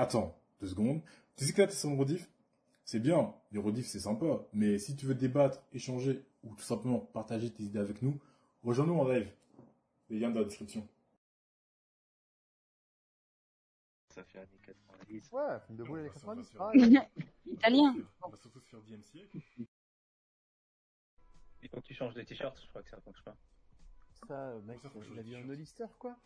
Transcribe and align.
Attends, 0.00 0.34
deux 0.60 0.68
secondes. 0.68 1.02
Tu 1.36 1.44
sais 1.44 1.52
que 1.52 1.60
là, 1.60 1.66
t'es 1.68 1.74
sur 1.74 1.90
le 1.90 1.96
rediff? 1.96 2.26
C'est 2.86 3.00
bien, 3.00 3.34
les 3.52 3.58
rediffs, 3.60 3.86
c'est 3.86 4.00
sympa. 4.00 4.46
Mais 4.54 4.78
si 4.78 4.96
tu 4.96 5.04
veux 5.04 5.14
débattre, 5.14 5.62
échanger, 5.74 6.24
ou 6.42 6.54
tout 6.54 6.62
simplement 6.62 6.98
partager 7.00 7.52
tes 7.52 7.64
idées 7.64 7.78
avec 7.80 8.00
nous, 8.00 8.18
rejoins-nous 8.62 8.94
en 8.98 9.06
live. 9.06 9.30
Les 10.08 10.18
liens 10.18 10.30
dans 10.30 10.38
la 10.40 10.46
description. 10.46 10.88
Ça 14.08 14.24
fait 14.24 14.38
années 14.38 14.58
90. 14.62 15.32
Ouais, 15.32 15.60
film 15.66 15.76
de 15.78 15.84
boule 15.84 16.00
va 16.00 16.08
90, 16.08 16.44
se 16.44 16.50
faire- 16.50 16.58
pareil. 16.58 17.00
Italien. 17.46 17.94
On 18.22 18.28
va 18.30 18.36
surtout 18.38 18.60
se 18.60 18.68
faire 18.70 18.80
DMCA. 18.80 19.26
Il 21.62 21.68
faut 21.68 21.76
que 21.82 21.86
tu 21.86 21.92
changes 21.94 22.14
de 22.14 22.22
t-shirt, 22.22 22.58
je 22.58 22.66
crois 22.68 22.82
que 22.82 22.88
ça 22.88 22.98
fonctionne 23.02 23.34
pas. 23.34 23.36
Ça, 24.26 24.54
mec, 24.64 24.80
ça, 24.80 24.88
faut 24.88 25.00
il 25.02 25.02
a 25.02 25.06
changer 25.08 25.22
dit 25.24 25.30
de 25.32 25.36
un 25.36 25.40
t-shirt 25.40 25.50
Hollister, 25.50 25.86
quoi. 25.98 26.16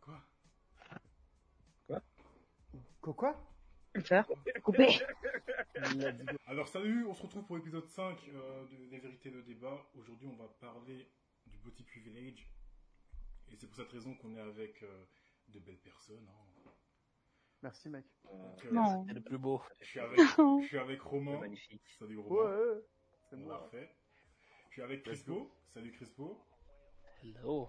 Quoi? 0.00 0.20
Quoi, 3.16 3.36
Faire. 4.04 4.26
Couper. 4.62 4.88
Alors 6.46 6.68
salut, 6.68 7.06
on 7.06 7.14
se 7.14 7.22
retrouve 7.22 7.44
pour 7.46 7.56
l'épisode 7.56 7.86
5 7.88 8.18
euh, 8.28 8.64
de 8.66 8.76
Les 8.90 8.98
vérités 8.98 9.30
de 9.30 9.40
débat. 9.40 9.86
Aujourd'hui, 9.94 10.28
on 10.28 10.36
va 10.36 10.48
parler 10.60 11.08
du 11.46 11.58
body 11.58 11.82
privilege. 11.84 12.48
Et 13.50 13.56
c'est 13.56 13.66
pour 13.66 13.76
cette 13.76 13.90
raison 13.90 14.14
qu'on 14.16 14.36
est 14.36 14.40
avec 14.40 14.82
euh, 14.82 15.04
de 15.48 15.58
belles 15.60 15.78
personnes. 15.78 16.26
hein. 16.28 16.70
Merci, 17.62 17.88
mec. 17.88 18.04
Donc, 18.24 18.64
euh, 18.66 18.70
Non. 18.70 19.04
C'est 19.08 19.14
le 19.14 19.22
plus 19.22 19.38
beau. 19.38 19.62
Je 19.80 19.86
suis 19.86 20.00
avec, 20.00 20.18
je 20.62 20.66
suis 20.66 20.78
avec 20.78 21.00
C'est 21.02 21.08
Romain. 21.08 21.38
magnifique. 21.40 21.82
Salut 21.98 22.18
Romain. 22.18 22.56
ouais, 22.56 22.80
c'est 23.30 23.36
on 23.36 23.40
l'a 23.40 23.44
moi. 23.46 23.56
refait. 23.58 23.90
Je 24.68 24.72
suis 24.74 24.82
avec 24.82 25.02
Crispo. 25.02 25.50
Salut 25.74 25.90
Crispo. 25.92 26.44
Hello. 27.24 27.68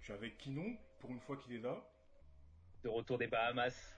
Je 0.00 0.04
suis 0.04 0.12
avec 0.12 0.36
Kinon, 0.38 0.76
pour 1.00 1.10
une 1.10 1.20
fois 1.20 1.36
qu'il 1.36 1.54
est 1.54 1.60
là. 1.60 1.82
De 2.82 2.88
retour 2.90 3.16
des 3.16 3.26
Bahamas. 3.26 3.96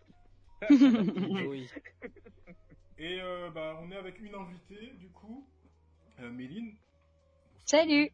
Oui. 1.48 1.68
Et 2.98 3.20
euh, 3.20 3.50
bah, 3.50 3.78
on 3.80 3.90
est 3.90 3.96
avec 3.96 4.19
une 4.20 4.34
invitée, 4.34 4.92
du 4.98 5.08
coup, 5.10 5.46
euh, 6.20 6.30
Méline. 6.30 6.74
Salut. 7.64 8.10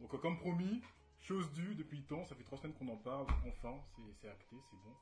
Donc, 0.00 0.14
euh, 0.14 0.18
comme 0.18 0.38
promis, 0.38 0.82
chose 1.20 1.50
due 1.52 1.74
depuis 1.74 1.98
le 1.98 2.04
temps, 2.04 2.24
ça 2.24 2.34
fait 2.34 2.44
trois 2.44 2.58
semaines 2.58 2.74
qu'on 2.74 2.88
en 2.88 2.96
parle, 2.96 3.26
enfin, 3.46 3.74
c'est- 3.96 4.12
c'est 4.20 4.28
acté, 4.28 4.56
c'est 4.70 4.76
bon. 4.82 4.94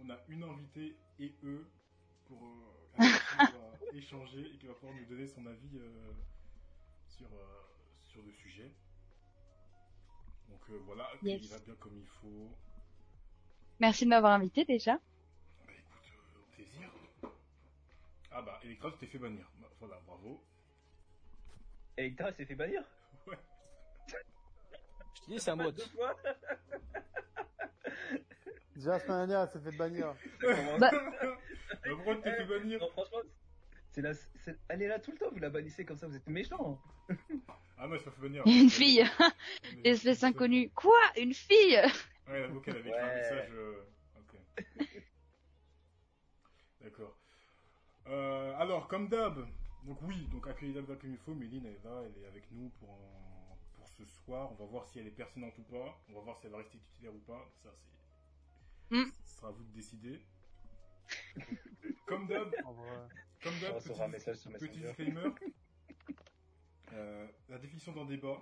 On 0.00 0.10
a 0.10 0.18
une 0.28 0.44
invitée 0.44 0.94
et 1.18 1.34
eux 1.44 1.66
pour 2.26 2.44
euh, 2.44 2.98
va 3.52 3.80
échanger 3.92 4.40
et 4.54 4.58
qui 4.58 4.66
va 4.66 4.74
pouvoir 4.74 4.94
nous 4.94 5.04
donner 5.06 5.26
son 5.26 5.44
avis 5.46 5.70
euh, 5.78 6.12
sur, 7.08 7.26
euh, 7.26 7.62
sur 8.04 8.22
le 8.22 8.32
sujet. 8.32 8.70
Donc 10.48 10.60
euh, 10.70 10.78
voilà, 10.86 11.08
Yes. 11.22 11.42
il 11.42 11.48
va 11.48 11.58
bien 11.58 11.74
comme 11.80 11.96
il 11.98 12.06
faut. 12.20 12.48
Merci 13.80 14.04
de 14.04 14.10
m'avoir 14.10 14.32
invité 14.32 14.64
déjà. 14.64 14.98
Bah 15.66 15.72
écoute, 15.72 16.12
euh, 16.36 16.40
au 16.40 16.54
plaisir. 16.54 16.90
Ah 18.30 18.42
bah, 18.42 18.60
Electra, 18.62 18.90
tu 18.92 18.98
t'es 18.98 19.06
fait 19.06 19.18
bannir. 19.18 19.50
Bah, 19.58 19.68
voilà, 19.80 20.00
bravo. 20.06 20.44
Electra 21.96 22.32
s'est 22.32 22.44
fait 22.44 22.54
bannir? 22.54 22.82
Ouais. 23.26 23.36
Je 25.14 25.20
te 25.22 25.26
dis, 25.30 25.38
c'est 25.40 25.50
un 25.50 25.56
mot. 25.56 25.70
Deux 25.72 25.82
fois 25.86 26.14
Déjà, 28.76 28.90
la 28.92 29.00
semaine 29.00 29.26
dernière, 29.26 29.40
elle 29.42 29.48
s'est 29.48 29.70
fait 29.70 29.76
bannir. 29.76 30.14
Bah- 30.78 30.90
Bah, 30.90 30.92
pourquoi 31.90 32.16
tu 32.16 32.22
t'es 32.22 32.36
fait 32.36 32.44
bannir? 32.44 32.78
Non, 32.80 32.90
franchement, 32.90 33.18
c'est 33.90 34.02
la... 34.02 34.14
c'est- 34.14 34.58
elle 34.68 34.82
est 34.82 34.88
là 34.88 34.98
tout 35.00 35.10
le 35.12 35.18
temps, 35.18 35.30
vous 35.32 35.38
la 35.40 35.50
bannissez 35.50 35.84
comme 35.84 35.96
ça, 35.96 36.06
vous 36.06 36.14
êtes 36.16 36.26
méchant. 36.28 36.80
Ah, 37.76 37.86
moi, 37.88 37.96
je 37.98 38.04
me 38.04 38.10
fait 38.10 38.20
bannir. 38.22 38.42
Une 38.46 38.70
fille. 38.70 39.04
Espèce 39.84 40.22
inconnue. 40.22 40.70
Quoi? 40.70 40.98
Une 41.16 41.34
fille? 41.34 41.80
Ouais, 42.28 42.46
la 42.48 42.60
qu'elle 42.60 42.76
avait 42.76 42.88
écrit 42.90 43.00
un 43.00 43.06
Ouais. 43.08 43.14
message. 43.16 43.50
euh, 43.52 43.82
Ok. 44.18 44.36
D'accord. 46.80 47.17
Euh, 48.08 48.54
alors, 48.58 48.88
comme 48.88 49.08
d'hab, 49.08 49.46
donc 49.84 49.98
oui, 50.02 50.26
donc 50.30 50.46
accueillir 50.48 50.74
d'hab 50.82 50.98
comme 50.98 51.10
il 51.10 51.18
faut, 51.18 51.34
Méline 51.34 51.66
elle 51.66 51.74
est 51.74 51.84
là, 51.84 52.02
elle 52.04 52.22
est 52.22 52.26
avec 52.26 52.50
nous 52.52 52.70
pour, 52.80 52.90
un- 52.90 53.56
pour 53.74 53.88
ce 53.88 54.04
soir. 54.04 54.50
On 54.52 54.54
va 54.54 54.64
voir 54.64 54.86
si 54.86 54.98
elle 54.98 55.06
est 55.06 55.10
pertinente 55.12 55.56
ou 55.58 55.62
pas. 55.62 56.00
On 56.08 56.14
va 56.14 56.20
voir 56.20 56.38
si 56.38 56.46
elle 56.46 56.52
va 56.52 56.58
rester 56.58 56.78
titulaire 56.78 57.14
ou 57.14 57.20
pas. 57.20 57.48
Ça, 57.62 57.70
c'est. 57.76 58.96
Hmm. 58.96 59.10
Ce 59.24 59.36
sera 59.36 59.48
à 59.48 59.50
vous 59.50 59.64
de 59.64 59.72
décider. 59.72 60.22
comme 62.06 62.26
d'hab, 62.26 62.50
comme 63.42 63.58
d'hab, 63.60 63.74
recevra 63.74 64.04
un 64.04 64.08
petit, 64.08 64.12
message 64.12 64.36
sur 64.36 64.50
petit 64.52 64.64
Messenger. 64.64 64.86
disclaimer. 64.86 65.30
Euh, 66.94 67.28
la 67.50 67.58
définition 67.58 67.92
d'un 67.92 68.06
débat, 68.06 68.40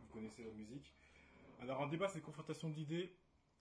vous 0.00 0.08
connaissez 0.12 0.44
la 0.44 0.50
musique. 0.52 0.94
Alors 1.60 1.82
un 1.82 1.88
débat, 1.88 2.08
c'est 2.08 2.18
une 2.18 2.24
confrontation 2.24 2.68
d'idées, 2.68 3.16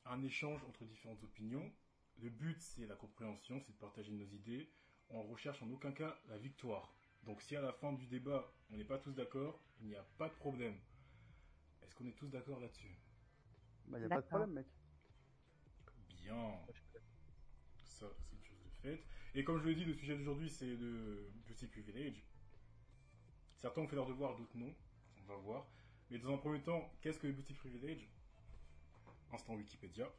un 0.06 0.22
échange 0.24 0.62
entre 0.68 0.84
différentes 0.84 1.24
opinions. 1.24 1.72
Le 2.20 2.30
but, 2.30 2.60
c'est 2.60 2.86
la 2.86 2.96
compréhension, 2.96 3.60
c'est 3.62 3.72
de 3.72 3.78
partager 3.78 4.12
nos 4.12 4.26
idées. 4.26 4.70
On 5.10 5.24
recherche 5.24 5.62
en 5.62 5.70
aucun 5.70 5.92
cas 5.92 6.18
la 6.28 6.38
victoire. 6.38 6.94
Donc 7.24 7.42
si 7.42 7.56
à 7.56 7.62
la 7.62 7.74
fin 7.74 7.94
du 7.94 8.06
débat, 8.08 8.52
on 8.72 8.78
n'est 8.78 8.86
pas 8.86 8.98
tous 8.98 9.14
d'accord, 9.14 9.60
il 9.80 9.88
n'y 9.88 9.96
a 9.96 10.04
pas 10.18 10.30
de 10.30 10.36
problème. 10.36 10.78
Est-ce 11.82 11.96
qu'on 11.96 12.08
est 12.08 12.16
tous 12.16 12.30
d'accord 12.30 12.60
là-dessus? 12.60 12.98
Bah, 13.88 14.00
y 14.00 14.04
a 14.04 14.10
pas 14.10 14.22
de 14.22 14.28
problème, 14.28 14.54
mec. 14.54 14.68
Bien. 16.10 16.60
Ça, 17.78 18.08
c'est 18.18 18.36
une 18.36 18.44
chose 18.44 18.64
de 18.64 18.70
fait. 18.82 19.04
Et 19.36 19.44
comme 19.44 19.60
je 19.60 19.66
l'ai 19.66 19.76
dit, 19.76 19.86
le 19.86 19.94
sujet 19.94 20.18
d'aujourd'hui, 20.18 20.50
c'est 20.50 20.76
le 20.76 21.32
Beauty 21.48 21.68
Privilege. 21.68 22.24
Certains 23.58 23.82
ont 23.82 23.88
fait 23.88 23.96
leur 23.96 24.08
devoir, 24.08 24.36
d'autres 24.36 24.58
non. 24.58 24.74
On 25.22 25.24
va 25.24 25.36
voir. 25.38 25.68
Mais 26.10 26.20
dans 26.20 26.34
un 26.34 26.38
premier 26.38 26.62
temps, 26.62 26.92
qu'est-ce 27.02 27.20
que 27.20 27.28
le 27.28 27.34
Beauty 27.34 27.54
Privilege 27.54 28.10
Instant 29.32 29.56
Wikipédia. 29.56 30.12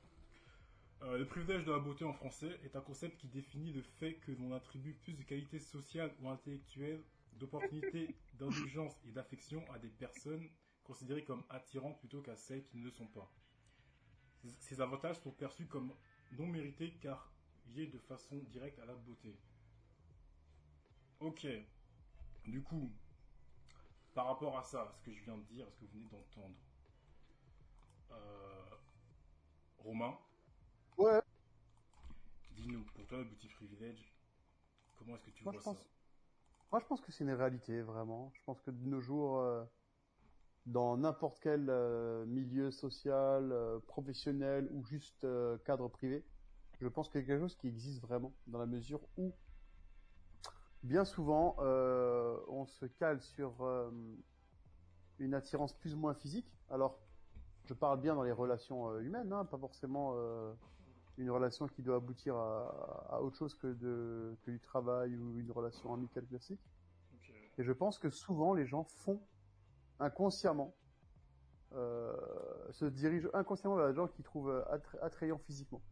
Euh, 1.02 1.16
le 1.16 1.26
privilège 1.26 1.64
de 1.64 1.72
la 1.72 1.78
beauté 1.78 2.04
en 2.04 2.12
français 2.12 2.60
est 2.62 2.76
un 2.76 2.82
concept 2.82 3.16
qui 3.18 3.28
définit 3.28 3.72
le 3.72 3.80
fait 3.80 4.16
que 4.16 4.32
l'on 4.32 4.52
attribue 4.52 4.92
plus 4.92 5.14
de 5.14 5.22
qualités 5.22 5.58
sociales 5.58 6.14
ou 6.20 6.28
intellectuelles, 6.28 7.02
d'opportunités, 7.32 8.14
d'indulgence 8.34 8.98
et 9.06 9.10
d'affection 9.12 9.64
à 9.70 9.78
des 9.78 9.88
personnes 9.88 10.50
considérées 10.84 11.24
comme 11.24 11.44
attirantes 11.48 11.98
plutôt 11.98 12.20
qu'à 12.20 12.36
celles 12.36 12.66
qui 12.66 12.76
ne 12.76 12.84
le 12.84 12.90
sont 12.90 13.06
pas. 13.06 13.34
Ces- 14.60 14.80
avantages 14.80 15.20
sont 15.20 15.30
perçus 15.30 15.66
comme 15.66 15.94
non 16.32 16.46
mérités 16.46 16.96
car 17.02 17.34
liés 17.66 17.86
de 17.88 17.98
façon 17.98 18.38
directe 18.44 18.78
à 18.78 18.86
la 18.86 18.94
beauté. 18.94 19.38
Ok. 21.20 21.46
Du 22.46 22.62
coup, 22.62 22.90
par 24.14 24.26
rapport 24.26 24.58
à 24.58 24.64
ça, 24.64 24.90
ce 24.96 25.00
que 25.00 25.12
je 25.12 25.22
viens 25.22 25.36
de 25.38 25.44
dire, 25.44 25.66
ce 25.70 25.76
que 25.78 25.84
vous 25.84 25.92
venez 25.92 26.08
d'entendre, 26.10 26.56
euh, 28.10 28.76
Romain, 29.78 30.18
Ouais. 30.98 31.20
dis-nous, 32.52 32.82
pour 32.94 33.06
toi, 33.06 33.18
le 33.18 33.26
petit 33.26 33.48
privilège, 33.48 34.12
comment 34.98 35.14
est-ce 35.16 35.24
que 35.24 35.30
tu 35.30 35.44
Moi, 35.44 35.52
vois 35.52 35.60
je 35.60 35.64
pense- 35.64 35.78
ça 35.78 35.84
Moi, 36.72 36.80
je 36.80 36.86
pense 36.86 37.00
que 37.00 37.12
c'est 37.12 37.24
une 37.24 37.32
réalité, 37.32 37.82
vraiment. 37.82 38.30
Je 38.34 38.40
pense 38.44 38.60
que 38.62 38.70
de 38.70 38.88
nos 38.88 39.00
jours, 39.00 39.38
euh, 39.40 39.64
dans 40.64 40.96
n'importe 40.96 41.38
quel 41.40 41.66
euh, 41.68 42.24
milieu 42.26 42.70
social, 42.70 43.52
euh, 43.52 43.78
professionnel 43.86 44.68
ou 44.72 44.84
juste 44.84 45.26
cadre 45.64 45.88
privé, 45.88 46.24
je 46.80 46.88
pense 46.88 47.08
que 47.08 47.18
c'est 47.20 47.26
quelque 47.26 47.40
chose 47.40 47.56
qui 47.56 47.68
existe 47.68 48.00
vraiment, 48.00 48.32
dans 48.46 48.58
la 48.58 48.66
mesure 48.66 49.00
où, 49.16 49.34
bien 50.82 51.04
souvent, 51.04 51.56
on 51.58 52.66
se 52.66 52.86
cale 52.86 53.20
sur 53.22 53.52
une 55.18 55.34
attirance 55.34 55.72
plus 55.74 55.94
ou 55.94 55.98
moins 55.98 56.14
physique. 56.14 56.50
Alors, 56.68 56.98
je 57.64 57.74
parle 57.74 58.00
bien 58.00 58.14
dans 58.14 58.22
les 58.24 58.32
relations 58.32 58.98
humaines, 59.00 59.32
hein, 59.32 59.44
pas 59.46 59.56
forcément 59.58 60.14
une 61.18 61.30
relation 61.30 61.66
qui 61.68 61.82
doit 61.82 61.96
aboutir 61.96 62.36
à, 62.36 63.06
à 63.16 63.20
autre 63.20 63.36
chose 63.36 63.54
que, 63.54 63.68
de, 63.68 64.36
que 64.42 64.50
du 64.50 64.60
travail 64.60 65.16
ou 65.16 65.38
une 65.38 65.50
relation 65.50 65.92
amicale 65.94 66.26
classique. 66.26 66.60
Et 67.58 67.64
je 67.64 67.72
pense 67.72 67.98
que 67.98 68.10
souvent 68.10 68.54
les 68.54 68.66
gens 68.66 68.84
font 68.84 69.20
inconsciemment, 70.00 70.74
euh, 71.74 72.14
se 72.72 72.84
dirigent 72.84 73.28
inconsciemment 73.34 73.76
vers 73.76 73.88
les 73.88 73.94
gens 73.94 74.08
qu'ils 74.08 74.24
trouvent 74.24 74.64
attra- 74.70 74.98
attrayants 75.02 75.38
physiquement, 75.38 75.82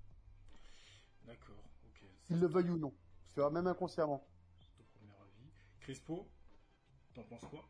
D'accord, 1.27 1.65
ok. 1.87 2.09
qu'ils 2.25 2.39
le 2.41 2.47
veuillent 2.47 2.71
ou 2.71 2.79
non. 2.79 2.93
Tu 3.33 3.41
vois, 3.41 3.51
même 3.51 3.67
inconsciemment. 3.67 4.27
C'est 4.61 4.77
ton 4.77 4.85
premier 4.95 5.13
avis. 5.13 5.51
Crispo, 5.81 6.29
t'en 7.15 7.23
penses 7.25 7.45
quoi? 7.51 7.65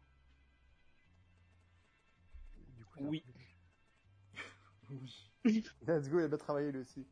Du 2.76 2.84
coup, 2.84 2.98
Oui. 3.00 3.24
Oui. 4.90 5.30
Let's 5.86 6.08
go, 6.08 6.18
il 6.20 6.24
a 6.24 6.28
bien 6.28 6.38
travaillé 6.38 6.72
lui 6.72 6.80
aussi. 6.80 7.06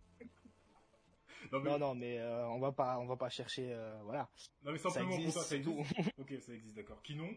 Non 1.50 1.60
mais, 1.60 1.70
Non, 1.70 1.78
non, 1.78 1.94
mais 1.94 2.18
euh, 2.18 2.46
on 2.48 2.58
va 2.60 2.72
pas, 2.72 2.98
on 2.98 3.06
va 3.06 3.16
pas 3.16 3.28
chercher, 3.28 3.72
euh, 3.72 4.00
voilà. 4.04 4.28
non, 4.62 4.72
mais 4.72 4.78
Ça 4.78 4.90
simplement 4.90 5.10
pour 5.10 5.18
existe, 5.20 5.38
ça 5.38 5.44
c'est 5.44 5.60
tout. 5.62 5.78
existe 5.80 6.10
Ok, 6.18 6.34
ça 6.40 6.52
existe, 6.54 6.76
d'accord. 6.76 7.02
Kinon, 7.02 7.34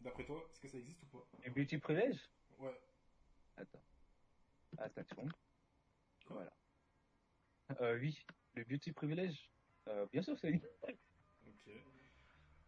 d'après 0.00 0.24
toi, 0.24 0.44
est-ce 0.50 0.60
que 0.60 0.68
ça 0.68 0.78
existe 0.78 1.02
ou 1.04 1.06
pas? 1.06 1.26
Et 1.44 1.50
beauty 1.50 1.78
privilège 1.78 2.18
Ouais. 2.58 2.80
Attends. 3.56 3.82
Attends, 4.78 5.00
une 5.00 5.06
seconde. 5.08 5.32
Voilà. 6.28 6.52
Euh, 7.80 7.98
oui, 7.98 8.24
le 8.54 8.64
beauty 8.64 8.92
privilège. 8.92 9.50
Euh, 9.88 10.06
bien 10.12 10.22
sûr, 10.22 10.38
ça 10.38 10.48
existe. 10.48 10.66
Ok. 11.46 11.72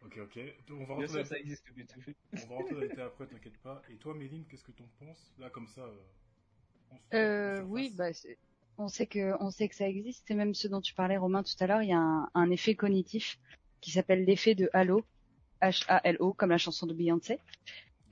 Ok, 0.02 0.18
ok. 0.18 0.38
On 0.70 0.74
va 0.74 0.84
Bien 0.84 0.86
rentrer, 0.94 1.08
sûr, 1.08 1.18
dans, 1.18 1.24
ça 1.24 1.38
existe, 1.38 1.66
le 1.68 1.74
beauty 1.74 2.00
privilège. 2.00 2.16
on 2.44 2.48
va 2.48 2.54
rentrer 2.56 2.74
dans 2.74 2.80
les 2.80 3.00
après, 3.00 3.26
t'inquiète 3.26 3.58
pas. 3.58 3.82
Et 3.88 3.96
toi, 3.96 4.14
Méline, 4.14 4.46
qu'est-ce 4.46 4.64
que 4.64 4.72
t'en 4.72 4.86
penses? 4.98 5.34
Là, 5.38 5.50
comme 5.50 5.66
ça, 5.66 5.82
euh, 5.82 5.98
Euh, 7.14 7.62
oui, 7.62 7.90
bah 7.94 8.12
c'est 8.12 8.38
On 8.78 8.88
sait 8.88 9.06
que, 9.06 9.34
on 9.40 9.50
sait 9.50 9.68
que 9.68 9.74
ça 9.74 9.88
existe, 9.88 10.30
et 10.30 10.34
même 10.34 10.54
ce 10.54 10.68
dont 10.68 10.80
tu 10.80 10.94
parlais, 10.94 11.16
Romain, 11.16 11.42
tout 11.42 11.54
à 11.60 11.66
l'heure, 11.66 11.82
il 11.82 11.88
y 11.88 11.92
a 11.92 11.98
un, 11.98 12.28
un 12.34 12.50
effet 12.50 12.74
cognitif 12.74 13.38
qui 13.80 13.90
s'appelle 13.90 14.24
l'effet 14.24 14.54
de 14.54 14.68
Halo, 14.72 15.02
H-A-L-O, 15.62 16.32
comme 16.34 16.50
la 16.50 16.58
chanson 16.58 16.86
de 16.86 16.92
Beyoncé, 16.92 17.38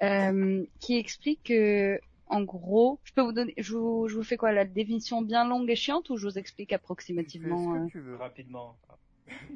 euh, 0.03 0.65
qui 0.81 0.97
explique 0.97 1.43
que, 1.45 2.01
en 2.27 2.43
gros, 2.43 2.99
je 3.05 3.13
peux 3.13 3.23
vous 3.23 3.33
donner, 3.33 3.55
je 3.59 3.77
vous, 3.77 4.09
je 4.09 4.15
vous 4.15 4.23
fais 4.23 4.37
quoi, 4.37 4.53
la 4.53 4.65
définition 4.65 5.23
bien 5.23 5.47
longue 5.47 5.71
et 5.71 5.77
chiante, 5.77 6.11
ou 6.11 6.17
je 6.17 6.27
vous 6.27 6.39
explique 6.39 6.69
Tu 6.69 6.73
fais 6.73 6.77
approximativement, 6.77 7.75
ce 7.75 7.79
euh, 7.79 7.87
que 7.87 7.91
tu 7.91 8.01
veux. 8.01 8.17
Rapidement. 8.17 8.77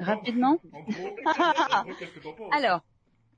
rapidement? 0.01 0.61
En 0.73 0.83
gros, 0.83 1.09
en 1.09 1.85
gros, 1.85 1.95
qu'est-ce 1.99 2.13
que 2.13 2.21
t'en 2.21 2.33
penses 2.33 2.53
Alors, 2.53 2.83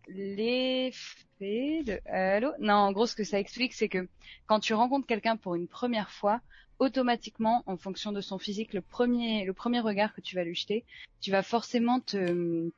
l'effet 0.09 1.83
de 1.85 2.01
Halo. 2.07 2.53
Non, 2.59 2.75
en 2.75 2.93
gros, 2.93 3.07
ce 3.07 3.15
que 3.15 3.25
ça 3.25 3.39
explique, 3.39 3.73
c'est 3.73 3.89
que 3.89 4.09
quand 4.47 4.61
tu 4.61 4.75
rencontres 4.75 5.07
quelqu'un 5.07 5.37
pour 5.37 5.55
une 5.55 5.69
première 5.69 6.11
fois, 6.11 6.41
automatiquement, 6.81 7.63
en 7.67 7.77
fonction 7.77 8.11
de 8.11 8.21
son 8.21 8.39
physique, 8.39 8.73
le 8.73 8.81
premier, 8.81 9.49
regard 9.81 10.15
que 10.15 10.21
tu 10.21 10.35
vas 10.35 10.45
lui 10.45 10.55
jeter, 10.55 10.85
tu 11.21 11.31
vas 11.31 11.43
forcément 11.43 12.01
te 12.01 12.17
euh, 12.17 12.73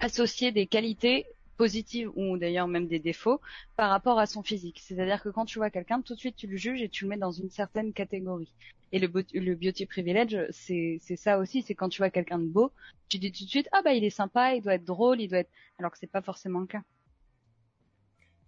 associer 0.00 0.52
des 0.52 0.66
qualités 0.66 1.26
positives 1.58 2.10
ou 2.16 2.38
d'ailleurs 2.38 2.68
même 2.68 2.86
des 2.86 3.00
défauts 3.00 3.40
par 3.76 3.90
rapport 3.90 4.18
à 4.18 4.26
son 4.26 4.42
physique. 4.42 4.80
C'est-à-dire 4.80 5.22
que 5.22 5.28
quand 5.28 5.44
tu 5.44 5.58
vois 5.58 5.70
quelqu'un, 5.70 6.00
tout 6.00 6.14
de 6.14 6.20
suite 6.20 6.36
tu 6.36 6.46
le 6.46 6.56
juges 6.56 6.82
et 6.82 6.88
tu 6.88 7.04
le 7.04 7.10
mets 7.10 7.18
dans 7.18 7.32
une 7.32 7.50
certaine 7.50 7.92
catégorie. 7.92 8.52
Et 8.92 8.98
le, 8.98 9.08
le 9.08 9.54
beauty 9.54 9.86
privilege, 9.86 10.36
c'est 10.50 10.98
ça 11.16 11.38
aussi, 11.38 11.62
c'est 11.62 11.74
quand 11.74 11.88
tu 11.88 11.98
vois 11.98 12.10
quelqu'un 12.10 12.38
de 12.38 12.46
beau, 12.46 12.72
tu 13.08 13.18
dis 13.18 13.32
tout 13.32 13.44
de 13.44 13.48
suite 13.50 13.68
ah 13.72 13.82
bah 13.82 13.92
il 13.92 14.04
est 14.04 14.10
sympa, 14.10 14.54
il 14.54 14.62
doit 14.62 14.74
être 14.74 14.84
drôle, 14.84 15.20
il 15.20 15.28
doit 15.28 15.40
être 15.40 15.50
alors 15.78 15.90
que 15.90 15.98
c'est 15.98 16.06
pas 16.06 16.22
forcément 16.22 16.60
le 16.60 16.66
cas. 16.66 16.82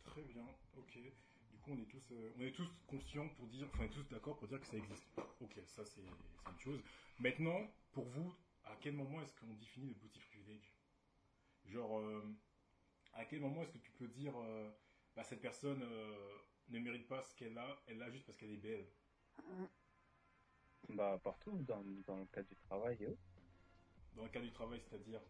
Très 0.04 0.22
bien, 0.22 0.44
ok. 0.76 0.94
Du 0.94 1.58
coup, 1.62 1.70
on 1.72 1.80
est 1.80 1.90
tous, 1.90 2.12
euh, 2.12 2.30
on 2.44 2.46
est 2.46 2.52
tous 2.52 2.68
conscients 2.86 3.28
pour 3.30 3.46
dire, 3.46 3.66
enfin, 3.72 3.84
on 3.84 3.86
est 3.86 3.90
tous 3.90 4.08
d'accord 4.10 4.36
pour 4.36 4.48
dire 4.48 4.60
que 4.60 4.66
ça 4.66 4.76
existe. 4.76 5.08
Ok, 5.40 5.58
ça 5.66 5.84
c'est 5.84 6.02
une 6.02 6.58
chose. 6.58 6.80
Maintenant, 7.18 7.58
pour 7.92 8.04
vous, 8.04 8.34
à 8.64 8.76
quel 8.80 8.92
moment 8.92 9.22
est-ce 9.22 9.34
qu'on 9.34 9.54
définit 9.54 9.88
le 9.88 9.94
beauty 9.94 10.20
privilege 10.20 10.74
Genre, 11.64 11.98
euh, 12.00 12.22
à 13.14 13.24
quel 13.24 13.40
moment 13.40 13.62
est-ce 13.62 13.72
que 13.72 13.78
tu 13.78 13.90
peux 13.92 14.08
dire, 14.08 14.34
euh, 14.36 14.70
bah, 15.16 15.24
cette 15.24 15.40
personne 15.40 15.82
euh, 15.82 16.38
ne 16.68 16.78
mérite 16.80 17.08
pas 17.08 17.22
ce 17.22 17.34
qu'elle 17.34 17.56
a, 17.56 17.82
elle 17.86 17.96
l'a 17.96 18.10
juste 18.10 18.26
parce 18.26 18.36
qu'elle 18.36 18.52
est 18.52 18.58
belle? 18.58 18.86
Bah, 20.90 21.18
partout, 21.24 21.62
dans, 21.62 21.82
dans 22.06 22.18
le 22.18 22.26
cadre 22.26 22.48
du 22.48 22.56
travail 22.56 22.98
et 23.00 23.06
autres. 23.06 23.22
Dans 24.16 24.24
le 24.24 24.28
cas 24.28 24.40
du 24.40 24.52
travail, 24.52 24.80
c'est-à-dire, 24.80 25.20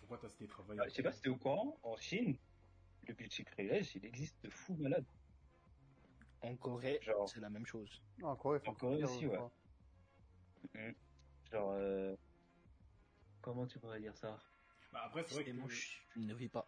pourquoi 0.00 0.18
t'as 0.18 0.28
cité 0.28 0.46
travail? 0.46 0.78
Ah, 0.78 0.88
je 0.88 0.94
sais 0.94 1.02
pas 1.02 1.12
si 1.12 1.22
t'es 1.22 1.30
au 1.30 1.36
courant, 1.36 1.78
en 1.82 1.96
Chine, 1.96 2.36
le 3.08 3.14
beauty 3.14 3.44
privilege, 3.44 3.96
il 3.96 4.04
existe 4.04 4.36
de 4.44 4.50
fou 4.50 4.74
malade. 4.74 5.06
En 6.42 6.56
Corée, 6.56 7.00
Genre. 7.02 7.28
c'est 7.28 7.40
la 7.40 7.50
même 7.50 7.66
chose. 7.66 8.02
En 8.22 8.36
Corée, 8.36 8.60
En 8.66 8.74
aussi, 9.04 9.26
ouais. 9.26 9.36
crois. 9.36 9.52
Genre, 11.52 11.72
euh... 11.72 12.14
comment 13.40 13.66
tu 13.66 13.78
pourrais 13.78 14.00
dire 14.00 14.16
ça? 14.16 14.38
Bah, 14.92 15.02
après, 15.04 15.24
c'est 15.24 15.34
vrai 15.34 15.44
que, 15.44 15.50
moche, 15.52 16.02
tu 16.12 16.20
ne 16.20 16.34
vis 16.34 16.48
pas. 16.48 16.66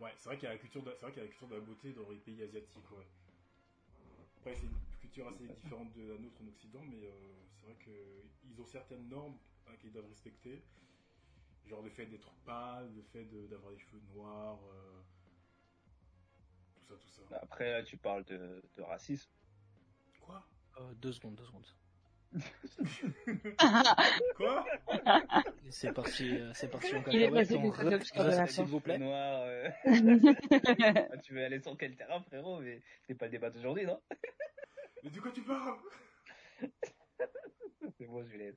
ouais, 0.00 0.12
c'est 0.18 0.28
vrai 0.28 0.36
qu'il 0.36 0.44
y 0.44 0.48
a 0.48 0.52
la 0.54 0.58
culture, 0.58 0.82
de, 0.82 0.92
c'est 0.94 1.02
vrai 1.02 1.12
qu'il 1.12 1.18
y 1.22 1.24
a 1.24 1.24
la 1.24 1.30
culture 1.30 1.48
de 1.48 1.54
la 1.56 1.60
beauté 1.60 1.92
dans 1.92 2.10
les 2.10 2.18
pays 2.18 2.42
asiatiques, 2.42 2.90
ouais. 2.92 3.06
Après, 4.38 4.54
c'est 4.54 4.66
une 4.66 4.78
culture 5.00 5.26
assez 5.28 5.48
différente 5.48 5.92
de 5.94 6.02
la 6.12 6.18
nôtre 6.18 6.36
en 6.42 6.46
Occident, 6.48 6.82
mais 6.84 7.06
euh, 7.06 7.12
c'est 7.48 7.66
vrai 7.66 7.76
qu'ils 7.82 8.60
ont 8.60 8.66
certaines 8.66 9.08
normes 9.08 9.38
hein, 9.66 9.72
qu'ils 9.80 9.92
doivent 9.92 10.08
respecter. 10.08 10.62
Genre 11.66 11.82
le 11.82 11.90
fait 11.90 12.06
d'être 12.06 12.34
pâle, 12.44 12.92
le 12.94 13.02
fait 13.02 13.24
de- 13.24 13.46
d'avoir 13.46 13.72
les 13.72 13.78
cheveux 13.78 14.02
noirs, 14.14 14.58
euh, 14.66 14.93
tout 16.86 16.96
ça, 16.96 17.22
tout 17.22 17.28
ça. 17.28 17.38
Après, 17.42 17.70
là, 17.70 17.82
tu 17.82 17.96
parles 17.96 18.24
de, 18.24 18.62
de 18.76 18.82
racisme. 18.82 19.30
Quoi? 20.20 20.44
Euh, 20.78 20.94
deux 20.94 21.12
secondes, 21.12 21.34
deux 21.36 21.44
secondes. 21.44 21.66
Quoi? 24.36 24.64
C'est 25.70 25.92
parti, 25.92 26.36
euh, 26.36 26.50
c'est 26.52 26.68
parti 26.68 26.92
en 26.94 26.98
Il 26.98 27.04
cacahuète. 27.04 28.50
S'il 28.50 28.64
vous 28.64 28.80
plaît. 28.80 28.98
Noir, 28.98 29.42
euh, 29.46 29.70
ah, 29.84 31.16
tu 31.18 31.34
veux 31.34 31.44
aller 31.44 31.60
sur 31.60 31.76
quel 31.76 31.94
terrain, 31.96 32.20
frérot? 32.22 32.60
Mais 32.60 32.82
c'est 33.06 33.14
pas 33.14 33.26
le 33.26 33.32
débat 33.32 33.50
d'aujourd'hui, 33.50 33.86
non? 33.86 34.00
Mais 35.04 35.10
de 35.10 35.20
quoi 35.20 35.30
tu 35.30 35.42
parles? 35.42 35.78
C'est 37.98 38.06
bon, 38.06 38.24
je 38.24 38.36
vais. 38.36 38.50
De 38.50 38.56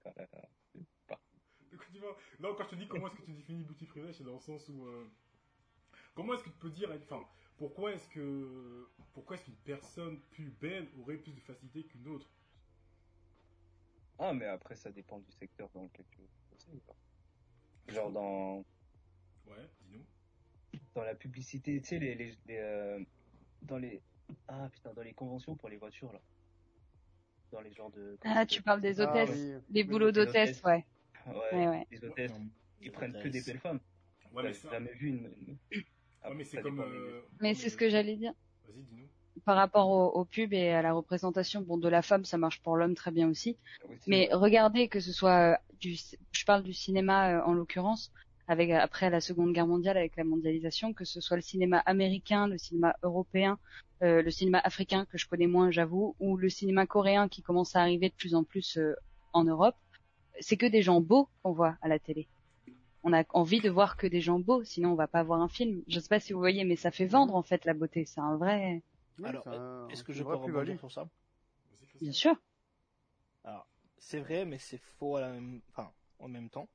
quoi 1.78 1.86
tu 1.92 2.00
parles? 2.00 2.16
Non, 2.40 2.56
quand 2.56 2.64
je 2.64 2.70
te 2.70 2.76
dis 2.76 2.88
comment 2.88 3.08
est-ce 3.08 3.18
que 3.18 3.26
tu 3.26 3.34
définis 3.34 3.64
beauty 3.64 3.86
privilege, 3.86 4.16
c'est 4.16 4.24
dans 4.24 4.34
le 4.36 4.40
sens 4.40 4.68
où... 4.70 4.86
euh, 4.88 5.06
comment 6.16 6.34
est-ce 6.34 6.44
que 6.44 6.50
tu 6.50 6.58
peux 6.58 6.70
dire... 6.70 6.90
Enfin, 7.04 7.24
pourquoi 7.58 7.94
est-ce 7.94 8.08
que... 8.10 8.88
Pourquoi 9.14 9.36
est-ce 9.36 9.46
qu'une 9.46 9.56
personne 9.66 10.20
plus 10.32 10.50
belle 10.62 10.88
aurait 11.00 11.18
plus 11.18 11.34
de 11.34 11.40
facilité 11.42 11.84
qu'une 11.84 12.08
autre? 12.08 12.28
Ah, 14.20 14.34
mais 14.34 14.46
après, 14.46 14.76
ça 14.76 14.92
dépend 14.92 15.20
du 15.20 15.32
secteur 15.32 15.70
dans 15.74 15.84
lequel 15.84 16.06
tu 16.12 16.22
quoi. 16.86 16.96
Genre 17.88 18.12
dans, 18.12 18.64
Ouais, 19.48 19.70
dis-nous. 19.82 20.06
dans 20.96 21.04
la 21.04 21.16
publicité, 21.16 21.80
tu 21.82 21.88
sais, 21.88 22.00
les, 22.00 22.16
les, 22.16 22.34
les, 22.48 22.58
euh, 22.58 23.00
dans 23.64 23.78
les, 23.78 24.02
ah 24.48 24.70
putain, 24.72 24.94
dans 24.94 25.02
les 25.04 25.14
conventions 25.14 25.56
pour 25.56 25.70
les 25.70 25.78
voitures, 25.78 26.12
là. 26.12 26.20
Dans 27.52 27.62
les 27.62 27.72
genres 27.74 27.92
de... 27.92 28.18
Ah, 28.24 28.46
tu 28.46 28.62
parles 28.62 28.82
des 28.82 29.00
Ah, 29.00 29.04
hôtesses, 29.04 29.30
oui. 29.32 29.54
des 29.70 29.84
Oui, 29.84 29.92
boulots 29.92 30.12
les 30.12 30.18
d'hôtesses, 30.18 30.50
hôtesses. 30.52 30.64
ouais. 30.64 30.86
Ouais, 31.28 31.36
Ouais, 31.54 31.68
ouais. 31.68 31.88
les 31.92 32.04
hôtesses, 32.04 32.32
Non, 32.32 32.48
ils 32.82 32.92
prennent 32.92 33.14
que 33.14 33.30
des 33.30 33.42
belles 33.42 33.60
femmes. 33.60 33.80
Ouais, 34.34 34.44
mais 34.44 34.54
T'as 34.54 34.60
ça... 34.60 34.72
jamais 34.72 34.94
vu 34.94 35.08
une... 35.10 35.32
une- 35.48 35.58
Ouais, 36.24 36.28
Après, 36.28 36.36
mais 36.38 36.44
c'est 36.44 36.62
comme... 36.62 36.80
euh, 36.80 37.22
Mais 37.42 37.54
c'est 37.54 37.70
ce 37.70 37.78
que 37.78 37.90
j'allais 37.90 38.16
dire. 38.16 38.34
Vas-y, 38.68 38.84
dis-nous. 38.84 39.08
Par 39.46 39.56
rapport 39.56 39.90
au, 39.90 40.08
au 40.20 40.26
pub 40.26 40.52
et 40.54 40.70
à 40.72 40.82
la 40.82 40.94
représentation, 40.94 41.62
bon, 41.62 41.78
de 41.78 41.88
la 41.88 42.02
femme, 42.02 42.26
ça 42.26 42.38
marche 42.38 42.62
pour 42.62 42.76
l'homme 42.76 42.96
très 42.96 43.12
bien 43.12 43.30
aussi. 43.30 43.58
aussi, 43.90 44.10
Mais 44.10 44.30
regardez 44.32 44.88
que 44.90 45.00
ce 45.00 45.14
soit 45.14 45.54
euh, 45.54 45.58
du, 45.80 45.96
je 46.32 46.46
parle 46.46 46.64
du 46.64 46.74
cinéma 46.74 47.32
euh, 47.38 47.44
en 47.46 47.54
l'occurrence, 47.54 48.12
avec 48.48 48.72
après 48.72 49.10
la 49.10 49.22
Seconde 49.22 49.54
Guerre 49.54 49.68
mondiale, 49.68 49.98
avec 49.98 50.16
la 50.18 50.24
mondialisation, 50.24 50.94
que 50.94 51.06
ce 51.06 51.22
soit 51.22 51.38
le 51.38 51.44
cinéma 51.44 51.80
américain, 51.80 52.48
le 52.48 52.58
cinéma 52.58 52.96
européen, 53.04 53.58
euh, 54.04 54.22
le 54.22 54.32
cinéma 54.32 54.60
africain 54.60 55.06
que 55.06 55.18
je 55.18 55.28
connais 55.28 55.48
moins, 55.48 55.72
j'avoue, 55.72 56.16
ou 56.20 56.36
le 56.38 56.50
cinéma 56.50 56.86
coréen 56.86 57.30
qui 57.30 57.42
commence 57.42 57.76
à 57.76 57.82
arriver 57.82 58.10
de 58.10 58.16
plus 58.16 58.36
en 58.36 58.44
plus 58.44 58.78
euh, 58.78 58.96
en 59.34 59.44
Europe, 59.44 59.76
c'est 60.40 60.58
que 60.58 60.66
des 60.66 60.82
gens 60.82 61.00
beaux 61.02 61.30
qu'on 61.44 61.52
voit 61.52 61.78
à 61.82 61.88
la 61.88 62.00
télé. 62.00 62.28
On 63.10 63.14
a 63.14 63.24
envie 63.30 63.62
de 63.62 63.70
voir 63.70 63.96
que 63.96 64.06
des 64.06 64.20
gens 64.20 64.38
beaux, 64.38 64.66
sinon 64.66 64.92
on 64.92 64.96
va 64.96 65.08
pas 65.08 65.24
voir 65.24 65.40
un 65.42 65.48
film. 65.48 65.82
Je 65.88 65.98
sais 66.02 66.10
pas 66.10 66.20
si 66.20 66.34
vous 66.34 66.40
voyez, 66.40 66.66
mais 66.66 66.76
ça 66.76 66.92
fait 66.92 67.06
vendre 67.06 67.36
en 67.36 67.42
fait 67.42 67.64
la 67.64 67.74
beauté. 67.74 68.04
C'est 68.06 68.20
un 68.20 68.36
vrai, 68.36 68.82
Oui, 69.18 69.30
Alors, 69.30 69.48
un- 69.48 69.90
Est-ce 69.94 70.04
que 70.04 70.12
je 70.12 70.24
peux 70.24 70.36
rebondir 70.36 70.78
sur 70.78 70.92
ça? 70.92 71.08
Bien 72.02 72.12
sûr. 72.12 72.36
Alors, 73.46 73.66
c'est 73.98 74.20
vrai, 74.20 74.44
mais 74.44 74.58
c'est 74.58 74.78
faux 75.00 75.16
à 75.16 75.22
la 75.22 75.30
même, 75.30 75.62
enfin, 75.72 75.90
en 76.20 76.28
même 76.28 76.50
temps. 76.50 76.68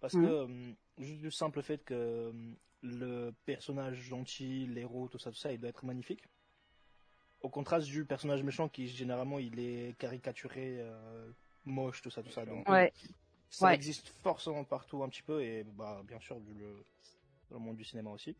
Parce 0.00 0.14
Mhm. 0.14 0.22
que, 0.22 0.28
euh, 0.28 0.72
juste 0.98 1.20
du 1.20 1.30
simple 1.32 1.60
fait 1.60 1.84
que 1.84 1.94
euh, 1.94 2.32
le 2.82 3.32
personnage 3.44 3.96
gentil, 3.96 4.66
l'héros, 4.68 5.08
tout 5.08 5.18
ça, 5.18 5.32
tout 5.32 5.36
ça, 5.38 5.52
il 5.52 5.58
doit 5.58 5.70
être 5.70 5.84
magnifique. 5.84 6.22
Au 7.40 7.48
contraste 7.48 7.88
du 7.88 8.04
personnage 8.04 8.44
méchant 8.44 8.68
qui, 8.68 8.86
généralement, 8.86 9.40
il 9.40 9.58
est 9.58 9.96
caricaturé, 9.98 10.76
euh, 10.80 11.32
moche, 11.64 12.00
tout 12.00 12.10
ça, 12.10 12.22
tout 12.22 12.30
ça. 12.30 12.46
Donc, 12.46 12.68
euh, 12.68 12.72
Ouais. 12.72 12.92
Ça 13.50 13.66
Ouais. 13.66 13.74
existe 13.74 14.08
forcément 14.22 14.64
partout 14.64 15.02
un 15.02 15.08
petit 15.08 15.22
peu, 15.22 15.42
et 15.42 15.64
bah, 15.76 16.02
bien 16.06 16.18
sûr, 16.20 16.38
du- 16.40 16.54
le, 16.54 16.84
dans 17.50 17.58
le 17.58 17.62
monde 17.64 17.76
du 17.76 17.84
cinéma 17.84 18.10
aussi. 18.10 18.36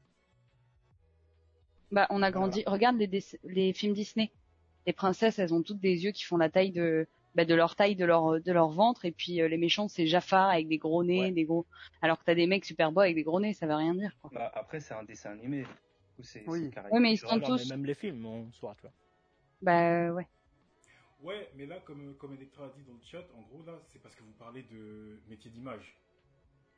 Bah, 1.90 2.06
on 2.10 2.22
a 2.22 2.30
grandi. 2.30 2.62
Regarde 2.66 2.98
les, 2.98 3.72
films 3.72 3.94
Disney. 3.94 4.30
Les 4.86 4.92
princesses, 4.92 5.38
elles 5.38 5.54
ont 5.54 5.62
toutes 5.62 5.80
des 5.80 6.04
yeux 6.04 6.12
qui 6.12 6.24
font 6.24 6.36
la 6.36 6.50
taille 6.50 6.70
de, 6.70 7.06
bah, 7.34 7.44
de 7.46 7.54
leur 7.54 7.76
taille, 7.76 7.96
de 7.96 8.04
leur, 8.04 8.40
de 8.40 8.52
leur 8.52 8.68
ventre. 8.68 9.04
Et 9.06 9.12
puis 9.12 9.40
euh, 9.40 9.48
les 9.48 9.56
méchants, 9.56 9.88
c'est 9.88 10.06
Jafar 10.06 10.50
avec 10.50 10.68
des 10.68 10.78
gros 10.78 11.02
nez, 11.04 11.20
Ouais. 11.20 11.30
des 11.32 11.44
gros. 11.44 11.66
Alors 12.02 12.18
que 12.18 12.24
t'as 12.24 12.34
des 12.34 12.46
mecs 12.46 12.64
super 12.64 12.92
beaux 12.92 13.00
avec 13.00 13.14
des 13.14 13.22
gros 13.22 13.40
nez, 13.40 13.54
ça 13.54 13.66
veut 13.66 13.74
rien 13.74 13.94
dire. 13.94 14.12
Quoi. 14.20 14.30
Bah, 14.34 14.52
après, 14.54 14.80
c'est 14.80 14.94
un 14.94 15.02
dessin 15.04 15.30
animé. 15.30 15.62
Du 15.62 15.66
coup, 16.16 16.22
c'est 16.22 16.44
Oui. 16.46 16.70
mais 17.00 17.12
ils 17.12 17.16
sont 17.18 17.40
tous- 17.40 17.70
même 17.70 17.84
les 17.86 17.94
films, 17.94 18.24
en 18.26 18.52
soi, 18.52 18.74
tu 18.76 18.82
vois. 18.82 18.92
Bah 19.62 20.12
ouais. 20.12 20.26
Ouais, 21.20 21.50
mais 21.56 21.66
là, 21.66 21.80
comme, 21.80 22.16
comme 22.16 22.34
Electra 22.34 22.66
a 22.66 22.68
dit 22.70 22.82
dans 22.84 22.94
le 22.94 23.02
chat, 23.02 23.24
en 23.34 23.42
gros, 23.42 23.64
là, 23.64 23.80
c'est 23.86 24.00
parce 24.00 24.14
que 24.14 24.22
vous 24.22 24.32
parlez 24.32 24.62
de 24.62 25.20
métier 25.26 25.50
d'image. 25.50 25.96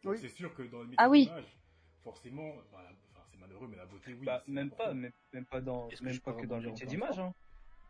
Oui. 0.05 0.17
C'est 0.19 0.31
sûr 0.31 0.55
que 0.55 0.63
dans 0.63 0.79
le 0.79 0.85
métier 0.85 0.97
Ah 0.99 1.11
oui. 1.11 1.27
d'image, 1.27 1.59
forcément, 2.03 2.55
bah, 2.73 2.91
enfin, 3.11 3.23
c'est 3.31 3.39
malheureux, 3.39 3.69
mais 3.69 3.77
la 3.77 3.85
beauté, 3.85 4.15
oui. 4.15 4.25
Bah, 4.25 4.43
c'est 4.45 4.53
même 4.53 4.69
important. 4.69 4.85
pas, 4.85 4.95
même, 4.95 5.13
même 5.35 5.47
pas 5.47 5.61
dans, 5.61 5.89
que 5.89 6.03
même 6.05 6.15
je 6.15 6.21
pas 6.21 6.33
que 6.33 6.47
dans 6.47 6.59
le 6.59 6.69
métier 6.71 6.87
d'image, 6.87 7.19
hein. 7.19 7.35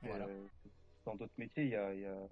Voilà. 0.03 0.27
Euh, 0.27 0.47
dans 1.05 1.15
d'autres 1.15 1.33
métiers, 1.39 1.65
il 1.65 1.71
y 1.71 1.77
a, 1.77 1.95
y 1.95 2.05
a, 2.05 2.29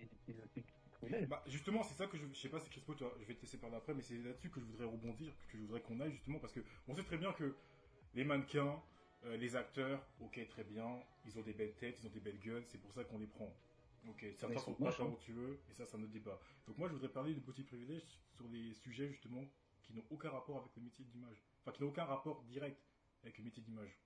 y 0.00 0.04
a 0.04 1.20
des. 1.20 1.26
Bah, 1.26 1.42
justement, 1.46 1.82
c'est 1.82 1.94
ça 1.94 2.06
que 2.06 2.16
je, 2.16 2.26
je 2.26 2.34
sais 2.34 2.48
pas 2.48 2.60
si 2.60 2.68
Crespo, 2.68 2.94
toi, 2.94 3.12
je 3.20 3.24
vais 3.24 3.34
te 3.34 3.40
laisser 3.40 3.58
parler 3.58 3.76
après, 3.76 3.94
mais 3.94 4.02
c'est 4.02 4.18
là-dessus 4.18 4.50
que 4.50 4.60
je 4.60 4.66
voudrais 4.66 4.84
rebondir, 4.84 5.32
que 5.50 5.56
je 5.56 5.62
voudrais 5.62 5.80
qu'on 5.80 5.98
aille 6.00 6.12
justement, 6.12 6.38
parce 6.38 6.52
que 6.52 6.60
on 6.86 6.94
sait 6.94 7.02
très 7.02 7.18
bien 7.18 7.32
que 7.32 7.56
les 8.14 8.24
mannequins, 8.24 8.80
euh, 9.24 9.36
les 9.36 9.56
acteurs, 9.56 10.04
ok, 10.20 10.46
très 10.48 10.64
bien, 10.64 11.00
ils 11.24 11.38
ont 11.38 11.42
des 11.42 11.52
belles 11.52 11.74
têtes, 11.74 11.98
ils 12.00 12.06
ont 12.06 12.10
des 12.10 12.20
belles 12.20 12.40
gueules, 12.40 12.64
c'est 12.66 12.78
pour 12.78 12.92
ça 12.92 13.04
qu'on 13.04 13.18
les 13.18 13.26
prend. 13.26 13.52
Ok, 14.08 14.26
certains 14.36 14.58
sont 14.58 14.74
pas 14.74 14.88
hein. 14.88 14.94
talentueux, 14.96 15.60
et 15.70 15.74
ça, 15.74 15.86
c'est 15.86 15.96
un 15.96 16.02
autre 16.02 16.12
débat. 16.12 16.38
Donc 16.66 16.76
moi, 16.78 16.88
je 16.88 16.94
voudrais 16.94 17.08
parler 17.08 17.34
de 17.34 17.40
petits 17.40 17.62
privilèges 17.62 18.02
sur 18.34 18.48
des 18.48 18.74
sujets 18.74 19.08
justement 19.08 19.44
qui 19.82 19.94
n'ont 19.94 20.04
aucun 20.10 20.30
rapport 20.30 20.58
avec 20.58 20.74
le 20.76 20.82
métier 20.82 21.04
d'image, 21.04 21.42
enfin 21.60 21.72
qui 21.72 21.82
n'ont 21.82 21.90
aucun 21.90 22.04
rapport 22.04 22.42
direct 22.42 22.80
avec 23.22 23.38
le 23.38 23.44
métier 23.44 23.62
d'image. 23.62 23.96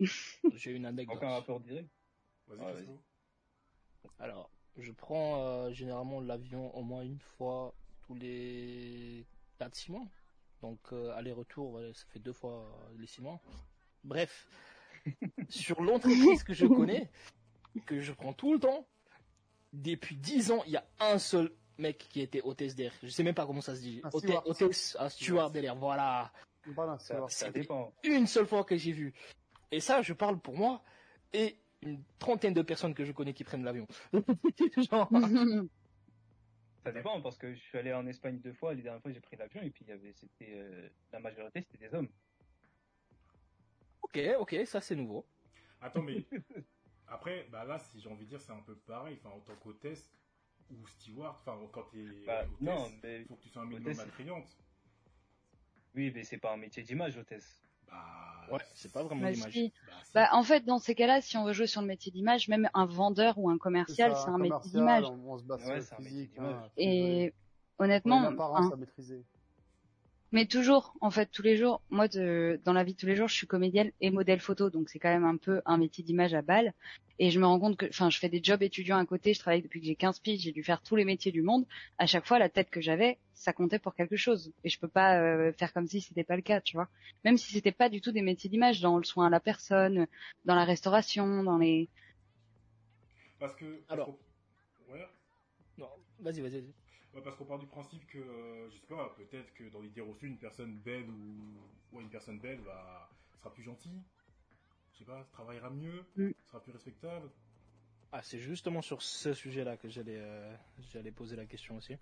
J'ai 0.54 0.72
une 0.72 0.86
anecdote. 0.86 1.16
Aucun 1.16 1.30
rapport 1.30 1.60
direct? 1.60 1.88
Vas-y, 2.48 2.58
Crespo. 2.58 3.02
Alors, 4.18 4.50
Je 4.76 4.90
prends 4.90 5.40
euh, 5.40 5.72
généralement 5.72 6.20
l'avion 6.20 6.74
au 6.76 6.82
moins 6.82 7.02
une 7.02 7.20
fois 7.20 7.74
tous 8.06 8.14
les 8.14 9.24
4-6 9.60 9.92
mois. 9.92 10.06
Donc 10.60 10.80
euh, 10.92 11.12
aller-retour, 11.12 11.72
ouais, 11.72 11.92
ça 11.94 12.04
fait 12.06 12.20
deux 12.20 12.32
fois 12.32 12.64
euh, 12.64 12.98
les 12.98 13.06
6 13.06 13.22
mois. 13.22 13.40
Bref, 14.04 14.48
sur 15.48 15.82
l'entreprise 15.82 16.42
que 16.42 16.54
je 16.54 16.66
connais, 16.66 17.10
que 17.86 18.00
je 18.00 18.12
prends 18.12 18.32
tout 18.32 18.52
le 18.52 18.60
temps, 18.60 18.86
depuis 19.72 20.16
10 20.16 20.50
ans, 20.50 20.62
il 20.66 20.72
y 20.72 20.76
a 20.76 20.84
un 21.00 21.18
seul 21.18 21.52
mec 21.78 21.98
qui 22.10 22.20
était 22.20 22.42
hôtesse 22.42 22.74
d'air. 22.74 22.92
Je 23.02 23.08
sais 23.08 23.22
même 23.22 23.34
pas 23.34 23.46
comment 23.46 23.60
ça 23.60 23.74
se 23.74 23.80
dit. 23.80 24.00
Un 24.04 24.08
Hôtesse, 24.08 24.20
steward. 24.22 24.46
hôtesse, 24.46 24.96
un 25.00 25.08
steward 25.08 25.52
d'air, 25.52 25.74
voilà. 25.76 26.32
D'un 26.76 26.98
Ça, 26.98 27.50
dépend. 27.50 27.92
Une 28.04 28.26
seule 28.26 28.46
fois 28.46 28.64
que 28.64 28.76
j'ai 28.76 28.92
vu. 28.92 29.12
Et 29.72 29.80
ça, 29.80 30.02
je 30.02 30.12
parle 30.12 30.38
pour 30.38 30.56
moi 30.56 30.82
et 31.32 31.56
une 31.82 32.02
trentaine 32.18 32.54
de 32.54 32.62
personnes 32.62 32.94
que 32.94 33.04
je 33.04 33.12
connais 33.12 33.34
qui 33.34 33.42
prennent 33.42 33.64
l'avion. 33.64 33.88
Genre, 34.90 35.10
Ça 36.84 36.92
dépend 36.92 37.20
parce 37.20 37.36
que 37.36 37.52
je 37.52 37.58
suis 37.58 37.78
allé 37.78 37.92
en 37.92 38.06
Espagne 38.06 38.38
deux 38.38 38.52
fois. 38.52 38.74
Les 38.74 38.82
dernières 38.82 39.02
fois, 39.02 39.10
j'ai 39.10 39.20
pris 39.20 39.36
l'avion 39.36 39.62
et 39.62 39.70
puis 39.70 39.84
il 39.84 39.88
y 39.88 39.92
avait, 39.92 40.12
c'était, 40.12 40.52
euh, 40.54 40.88
la 41.12 41.18
majorité, 41.18 41.62
c'était 41.62 41.88
des 41.88 41.94
hommes. 41.96 42.08
Ok, 44.14 44.20
ok, 44.40 44.56
ça 44.66 44.80
c'est 44.80 44.96
nouveau. 44.96 45.24
Attends, 45.80 46.02
mais 46.02 46.24
après, 47.08 47.46
bah 47.50 47.64
là, 47.64 47.78
si 47.78 48.00
j'ai 48.00 48.08
envie 48.08 48.24
de 48.24 48.30
dire, 48.30 48.40
c'est 48.40 48.52
un 48.52 48.60
peu 48.60 48.76
pareil. 48.76 49.18
Enfin, 49.20 49.34
en 49.34 49.40
tant 49.40 49.56
qu'hôtesse 49.56 50.10
ou 50.70 50.86
steward, 50.86 51.36
enfin, 51.40 51.58
quand 51.72 51.84
t'es 51.90 52.24
Bah, 52.26 52.44
hôtesse, 52.44 52.60
non, 52.60 52.90
mais 53.02 53.20
il 53.20 53.26
faut 53.26 53.36
que 53.36 53.42
tu 53.42 53.48
sois 53.48 53.62
un 53.62 53.66
minimum 53.66 53.88
hôtesse, 53.92 54.00
attrayante. 54.00 54.56
oui, 55.94 56.10
mais 56.14 56.24
c'est 56.24 56.38
pas 56.38 56.52
un 56.52 56.56
métier 56.56 56.82
d'image, 56.82 57.16
hôtesse. 57.16 57.62
Bah, 57.86 58.46
Ouais, 58.50 58.60
c'est 58.74 58.92
pas 58.92 59.02
vraiment 59.02 59.22
Bah, 59.22 59.30
l'image. 59.30 59.52
si. 59.52 59.72
Bah. 59.86 59.92
Bah, 60.14 60.28
en 60.32 60.42
fait, 60.42 60.64
dans 60.64 60.78
ces 60.78 60.94
cas-là, 60.94 61.20
si 61.20 61.36
on 61.36 61.44
veut 61.44 61.52
jouer 61.52 61.66
sur 61.66 61.80
le 61.80 61.86
métier 61.86 62.10
d'image, 62.12 62.48
même 62.48 62.68
un 62.74 62.86
vendeur 62.86 63.38
ou 63.38 63.50
un 63.50 63.58
commercial, 63.58 64.14
c'est 64.16 64.28
un 64.30 64.38
métier 64.38 64.70
d'image. 64.70 65.04
On, 65.04 65.32
on 65.32 65.38
se 65.38 65.44
base 65.44 65.60
Ouais, 65.68 65.80
sur 65.80 65.96
le 65.98 66.02
un 66.02 66.08
physique. 66.08 66.38
hein. 66.38 66.70
Et 66.76 67.32
On 67.78 67.84
a 67.84 67.84
honnêtement, 67.84 68.22
apparence 68.24 68.66
hein, 68.66 68.70
à 68.72 68.76
maîtriser. 68.76 69.24
Mais 70.32 70.46
toujours, 70.46 70.94
en 71.00 71.10
fait, 71.10 71.26
tous 71.30 71.42
les 71.42 71.56
jours, 71.56 71.82
moi, 71.90 72.08
de- 72.08 72.60
dans 72.64 72.72
la 72.72 72.84
vie 72.84 72.94
de 72.94 72.98
tous 72.98 73.06
les 73.06 73.16
jours, 73.16 73.28
je 73.28 73.34
suis 73.34 73.46
comédienne 73.46 73.92
et 74.00 74.10
modèle 74.10 74.40
photo, 74.40 74.70
donc 74.70 74.88
c'est 74.88 74.98
quand 74.98 75.12
même 75.12 75.24
un 75.24 75.36
peu 75.36 75.60
un 75.66 75.76
métier 75.76 76.02
d'image 76.02 76.32
à 76.34 76.42
balle. 76.42 76.72
Et 77.18 77.30
je 77.30 77.38
me 77.38 77.46
rends 77.46 77.60
compte 77.60 77.76
que, 77.76 77.86
enfin, 77.86 78.08
je 78.10 78.18
fais 78.18 78.30
des 78.30 78.42
jobs 78.42 78.62
étudiants 78.62 78.96
à 78.98 79.04
côté, 79.06 79.34
je 79.34 79.38
travaille 79.40 79.62
depuis 79.62 79.80
que 79.80 79.86
j'ai 79.86 79.94
15 79.94 80.18
piges, 80.20 80.40
j'ai 80.40 80.52
dû 80.52 80.64
faire 80.64 80.80
tous 80.82 80.96
les 80.96 81.04
métiers 81.04 81.32
du 81.32 81.42
monde. 81.42 81.66
À 81.98 82.06
chaque 82.06 82.26
fois, 82.26 82.38
la 82.38 82.48
tête 82.48 82.70
que 82.70 82.80
j'avais, 82.80 83.18
ça 83.34 83.52
comptait 83.52 83.78
pour 83.78 83.94
quelque 83.94 84.16
chose. 84.16 84.52
Et 84.64 84.70
je 84.70 84.78
peux 84.78 84.88
pas 84.88 85.20
euh, 85.20 85.52
faire 85.52 85.72
comme 85.72 85.86
si 85.86 86.00
c'était 86.00 86.24
pas 86.24 86.36
le 86.36 86.42
cas, 86.42 86.60
tu 86.62 86.76
vois. 86.76 86.88
Même 87.24 87.36
si 87.36 87.52
c'était 87.52 87.70
pas 87.72 87.88
du 87.90 88.00
tout 88.00 88.12
des 88.12 88.22
métiers 88.22 88.48
d'image, 88.50 88.80
dans 88.80 88.96
le 88.96 89.04
soin 89.04 89.26
à 89.26 89.30
la 89.30 89.40
personne, 89.40 90.06
dans 90.46 90.54
la 90.54 90.64
restauration, 90.64 91.42
dans 91.44 91.58
les... 91.58 91.88
Parce 93.38 93.54
que. 93.54 93.82
Alors. 93.88 94.16
Ouais. 94.90 95.06
Non, 95.76 95.88
vas-y, 96.20 96.40
vas-y. 96.40 96.52
vas-y. 96.60 96.81
Ouais, 97.14 97.20
parce 97.22 97.36
qu'on 97.36 97.44
part 97.44 97.58
du 97.58 97.66
principe 97.66 98.06
que, 98.06 98.18
euh, 98.18 98.70
je 98.70 98.78
sais 98.78 98.86
pas, 98.86 99.12
peut-être 99.16 99.52
que 99.54 99.64
dans 99.70 99.80
l'idée 99.80 100.00
reçue, 100.00 100.26
une 100.28 100.38
personne 100.38 100.78
belle 100.78 101.08
ou, 101.10 101.60
ou 101.92 102.00
une 102.00 102.08
personne 102.08 102.38
belle 102.38 102.60
va, 102.60 103.10
sera 103.38 103.52
plus 103.52 103.62
gentille. 103.62 104.02
Je 104.92 104.98
sais 104.98 105.04
pas, 105.04 105.24
travaillera 105.32 105.68
mieux, 105.70 106.04
Mm. 106.16 106.30
sera 106.46 106.62
plus 106.62 106.72
respectable. 106.72 107.30
Ah, 108.12 108.22
c'est 108.22 108.38
justement 108.38 108.82
sur 108.82 109.02
ce 109.02 109.32
sujet-là 109.34 109.76
que 109.78 109.88
j'allais 109.88 110.18
euh, 110.18 110.54
j'allais 110.92 111.10
poser 111.12 111.34
la 111.36 111.46
question 111.46 111.76
aussi. 111.76 111.96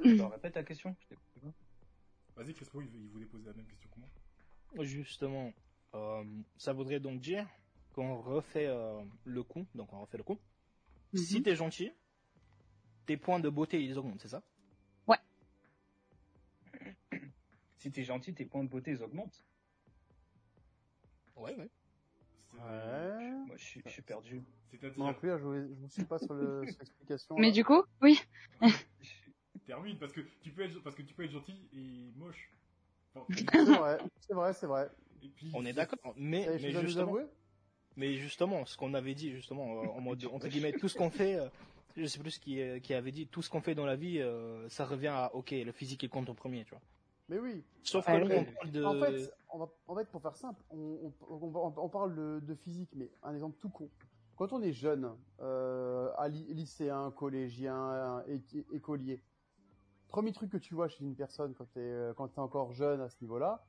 Répète 0.00 0.54
ta 0.54 0.62
question. 0.62 0.94
je 1.00 1.06
t'écoute 1.08 1.24
pas. 1.42 2.42
Vas-y, 2.42 2.54
Crespo, 2.54 2.80
il, 2.80 2.88
il 2.94 3.08
voulait 3.10 3.26
poser 3.26 3.46
la 3.46 3.52
même 3.52 3.66
question 3.66 3.90
que 3.90 4.00
moi. 4.00 4.84
Justement, 4.84 5.52
euh, 5.94 6.24
ça 6.56 6.72
voudrait 6.72 7.00
donc 7.00 7.20
dire 7.20 7.46
qu'on 7.94 8.20
refait 8.20 8.66
euh, 8.66 9.02
le 9.24 9.42
coup, 9.42 9.66
donc 9.74 9.92
on 9.92 10.00
refait 10.00 10.18
le 10.18 10.24
coup. 10.24 10.38
Si 11.14 11.36
Mhm. 11.38 11.42
t'es 11.42 11.56
gentil, 11.56 11.90
tes 13.08 13.16
points 13.16 13.40
de 13.40 13.48
beauté 13.48 13.82
ils 13.82 13.98
augmentent, 13.98 14.20
c'est 14.20 14.28
ça? 14.28 14.42
Si 17.78 17.92
t'es 17.92 18.02
gentil, 18.02 18.34
tes 18.34 18.44
points 18.44 18.64
de 18.64 18.68
beauté 18.68 18.90
ils 18.90 19.02
augmentent. 19.02 19.44
Ouais, 21.36 21.54
ouais. 21.54 21.70
Ouais. 22.54 23.30
Moi, 23.46 23.56
je 23.56 23.64
suis, 23.64 23.82
je 23.86 23.90
suis 23.90 24.02
perdu. 24.02 24.42
C'est-à-dire, 24.68 24.98
non 24.98 25.14
plus, 25.14 25.28
là, 25.28 25.38
je 25.38 25.44
ne 25.46 25.76
me 25.76 25.88
suis 25.88 26.04
pas 26.04 26.18
sur 26.18 26.34
le- 26.34 26.64
sur 26.66 26.76
l'explication. 26.80 27.36
Mais 27.38 27.46
là. 27.46 27.52
du 27.52 27.64
coup, 27.64 27.82
oui. 28.02 28.20
Je 28.60 28.68
termine, 29.66 29.96
parce 29.96 30.12
que 30.12 30.22
tu 30.42 30.50
peux 30.50 30.62
être, 30.62 30.82
parce 30.82 30.96
que 30.96 31.02
tu 31.02 31.14
peux 31.14 31.22
être 31.24 31.30
gentil 31.30 31.68
et 31.72 32.10
moche. 32.16 32.50
Enfin, 33.14 33.24
C'est 33.52 33.64
vrai, 33.64 33.98
c'est 34.20 34.34
vrai, 34.34 34.52
c'est 34.52 34.66
vrai. 34.66 34.90
et 35.22 35.28
puis, 35.28 35.52
On 35.54 35.64
est 35.64 35.72
d'accord, 35.72 36.14
mais, 36.16 36.46
mais 36.60 36.72
justement, 36.72 37.12
avouer 37.12 37.26
mais 37.96 38.16
justement, 38.16 38.66
ce 38.66 38.76
qu'on 38.76 38.92
avait 38.92 39.14
dit 39.14 39.30
justement, 39.30 39.96
en 39.96 40.00
mode 40.00 40.24
entre 40.26 40.48
guillemets, 40.48 40.72
tout 40.72 40.88
ce 40.88 40.98
qu'on 40.98 41.10
fait, 41.10 41.36
euh, 41.36 41.48
je 41.96 42.06
sais 42.06 42.18
plus 42.18 42.38
qui, 42.38 42.60
euh, 42.60 42.78
qui 42.80 42.94
avait 42.94 43.12
dit, 43.12 43.26
tout 43.26 43.42
ce 43.42 43.50
qu'on 43.50 43.60
fait 43.60 43.74
dans 43.74 43.86
la 43.86 43.96
vie, 43.96 44.18
euh, 44.20 44.68
ça 44.68 44.84
revient 44.84 45.08
à, 45.08 45.34
ok, 45.34 45.50
le 45.50 45.72
physique 45.72 46.02
il 46.02 46.10
compte 46.10 46.28
en 46.28 46.34
premier, 46.34 46.64
tu 46.64 46.70
vois. 46.70 46.80
Mais 47.28 47.38
oui. 47.38 47.62
Sauf 47.82 48.06
que 48.06 48.10
Ah 48.10 48.18
là, 48.18 48.26
oui. 48.26 48.32
on 48.36 48.44
parle 48.44 48.70
de, 48.72 48.84
En 48.84 48.94
fait, 48.94 49.32
on 49.50 49.58
va, 49.58 49.68
en 49.86 49.96
fait, 49.96 50.08
pour 50.08 50.22
faire 50.22 50.36
simple, 50.36 50.62
on, 50.70 51.12
on, 51.28 51.34
on, 51.42 51.48
va- 51.70 51.82
on 51.82 51.88
parle 51.88 52.14
de, 52.14 52.40
de 52.46 52.54
physique, 52.54 52.90
mais 52.94 53.10
un 53.22 53.34
exemple 53.34 53.56
tout 53.58 53.68
con. 53.68 53.88
Quand 54.36 54.52
on 54.52 54.62
est 54.62 54.72
jeune, 54.72 55.10
euh, 55.40 56.10
à 56.16 56.28
ly- 56.28 56.54
lycéen, 56.54 57.10
collégien, 57.10 58.22
é- 58.28 58.40
écolier, 58.72 59.20
premier 60.08 60.32
truc 60.32 60.50
que 60.50 60.56
tu 60.56 60.74
vois 60.74 60.88
chez 60.88 61.04
une 61.04 61.16
personne 61.16 61.54
quand 61.54 61.66
t'es 61.74 61.80
euh, 61.80 62.14
quand 62.14 62.28
t'es 62.28 62.38
encore 62.38 62.72
jeune 62.72 63.00
à 63.00 63.08
ce 63.08 63.16
niveau-là, 63.20 63.64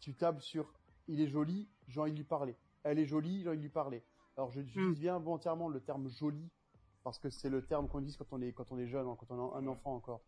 tu 0.00 0.14
tables 0.14 0.40
sur 0.40 0.72
il 1.06 1.20
est 1.20 1.28
joli, 1.28 1.68
j'ai 1.86 2.00
envie 2.00 2.12
de 2.12 2.16
lui 2.16 2.24
parler. 2.24 2.56
Elle 2.82 2.98
est 2.98 3.06
jolie, 3.06 3.42
j'ai 3.42 3.48
envie 3.48 3.58
de 3.58 3.62
lui 3.62 3.68
parler. 3.68 4.02
Alors 4.36 4.50
je 4.50 4.62
j'utilise 4.62 4.98
bien 4.98 5.18
volontairement 5.18 5.68
le 5.68 5.80
terme 5.80 6.08
joli 6.08 6.48
parce 7.06 7.20
que 7.20 7.30
c'est 7.30 7.50
le 7.50 7.62
terme 7.62 7.86
qu'on 7.86 8.00
utilise 8.00 8.16
quand 8.16 8.32
on 8.32 8.42
est 8.42 8.52
quand 8.52 8.72
on 8.72 8.78
est 8.78 8.88
jeune, 8.88 9.06
hein, 9.06 9.16
quand 9.16 9.30
on 9.30 9.38
est 9.38 9.58
un 9.58 9.68
enfant 9.68 9.94
encore. 9.94 10.22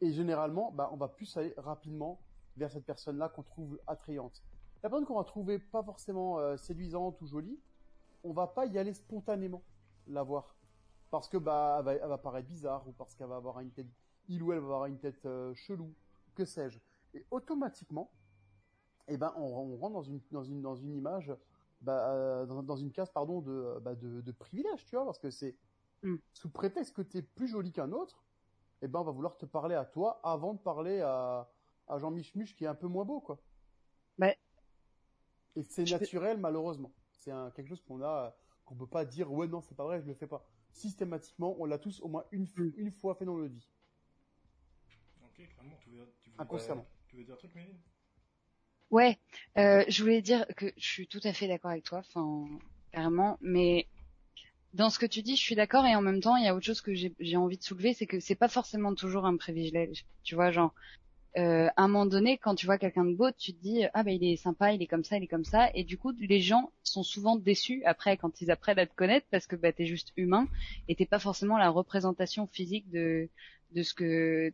Et 0.00 0.10
généralement, 0.10 0.72
bah, 0.72 0.90
on 0.92 0.96
va 0.96 1.06
plus 1.06 1.36
aller 1.36 1.54
rapidement 1.56 2.18
vers 2.56 2.68
cette 2.68 2.84
personne-là 2.84 3.28
qu'on 3.28 3.44
trouve 3.44 3.78
attrayante. 3.86 4.42
La 4.82 4.90
personne 4.90 5.06
qu'on 5.06 5.14
va 5.14 5.22
trouver 5.22 5.60
pas 5.60 5.84
forcément 5.84 6.40
euh, 6.40 6.56
séduisante 6.56 7.20
ou 7.20 7.28
jolie, 7.28 7.60
on 8.24 8.32
va 8.32 8.48
pas 8.48 8.66
y 8.66 8.76
aller 8.76 8.92
spontanément 8.92 9.62
la 10.08 10.24
voir 10.24 10.56
parce 11.12 11.28
que 11.28 11.36
bah 11.36 11.80
elle 11.86 12.08
va, 12.08 12.18
paraître 12.18 12.48
bizarre 12.48 12.88
ou 12.88 12.92
parce 12.92 13.14
qu'elle 13.14 13.28
va 13.28 13.36
avoir 13.36 13.60
une 13.60 13.70
tête, 13.70 13.86
il 14.26 14.40
elle 14.40 14.46
va 14.48 14.56
avoir 14.56 14.86
une 14.86 14.98
tête 14.98 15.24
euh, 15.26 15.54
chelou, 15.54 15.94
que 16.34 16.44
sais-je. 16.44 16.80
Et 17.14 17.24
automatiquement, 17.30 18.10
eh 19.06 19.16
ben 19.16 19.32
on, 19.36 19.76
rentre 19.76 19.94
dans 19.94 20.02
une 20.02 20.20
dans 20.32 20.42
une 20.42 20.60
dans 20.60 20.74
une 20.74 20.96
image, 20.96 21.32
bah, 21.82 22.10
euh, 22.10 22.46
dans, 22.46 22.64
dans 22.64 22.76
une 22.76 22.90
case 22.90 23.12
pardon 23.12 23.42
de 23.42 23.78
bah, 23.80 23.94
de, 23.94 24.22
de 24.22 24.32
privilège, 24.32 24.84
tu 24.86 24.96
vois, 24.96 25.04
parce 25.04 25.20
que 25.20 25.30
c'est 25.30 25.54
Mm. 26.04 26.16
sous 26.34 26.50
prétexte 26.50 26.94
que 26.94 27.02
tu 27.02 27.18
es 27.18 27.22
plus 27.22 27.48
joli 27.48 27.72
qu'un 27.72 27.90
autre, 27.92 28.24
eh 28.82 28.88
ben 28.88 29.00
on 29.00 29.04
va 29.04 29.12
vouloir 29.12 29.36
te 29.38 29.46
parler 29.46 29.74
à 29.74 29.84
toi 29.86 30.20
avant 30.22 30.54
de 30.54 30.60
parler 30.60 31.00
à 31.00 31.50
à 31.88 31.98
Jean 31.98 32.10
Michmuche 32.10 32.54
qui 32.56 32.64
est 32.64 32.68
un 32.68 32.74
peu 32.74 32.88
moins 32.88 33.04
beau 33.04 33.20
quoi. 33.20 33.38
Ouais. 34.18 34.38
Et 35.56 35.62
c'est 35.62 35.84
naturel 35.84 36.38
malheureusement. 36.38 36.92
C'est 37.12 37.32
quelque 37.54 37.68
chose 37.68 37.82
qu'on 37.82 38.02
a 38.02 38.36
qu'on 38.64 38.74
peut 38.76 38.86
pas 38.86 39.04
dire 39.04 39.32
ouais 39.32 39.46
non 39.48 39.60
c'est 39.60 39.74
pas 39.74 39.84
vrai 39.84 40.00
je 40.00 40.06
le 40.06 40.14
fais 40.14 40.26
pas. 40.26 40.46
Systématiquement 40.72 41.56
on 41.58 41.64
l'a 41.64 41.78
tous 41.78 42.00
au 42.00 42.08
moins 42.08 42.24
une, 42.32 42.44
f- 42.46 42.72
une 42.76 42.90
fois 42.90 43.14
fait 43.14 43.24
dans 43.24 43.36
notre 43.36 43.54
vie. 43.54 43.68
Ok, 45.22 45.48
clairement, 45.48 45.76
tu 45.82 45.90
veux, 45.90 46.12
tu 46.22 46.30
veux, 46.30 46.36
Inconsciemment. 46.38 46.86
tu 47.08 47.16
veux 47.16 47.24
dire 47.24 47.34
un 47.34 47.38
truc, 47.38 47.54
Méline? 47.54 47.78
Ouais, 48.90 49.18
euh, 49.58 49.84
je 49.88 50.02
voulais 50.02 50.22
dire 50.22 50.46
que 50.56 50.66
je 50.76 50.86
suis 50.86 51.08
tout 51.08 51.20
à 51.24 51.32
fait 51.32 51.48
d'accord 51.48 51.70
avec 51.72 51.84
toi, 51.84 51.98
enfin 51.98 52.46
carrément, 52.92 53.38
mais 53.40 53.88
dans 54.74 54.90
ce 54.90 54.98
que 54.98 55.06
tu 55.06 55.22
dis, 55.22 55.36
je 55.36 55.42
suis 55.42 55.54
d'accord 55.54 55.86
et 55.86 55.96
en 55.96 56.02
même 56.02 56.20
temps, 56.20 56.36
il 56.36 56.44
y 56.44 56.48
a 56.48 56.54
autre 56.54 56.66
chose 56.66 56.80
que 56.80 56.92
j'ai 56.94 57.36
envie 57.36 57.58
de 57.58 57.62
soulever, 57.62 57.94
c'est 57.94 58.06
que 58.06 58.20
c'est 58.20 58.34
pas 58.34 58.48
forcément 58.48 58.94
toujours 58.94 59.24
un 59.24 59.36
privilège. 59.36 60.04
Tu 60.24 60.34
vois, 60.34 60.50
genre 60.50 60.74
euh, 61.36 61.68
à 61.76 61.82
un 61.84 61.88
moment 61.88 62.06
donné, 62.06 62.38
quand 62.38 62.54
tu 62.54 62.66
vois 62.66 62.78
quelqu'un 62.78 63.04
de 63.04 63.14
beau, 63.14 63.30
tu 63.32 63.54
te 63.54 63.62
dis 63.62 63.84
ah 63.94 64.02
ben 64.04 64.12
il 64.12 64.24
est 64.24 64.36
sympa, 64.36 64.72
il 64.72 64.82
est 64.82 64.86
comme 64.86 65.04
ça, 65.04 65.16
il 65.16 65.24
est 65.24 65.28
comme 65.28 65.44
ça, 65.44 65.70
et 65.74 65.84
du 65.84 65.98
coup 65.98 66.12
les 66.18 66.40
gens 66.40 66.72
sont 66.84 67.02
souvent 67.02 67.36
déçus 67.36 67.82
après 67.86 68.16
quand 68.16 68.40
ils 68.40 68.50
apprennent 68.52 68.78
à 68.78 68.86
te 68.86 68.94
connaître 68.94 69.26
parce 69.30 69.46
que 69.46 69.56
bah 69.56 69.72
t'es 69.72 69.86
juste 69.86 70.12
humain 70.16 70.46
et 70.88 70.94
t'es 70.94 71.06
pas 71.06 71.18
forcément 71.18 71.58
la 71.58 71.70
représentation 71.70 72.46
physique 72.46 72.88
de 72.90 73.28
de 73.72 73.82
ce 73.82 73.94
que, 73.94 74.52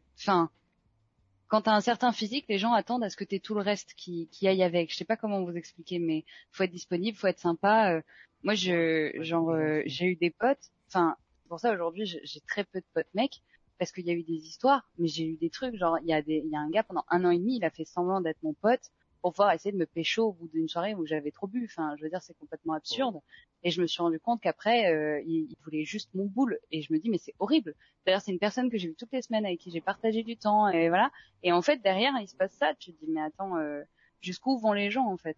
quand 1.50 1.62
t'as 1.62 1.74
un 1.74 1.80
certain 1.80 2.12
physique, 2.12 2.46
les 2.48 2.58
gens 2.58 2.72
attendent 2.72 3.02
à 3.02 3.10
ce 3.10 3.16
que 3.16 3.24
t'aies 3.24 3.40
tout 3.40 3.54
le 3.54 3.60
reste 3.60 3.94
qui, 3.94 4.28
qui 4.28 4.46
aille 4.46 4.62
avec. 4.62 4.92
Je 4.92 4.96
sais 4.96 5.04
pas 5.04 5.16
comment 5.16 5.44
vous 5.44 5.56
expliquer, 5.56 5.98
mais 5.98 6.24
faut 6.52 6.62
être 6.62 6.70
disponible, 6.70 7.18
faut 7.18 7.26
être 7.26 7.40
sympa. 7.40 7.92
Euh, 7.92 8.02
moi, 8.44 8.54
je, 8.54 9.10
genre, 9.20 9.50
euh, 9.50 9.82
j'ai 9.84 10.06
eu 10.06 10.16
des 10.16 10.30
potes. 10.30 10.70
Enfin, 10.88 11.16
pour 11.48 11.58
ça 11.58 11.72
aujourd'hui, 11.72 12.06
j'ai 12.06 12.20
j'ai 12.22 12.40
très 12.40 12.62
peu 12.64 12.78
de 12.78 12.86
potes 12.94 13.12
mecs 13.14 13.42
parce 13.78 13.90
qu'il 13.90 14.06
y 14.06 14.10
a 14.10 14.14
eu 14.14 14.22
des 14.22 14.46
histoires, 14.46 14.88
mais 14.98 15.08
j'ai 15.08 15.26
eu 15.26 15.36
des 15.36 15.50
trucs. 15.50 15.74
Genre, 15.76 15.98
il 16.02 16.08
y 16.08 16.12
a 16.12 16.22
des, 16.22 16.40
il 16.44 16.50
y 16.50 16.56
a 16.56 16.60
un 16.60 16.70
gars 16.70 16.84
pendant 16.84 17.04
un 17.08 17.24
an 17.24 17.30
et 17.30 17.38
demi, 17.38 17.56
il 17.56 17.64
a 17.64 17.70
fait 17.70 17.84
semblant 17.84 18.20
d'être 18.20 18.42
mon 18.44 18.54
pote 18.54 18.92
pour 19.22 19.32
pouvoir 19.32 19.52
essayer 19.52 19.72
de 19.72 19.76
me 19.76 19.86
pécho 19.86 20.28
au 20.28 20.32
bout 20.32 20.48
d'une 20.48 20.68
soirée 20.68 20.94
où 20.94 21.06
j'avais 21.06 21.30
trop 21.30 21.46
bu. 21.46 21.64
Enfin, 21.64 21.94
je 21.96 22.04
veux 22.04 22.10
dire, 22.10 22.22
c'est 22.22 22.36
complètement 22.38 22.74
absurde. 22.74 23.20
Et 23.62 23.70
je 23.70 23.82
me 23.82 23.86
suis 23.86 24.00
rendu 24.02 24.18
compte 24.18 24.40
qu'après, 24.40 24.92
euh, 24.92 25.20
il, 25.26 25.50
il 25.50 25.56
voulait 25.62 25.84
juste 25.84 26.10
mon 26.14 26.24
boule. 26.24 26.58
Et 26.70 26.82
je 26.82 26.92
me 26.92 26.98
dis, 26.98 27.10
mais 27.10 27.18
c'est 27.18 27.34
horrible. 27.38 27.74
D'ailleurs, 28.06 28.22
c'est 28.22 28.32
une 28.32 28.38
personne 28.38 28.70
que 28.70 28.78
j'ai 28.78 28.88
vue 28.88 28.94
toutes 28.94 29.12
les 29.12 29.22
semaines, 29.22 29.44
avec 29.44 29.60
qui 29.60 29.70
j'ai 29.70 29.82
partagé 29.82 30.22
du 30.22 30.36
temps, 30.36 30.68
et 30.68 30.88
voilà. 30.88 31.10
Et 31.42 31.52
en 31.52 31.60
fait, 31.60 31.82
derrière, 31.82 32.12
il 32.20 32.28
se 32.28 32.36
passe 32.36 32.52
ça. 32.52 32.74
Tu 32.74 32.92
te 32.92 33.04
dis, 33.04 33.10
mais 33.10 33.20
attends, 33.20 33.56
euh, 33.58 33.82
jusqu'où 34.20 34.58
vont 34.58 34.72
les 34.72 34.90
gens, 34.90 35.06
en 35.06 35.16
fait? 35.18 35.36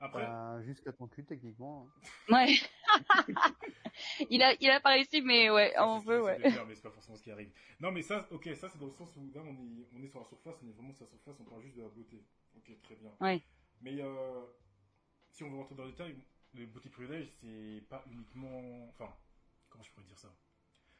Après, 0.00 0.24
Ben, 0.24 0.62
jusqu'à 0.62 0.92
ton 0.92 1.08
cul, 1.08 1.24
techniquement. 1.24 1.88
Ouais. 2.28 2.54
il 4.30 4.42
a, 4.42 4.54
il 4.60 4.70
a 4.70 4.80
pas 4.80 4.90
réussi, 4.90 5.22
mais 5.22 5.50
ouais, 5.50 5.72
ça, 5.74 5.88
on 5.88 5.98
veut, 5.98 6.22
ouais. 6.22 6.38
mais 6.40 6.74
c'est 6.74 6.82
pas 6.82 6.90
forcément 6.90 7.16
ce 7.16 7.22
qui 7.22 7.30
arrive. 7.30 7.50
Non, 7.80 7.90
mais 7.90 8.02
ça, 8.02 8.26
ok, 8.30 8.48
ça 8.54 8.68
c'est 8.68 8.78
dans 8.78 8.86
le 8.86 8.92
sens 8.92 9.08
où 9.16 9.30
là 9.34 9.40
on 9.44 9.52
est, 9.52 9.88
on 9.96 10.02
est 10.02 10.08
sur 10.08 10.20
la 10.20 10.26
surface, 10.26 10.54
on 10.62 10.68
est 10.68 10.72
vraiment 10.72 10.92
sur 10.92 11.04
la 11.04 11.10
surface, 11.10 11.36
on 11.40 11.44
parle 11.44 11.62
juste 11.62 11.76
de 11.76 11.82
la 11.82 11.88
beauté. 11.88 12.22
Ok, 12.58 12.80
très 12.82 12.96
bien. 12.96 13.10
Ouais. 13.20 13.42
Mais 13.80 14.00
euh, 14.00 14.44
si 15.30 15.44
on 15.44 15.50
veut 15.50 15.56
rentrer 15.56 15.74
dans 15.74 15.84
le 15.84 15.90
détail, 15.92 16.16
le 16.54 16.66
beauty 16.66 16.88
privilege, 16.88 17.28
c'est 17.40 17.82
pas 17.88 18.04
uniquement. 18.10 18.88
Enfin, 18.88 19.14
comment 19.70 19.84
je 19.84 19.90
pourrais 19.92 20.06
dire 20.06 20.18
ça? 20.18 20.34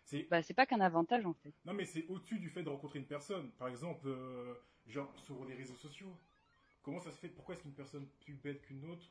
C'est 0.05 0.23
Bah, 0.31 0.43
c'est 0.43 0.55
pas 0.55 0.67
qu'un 0.67 0.81
avantage, 0.81 1.27
en 1.27 1.35
fait. 1.35 1.53
Non, 1.65 1.75
mais 1.75 1.85
c'est 1.85 2.07
au-dessus 2.09 2.39
du 2.39 2.49
fait 2.49 2.63
de 2.63 2.69
rencontrer 2.69 2.99
une 2.99 3.07
personne. 3.07 3.51
Par 3.53 3.69
exemple, 3.69 4.07
euh, 4.07 4.55
genre 4.87 5.13
sur 5.19 5.45
les 5.45 5.55
réseaux 5.55 5.75
sociaux. 5.77 6.17
Comment 6.83 7.01
ça 7.01 7.11
se 7.13 7.19
fait? 7.19 7.29
Pourquoi 7.29 7.55
est-ce 7.55 7.63
qu'une 7.63 7.75
personne 7.75 8.07
plus 8.21 8.35
belle 8.35 8.61
qu'une 8.61 8.85
autre, 8.91 9.05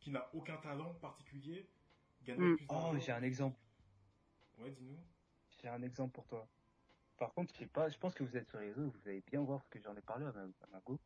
qui 0.00 0.10
n'a 0.10 0.28
aucun 0.34 0.56
talent 0.56 0.94
particulier, 0.94 1.68
gagnerait 2.24 2.48
Mm. 2.48 2.56
plus 2.56 2.66
Oh, 2.70 2.92
j'ai 2.98 3.12
un 3.12 3.22
exemple. 3.22 3.58
Ouais, 4.58 4.70
dis-nous. 4.70 4.98
J'ai 5.60 5.68
un 5.68 5.82
exemple 5.82 6.12
pour 6.14 6.26
toi. 6.26 6.48
Par 7.18 7.32
contre, 7.34 7.52
je 7.54 7.58
sais 7.60 7.66
pas, 7.66 7.88
je 7.88 7.96
pense 7.98 8.14
que 8.14 8.24
vous 8.24 8.36
êtes 8.36 8.48
sur 8.48 8.58
les 8.58 8.72
réseaux, 8.72 8.90
vous 8.90 9.08
allez 9.08 9.22
bien 9.30 9.40
voir 9.42 9.62
ce 9.62 9.68
que 9.70 9.80
j'en 9.80 9.94
ai 9.96 10.00
parlé 10.02 10.26
à 10.26 10.32
ma, 10.32 10.42
à 10.42 10.66
ma 10.72 10.80
go. 10.80 10.98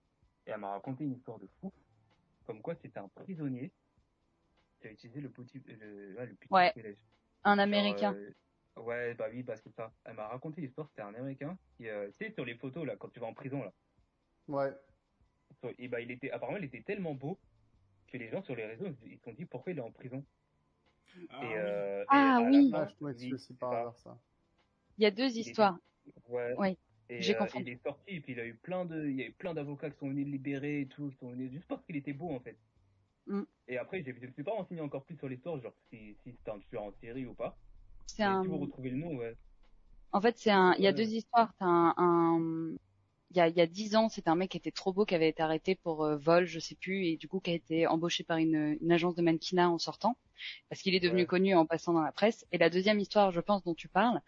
Et 0.51 0.53
elle 0.53 0.59
m'a 0.59 0.73
raconté 0.73 1.05
une 1.05 1.13
histoire 1.13 1.39
de 1.39 1.47
fou. 1.61 1.73
Comme 2.45 2.61
quoi, 2.61 2.75
c'était 2.75 2.99
un 2.99 3.07
prisonnier 3.07 3.71
qui 4.81 4.89
a 4.89 4.91
utilisé 4.91 5.21
le 5.21 5.31
petit, 5.31 5.61
le, 5.65 6.17
ouais, 6.17 6.27
le 6.27 6.35
petit 6.35 6.53
Ouais. 6.53 6.75
Un 7.45 7.53
Genre, 7.53 7.61
américain. 7.61 8.15
euh, 8.15 8.33
ouais, 8.83 9.15
bah 9.15 9.29
oui, 9.31 9.45
bah 9.45 9.57
c'est 9.57 9.73
ça. 9.77 9.93
Elle 10.05 10.17
m'a 10.17 10.27
raconté 10.27 10.61
l'histoire, 10.61 10.89
c'était 10.89 11.03
un 11.03 11.15
américain 11.15 11.57
qui, 11.77 11.89
euh, 11.89 12.11
tu 12.19 12.27
sais, 12.27 12.33
sur 12.33 12.45
les 12.45 12.57
photos, 12.57 12.85
là, 12.85 12.97
quand 12.97 13.09
tu 13.11 13.21
vas 13.21 13.29
en 13.29 13.35
prison, 13.35 13.63
là. 13.63 13.73
Ouais. 14.49 14.73
Et 15.79 15.87
bah, 15.87 16.01
il 16.01 16.11
était, 16.11 16.33
apparemment, 16.33 16.59
il 16.59 16.65
était 16.65 16.83
tellement 16.83 17.15
beau 17.15 17.39
que 18.09 18.17
les 18.17 18.29
gens 18.31 18.43
sur 18.43 18.57
les 18.57 18.67
réseaux, 18.67 18.87
ils 19.07 19.19
se 19.19 19.23
sont 19.23 19.33
dit 19.33 19.45
pourquoi 19.45 19.71
il 19.73 19.79
est 19.79 19.83
en 19.83 19.93
prison? 19.93 20.25
Ah, 21.31 21.45
et, 21.45 21.59
euh, 21.59 22.05
Ah, 22.09 22.41
oui. 22.51 22.71
fin, 22.73 22.83
Ah, 22.83 22.89
je 22.91 22.95
tombais 22.97 23.13
dessus 23.15 23.25
oui, 23.27 23.35
aussi 23.35 23.47
c'est 23.47 23.59
par 23.61 23.71
ça. 23.71 23.81
hasard, 23.81 23.97
ça. 23.99 24.19
Il 24.99 25.05
y 25.05 25.07
a 25.07 25.11
deux 25.13 25.39
histoires. 25.39 25.79
Ouais. 26.29 26.55
Oui, 26.59 26.77
Et, 27.11 27.23
j'ai 27.23 27.37
euh, 27.37 27.47
il 27.57 27.69
est 27.69 27.83
sorti 27.83 28.15
et 28.15 28.21
puis 28.21 28.33
il 28.33 28.41
a 28.41 28.47
eu 28.47 28.55
plein 28.55 28.85
de, 28.85 29.09
il 29.09 29.17
y 29.17 29.23
a 29.23 29.27
eu 29.27 29.33
plein 29.33 29.53
d'avocats 29.53 29.91
qui 29.91 29.99
sont 29.99 30.09
venus 30.09 30.27
le 30.27 30.31
libérer 30.33 30.83
et 30.83 30.87
tout, 30.87 31.11
qui 31.11 31.17
sont 31.17 31.31
venus 31.31 31.51
juste 31.51 31.67
parce 31.67 31.85
qu'il 31.85 31.97
était 31.97 32.13
beau 32.13 32.31
en 32.31 32.39
fait. 32.39 32.57
Mm. 33.27 33.43
Et 33.67 33.79
après, 33.79 34.03
je 34.05 34.11
ne 34.27 34.33
suis 34.33 34.45
pas 34.45 34.53
renseigné 34.53 34.81
encore 34.81 35.05
plus 35.05 35.17
sur 35.17 35.29
l'histoire, 35.29 35.61
genre 35.61 35.75
si, 35.91 36.15
si 36.23 36.33
c'était 36.33 36.53
un 36.53 36.61
tueur 36.71 36.85
en 36.85 36.93
série 37.01 37.27
ou 37.27 37.35
pas. 37.35 37.57
C'est 38.07 38.23
un, 38.23 38.43
Si 38.43 38.49
vous 38.49 38.59
retrouvez 38.59 38.91
le 38.91 38.99
nom, 38.99 39.17
ouais. 39.17 39.35
en 40.13 40.21
fait, 40.21 40.39
c'est 40.39 40.51
un, 40.51 40.75
il 40.75 40.85
y 40.85 40.87
a 40.87 40.91
Ouais. 40.91 40.97
deux 40.97 41.13
histoires. 41.13 41.53
T'as 41.59 41.67
un, 41.67 41.95
un- 41.97 42.77
il 43.31 43.37
y 43.37 43.41
a, 43.41 43.49
il 43.49 43.57
y 43.57 43.61
a 43.61 43.67
dix 43.67 43.97
ans, 43.97 44.09
c'était 44.09 44.31
un 44.31 44.35
mec 44.37 44.51
qui 44.51 44.57
était 44.59 44.71
trop 44.73 44.93
beau, 44.93 45.05
qui 45.05 45.15
avait 45.15 45.29
été 45.29 45.43
arrêté 45.43 45.75
pour 45.77 46.05
euh, 46.05 46.17
vol, 46.17 46.47
je 46.47 46.59
sais 46.59 46.75
plus, 46.77 47.07
et 47.07 47.17
du 47.17 47.29
coup 47.29 47.41
qui 47.41 47.51
a 47.51 47.55
été 47.55 47.87
embauché 47.87 48.25
par 48.25 48.39
une, 48.39 48.77
une 48.81 48.93
agence 48.93 49.15
de 49.15 49.23
mannequinat 49.23 49.71
en 49.71 49.79
sortant, 49.79 50.17
parce 50.69 50.83
qu'il 50.83 50.95
est 50.95 51.01
devenu 51.01 51.21
Ouais. 51.23 51.27
connu 51.27 51.55
en 51.55 51.67
passant 51.67 51.93
dans 51.93 52.03
la 52.03 52.13
presse. 52.13 52.47
Et 52.53 52.59
la 52.59 52.71
deuxième 52.71 52.99
histoire, 53.01 53.31
je 53.33 53.41
pense, 53.41 53.63
dont 53.65 53.75
tu 53.75 53.89
parles, 53.89 54.21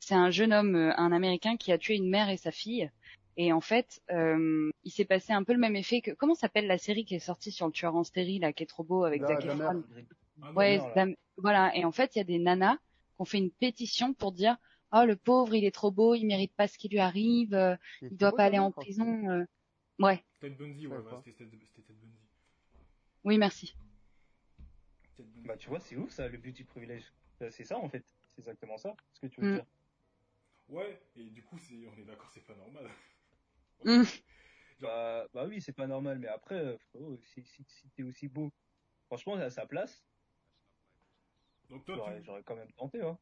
c'est 0.00 0.14
un 0.14 0.30
jeune 0.30 0.52
homme, 0.52 0.76
euh, 0.76 0.92
un 0.96 1.12
Américain, 1.12 1.56
qui 1.56 1.72
a 1.72 1.78
tué 1.78 1.94
une 1.96 2.10
mère 2.10 2.28
et 2.30 2.36
sa 2.36 2.50
fille. 2.52 2.90
Et 3.36 3.52
en 3.52 3.60
fait, 3.60 4.00
euh, 4.10 4.70
il 4.84 4.90
s'est 4.90 5.04
passé 5.06 5.32
un 5.32 5.44
peu 5.44 5.52
le 5.54 5.58
même 5.58 5.76
effet 5.76 6.00
que 6.02 6.10
comment 6.12 6.34
s'appelle 6.34 6.66
la 6.66 6.78
série 6.78 7.04
qui 7.04 7.14
est 7.14 7.18
sortie 7.20 7.52
sur 7.52 7.66
le 7.66 7.72
tueur 7.72 7.96
en 7.96 8.04
série 8.04 8.38
là, 8.38 8.52
qui 8.52 8.62
est 8.64 8.66
trop 8.66 8.84
beau 8.84 9.04
avec 9.04 9.24
Zac 9.24 9.44
Efron. 9.44 9.84
Ouais, 10.54 10.84
voilà. 11.36 11.74
Et 11.76 11.84
en 11.84 11.92
fait, 11.92 12.14
il 12.16 12.18
y 12.18 12.22
a 12.22 12.24
des 12.24 12.38
nanas 12.38 12.76
qui 12.76 12.80
ont 13.20 13.24
fait 13.24 13.38
une 13.38 13.50
pétition 13.50 14.14
pour 14.14 14.32
dire 14.32 14.56
oh 14.92 15.04
le 15.06 15.16
pauvre, 15.16 15.54
il 15.54 15.64
est 15.64 15.70
trop 15.74 15.90
beau, 15.90 16.14
il 16.14 16.26
mérite 16.26 16.52
pas 16.54 16.68
ce 16.68 16.78
qui 16.78 16.88
lui 16.88 16.98
arrive, 16.98 17.54
euh, 17.54 17.76
il 18.02 18.16
doit 18.16 18.32
pas 18.32 18.44
aller 18.44 18.58
en 18.58 18.70
prison. 18.72 19.28
euh. 19.30 19.44
Ouais, 19.98 20.24
Ted 20.40 20.54
Bundy, 20.56 20.86
ouais, 20.86 20.96
Ouais, 20.96 21.02
ouais, 21.02 21.08
quoi. 21.10 21.22
c'était 21.24 21.44
Ted, 21.44 21.58
Ted 21.74 21.82
Bundy. 21.88 22.14
oui, 23.24 23.38
merci. 23.38 23.74
Ted 25.16 25.28
Bundy. 25.28 25.46
Bah 25.48 25.56
tu 25.56 25.68
vois, 25.68 25.80
c'est 25.80 25.96
ouf 25.96 26.10
ça, 26.10 26.28
le 26.28 26.38
beauty 26.38 26.64
privilège. 26.64 27.12
Euh, 27.42 27.50
C'est 27.50 27.64
ça 27.64 27.78
en 27.78 27.88
fait, 27.88 28.04
c'est 28.34 28.40
exactement 28.40 28.78
ça. 28.78 28.94
Ce 29.12 29.20
que 29.20 29.26
tu 29.26 29.40
veux 29.40 29.50
Mm. 29.50 29.54
dire. 29.56 29.66
Ouais, 30.68 31.02
et 31.16 31.24
du 31.30 31.42
coup, 31.42 31.58
c'est, 31.58 31.86
on 31.86 31.98
est 32.00 32.04
d'accord, 32.04 32.30
c'est 32.32 32.44
pas 32.46 32.54
normal. 32.54 32.84
Mm. 33.84 34.02
Bah, 34.80 35.26
bah 35.32 35.46
oui, 35.46 35.60
c'est 35.62 35.72
pas 35.72 35.86
normal, 35.86 36.18
mais 36.18 36.28
après, 36.28 36.54
euh, 36.56 36.76
frérot, 36.90 37.18
si, 37.22 37.42
si, 37.44 37.64
si 37.64 37.88
t'es 37.90 38.02
aussi 38.02 38.28
beau, 38.28 38.52
franchement, 39.06 39.34
à 39.36 39.48
sa 39.50 39.66
place, 39.66 40.02
Donc 41.70 41.84
toi, 41.84 41.94
j'aurais 41.96 42.18
tu... 42.18 42.26
j'aurais 42.26 42.42
quand 42.42 42.56
même 42.56 42.72
tenté, 42.72 43.00
hein. 43.00 43.16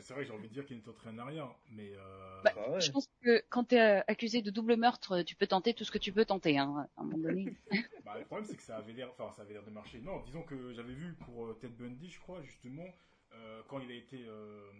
c'est 0.00 0.14
vrai, 0.14 0.24
j'ai 0.24 0.32
envie 0.32 0.48
de 0.48 0.52
dire 0.52 0.64
qu'il 0.64 0.76
ne 0.78 0.82
t'entraîne 0.82 1.20
à 1.20 1.26
rien, 1.26 1.54
mais 1.70 1.92
euh... 1.94 2.42
Bah, 2.42 2.52
Bah 2.56 2.70
ouais. 2.70 2.80
Je 2.80 2.90
pense 2.90 3.08
que 3.22 3.44
quand 3.50 3.64
t'es 3.64 3.80
euh, 3.80 4.00
accusé 4.06 4.40
de 4.42 4.50
double 4.50 4.76
meurtre, 4.76 5.22
tu 5.22 5.36
peux 5.36 5.46
tenter 5.46 5.74
tout 5.74 5.84
ce 5.84 5.90
que 5.90 5.98
tu 5.98 6.12
peux 6.12 6.24
tenter, 6.24 6.58
hein, 6.58 6.88
à 6.96 7.00
un 7.02 7.04
moment 7.04 7.18
donné. 7.18 7.54
Bah, 8.04 8.18
le 8.18 8.24
problème, 8.24 8.46
c'est 8.46 8.56
que 8.56 8.62
ça 8.62 8.76
avait 8.76 8.92
l'air, 8.92 9.10
enfin, 9.10 9.30
ça 9.32 9.42
avait 9.42 9.54
l'air 9.54 9.64
de 9.64 9.70
marcher. 9.70 10.00
Non, 10.00 10.20
disons 10.20 10.42
que 10.42 10.72
j'avais 10.72 10.92
vu 10.92 11.14
pour 11.14 11.46
euh, 11.46 11.58
Ted 11.60 11.72
Bundy, 11.78 12.10
je 12.10 12.20
crois, 12.20 12.42
justement, 12.42 12.86
euh, 13.34 13.62
quand 13.68 13.78
il 13.80 13.90
a 13.90 13.94
été, 13.94 14.24
euh, 14.26 14.70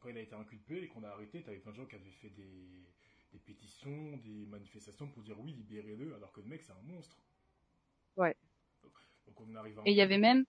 quand 0.00 0.08
il 0.08 0.16
a 0.16 0.20
été 0.20 0.34
inculpé 0.34 0.82
et 0.82 0.88
qu'on 0.88 1.04
a 1.04 1.08
arrêté, 1.08 1.42
t'avais 1.42 1.58
plein 1.58 1.72
de 1.72 1.76
gens 1.76 1.86
qui 1.86 1.94
avaient 1.96 2.10
fait 2.10 2.30
des, 2.30 2.86
des 3.32 3.38
pétitions, 3.38 4.16
des 4.18 4.46
manifestations 4.46 5.08
pour 5.08 5.22
dire 5.22 5.38
oui, 5.38 5.52
libérez-le, 5.52 6.14
alors 6.14 6.32
que 6.32 6.40
le 6.40 6.48
mec, 6.48 6.62
c'est 6.62 6.72
un 6.72 6.82
monstre. 6.82 7.16
Ouais. 8.16 8.36
Donc 9.38 9.46
on 9.48 9.54
arrive 9.56 9.78
à. 9.78 9.82
Et 9.86 9.90
il 9.92 9.96
y 9.96 10.00
avait 10.02 10.18
même, 10.18 10.44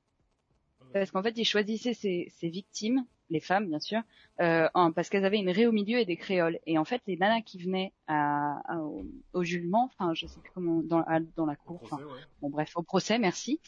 parce 0.93 1.11
qu'en 1.11 1.23
fait, 1.23 1.37
il 1.37 1.45
choisissait 1.45 1.93
ses, 1.93 2.27
ses 2.29 2.49
victimes, 2.49 3.05
les 3.29 3.39
femmes 3.39 3.67
bien 3.67 3.79
sûr, 3.79 4.01
euh, 4.41 4.67
en- 4.73 4.91
parce 4.91 5.09
qu'elles 5.09 5.25
avaient 5.25 5.39
une 5.39 5.49
raie 5.49 5.65
au 5.65 5.71
milieu 5.71 5.99
et 5.99 6.05
des 6.05 6.17
créoles. 6.17 6.59
Et 6.65 6.77
en 6.77 6.85
fait, 6.85 7.01
les 7.07 7.17
nanas 7.17 7.41
qui 7.41 7.61
venaient 7.63 7.93
à, 8.07 8.59
à- 8.65 8.77
au, 8.79 9.05
au 9.33 9.43
jugement, 9.43 9.85
enfin, 9.85 10.13
je 10.13 10.27
sais 10.27 10.39
plus 10.41 10.51
comment, 10.53 10.81
dans, 10.83 11.01
à- 11.01 11.19
dans 11.19 11.45
la 11.45 11.53
au 11.65 11.77
cour, 11.77 11.87
procès, 11.87 12.03
ouais. 12.03 12.19
bon 12.41 12.49
bref, 12.49 12.75
au 12.75 12.83
procès, 12.83 13.19
merci. 13.19 13.61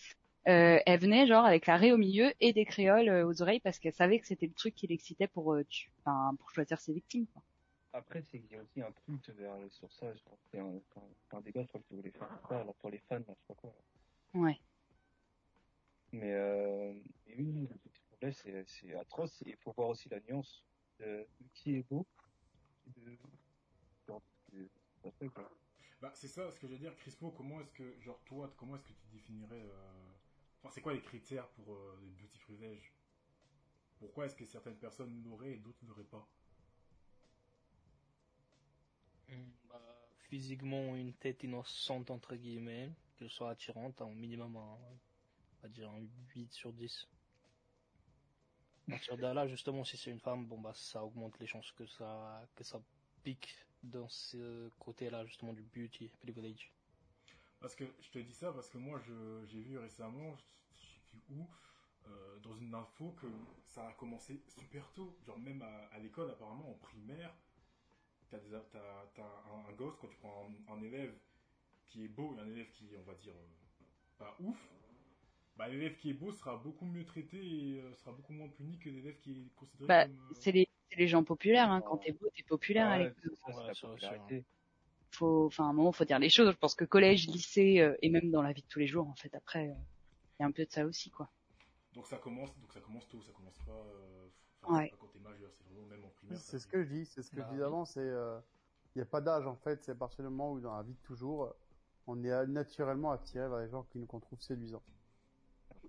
Euh, 0.50 0.80
elle 0.86 1.00
venait 1.00 1.26
genre 1.26 1.46
avec 1.46 1.68
la 1.68 1.78
raie 1.78 1.94
au 1.94 1.98
milieu 1.98 2.34
et 2.42 2.52
des 2.52 2.66
créoles 2.66 3.08
euh, 3.08 3.26
aux 3.26 3.42
oreilles 3.42 3.62
parce 3.62 3.80
qu'elle 3.80 3.94
savait 3.94 4.20
que 4.20 4.28
c'était 4.28 4.48
le 4.48 4.54
truc 4.54 4.76
qui 4.76 4.88
l'excitait 4.88 5.28
pour, 5.28 5.54
euh, 5.54 5.64
tu- 5.70 5.90
pour 6.38 6.52
choisir 6.52 6.82
ses 6.82 6.92
victimes. 6.92 7.28
Quoi. 7.28 7.42
Après, 7.94 8.22
c'est 8.24 8.40
qu'il 8.40 8.52
y 8.52 8.56
a 8.60 8.62
aussi 8.62 8.82
un 8.82 8.92
culte 9.06 9.30
vers, 9.38 9.56
sur 9.70 9.90
ça, 9.94 10.14
je 10.14 10.22
crois 10.24 10.36
que 10.36 10.50
c'est 10.52 10.60
un, 10.60 10.74
je 10.74 11.30
crois 11.30 11.42
que 11.42 11.96
voulait 11.96 12.12
faire 12.12 12.28
ça, 12.50 12.60
alors 12.60 12.76
pour 12.76 12.90
les 12.90 12.98
fans, 13.08 13.20
je 13.20 13.32
sais 13.32 13.38
pas 13.48 13.54
quoi. 13.54 13.74
Ouais. 14.34 14.60
Mais, 16.14 16.32
euh, 16.32 16.94
mais 17.26 17.36
oui, 17.38 17.68
le 17.68 17.90
privilège, 17.90 18.36
c'est, 18.36 18.64
c'est 18.68 18.94
atroce, 18.96 19.42
et 19.42 19.50
il 19.50 19.58
faut 19.58 19.74
voir 19.76 19.90
aussi 19.90 20.10
la 20.10 20.20
nuance 20.22 20.64
de, 21.00 21.28
de 21.40 21.48
qui 21.54 21.76
est 21.76 21.84
beau, 21.90 22.08
et 22.86 22.92
de, 22.92 23.18
genre, 24.08 24.22
de- 24.52 24.70
ça 25.04 25.12
fait, 25.12 25.28
quoi. 25.30 25.52
Bah, 26.02 26.12
c'est 26.14 26.28
ça, 26.28 26.52
ce 26.52 26.60
que 26.60 26.68
je 26.68 26.74
veux 26.74 26.80
dire, 26.80 26.96
Crispo, 26.96 27.32
comment 27.32 27.60
est-ce 27.62 27.72
que, 27.74 28.00
genre, 28.00 28.22
toi, 28.26 28.54
comment 28.58 28.76
est-ce 28.76 28.84
que 28.84 28.94
tu 28.94 29.08
définirais, 29.08 29.64
euh... 29.64 30.14
enfin, 30.62 30.70
c'est 30.70 30.82
quoi 30.82 30.94
les 30.94 31.02
critères 31.02 31.50
pour 31.50 31.74
euh, 31.74 31.98
le 32.02 32.10
beauty 32.12 32.38
privilege 32.40 32.94
Pourquoi 33.98 34.28
est-ce 34.28 34.36
que 34.36 34.46
certaines 34.46 34.78
personnes 34.78 35.24
l'auraient 35.24 35.54
et 35.54 35.58
d'autres 35.58 35.80
ne 35.84 35.88
l'auraient 35.88 36.04
pas? 36.04 36.30
Hmm, 39.28 39.52
bah, 39.70 40.10
physiquement, 40.30 40.96
une 40.96 41.14
tête 41.14 41.44
innocente, 41.44 42.12
entre 42.12 42.36
guillemets, 42.36 42.92
qu'elle 43.16 43.30
soit 43.30 43.50
attirante, 43.52 44.02
un 44.02 44.14
minimum, 44.14 44.56
un, 44.58 44.60
on 44.60 45.00
va 45.64 45.70
dire 45.70 45.90
un 45.90 46.02
8 46.36 46.52
sur 46.54 46.74
10. 46.74 47.08
À 48.90 48.92
partir 48.92 49.34
là, 49.34 49.48
justement, 49.48 49.84
si 49.86 49.98
c'est 49.98 50.12
une 50.12 50.20
femme, 50.20 50.46
bon, 50.46 50.60
bah, 50.60 50.74
ça 50.76 51.04
augmente 51.04 51.40
les 51.40 51.48
chances 51.48 51.72
que 51.72 51.86
ça, 51.86 52.46
que 52.56 52.64
ça 52.64 52.82
pique 53.24 53.56
dans 53.82 54.10
ce 54.10 54.70
côté-là, 54.80 55.26
justement, 55.26 55.54
du 55.54 55.64
beauty 55.76 56.10
privilege. 56.22 56.72
Parce 57.62 57.76
que 57.76 57.86
je 58.02 58.10
te 58.10 58.20
dis 58.20 58.34
ça 58.34 58.52
parce 58.52 58.70
que 58.70 58.78
moi 58.78 59.00
je- 59.08 59.46
j'ai 59.46 59.62
vu 59.62 59.78
récemment, 59.78 60.36
je 60.36 60.42
sais 60.42 61.00
plus 61.10 61.22
où, 61.30 61.48
euh, 62.08 62.40
dans 62.40 62.54
une 62.56 62.76
info 62.76 63.16
que 63.22 63.28
ça 63.68 63.88
a 63.88 63.94
commencé 63.94 64.42
super 64.50 64.92
tôt. 64.92 65.16
Genre 65.26 65.40
même 65.40 65.62
à, 65.62 65.98
l'école 66.00 66.30
apparemment 66.30 66.70
en 66.72 66.74
primaire, 66.74 67.34
t'as 68.30 68.40
des- 68.40 68.54
un, 68.54 69.70
un 69.70 69.74
gosse 69.74 69.96
quand 70.02 70.08
tu 70.10 70.18
prends 70.18 70.50
un, 70.68 70.82
élève 70.82 71.16
qui 71.86 72.04
est 72.04 72.10
beau 72.10 72.36
et 72.36 72.42
un 72.42 72.48
élève 72.48 72.70
qui 72.72 72.90
on 72.98 73.04
va 73.04 73.14
dire 73.16 73.34
euh, 73.34 73.86
pas 74.18 74.36
ouf. 74.42 74.58
Bah, 75.58 75.68
l'élève 75.68 75.96
qui 75.98 76.10
est 76.10 76.14
beau 76.14 76.32
sera 76.32 76.58
beaucoup 76.58 76.86
mieux 76.86 77.06
traité 77.06 77.38
et 77.38 77.80
euh, 77.80 77.94
sera 77.96 78.12
beaucoup 78.12 78.34
moins 78.34 78.50
puni 78.50 78.78
que 78.80 78.90
l'élève 78.90 79.18
qui 79.20 79.32
est 79.32 79.56
considéré 79.56 79.88
Bah, 79.88 80.06
comme. 80.06 80.12
euh, 80.32 80.34
c'est 80.34 80.52
les, 80.52 80.68
c'est 80.90 80.96
les 80.98 81.08
gens 81.08 81.24
populaires. 81.24 81.72
Hein. 81.72 81.82
Quand 81.82 81.98
t'es 81.98 82.12
beau, 82.12 82.28
t'es 82.36 82.44
populaire. 82.44 82.88
Ah 82.88 82.94
à 82.94 82.98
ouais, 82.98 83.06
l'école. 83.10 83.32
c'est 83.46 83.52
ça, 83.54 83.74
c'est 83.74 83.88
Ouais, 83.88 83.90
popularité. 83.90 84.46
faut, 85.12 85.46
enfin, 85.46 85.66
à 85.66 85.68
un 85.70 85.74
moment, 85.74 85.92
faut 85.92 86.06
dire 86.06 86.20
les 86.20 86.30
choses. 86.30 86.52
Je 86.52 86.58
pense 86.58 86.76
que 86.76 86.86
collège, 86.86 87.28
lycée 87.28 87.80
euh, 87.80 87.96
et 88.02 88.10
même 88.10 88.32
dans 88.32 88.42
la 88.42 88.52
vie 88.54 88.62
de 88.64 88.68
tous 88.68 88.80
les 88.80 88.88
jours, 88.88 89.08
en 89.08 89.16
fait, 89.16 89.34
après, 89.36 89.70
euh, 89.70 89.74
il 90.40 90.44
y 90.44 90.46
a 90.46 90.48
un 90.48 90.52
peu 90.52 90.66
de 90.66 90.72
ça 90.72 90.86
aussi, 90.86 91.12
quoi. 91.12 91.30
Donc 91.94 92.08
ça 92.08 92.18
commence, 92.18 92.50
donc 92.60 92.74
ça 92.74 92.80
commence 92.80 93.08
tôt, 93.08 93.22
ça 93.22 93.32
commence 93.34 93.58
pas. 93.66 93.72
euh, 93.72 94.28
Ouais. 94.68 94.90
pas 94.90 94.98
quand 95.00 95.08
t'es 95.08 95.20
majeur, 95.20 95.52
c'est 95.58 95.64
vraiment 95.66 95.88
même 95.88 96.04
en 96.06 96.10
primaire. 96.10 96.40
C'est 96.40 96.58
ce 96.58 96.68
que 96.68 96.84
je 96.84 96.90
dis, 96.90 97.06
c'est 97.06 97.22
ce 97.22 97.30
que 97.32 97.42
Bah 97.42 97.48
je 97.52 97.58
oui. 97.58 97.64
avant, 97.64 97.86
c'est 97.86 98.02
il 98.96 99.00
n'y 99.00 99.02
a 99.02 99.06
pas 99.06 99.22
d'âge 99.22 99.46
en 99.48 99.56
fait, 99.56 99.84
c'est 99.84 99.92
à 99.92 99.96
partir 99.96 100.24
du 100.24 100.30
moment 100.30 100.52
où 100.54 100.60
dans 100.62 100.76
la 100.76 100.84
vie 100.84 100.94
de 100.94 101.00
toujours, 101.04 101.54
on 102.08 102.24
est 102.24 102.48
naturellement 102.48 103.12
attiré 103.12 103.48
vers 103.50 103.60
les 103.60 103.70
gens 103.70 103.84
qui 103.84 103.98
nous 104.00 104.06
qu'on 104.06 104.20
trouve 104.20 104.40
séduisants. 104.42 104.84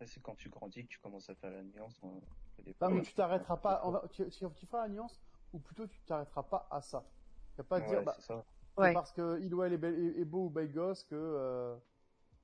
Après, 0.04 0.12
c'est 0.12 0.20
quand 0.22 0.34
tu 0.34 0.50
grandis 0.50 0.82
que 0.84 0.88
tu 0.88 0.98
commences 0.98 1.30
à 1.30 1.34
faire 1.34 1.50
la 1.50 1.62
nuance. 1.62 1.98
hein. 2.02 2.20
Ah, 2.80 2.90
mais 2.90 2.96
fois- 2.96 3.02
tu 3.04 3.14
t'arrêteras 3.14 3.56
pas, 3.56 3.80
on 3.84 3.90
va- 3.90 4.06
tu, 4.12 4.28
tu, 4.28 4.44
tu 4.54 4.66
feras 4.66 4.82
la 4.82 4.88
nuance, 4.90 5.18
ou 5.54 5.58
plutôt 5.58 5.86
tu 5.86 5.98
t'arrêteras 6.02 6.42
pas 6.42 6.68
à 6.70 6.82
ça. 6.82 7.02
Tu 7.54 7.56
vas 7.62 7.64
pas 7.64 7.80
Ouais, 7.80 7.86
dire, 7.86 8.02
bah, 8.02 8.14
c'est 8.18 8.34
Ouais. 8.76 8.92
parce 8.92 9.12
que 9.12 9.40
il 9.40 9.54
ou 9.54 9.62
elle 9.62 9.72
est, 9.72 9.78
belle- 9.78 9.98
est- 9.98 10.20
est 10.20 10.24
beau 10.26 10.46
ou 10.46 10.50
belle 10.50 10.70
gosse 10.70 11.04
que 11.04 11.14
euh, 11.14 11.74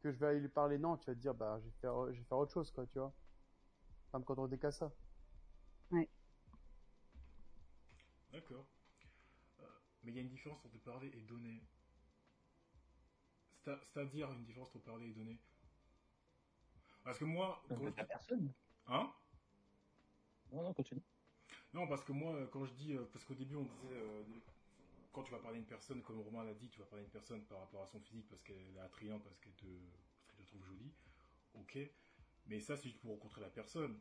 que 0.02 0.10
je 0.10 0.18
vais 0.18 0.28
aller 0.28 0.40
lui 0.40 0.48
parler, 0.48 0.78
non, 0.78 0.96
tu 0.96 1.10
vas 1.10 1.14
te 1.14 1.20
dire, 1.20 1.34
bah, 1.34 1.58
je 1.60 1.66
vais 1.66 1.74
faire, 1.82 2.06
je 2.14 2.18
vais 2.18 2.24
faire 2.24 2.38
autre 2.38 2.52
chose, 2.54 2.70
quoi, 2.70 2.86
tu 2.86 2.98
vois. 2.98 3.12
Pas 4.10 4.18
me 4.18 4.24
contenter 4.24 4.56
qu'à 4.58 4.70
ça. 4.72 4.90
D'accord. 8.32 8.64
Euh, 9.60 9.64
mais 10.02 10.12
il 10.12 10.14
y 10.14 10.18
a 10.18 10.22
une 10.22 10.30
différence 10.30 10.64
entre 10.64 10.78
parler 10.78 11.08
et 11.08 11.20
donner. 11.22 11.62
C'est- 13.64 13.76
C'est-à-dire 13.92 14.32
une 14.32 14.44
différence 14.46 14.68
entre 14.74 14.84
parler 14.84 15.08
et 15.08 15.12
donner. 15.12 15.38
Parce 17.04 17.18
que 17.18 17.24
moi, 17.24 17.62
quand 17.68 17.76
je 17.76 18.04
personne. 18.04 18.52
Hein? 18.86 19.12
Non, 20.52 20.62
non, 20.62 20.74
continue. 20.74 21.02
Non, 21.72 21.86
parce 21.86 22.02
que 22.04 22.12
moi, 22.12 22.46
quand 22.52 22.64
je 22.64 22.72
dis, 22.72 22.92
euh, 22.94 23.04
parce 23.12 23.24
qu'au 23.24 23.34
début 23.34 23.54
on 23.54 23.64
disait, 23.64 23.92
euh, 23.92 24.22
quand 25.12 25.22
tu 25.22 25.30
vas 25.30 25.38
parler 25.38 25.58
à 25.58 25.60
une 25.60 25.66
personne, 25.66 26.02
comme 26.02 26.20
Romain 26.20 26.44
l'a 26.44 26.54
dit, 26.54 26.68
tu 26.68 26.80
vas 26.80 26.86
parler 26.86 27.02
à 27.02 27.04
une 27.04 27.12
personne 27.12 27.44
par 27.44 27.60
rapport 27.60 27.82
à 27.82 27.86
son 27.86 28.00
physique 28.00 28.28
parce 28.28 28.42
qu'elle 28.42 28.76
est 28.76 28.80
attrayante, 28.80 29.22
parce 29.22 29.38
qu'elle 29.38 29.54
te, 29.54 29.66
parce 30.26 30.36
qu'elle 30.36 30.46
te 30.46 30.50
trouve 30.50 30.64
jolie. 30.64 30.92
Ok. 31.54 31.78
Mais 32.46 32.60
ça, 32.60 32.76
c'est 32.76 32.88
juste 32.88 33.00
pour 33.00 33.12
rencontrer 33.12 33.40
la 33.40 33.50
personne. 33.50 34.00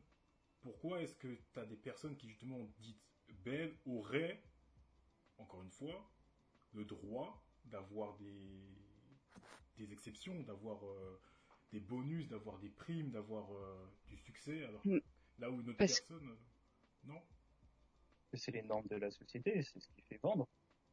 Pourquoi 0.62 1.02
est-ce 1.02 1.16
que 1.16 1.40
tu 1.54 1.60
as 1.60 1.66
des 1.66 1.76
personnes 1.78 2.18
qui 2.18 2.28
justement 2.28 2.60
dites 2.80 3.02
belles 3.44 3.78
auraient, 3.86 4.44
encore 5.38 5.62
une 5.62 5.72
fois, 5.72 6.12
le 6.74 6.86
droit 6.86 7.44
d'avoir 7.66 8.18
des, 8.18 8.68
des 9.78 9.94
exceptions, 9.94 10.42
d'avoir 10.42 10.84
euh, 10.86 11.22
des 11.72 11.80
bonus, 11.80 12.28
d'avoir 12.28 12.58
des 12.60 12.70
primes, 12.70 13.12
d'avoir 13.12 13.52
euh, 13.54 13.86
du 14.08 14.18
succès, 14.18 14.64
alors 14.64 14.82
Mm. 14.86 14.98
là 15.40 15.52
où 15.52 15.62
une 15.62 15.70
autre 15.70 15.78
Parce- 15.78 16.00
personne, 16.02 16.28
euh, 16.30 17.08
non 17.08 17.22
C'est 18.34 18.52
les 18.52 18.62
normes 18.64 18.88
de 18.90 18.96
la 18.96 19.12
société, 19.12 19.62
c'est 19.64 19.80
ce 19.80 19.90
qui 19.92 20.02
fait 20.04 20.20
vendre. 20.22 20.48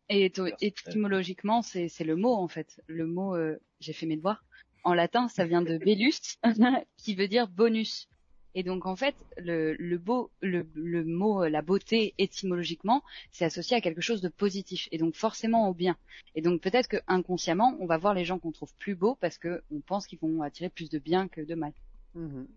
Et 0.09 0.33
étymologiquement, 0.61 1.63
c'est 1.63 1.89
c'est 1.89 2.05
le 2.05 2.15
mot 2.17 2.33
en 2.35 2.47
fait. 2.49 2.81
Le 2.87 3.07
mot, 3.07 3.35
euh, 3.37 3.59
j'ai 3.81 3.93
fait 3.93 4.07
mes 4.07 4.17
devoirs. 4.17 4.45
En 4.85 4.95
latin, 4.95 5.27
ça 5.29 5.45
vient 5.47 5.63
de 5.63 5.79
bellus, 5.79 6.39
qui 6.97 7.15
veut 7.17 7.27
dire 7.29 7.49
bonus. 7.49 8.09
Et 8.57 8.65
donc 8.65 8.87
en 8.87 8.97
fait, 8.97 9.25
le, 9.37 9.75
le 9.75 9.99
beau, 9.99 10.33
le, 10.43 10.69
le 10.75 11.05
mot 11.05 11.45
euh, 11.45 11.49
la 11.49 11.63
beauté 11.63 12.15
étymologiquement, 12.19 13.05
c'est 13.31 13.45
associé 13.45 13.77
à 13.77 13.81
quelque 13.81 14.01
chose 14.01 14.21
de 14.21 14.29
positif 14.29 14.89
et 14.91 14.99
donc 14.99 15.15
forcément 15.15 15.69
au 15.69 15.75
bien. 15.75 15.97
Et 16.35 16.43
donc 16.43 16.61
peut-être 16.61 16.89
que 16.89 16.97
inconsciemment, 17.07 17.77
on 17.81 17.87
va 17.87 17.99
voir 17.99 18.15
les 18.15 18.25
gens 18.25 18.41
qu'on 18.41 18.53
trouve 18.53 18.75
plus 18.79 18.97
beaux 18.97 19.17
parce 19.21 19.39
que 19.39 19.63
on 19.71 19.81
pense 19.81 20.07
qu'ils 20.09 20.19
vont 20.21 20.43
attirer 20.43 20.71
plus 20.71 20.91
de 20.91 20.99
bien 20.99 21.29
que 21.29 21.41
de 21.43 21.55
mal. 21.55 21.73
Mhm. 22.15 22.49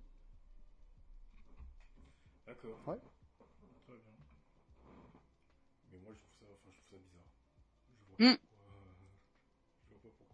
D'accord. 2.48 2.80
Ouais. 2.88 2.98
Très 3.86 3.94
bien. 3.94 4.18
Mais 5.92 6.00
moi, 6.00 6.14
je 6.14 6.20
trouve 6.20 6.32
ça, 6.40 6.46
enfin, 6.54 6.72
je 6.72 6.78
trouve 6.80 6.90
ça 6.90 6.98
bizarre. 7.04 7.26
Je 8.00 8.06
vois 8.08 8.18
Mm. 8.20 8.26
pas 8.28 8.38
pourquoi, 8.38 8.74
euh. 8.74 8.94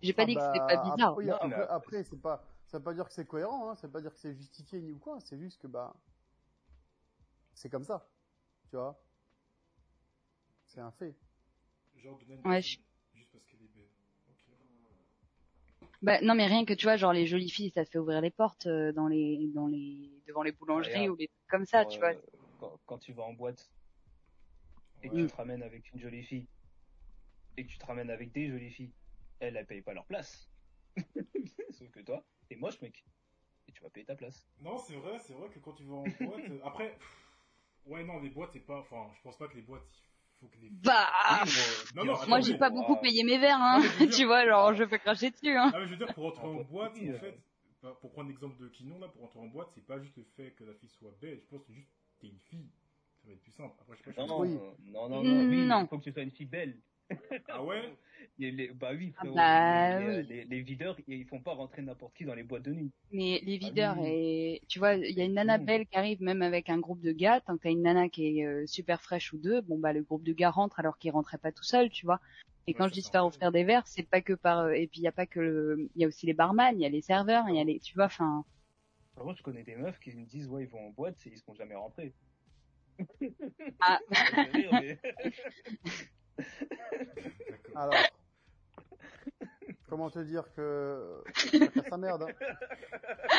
J'ai 0.01 0.13
pas 0.13 0.23
Ah 0.23 0.25
dit 0.25 0.35
que 0.35 0.41
c'était 0.41 0.59
bah, 0.59 0.67
pas 0.67 0.77
bizarre. 0.77 1.17
Après, 1.71 2.03
c'est 2.03 2.21
pas, 2.21 2.43
ça 2.75 2.79
veut 2.79 2.83
pas 2.83 2.93
dire 2.93 3.07
que 3.07 3.13
c'est 3.13 3.25
cohérent, 3.25 3.69
hein, 3.69 3.75
ça 3.77 3.87
veut 3.87 3.93
pas 3.93 4.01
dire 4.01 4.11
que 4.11 4.19
c'est 4.19 4.35
justifié 4.35 4.81
ni 4.81 4.91
ou 4.91 4.97
quoi, 4.99 5.17
c'est 5.21 5.39
juste 5.39 5.61
que 5.61 5.67
bah, 5.67 5.95
c'est 7.53 7.69
comme 7.69 7.85
ça, 7.85 8.05
tu 8.69 8.75
vois? 8.75 9.01
C'est 10.65 10.81
un 10.81 10.91
fait. 10.91 11.15
Genre 11.95 12.19
donner 12.19 12.33
une 12.33 12.41
Ouais, 12.41 12.59
personne 12.59 12.83
juste 13.13 13.31
parce 13.31 13.45
qu'elle 13.45 13.61
est 13.61 13.73
belle. 13.73 13.87
Bah, 16.01 16.19
non, 16.21 16.35
mais 16.35 16.47
rien 16.47 16.65
que 16.65 16.73
tu 16.73 16.85
vois, 16.85 16.97
genre 16.97 17.13
les 17.13 17.25
jolies 17.25 17.49
filles, 17.49 17.71
ça 17.71 17.85
te 17.85 17.91
fait 17.91 17.97
ouvrir 17.97 18.19
les 18.19 18.29
portes 18.29 18.65
euh, 18.65 18.91
dans 18.91 19.07
les, 19.07 19.47
dans 19.53 19.67
les, 19.67 20.21
devant 20.27 20.43
les 20.43 20.51
boulangeries 20.51 21.07
ou 21.07 21.15
les 21.15 21.29
trucs 21.29 21.47
comme 21.47 21.65
ça, 21.65 21.85
Quand, 21.85 21.89
tu 21.91 21.99
vois. 21.99 22.09
euh, 22.09 22.21
Quand, 22.59 22.79
quand 22.87 22.97
tu 22.97 23.13
vas 23.13 23.23
en 23.23 23.31
boîte 23.31 23.71
et 25.01 25.07
que 25.07 25.13
Ouais. 25.13 25.21
tu 25.21 25.27
te 25.27 25.35
ramènes 25.37 25.63
avec 25.63 25.89
une 25.93 26.01
jolie 26.01 26.23
fille 26.23 26.45
et 27.55 27.65
que 27.65 27.71
tu 27.71 27.77
te 27.77 27.85
ramènes 27.85 28.09
avec 28.09 28.33
des 28.33 28.49
jolies 28.49 28.71
filles, 28.71 28.91
elles, 29.39 29.55
elles 29.55 29.65
payent 29.65 29.81
pas 29.81 29.93
leur 29.93 30.05
place. 30.05 30.49
Sauf 31.71 31.89
que 31.91 32.01
toi, 32.01 32.21
t'es 32.47 32.55
moche, 32.55 32.79
mec. 32.81 33.03
Et 33.67 33.71
tu 33.71 33.81
vas 33.81 33.89
payer 33.89 34.05
ta 34.05 34.15
place. 34.15 34.45
Non, 34.61 34.77
c'est 34.77 34.95
vrai, 34.95 35.17
c'est 35.25 35.33
vrai 35.33 35.49
que 35.49 35.59
quand 35.59 35.73
tu 35.73 35.83
vas 35.83 35.95
en 35.95 36.03
boîte, 36.03 36.49
euh, 36.49 36.59
après, 36.65 36.89
pff, 36.97 37.27
ouais, 37.87 38.03
non, 38.03 38.19
les 38.19 38.29
boîtes, 38.29 38.51
c'est 38.53 38.59
pas, 38.65 38.79
enfin, 38.79 39.07
je 39.17 39.21
pense 39.23 39.37
pas 39.37 39.47
que 39.47 39.55
les 39.55 39.63
boîtes, 39.63 39.81
il 39.91 40.39
faut 40.39 40.47
que 40.47 40.57
les. 40.59 40.69
Bah, 40.69 41.07
Non, 41.95 42.05
non, 42.05 42.27
moi 42.27 42.39
j'ai 42.41 42.57
pas 42.57 42.69
beaucoup 42.69 42.97
payé 42.97 43.23
mes 43.23 43.37
verres, 43.39 43.59
hein. 43.61 43.79
Non, 43.79 43.83
je 43.99 44.05
dire- 44.05 44.09
tu 44.17 44.25
vois, 44.25 44.45
genre 44.45 44.73
je 44.75 44.83
peux 44.83 44.97
cracher 44.99 45.31
dessus, 45.31 45.55
hein. 45.55 45.71
Ah, 45.73 45.79
mais 45.79 45.85
je 45.85 45.91
veux 45.91 45.97
dire, 45.97 46.13
pour 46.13 46.25
entrer 46.27 46.45
En 46.47 46.63
boîte, 46.63 46.95
en 46.97 47.01
euh. 47.07 47.19
fait, 47.19 47.39
bah, 47.81 47.97
pour 48.01 48.11
prendre 48.11 48.29
l'exemple 48.29 48.57
de 48.61 48.67
Kinon, 48.69 48.99
là, 48.99 49.07
pour 49.07 49.23
entrer 49.23 49.39
en 49.39 49.47
boîte, 49.47 49.69
c'est 49.73 49.85
pas 49.85 49.99
juste 49.99 50.15
le 50.17 50.23
fait 50.35 50.51
que 50.51 50.63
la 50.63 50.73
fille 50.75 50.89
soit 50.89 51.11
belle, 51.19 51.39
je 51.41 51.47
pense 51.49 51.65
que 51.65 51.73
juste 51.73 51.89
t'es 52.19 52.27
une 52.27 52.39
fille. 52.39 52.69
Ça 53.21 53.27
va 53.29 53.33
être 53.33 53.41
plus 53.41 53.51
simple. 53.51 53.73
Après, 53.81 53.97
je 53.97 54.03
sais 54.03 54.13
pas, 54.13 54.21
je 54.21 54.27
Non, 54.27 54.43
sais 54.43 54.49
non, 54.53 54.61
Oui. 54.61 54.91
non, 54.91 55.09
non, 55.09 55.23
non, 55.23 55.49
oui, 55.49 55.65
Non. 55.65 55.81
il 55.81 55.87
faut 55.87 55.97
que 55.97 56.03
tu 56.03 56.11
sois 56.11 56.21
une 56.21 56.31
fille 56.31 56.45
belle. 56.45 56.77
Ah 57.49 57.63
ouais? 57.63 57.81
A 58.39 58.43
les- 58.51 58.69
bah 58.69 58.91
oui, 58.93 59.11
Ah 59.17 59.23
frérot, 59.23 59.37
bah 59.37 59.99
les, 59.99 60.17
oui. 60.17 60.27
les, 60.27 60.45
les 60.45 60.61
videurs, 60.61 60.97
ils 61.07 61.25
font 61.25 61.39
pas 61.41 61.53
rentrer 61.53 61.81
n'importe 61.81 62.15
qui 62.15 62.25
dans 62.25 62.35
les 62.35 62.43
boîtes 62.43 62.63
de 62.63 62.71
nuit. 62.73 62.91
Mais 63.11 63.39
les 63.43 63.57
Ah 63.57 63.59
videurs, 63.59 63.95
oui. 63.99 64.09
et 64.09 64.61
tu 64.67 64.79
vois, 64.79 64.95
il 64.95 65.15
y 65.15 65.21
a 65.21 65.25
une 65.25 65.35
nana 65.35 65.57
Mmh. 65.59 65.65
belle 65.65 65.87
qui 65.87 65.95
arrive 65.97 66.21
même 66.21 66.41
avec 66.41 66.69
un 66.69 66.79
groupe 66.79 67.01
de 67.01 67.11
gars. 67.11 67.39
Tant 67.41 67.55
que 67.57 67.63
t'as 67.63 67.69
une 67.71 67.83
nana 67.83 68.09
qui 68.09 68.39
est 68.39 68.45
euh, 68.45 68.65
super 68.67 69.01
fraîche 69.01 69.31
ou 69.33 69.37
deux, 69.37 69.61
bon 69.61 69.77
bah 69.79 69.93
le 69.93 70.01
groupe 70.03 70.23
de 70.23 70.33
gars 70.33 70.49
rentre 70.49 70.79
alors 70.79 70.97
qu'il 70.97 71.11
rentrait 71.11 71.37
pas 71.37 71.51
tout 71.51 71.63
seul, 71.63 71.89
tu 71.89 72.05
vois. 72.05 72.19
Et 72.67 72.73
Ouais, 72.73 72.79
quand 72.79 72.87
je 72.87 72.93
dis 72.93 73.03
se 73.03 73.11
faire 73.11 73.25
offrir 73.25 73.51
des 73.51 73.63
verres, 73.63 73.87
c'est 73.87 74.09
pas 74.09 74.21
que 74.21 74.33
par 74.33 74.59
euh, 74.61 74.71
et 74.71 74.87
puis 74.87 74.99
il 75.01 75.03
y 75.03 75.07
a 75.07 75.11
pas 75.11 75.27
que 75.27 75.39
le... 75.39 75.89
il 75.95 76.01
y 76.01 76.05
a 76.05 76.07
aussi 76.07 76.25
les 76.25 76.33
barman, 76.33 76.75
il 76.75 76.81
y 76.81 76.85
a 76.85 76.89
les 76.89 77.01
serveurs, 77.01 77.45
il 77.47 77.55
y 77.55 77.59
a 77.59 77.63
les 77.63 77.79
tu 77.79 77.93
vois 77.93 78.05
enfin 78.05 78.43
contre, 79.15 79.37
je 79.37 79.43
connais 79.43 79.63
des 79.63 79.75
meufs 79.75 79.99
qui 79.99 80.13
me 80.15 80.25
disent, 80.25 80.47
ouais, 80.47 80.63
ils 80.63 80.69
vont 80.69 80.87
en 80.87 80.91
boîte 80.91 81.25
et 81.25 81.29
ils 81.29 81.37
se 81.37 81.43
font 81.43 81.55
jamais 81.55 81.75
rentrer. 81.75 82.13
Ah. 83.81 83.99
Alors, 87.75 87.93
comment 89.89 90.09
te 90.09 90.19
dire 90.19 90.43
que 90.55 91.23
ça 91.35 91.83
sa 91.89 91.97
merde. 91.97 92.23
Hein. 92.23 93.35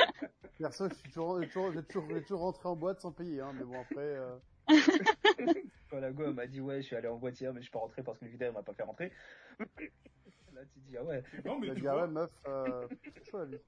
Perso, 0.58 0.88
je 0.88 0.94
suis 0.94 1.10
toujours, 1.10 1.40
j'ai 1.42 1.48
toujours, 1.48 1.72
j'ai 1.72 1.82
toujours, 1.82 2.08
j'ai 2.10 2.22
toujours 2.22 2.40
rentré 2.40 2.68
en 2.68 2.76
boîte 2.76 3.00
sans 3.00 3.12
payer, 3.12 3.40
hein, 3.40 3.52
mais 3.54 3.64
bon 3.64 3.80
après. 3.80 4.00
euh, 4.00 4.36
Quand 5.90 6.00
la 6.00 6.10
go 6.12 6.32
m'a 6.32 6.46
dit, 6.46 6.60
ouais, 6.60 6.80
je 6.80 6.86
suis 6.86 6.96
allé 6.96 7.08
en 7.08 7.16
boîte 7.18 7.40
hier, 7.40 7.52
mais 7.52 7.60
je 7.60 7.64
suis 7.64 7.70
pas 7.70 7.78
rentré 7.78 8.02
parce 8.02 8.18
que 8.18 8.24
le 8.24 8.30
videur 8.30 8.52
m'a 8.52 8.62
pas 8.62 8.72
fait 8.74 8.82
rentrer. 8.82 9.12
Là, 9.60 10.62
tu 10.72 10.78
dis, 10.80 10.96
ah 10.96 11.04
ouais. 11.04 11.22
Non, 11.44 11.58
mais 11.60 11.74
tu 11.74 11.82
dit 11.82 11.88
ah 11.88 11.96
ouais 11.98 12.06
meuf, 12.08 12.30
euh, 12.48 12.88
c'est 13.14 13.30
chaud 13.30 13.38
la 13.38 13.44
vie. 13.44 13.58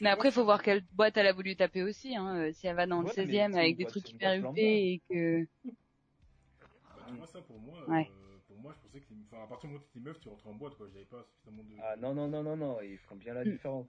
Mais 0.00 0.10
après, 0.10 0.30
faut 0.30 0.44
voir 0.44 0.62
quelle 0.62 0.82
boîte 0.92 1.16
elle 1.16 1.26
a 1.26 1.32
voulu 1.32 1.56
taper 1.56 1.82
aussi. 1.82 2.14
Hein. 2.14 2.36
Euh, 2.36 2.52
Si 2.52 2.66
elle 2.66 2.76
va 2.76 2.86
dans 2.86 3.00
le 3.00 3.06
Ouais, 3.06 3.12
mais 3.16 3.24
16e 3.24 3.52
c'est 3.52 3.58
avec 3.58 3.76
des 3.78 3.86
trucs 3.86 4.10
hyper 4.10 4.34
huppés 4.34 4.92
et 4.92 5.02
que... 5.08 5.44
bah, 5.64 7.04
tu 7.08 7.14
vois 7.14 7.26
ça 7.26 7.40
pour 7.40 7.58
moi, 7.58 7.78
Ouais. 7.88 8.10
euh, 8.10 8.25
moi, 8.66 8.74
je 8.76 8.80
pensais 8.88 9.00
que, 9.00 9.14
les- 9.14 9.20
enfin, 9.30 9.44
à 9.44 9.46
partir 9.46 9.68
du 9.68 9.74
moment 9.74 9.84
où 9.84 9.86
t'étais 9.86 10.04
meuf, 10.04 10.18
tu 10.20 10.28
rentrais 10.28 10.50
en 10.50 10.54
boîte, 10.54 10.74
quoi. 10.76 10.88
J'avais 10.92 11.04
pas 11.04 11.22
suffisamment 11.22 11.62
de. 11.62 11.74
Ah 11.80 11.96
non, 11.96 12.14
non, 12.14 12.26
non, 12.26 12.42
non, 12.42 12.56
non, 12.56 12.80
ils 12.80 12.98
font 12.98 13.14
bien 13.14 13.32
la 13.34 13.44
Mm. 13.44 13.50
différence. 13.52 13.86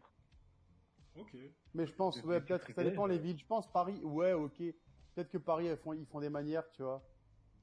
Ok. 1.15 1.35
Mais 1.73 1.87
je 1.87 1.93
pense, 1.93 2.21
ouais, 2.23 2.39
peut-être, 2.41 2.71
ça 2.73 2.83
dépend 2.83 3.07
les 3.07 3.17
villes. 3.17 3.39
Je 3.39 3.45
pense 3.45 3.71
Paris, 3.71 3.99
ouais, 4.03 4.33
ok. 4.33 4.57
Peut-être 5.15 5.29
que 5.29 5.39
Paris, 5.39 5.65
ils 5.65 5.77
font, 5.77 5.93
ils 5.93 6.05
font 6.05 6.19
des 6.19 6.29
manières, 6.29 6.69
tu 6.73 6.83
vois. 6.83 7.03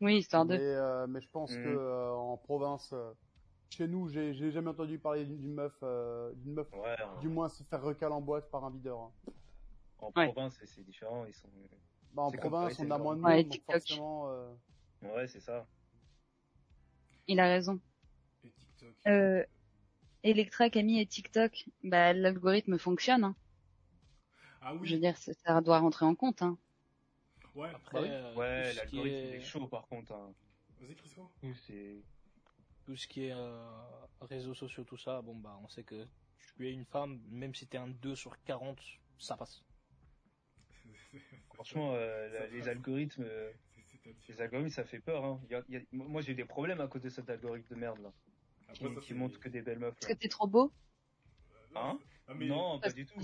Oui, 0.01 0.19
histoire 0.19 0.45
de... 0.45 0.55
Mais, 0.57 0.61
euh, 0.61 1.07
mais 1.07 1.21
je 1.21 1.29
pense 1.31 1.53
Mhm. 1.57 1.63
que 1.63 1.69
euh, 1.69 2.13
en 2.15 2.37
province, 2.37 2.93
euh, 2.93 3.13
chez 3.71 3.87
nous, 3.87 4.09
j'ai, 4.09 4.35
j'ai 4.35 4.51
jamais 4.51 4.71
entendu 4.71 4.99
parler 4.99 5.25
d'une, 5.25 5.55
meuf, 5.55 5.77
euh, 5.85 6.33
d'une 6.35 6.55
meuf, 6.55 6.73
Ouais, 6.73 6.97
du 7.21 7.29
moins 7.29 7.49
se 7.49 7.63
faire 7.63 7.81
recal 7.83 8.11
en 8.11 8.21
boîte 8.21 8.51
par 8.51 8.65
un 8.65 8.71
videur. 8.71 8.99
hein. 8.99 9.13
en 9.99 10.11
Ouais. 10.17 10.33
province, 10.33 10.57
c'est- 10.59 10.67
c'est 10.67 10.83
différent, 10.83 11.25
ils 11.27 11.33
sont. 11.33 11.49
Bah, 12.13 12.23
en 12.23 12.31
province, 12.33 12.75
Paris, 12.77 12.89
on 12.89 12.91
a 12.91 12.99
moins 12.99 13.15
de 13.17 13.21
monde, 13.21 13.31
Ouais, 13.31 13.43
donc 13.45 13.53
TikTok. 13.53 13.77
forcément. 13.77 14.29
euh, 14.31 14.53
Ouais, 15.03 15.27
c'est 15.29 15.41
ça. 15.41 15.67
Il 17.29 17.41
a 17.41 17.47
raison. 17.47 17.81
Et 18.45 18.51
TikTok. 18.51 18.95
Euh, 19.07 19.45
Electra, 20.23 20.71
Camille 20.71 21.01
et 21.01 21.07
TikTok, 21.07 21.67
bah 21.83 22.13
l'algorithme 22.13 22.79
fonctionne. 22.79 23.25
Hein. 23.25 23.37
Ah 24.63 24.75
oui. 24.75 24.89
Je 24.89 24.95
veux 24.95 25.01
dire, 25.01 25.17
ça, 25.17 25.61
doit 25.61 25.79
rentrer 25.79 26.07
en 26.07 26.15
compte. 26.15 26.41
Hein. 26.43 26.57
Ouais. 27.55 27.69
Après, 27.75 27.99
euh, 28.11 28.33
tout 28.33 28.39
Ouais, 28.41 28.71
ce 28.73 28.77
l'algorithme, 28.79 28.89
qui 28.89 28.97
il 28.97 29.07
est- 29.07 29.37
est 29.37 29.41
chaud 29.41 29.67
par 29.69 29.87
contre. 29.87 30.13
Hein. 30.13 30.33
Vas-y, 30.81 30.95
Crisco. 30.97 31.31
C'est. 31.67 32.03
tout 32.85 32.97
ce 32.97 33.07
qui 33.09 33.25
est 33.27 33.33
euh, 33.33 33.67
réseaux 34.21 34.53
sociaux, 34.55 34.85
tout 34.85 34.99
ça, 34.99 35.23
bon 35.23 35.35
bah 35.37 35.59
on 35.63 35.69
sait 35.69 35.85
que 35.85 36.07
tu 36.57 36.69
es 36.69 36.73
une 36.73 36.85
femme, 36.85 37.19
même 37.31 37.55
si 37.55 37.67
t'es 37.67 37.79
un 37.79 37.89
2 37.89 38.15
sur 38.15 38.43
40, 38.45 38.79
ça 39.19 39.37
passe. 39.39 39.63
Franchement, 41.55 41.93
euh, 41.95 42.29
la- 42.29 42.47
les 42.49 42.59
passe. 42.59 42.69
algorithmes, 42.69 43.23
euh, 43.25 43.51
les 44.29 44.41
algorithmes, 44.41 44.69
ça 44.71 44.85
fait 44.85 45.01
peur. 45.01 45.25
Hein. 45.25 45.41
Y 45.51 45.55
a- 45.55 45.65
y 45.69 45.77
a- 45.77 45.81
Moi, 45.93 46.21
j'ai 46.23 46.33
eu 46.33 46.35
des 46.35 46.45
problèmes 46.45 46.81
à 46.81 46.89
cause 46.89 47.03
de 47.03 47.09
cet 47.11 47.29
algorithme 47.31 47.75
de 47.75 47.81
merde 47.81 47.99
là, 48.01 48.13
qui, 48.73 48.85
Après, 48.85 48.95
ça, 48.95 49.01
qui 49.01 49.09
c'est- 49.09 49.15
montre 49.15 49.39
que 49.41 49.49
des 49.49 49.63
belles 49.63 49.79
meufs. 49.79 49.95
Parce 49.95 50.09
Là. 50.09 50.15
que 50.15 50.21
t'es 50.21 50.29
trop 50.29 50.47
beau 50.47 50.73
Hein 51.77 51.99
Ah, 52.29 52.35
mais 52.35 52.47
Non, 52.47 52.79
pas 52.81 52.91
du 52.91 53.05
tout. 53.05 53.21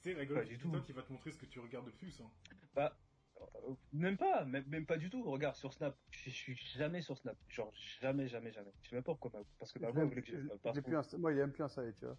c'est 0.00 0.12
la 0.14 0.20
pas 0.20 0.24
gueule 0.26 0.48
du 0.48 0.58
tout. 0.58 0.70
Qui 0.82 0.92
va 0.92 1.02
te 1.02 1.12
montrer 1.12 1.32
ce 1.32 1.38
que 1.38 1.46
tu 1.46 1.58
regardes 1.60 1.86
le 1.86 1.92
plus. 1.92 2.20
Hein. 2.20 2.30
Bah, 2.74 2.96
euh, 3.40 3.74
même 3.92 4.16
pas, 4.16 4.44
même, 4.44 4.64
même 4.68 4.86
pas 4.86 4.96
du 4.96 5.10
tout. 5.10 5.22
Regarde 5.24 5.56
sur 5.56 5.72
Snap, 5.72 5.96
je, 6.10 6.30
je 6.30 6.34
suis 6.34 6.54
jamais 6.76 7.02
sur 7.02 7.18
Snap, 7.18 7.36
genre 7.48 7.72
jamais, 8.00 8.28
jamais, 8.28 8.52
jamais. 8.52 8.70
Je 8.82 8.88
sais 8.90 8.96
même 8.96 9.02
pas 9.02 9.12
pourquoi, 9.12 9.40
ma- 9.40 9.44
parce 9.58 9.72
que 9.72 9.78
ma 9.80 9.90
voix 9.90 10.04
voulait 10.04 10.22
que 10.22 10.28
je 10.30 10.36
un- 10.36 11.18
moi, 11.18 11.32
il 11.32 11.38
est 11.38 11.40
même 11.40 11.52
plus 11.52 11.64
installé, 11.64 11.92
tu 11.94 12.04
vois. 12.06 12.16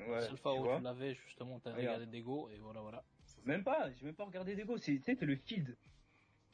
Ouais, 0.00 0.08
La 0.08 0.20
seule 0.22 0.38
fois 0.38 0.58
où 0.58 0.76
tu 0.78 0.82
l'avais, 0.82 1.14
justement, 1.14 1.60
t'as 1.60 1.70
Regarde. 1.74 1.96
regardé 2.00 2.06
des 2.06 2.22
go, 2.22 2.48
et 2.48 2.58
voilà, 2.58 2.80
voilà. 2.80 3.04
Même 3.44 3.62
pas, 3.64 3.90
j'ai 3.92 4.04
même 4.06 4.14
pas 4.14 4.24
regardé 4.24 4.54
des 4.54 4.64
go. 4.64 4.76
C'est, 4.78 4.96
tu 4.96 5.02
sais, 5.02 5.16
t'as 5.16 5.26
le 5.26 5.36
feed. 5.36 5.76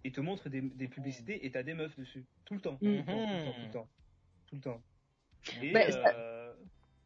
Il 0.04 0.12
te 0.12 0.20
montre 0.20 0.48
des, 0.48 0.60
des 0.60 0.88
publicités 0.88 1.44
et 1.44 1.50
t'as 1.50 1.62
des 1.62 1.74
meufs 1.74 1.96
dessus. 1.96 2.24
Tout 2.44 2.54
le 2.54 2.60
temps. 2.60 2.76
Tout 2.76 2.86
le 2.86 3.04
temps, 3.04 3.12
tout 3.12 3.16
le 3.16 3.42
temps, 3.42 3.52
tout 3.52 3.64
le 3.66 3.70
temps. 3.72 3.88
Tout 4.46 4.54
le 4.56 4.60
temps. 4.60 4.82
Et, 5.62 5.72
Bah, 5.72 5.90
ça- 5.90 6.14
euh, 6.16 6.54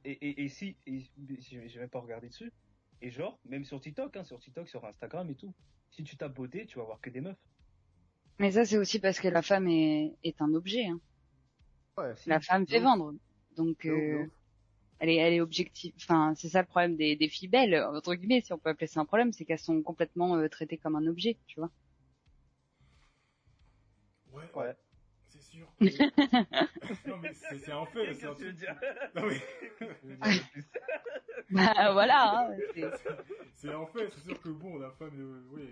et, 0.04 0.12
et, 0.12 0.44
et 0.44 0.48
si, 0.48 0.76
et, 0.86 1.02
j'ai 1.38 1.68
j'ai 1.68 1.78
même 1.78 1.88
pas 1.88 2.00
regardé 2.00 2.28
dessus. 2.28 2.52
Et 3.00 3.10
genre, 3.10 3.38
même 3.46 3.64
sur 3.64 3.80
TikTok, 3.80 4.16
hein, 4.16 4.24
sur 4.24 4.38
TikTok, 4.38 4.68
sur 4.68 4.84
Instagram 4.84 5.28
et 5.30 5.34
tout. 5.34 5.52
Si 5.90 6.04
tu 6.04 6.16
tapes 6.16 6.34
beauté, 6.34 6.66
tu 6.66 6.78
vas 6.78 6.84
voir 6.84 7.00
que 7.00 7.10
des 7.10 7.20
meufs. 7.20 7.36
Mais 8.38 8.52
ça, 8.52 8.64
c'est 8.64 8.78
aussi 8.78 8.98
parce 8.98 9.20
que 9.20 9.28
la 9.28 9.42
femme 9.42 9.68
est, 9.68 10.14
est 10.24 10.40
un 10.40 10.52
objet. 10.54 10.86
Hein. 10.86 11.00
Ouais. 11.98 12.14
Si. 12.16 12.28
La 12.28 12.40
femme 12.40 12.66
fait 12.66 12.80
vendre. 12.80 13.14
Donc, 13.56 13.84
euh, 13.86 14.26
elle 14.98 15.08
est, 15.10 15.16
elle 15.16 15.34
est 15.34 15.40
objective. 15.40 15.92
Enfin, 15.96 16.34
c'est 16.36 16.48
ça 16.48 16.60
le 16.62 16.66
problème 16.66 16.96
des, 16.96 17.16
des 17.16 17.28
filles 17.28 17.48
belles, 17.48 17.74
entre 17.74 18.14
guillemets, 18.14 18.40
si 18.40 18.52
on 18.52 18.58
peut 18.58 18.70
appeler 18.70 18.86
ça 18.86 19.00
un 19.00 19.04
problème, 19.04 19.32
c'est 19.32 19.44
qu'elles 19.44 19.58
sont 19.58 19.82
complètement 19.82 20.36
euh, 20.36 20.48
traitées 20.48 20.78
comme 20.78 20.96
un 20.96 21.06
objet, 21.06 21.36
tu 21.46 21.60
vois. 21.60 21.70
Ouais, 24.32 24.44
Ouais. 24.54 24.74
c'est 25.28 25.42
sûr. 25.42 25.66
que- 25.78 25.84
non, 27.08 27.18
mais 27.18 27.32
c'est 27.34 27.58
c'est 27.58 27.72
un 27.72 27.86
fait. 27.86 28.14
c'est 28.14 28.26
un 28.26 28.34
truc- 28.34 28.66
Non, 29.14 29.22
mais... 29.26 29.40
Bah 31.50 31.92
voilà. 31.92 32.38
hein, 32.48 32.56
c'est- 32.74 32.90
c'est 33.56 33.72
un 33.72 33.86
fait, 33.86 34.08
c'est 34.10 34.24
sûr 34.26 34.40
que 34.40 34.48
bon, 34.48 34.78
la 34.78 34.90
femme, 34.92 35.10
euh, 35.18 35.42
oui. 35.50 35.68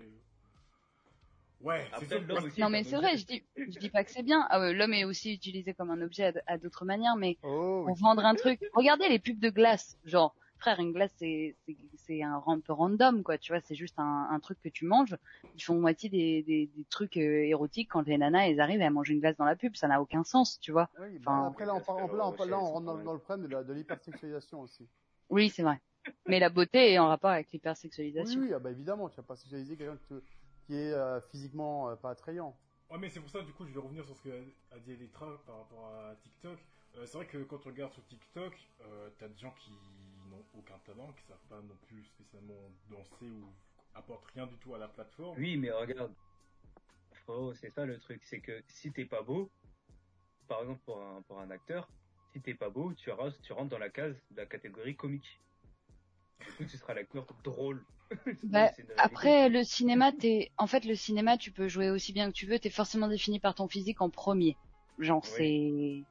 Ouais, 1.61 1.85
c'est. 1.99 2.27
Non 2.59 2.69
mais 2.69 2.83
c'est 2.83 2.95
vrai, 2.95 3.17
je 3.17 3.25
dis, 3.25 3.43
je 3.55 3.77
dis 3.79 3.89
pas 3.89 4.03
que 4.03 4.09
c'est 4.11 4.23
bien. 4.23 4.47
Ah 4.49 4.59
ouais, 4.59 4.73
L'homme 4.73 4.93
est 4.93 5.05
aussi 5.05 5.31
utilisé 5.33 5.73
comme 5.75 5.91
un 5.91 6.01
objet 6.01 6.33
à 6.47 6.57
d'autres 6.57 6.85
manières, 6.85 7.15
mais 7.15 7.37
Oh, 7.43 7.83
oui. 7.85 7.93
pour 7.93 7.95
vendre 7.97 8.25
un 8.25 8.33
truc. 8.35 8.59
Regardez 8.73 9.07
les 9.09 9.19
pubs 9.19 9.37
de 9.39 9.49
glace, 9.49 9.95
genre 10.05 10.35
frère, 10.61 10.79
une 10.79 10.93
glace 10.93 11.11
c'est 11.17 11.57
c'est 11.65 11.77
c'est 11.95 12.23
un 12.23 12.37
ran- 12.37 12.61
peu 12.61 12.73
random 12.73 13.23
quoi, 13.23 13.37
tu 13.37 13.51
vois, 13.53 13.61
c'est 13.61 13.75
juste 13.75 13.99
un, 13.99 14.27
un 14.31 14.39
truc 14.39 14.59
que 14.63 14.69
tu 14.69 14.85
manges. 14.85 15.17
Ils 15.55 15.61
font 15.63 15.79
moitié 15.79 16.09
des 16.09 16.43
des, 16.43 16.67
des 16.67 16.85
trucs 16.85 17.17
euh, 17.17 17.43
érotiques 17.45 17.89
quand 17.91 18.03
les 18.07 18.17
nanas 18.17 18.47
elles 18.49 18.59
arrivent 18.61 18.81
à 18.81 18.89
manger 18.89 19.13
une 19.13 19.19
glace 19.21 19.37
dans 19.37 19.45
la 19.45 19.55
pub, 19.57 19.75
ça 19.75 19.87
n'a 19.87 20.01
aucun 20.01 20.23
sens, 20.23 20.59
tu 20.59 20.71
vois. 20.71 20.89
Oui, 20.97 21.19
bah, 21.19 21.33
Enfin, 21.33 21.47
après 21.47 21.65
là, 21.65 21.75
on, 21.75 21.79
que 21.79 21.83
là, 21.83 21.89
on, 21.89 22.45
là, 22.45 22.59
on 22.59 22.71
rentre 22.71 22.85
c'est 22.85 22.85
dans, 22.85 23.03
dans 23.03 23.13
le 23.13 23.19
problème 23.19 23.47
de 23.49 23.73
l'hypersexualisation 23.73 24.61
aussi. 24.61 24.87
Oui, 25.29 25.49
c'est 25.49 25.63
vrai. 25.63 25.81
Mais 26.27 26.39
la 26.39 26.49
beauté 26.49 26.91
est 26.93 26.99
en 26.99 27.07
rapport 27.07 27.31
avec 27.31 27.51
Oui, 28.15 28.35
l'hypersexualisation. 28.35 28.39
oui, 28.39 28.53
ah 28.53 28.59
bah 28.59 28.71
évidemment, 28.71 29.09
tu 29.09 29.17
vas 29.17 29.23
pas 29.23 29.35
sexualiser 29.35 29.75
quelqu'un 29.77 29.97
qui, 30.07 30.13
qui 30.65 30.75
est 30.75 30.93
euh, 30.93 31.19
physiquement 31.31 31.89
euh, 31.89 31.95
pas 31.95 32.11
attrayant. 32.11 32.55
Ouais, 32.89 32.97
mais 32.99 33.09
c'est 33.09 33.19
pour 33.21 33.29
ça, 33.29 33.41
du 33.41 33.53
coup, 33.53 33.65
je 33.65 33.71
vais 33.73 33.79
revenir 33.79 34.05
sur 34.05 34.15
ce 34.17 34.21
qu'a 34.21 34.75
a 34.75 34.79
dit 34.79 34.91
Electra 34.91 35.41
par 35.45 35.57
rapport 35.59 35.85
à 35.95 36.15
TikTok. 36.17 36.59
Euh, 36.97 37.05
c'est 37.05 37.17
vrai 37.17 37.25
que 37.27 37.37
quand 37.43 37.57
tu 37.59 37.69
regardes 37.69 37.93
sur 37.93 38.05
TikTok, 38.05 38.53
euh, 38.81 39.09
t'as 39.17 39.29
des 39.29 39.37
gens 39.37 39.51
qui 39.51 39.71
n'ont 40.31 40.45
aucun 40.57 40.77
talent, 40.85 41.11
qui 41.13 41.23
savent 41.25 41.45
pas 41.49 41.61
non 41.61 41.75
plus 41.87 42.03
spécialement 42.05 42.71
danser 42.89 43.29
ou 43.29 43.45
apportent 43.93 44.25
rien 44.33 44.47
du 44.47 44.55
tout 44.57 44.73
à 44.73 44.77
la 44.77 44.87
plateforme. 44.87 45.37
Oui, 45.37 45.57
mais 45.57 45.71
regarde. 45.71 46.13
Frérot, 47.25 47.53
c'est 47.53 47.69
ça 47.69 47.85
le 47.85 47.99
truc, 47.99 48.23
c'est 48.23 48.39
que 48.39 48.63
si 48.67 48.91
t'es 48.91 49.05
pas 49.05 49.21
beau, 49.21 49.51
par 50.47 50.61
exemple 50.61 50.81
pour 50.85 51.01
un, 51.01 51.21
pour 51.23 51.39
un 51.39 51.51
acteur, 51.51 51.87
si 52.33 52.41
t'es 52.41 52.53
pas 52.53 52.69
beau, 52.69 52.93
tu, 52.93 53.11
rentres- 53.11 53.39
tu 53.41 53.53
rentres 53.53 53.69
dans 53.69 53.77
la 53.77 53.89
case 53.89 54.15
de 54.31 54.37
la 54.37 54.45
catégorie 54.45 54.95
comique. 54.95 55.39
Du 56.39 56.53
coup, 56.53 56.65
tu 56.65 56.77
seras 56.77 56.93
l'acteur 56.93 57.27
drôle. 57.43 57.85
Bah. 58.43 58.71
Après, 58.97 59.47
le 59.47 59.63
cinéma, 59.63 60.11
t'es, 60.11 60.51
en 60.57 60.67
fait, 60.67 60.83
le 60.83 60.95
cinéma, 60.95 61.37
tu 61.37 61.51
peux 61.51 61.69
jouer 61.69 61.89
aussi 61.89 62.11
bien 62.11 62.27
que 62.27 62.35
tu 62.35 62.45
veux, 62.45 62.59
t'es 62.59 62.69
forcément 62.69 63.07
défini 63.07 63.39
par 63.39 63.55
ton 63.55 63.69
physique 63.69 64.01
en 64.01 64.09
premier. 64.09 64.57
Genre, 64.99 65.25
c'est, 65.25 66.03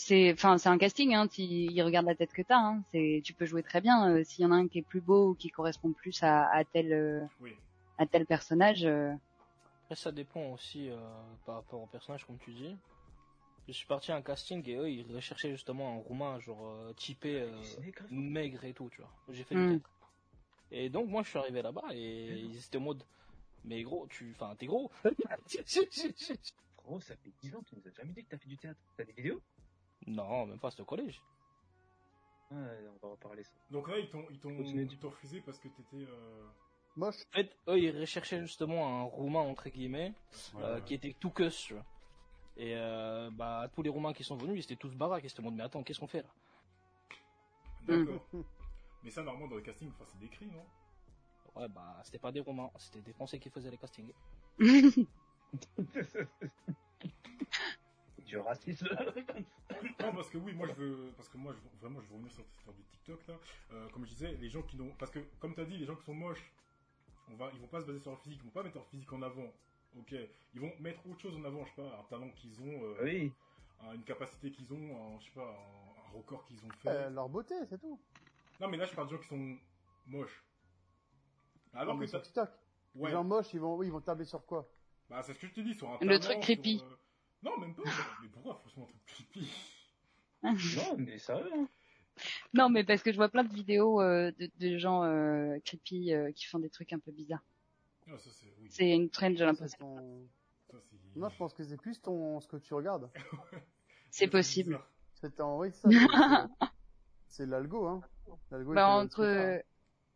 c'est, 0.00 0.32
enfin, 0.32 0.58
c'est 0.58 0.68
un 0.68 0.78
casting, 0.78 1.14
hein, 1.14 1.28
ils 1.36 1.82
regardent 1.82 2.06
la 2.06 2.14
tête 2.14 2.32
que 2.32 2.42
t'as, 2.42 2.58
hein, 2.58 2.82
c'est, 2.90 3.20
tu 3.24 3.34
peux 3.34 3.44
jouer 3.44 3.62
très 3.62 3.80
bien, 3.80 4.10
euh, 4.10 4.24
s'il 4.24 4.42
y 4.42 4.46
en 4.46 4.50
a 4.52 4.56
un 4.56 4.66
qui 4.66 4.78
est 4.78 4.82
plus 4.82 5.00
beau 5.00 5.30
ou 5.30 5.34
qui 5.34 5.50
correspond 5.50 5.92
plus 5.92 6.22
à, 6.22 6.46
à 6.50 6.64
tel, 6.64 6.92
euh, 6.92 7.20
Oui. 7.40 7.54
à 7.98 8.06
tel 8.06 8.24
personnage, 8.26 8.84
euh, 8.84 9.12
Après, 9.84 9.96
ça 9.96 10.10
dépend 10.10 10.52
aussi 10.52 10.88
euh, 10.88 10.96
par 11.44 11.56
rapport 11.56 11.82
au 11.82 11.86
personnage, 11.86 12.24
comme 12.24 12.38
tu 12.38 12.52
dis. 12.52 12.76
Je 13.68 13.72
suis 13.72 13.86
parti 13.86 14.10
à 14.10 14.16
un 14.16 14.22
casting 14.22 14.66
et 14.68 14.74
eux, 14.74 14.90
ils 14.90 15.14
recherchaient 15.14 15.50
justement 15.50 15.94
un 15.94 15.98
roumain, 15.98 16.40
genre 16.40 16.66
euh, 16.66 16.92
typé, 16.94 17.40
euh, 17.42 17.50
maigre 18.10 18.64
et 18.64 18.72
tout, 18.72 18.88
tu 18.90 19.00
vois. 19.00 19.10
J'ai 19.28 19.44
fait 19.44 19.54
Mm. 19.54 19.80
Et 20.72 20.88
donc, 20.88 21.08
moi, 21.08 21.22
je 21.22 21.28
suis 21.28 21.38
arrivé 21.38 21.62
là-bas 21.62 21.82
et 21.92 22.38
ils 22.38 22.56
étaient 22.56 22.78
en 22.78 22.82
mode, 22.82 23.02
mais 23.64 23.82
gros, 23.82 24.06
tu, 24.08 24.32
enfin, 24.34 24.54
t'es 24.56 24.66
gros. 24.66 24.90
Frérot, 26.76 27.00
ça 27.00 27.14
fait 27.16 27.32
10 27.42 27.54
ans, 27.54 27.62
tu 27.64 27.76
nous 27.76 27.86
as 27.86 27.92
jamais 27.92 28.12
dit 28.12 28.24
que 28.24 28.30
t'as 28.30 28.38
fait 28.38 28.48
du 28.48 28.56
théâtre. 28.56 28.80
T'as 28.96 29.04
des 29.04 29.12
vidéos? 29.12 29.42
Non, 30.06 30.46
même 30.46 30.58
pas, 30.58 30.70
c'était 30.70 30.82
au 30.82 30.86
collège. 30.86 31.22
Ouais, 32.50 32.58
on 33.02 33.06
va 33.06 33.12
reparler 33.12 33.44
ça. 33.44 33.52
Donc 33.70 33.88
là, 33.88 33.98
ils 33.98 34.10
t'ont 34.10 34.26
ils 34.30 34.38
t'ont 34.38 34.56
Continuez. 34.56 34.88
ils 34.90 34.98
t'ont 34.98 35.10
refusé 35.10 35.40
parce 35.40 35.58
que 35.58 35.68
t'étais. 35.68 36.06
Euh... 36.08 36.46
Moche. 36.96 37.22
En 37.32 37.36
fait, 37.36 37.56
eux, 37.68 37.78
ils 37.78 37.98
recherchaient 37.98 38.40
justement 38.40 39.00
un 39.00 39.02
roumain, 39.04 39.40
entre 39.40 39.68
guillemets, 39.68 40.12
ouais, 40.54 40.62
euh, 40.62 40.74
ouais. 40.74 40.84
qui 40.84 40.94
était 40.94 41.14
tout 41.18 41.30
que 41.30 41.48
tu 41.48 41.74
vois. 41.74 41.84
Et 42.56 42.74
euh, 42.76 43.30
bah, 43.30 43.70
tous 43.72 43.82
les 43.82 43.90
roumains 43.90 44.12
qui 44.12 44.24
sont 44.24 44.36
venus, 44.36 44.56
ils 44.56 44.64
étaient 44.64 44.80
tous 44.80 44.94
baraques. 44.94 45.22
Ils 45.24 45.30
se 45.30 45.36
demandent, 45.36 45.54
mais 45.54 45.62
attends, 45.62 45.84
qu'est-ce 45.84 46.00
qu'on 46.00 46.08
fait 46.08 46.22
là? 46.22 46.28
D'accord. 47.82 48.26
Mais 49.02 49.10
ça, 49.10 49.22
normalement, 49.22 49.48
dans 49.48 49.56
les 49.56 49.62
castings, 49.62 49.88
enfin, 49.88 50.04
c'est 50.06 50.18
décrit, 50.18 50.46
non? 50.46 50.62
Ouais, 51.54 51.68
bah, 51.68 51.98
c'était 52.04 52.18
pas 52.18 52.30
des 52.30 52.40
roumains, 52.40 52.70
c'était 52.76 53.00
des 53.00 53.14
français 53.14 53.38
qui 53.38 53.48
faisaient 53.48 53.70
les 53.70 53.78
castings. 53.78 54.12
du 58.30 58.38
racisme. 58.38 58.88
Non, 60.00 60.12
parce 60.14 60.30
que 60.30 60.38
oui, 60.38 60.52
moi 60.54 60.66
je 60.68 60.72
veux, 60.74 61.12
parce 61.16 61.28
que 61.28 61.36
moi 61.36 61.52
je, 61.52 61.78
vraiment 61.80 62.00
je 62.00 62.06
veux 62.08 62.14
revenir 62.14 62.32
sur 62.32 62.44
cette 62.44 62.56
histoire 62.58 62.76
du 62.76 62.82
TikTok 62.84 63.26
là. 63.26 63.34
Euh, 63.72 63.88
comme 63.90 64.04
je 64.04 64.10
disais, 64.10 64.32
les 64.40 64.48
gens 64.48 64.62
qui 64.62 64.76
n'ont, 64.76 64.90
parce 64.98 65.10
que 65.10 65.18
comme 65.40 65.54
tu 65.54 65.60
as 65.60 65.64
dit, 65.64 65.76
les 65.78 65.84
gens 65.86 65.96
qui 65.96 66.04
sont 66.04 66.14
moches, 66.14 66.52
on 67.30 67.34
va, 67.36 67.50
ils 67.54 67.60
vont 67.60 67.66
pas 67.66 67.80
se 67.80 67.86
baser 67.86 67.98
sur 68.00 68.10
leur 68.12 68.20
physique, 68.20 68.38
ils 68.42 68.44
vont 68.46 68.50
pas 68.52 68.62
mettre 68.62 68.76
leur 68.76 68.86
physique 68.86 69.12
en 69.12 69.22
avant. 69.22 69.52
Ok, 69.98 70.14
ils 70.54 70.60
vont 70.60 70.72
mettre 70.78 71.00
autre 71.08 71.20
chose 71.20 71.36
en 71.36 71.44
avant, 71.44 71.64
je 71.64 71.70
sais 71.70 71.82
pas, 71.82 71.98
un 71.98 72.04
talent 72.04 72.30
qu'ils 72.30 72.60
ont, 72.60 72.84
euh, 72.84 72.96
oui. 73.02 73.32
un- 73.82 73.92
une 73.94 74.04
capacité 74.04 74.52
qu'ils 74.52 74.72
ont, 74.72 74.76
un, 75.16 75.20
je 75.20 75.24
sais 75.26 75.32
pas, 75.34 75.42
un, 75.50 76.08
un 76.08 76.16
record 76.16 76.44
qu'ils 76.46 76.64
ont 76.64 76.70
fait. 76.82 76.88
Euh, 76.88 77.10
leur 77.10 77.28
beauté, 77.28 77.54
c'est 77.68 77.80
tout. 77.80 77.98
Non, 78.60 78.68
mais 78.68 78.76
là 78.76 78.84
je 78.86 78.94
parle 78.94 79.08
de 79.08 79.14
gens 79.16 79.20
qui 79.22 79.28
sont 79.28 79.56
moches. 80.06 80.44
Alors 81.74 81.96
Mais 81.96 82.04
que 82.06 82.10
sur 82.10 82.18
ça, 82.20 82.24
TikTok, 82.24 82.50
ouais, 82.96 83.08
les 83.10 83.12
gens 83.14 83.24
moches, 83.24 83.52
ils 83.54 83.60
vont, 83.60 83.76
oui, 83.76 83.86
ils 83.86 83.92
vont 83.92 84.00
tabler 84.00 84.24
sur 84.24 84.44
quoi? 84.46 84.68
Bah 85.08 85.22
c'est 85.24 85.34
ce 85.34 85.40
que 85.40 85.46
je 85.48 85.52
te 85.54 85.60
dis 85.60 85.74
sur 85.74 85.88
un 85.90 85.98
Le 86.00 86.18
talent, 86.18 86.20
truc 86.20 86.32
sur, 86.34 86.40
creepy. 86.42 86.80
euh, 86.84 86.96
Non, 87.42 87.56
même 87.58 87.74
pas. 87.74 87.82
mais 88.22 88.28
pourquoi 88.28 88.54
forcément 88.62 88.86
un 88.86 88.92
truc 89.06 89.06
creepy 89.06 89.50
Non, 90.42 90.96
mais 90.98 91.18
sérieux, 91.18 91.50
hein. 91.54 91.68
non, 92.54 92.68
mais 92.68 92.84
parce 92.84 93.02
que 93.02 93.12
je 93.12 93.16
vois 93.16 93.28
plein 93.28 93.44
de 93.44 93.52
vidéos 93.54 94.00
euh, 94.02 94.30
de, 94.38 94.50
de 94.58 94.78
gens 94.78 95.04
euh, 95.04 95.58
creepy 95.64 96.12
euh, 96.12 96.32
qui 96.32 96.46
font 96.46 96.58
des 96.58 96.68
trucs 96.70 96.92
un 96.92 96.98
peu 96.98 97.12
bizarres. 97.12 97.44
Ah, 98.08 98.18
ça 98.18 98.30
c'est 98.32 98.52
oui. 98.58 98.66
C'est 98.70 98.90
une 98.90 99.08
trend, 99.10 99.34
j'ai 99.34 99.44
l'impression. 99.44 100.26
Moi, 101.16 101.28
je 101.28 101.36
pense 101.36 101.54
que 101.54 101.64
c'est 101.64 101.76
plus 101.76 102.00
ton, 102.00 102.40
ce 102.40 102.46
que 102.48 102.56
tu 102.56 102.74
regardes. 102.74 103.10
C'est 104.12 104.28
possible. 104.28 104.70
bizarre. 104.70 104.90
C'est 105.14 105.40
en, 105.40 105.58
oui, 105.58 105.70
ça. 105.72 105.88
c'est- 107.28 107.46
l'algo, 107.46 107.86
hein. 107.86 108.00
Bah, 108.50 108.88
entre, 108.88 109.24
hein. 109.24 109.60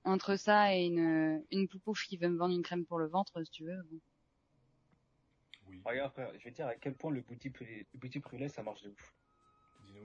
entre 0.04 0.37
ça 0.37 0.74
et 0.74 0.84
une, 0.87 1.44
une 1.50 1.68
poupouf 1.68 2.02
qui 2.04 2.16
veut 2.16 2.28
me 2.28 2.37
vendre 2.38 2.54
une 2.54 2.62
crème 2.62 2.84
pour 2.87 2.98
le 2.98 3.06
ventre, 3.06 3.42
si 3.44 3.50
tu 3.50 3.64
veux. 3.64 3.82
bon. 3.90 4.00
Regarde, 5.84 6.12
frère, 6.12 6.30
je 6.38 6.44
vais 6.44 6.50
te 6.50 6.56
dire 6.56 6.66
à 6.66 6.74
quel 6.76 6.94
point 6.94 7.10
le 7.10 7.20
bouti 7.20 7.50
brûlé, 7.50 7.86
le 7.92 7.98
bouti 7.98 8.18
brûlé, 8.18 8.48
ça 8.48 8.62
marche 8.62 8.82
de 8.82 8.90
ouf. 8.90 9.14
dis-nous. 9.82 10.04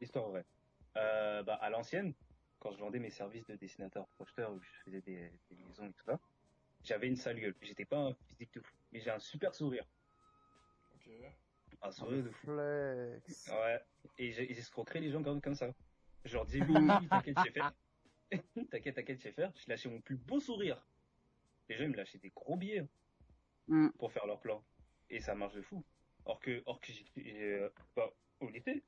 Histoire 0.00 0.28
vraie. 0.30 0.44
Euh, 0.96 1.42
bah, 1.42 1.54
à 1.54 1.68
l'ancienne, 1.70 2.14
quand 2.60 2.72
je 2.72 2.78
vendais 2.78 2.98
mes 2.98 3.10
services 3.10 3.46
de 3.46 3.56
dessinateur 3.56 4.06
projeteur 4.08 4.52
où 4.52 4.60
je 4.60 4.68
faisais 4.84 5.02
des, 5.02 5.30
des 5.50 5.56
liaisons 5.56 5.86
et 5.86 5.92
tout 5.92 6.04
ça, 6.04 6.18
j'avais 6.82 7.08
une 7.08 7.16
sale 7.16 7.40
gueule. 7.40 7.54
J'étais 7.60 7.84
pas 7.84 7.98
un 7.98 8.14
physique 8.14 8.54
de 8.54 8.60
fou, 8.60 8.74
mais 8.92 9.00
j'ai 9.00 9.10
un 9.10 9.18
super 9.18 9.54
sourire. 9.54 9.86
Ok. 10.94 11.10
Un 11.82 11.90
sourire 11.90 12.24
de 12.24 12.30
fou. 12.30 12.46
Flex. 12.46 13.48
Ouais. 13.48 13.80
Et 14.18 14.28
escroqué 14.50 15.00
les 15.00 15.10
gens 15.10 15.22
comme, 15.22 15.42
comme 15.42 15.54
ça. 15.54 15.68
Je 16.24 16.34
leur 16.34 16.46
disais, 16.46 16.62
oui, 16.62 16.74
oui, 16.74 17.08
t'inquiète, 17.08 17.36
je 17.38 17.42
sais 17.42 17.50
faire. 17.50 17.72
t'inquiète, 18.70 18.94
t'inquiète, 18.94 19.18
je 19.18 19.22
sais 19.22 19.32
faire. 19.32 19.52
Je 19.56 19.64
lâchais 19.68 19.90
mon 19.90 20.00
plus 20.00 20.16
beau 20.16 20.40
sourire. 20.40 20.82
Les 21.68 21.76
gens, 21.76 21.84
ils 21.84 21.90
me 21.90 21.96
lâchaient 21.96 22.18
des 22.18 22.30
gros 22.30 22.56
billets 22.56 22.86
Mm. 23.68 23.88
pour 23.98 24.12
faire 24.12 24.26
leur 24.26 24.40
plan. 24.40 24.62
Et 25.10 25.20
ça 25.20 25.34
marche 25.34 25.54
de 25.54 25.62
fou. 25.62 25.84
Or 26.26 26.40
que, 26.40 26.62
or 26.66 26.80
que 26.80 26.92
euh, 27.18 27.68
bah, 27.96 28.10
au 28.40 28.48
lycée, 28.48 28.82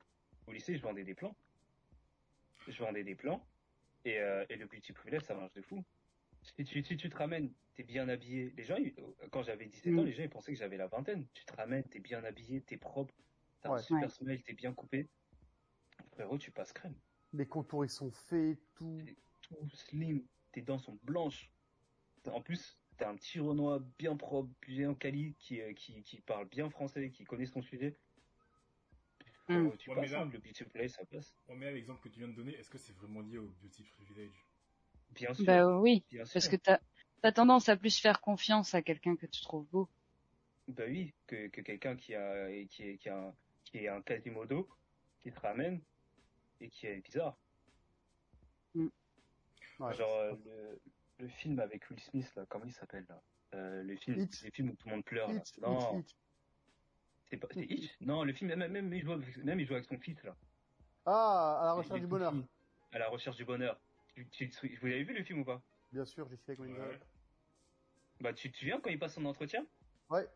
au 0.47 0.51
lycée, 0.51 0.75
je 0.77 0.81
vendais 0.81 1.03
des 1.03 1.13
plans. 1.15 1.35
Je 2.67 2.77
vendais 2.83 3.03
des 3.03 3.15
plans. 3.15 3.45
Et, 4.05 4.19
euh, 4.19 4.45
et 4.49 4.55
le 4.55 4.67
petit 4.67 4.93
privilège, 4.93 5.23
ça 5.23 5.35
marche 5.35 5.53
de 5.53 5.61
fou. 5.61 5.83
Si 6.41 6.63
tu, 6.63 6.83
si 6.83 6.97
tu 6.97 7.09
te 7.09 7.17
ramènes, 7.17 7.51
t'es 7.75 7.83
bien 7.83 8.07
habillé. 8.09 8.51
Les 8.55 8.63
gens, 8.63 8.77
ils- 8.77 8.95
quand 9.31 9.43
j'avais 9.43 9.65
17 9.65 9.93
ans, 9.93 10.03
Mm. 10.03 10.05
les 10.05 10.13
gens, 10.13 10.23
ils 10.23 10.29
pensaient 10.29 10.53
que 10.53 10.59
j'avais 10.59 10.77
la 10.77 10.87
vingtaine. 10.87 11.25
Tu 11.33 11.45
te 11.45 11.53
ramènes, 11.55 11.83
t'es 11.85 11.99
bien 11.99 12.23
habillé, 12.23 12.61
t'es 12.61 12.77
propre. 12.77 13.13
T'as 13.61 13.71
un 13.73 13.77
super 13.79 14.03
Ouais. 14.03 14.09
smile, 14.09 14.43
t'es 14.43 14.53
bien 14.53 14.73
coupé. 14.73 15.09
Frérot, 16.13 16.37
tu 16.37 16.51
passes 16.51 16.73
crème. 16.73 16.95
Les 17.33 17.47
contours, 17.47 17.85
ils 17.85 17.89
sont 17.89 18.11
faits, 18.11 18.57
tout. 18.75 19.01
Tout 19.41 19.69
slim, 19.73 20.23
tes 20.51 20.61
dents 20.61 20.77
sont 20.79 20.97
blanches. 21.03 21.51
En 22.27 22.41
plus, 22.41 22.77
t'as 22.97 23.09
un 23.09 23.15
petit 23.15 23.39
Renoir 23.39 23.79
bien 23.97 24.15
propre, 24.15 24.49
bien 24.67 24.93
quali, 24.93 25.35
qui, 25.39 25.61
euh, 25.61 25.73
qui, 25.73 26.01
qui 26.03 26.19
parle 26.21 26.47
bien 26.47 26.69
français, 26.69 27.09
qui 27.11 27.23
connaît 27.23 27.45
son 27.45 27.61
sujet. 27.61 27.95
Frérot, 29.45 29.75
tu 29.77 29.89
Ouais, 29.89 29.95
mais 29.95 30.01
passes, 30.03 30.11
là- 30.11 30.21
hein, 30.21 30.29
le 30.31 30.39
beauty 30.39 30.63
play, 30.65 30.87
ça 30.89 31.05
passe. 31.05 31.35
On 31.47 31.55
met 31.55 31.71
l'exemple 31.71 32.01
que 32.01 32.09
tu 32.09 32.19
viens 32.19 32.27
de 32.27 32.33
donner, 32.33 32.53
est-ce 32.55 32.69
que 32.69 32.77
c'est 32.77 32.93
vraiment 32.93 33.21
lié 33.21 33.37
au 33.37 33.47
beauty 33.61 33.83
privilege? 33.83 34.45
Bien 35.11 35.33
sûr. 35.33 35.45
Bah 35.45 35.79
oui, 35.79 36.03
bien 36.11 36.25
sûr. 36.25 36.33
parce 36.33 36.47
que 36.49 36.57
t'as 36.57 36.79
as 37.23 37.31
tendance 37.31 37.69
à 37.69 37.77
plus 37.77 37.97
faire 37.99 38.19
confiance 38.21 38.73
à 38.75 38.81
quelqu'un 38.81 39.15
que 39.15 39.25
tu 39.25 39.41
trouves 39.41 39.65
beau. 39.69 39.89
Bah 40.67 40.83
oui, 40.87 41.13
que, 41.27 41.47
que 41.47 41.61
quelqu'un 41.61 41.95
qui 41.95 42.13
a, 42.13 42.49
qui 42.67 42.83
est, 42.83 42.97
qui 42.97 43.09
a, 43.09 43.17
un- 43.17 43.35
qui 43.63 43.77
est 43.79 43.87
un 43.87 44.01
Quasimodo, 44.01 44.67
qui 45.21 45.31
te 45.31 45.39
ramène 45.39 45.81
et 46.59 46.69
qui 46.69 46.87
est 46.87 46.97
bizarre. 47.01 47.37
Ouais. 48.75 49.93
Genre 49.93 50.13
euh, 50.17 50.35
le, 50.45 50.81
le 51.19 51.27
film 51.27 51.59
avec 51.59 51.89
Will 51.89 51.99
Smith 51.99 52.31
là, 52.35 52.45
comment 52.49 52.65
il 52.65 52.73
s'appelle 52.73 53.05
là? 53.09 53.21
Euh, 53.55 53.83
Le 53.83 53.95
film, 53.95 54.19
Hitch. 54.19 54.43
le 54.43 54.51
film 54.51 54.69
où 54.69 54.75
tout 54.75 54.87
le 54.89 54.95
monde 54.95 55.05
pleure. 55.05 55.31
là. 55.31 55.35
Hitch, 55.39 55.57
Non, 55.59 56.03
c'est 57.29 57.37
pas, 57.37 57.47
c'est 57.53 57.63
Hitch 57.65 57.95
Non, 58.01 58.23
le 58.23 58.33
film 58.33 58.53
même, 58.55 58.71
même 58.71 58.93
il 58.93 59.01
joue 59.03 59.13
avec, 59.13 59.37
même 59.37 59.59
il 59.59 59.65
joue 59.67 59.73
avec 59.73 59.85
son 59.85 59.97
fils 59.99 60.21
là. 60.23 60.35
Ah, 61.05 61.59
à 61.61 61.65
la 61.65 61.73
recherche 61.73 61.99
du 62.01 62.07
bonheur. 62.07 62.33
À 62.91 62.99
la 62.99 63.07
recherche 63.09 63.37
du 63.37 63.45
bonheur. 63.45 63.79
Tu, 64.13 64.27
tu, 64.29 64.49
tu- 64.49 64.77
vous 64.81 64.87
avez 64.87 65.03
vu 65.03 65.13
le 65.13 65.23
film 65.23 65.39
ou 65.39 65.45
pas? 65.45 65.61
Bien 65.91 66.05
sûr, 66.05 66.27
j'y 66.29 66.37
suis 66.37 66.51
avec. 66.51 66.59
Ouais. 66.59 66.99
Bah 68.19 68.33
tu 68.33 68.51
te 68.51 68.57
souviens 68.57 68.79
quand 68.79 68.89
il 68.89 68.99
passe 68.99 69.13
son 69.13 69.25
entretien? 69.25 69.65
Ouais. 70.09 70.27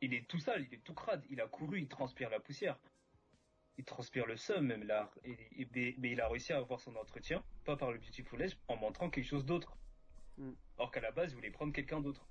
Il 0.00 0.12
est 0.12 0.28
tout 0.28 0.38
sale, 0.38 0.66
il 0.68 0.74
est 0.74 0.82
tout 0.84 0.94
crade, 0.94 1.24
il 1.30 1.40
a 1.40 1.46
couru, 1.46 1.78
il 1.80 1.88
transpire 1.88 2.28
la 2.30 2.40
poussière. 2.40 2.78
Il 3.76 3.84
transpire 3.84 4.26
le 4.26 4.36
seum 4.36 4.66
même 4.66 4.84
là. 4.84 5.10
Et, 5.24 5.36
et- 5.56 5.68
mais, 5.74 5.94
mais 5.98 6.10
il 6.12 6.20
a 6.20 6.28
réussi 6.28 6.52
à 6.52 6.58
avoir 6.58 6.80
son 6.80 6.94
entretien, 6.96 7.42
pas 7.64 7.76
par 7.76 7.90
le 7.92 7.98
Beautiful 7.98 8.40
Edge, 8.40 8.54
en 8.68 8.76
montrant 8.76 9.10
quelque 9.10 9.26
chose 9.26 9.44
d'autre. 9.44 9.76
Mm. 10.38 10.52
Or 10.78 10.90
qu'à 10.90 11.00
la 11.00 11.10
base, 11.10 11.32
il 11.32 11.36
voulait 11.36 11.50
prendre 11.50 11.72
quelqu'un 11.72 12.00
d'autre. 12.00 12.26